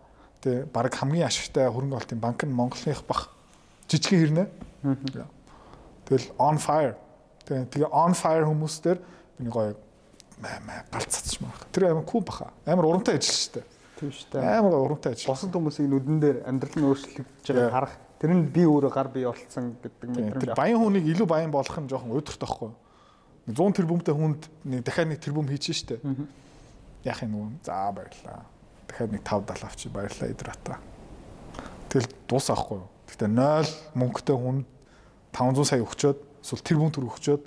[0.40, 3.31] Тэ баг хамгийн ашигтай хөрөнгө оруулалтын банк нь Монголынх бах.
[3.89, 4.44] Жижигхэн хэрнэ.
[6.09, 6.97] Тэгэл on fire.
[7.44, 8.98] Тэгээ тэгээ on fire хүмүүстэр
[9.39, 9.77] миний гоё
[10.90, 11.68] галццсан байна.
[11.72, 12.51] Тэр амар кул баха.
[12.64, 13.66] Амар урамтай ажил шүү дээ.
[14.01, 14.56] Тийм шүү дээ.
[14.56, 15.28] Амар урамтай ажил.
[15.28, 17.94] Босод хүмүүсийг нүдэн дээр амьдрал нь өөрчлөгдөж байгааг харах.
[18.16, 20.40] Тэр нь би өөрөө гар бие болцсон гэдэг мэдрэмж.
[20.40, 22.72] Тэр баян хүнийг илүү баян болгох нь жоохон уйдгартай байхгүй.
[23.52, 26.01] 100 тэрбумтай хүнд нэг дахиад нэг тэрбум хийчихэн шүү дээ.
[27.05, 27.52] Яах юм уу?
[27.60, 28.40] За баярлаа.
[28.89, 30.81] Дахиад нэг 5 70 авчи баярлаа идрата.
[31.93, 32.89] Тэгэл дуус авахгүй юу?
[33.05, 33.68] Гэтэ 0
[34.01, 34.64] мөнгөтэй хүн
[35.28, 37.43] 500 сая өгчөөд эсвэл тэрбум төр өгчөөд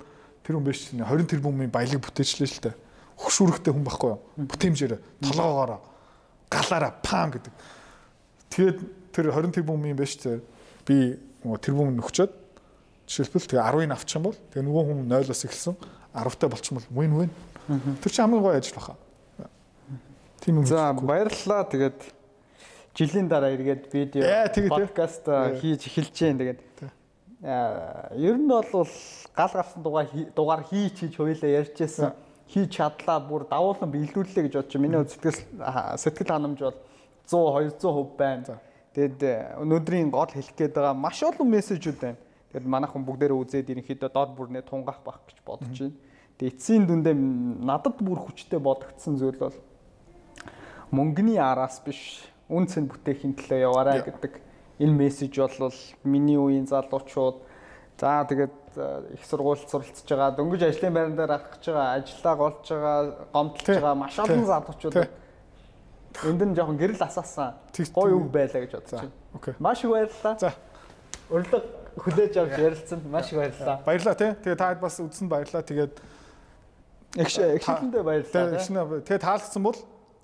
[0.46, 1.02] тэр хүн биш 20
[1.34, 2.74] тэрбумын баялаг бүтээчлээ л дээ.
[3.14, 4.20] Хөшүүрэгтэй хүн байхгүй юу?
[4.44, 5.93] Бүтэмжээр толгоогоороо
[6.50, 7.52] галаараа пам гэдэг.
[8.50, 8.78] Тэгээд
[9.12, 10.42] тэр 20 тэрбумын биш тэр
[10.86, 12.32] би тэрбум нөхчөөд
[13.06, 15.74] жишээлбэл тэгээ 10-ыг авчих юм бол тэгээ нөгөө хүн 0-оос эхэлсэн
[16.14, 17.30] 10-тай болчихмол win win.
[18.00, 18.96] Тэр чинь хамгийн гоё ажил баха.
[20.40, 20.68] Тийм үү.
[20.68, 21.64] За баярлалаа.
[21.68, 21.98] Тэгээд
[22.94, 24.22] жилийн дараа эргээд видео
[24.70, 25.26] подкаст
[25.60, 26.60] хийж эхэлж जैन тэгээд
[27.44, 28.64] ер нь бол
[29.34, 32.14] гал гарсан дугаар дугаар хийж хийж хоёлаа ярьжсэн
[32.54, 34.80] хийж чадлаа бүр давуулан биелдүүллээ гэж бодчих.
[34.80, 35.42] Миний сэтгэл
[35.98, 36.78] сэтгэл ханамж бол
[37.26, 38.62] 100 200% байна.
[38.94, 39.20] Тэгэд
[39.58, 42.18] өнөөдрийн гол хэлэх гээд байгаа маш олон мессежүүд байна.
[42.54, 45.98] Тэгэд манайхан бүгдээрээ үзээд ерөнхийдөө доод бүрнээ тунгаах байх гэж бодож байна.
[46.38, 47.14] Тэгээ эцсийн дүндээ
[47.66, 49.58] надад бүр хүчтэй бодогдсон зүйл бол
[50.94, 54.38] мөнгөний араас биш үн цэн бүтээхийн төлөө яваарай гэдэг
[54.78, 55.74] энэ мессеж бол
[56.06, 57.42] миний үеийн залуучууд
[57.98, 62.66] за тэгээд э, их сургуульд суралцж байгаа дөнгөж ажлын байран дээр ахиж байгаа ажиллаа голж
[62.68, 62.98] байгаа
[63.32, 64.96] гомдлож байгаа маш олон залуучууд
[66.22, 67.54] энд нь жоохон гэрэл асаасан
[67.94, 69.10] гоё үг байлаа гэж бодож байна.
[69.34, 69.54] Окей.
[69.58, 70.38] Маш их баярлалаа.
[70.38, 70.52] За.
[71.30, 71.58] Урилга
[71.98, 73.82] хүлээж авч ярилцсан маш их баярлалаа.
[73.86, 74.32] Баярлалаа тий.
[74.42, 75.62] Тэгээ та бас үзсэнд баярлалаа.
[75.62, 75.94] Тэгээд
[77.18, 79.02] эхлэндээ баярлалаа.
[79.02, 79.78] Тэгээ таалагдсан бол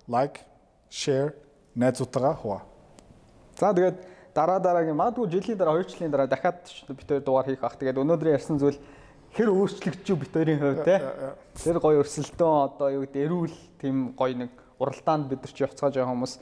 [0.07, 0.43] лайк,
[0.91, 1.35] share,
[1.75, 2.63] найзуудтайгаа хуваа.
[3.59, 3.99] За тэгээд
[4.35, 7.77] дараа дараагийн магадгүй жилийн дараа 2 жилийн дараа дахиад бид хоёр дугаар хийх ах.
[7.77, 8.79] Тэгээд өнөөдөр ярьсан зүйл
[9.35, 10.97] хэр өөрчлөгдөж бид хоёрын хувьд те.
[11.55, 15.95] Тэр гоё өрсөлдөөн одоо юу гэдэг эрүүл тийм гоё нэг уралдаанд бид нар чи явцгааж
[15.95, 16.35] байгаа хүмүүс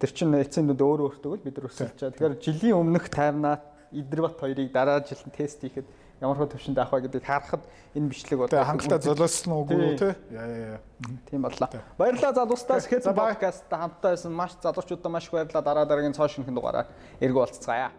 [0.00, 2.14] тэр чин эцсийн дүнд өөр өөртөө л бид нар өсөлж байгаа.
[2.16, 3.60] Тэгэхээр жилийн өмнөх таймнаа
[3.92, 5.84] Идрбат хоёрыг дараа жил тест хийхэд
[6.22, 7.62] ямар хөө төвшөнд авах вэ гэдгийг харахад
[7.98, 10.14] энэ бичлэг бол хангалттай золиослон уугүй тий.
[10.30, 10.80] Яа яа яа.
[11.26, 11.68] Тийм боллоо.
[11.98, 15.66] Баярлалаа залуустаас хэд подкастта хамтдаа байсан маш залуучуудаа маш их баярлалаа.
[15.66, 16.86] Дараа дараагийн цоо шинхэн дугаараар
[17.18, 17.90] эргүү уулзцаая.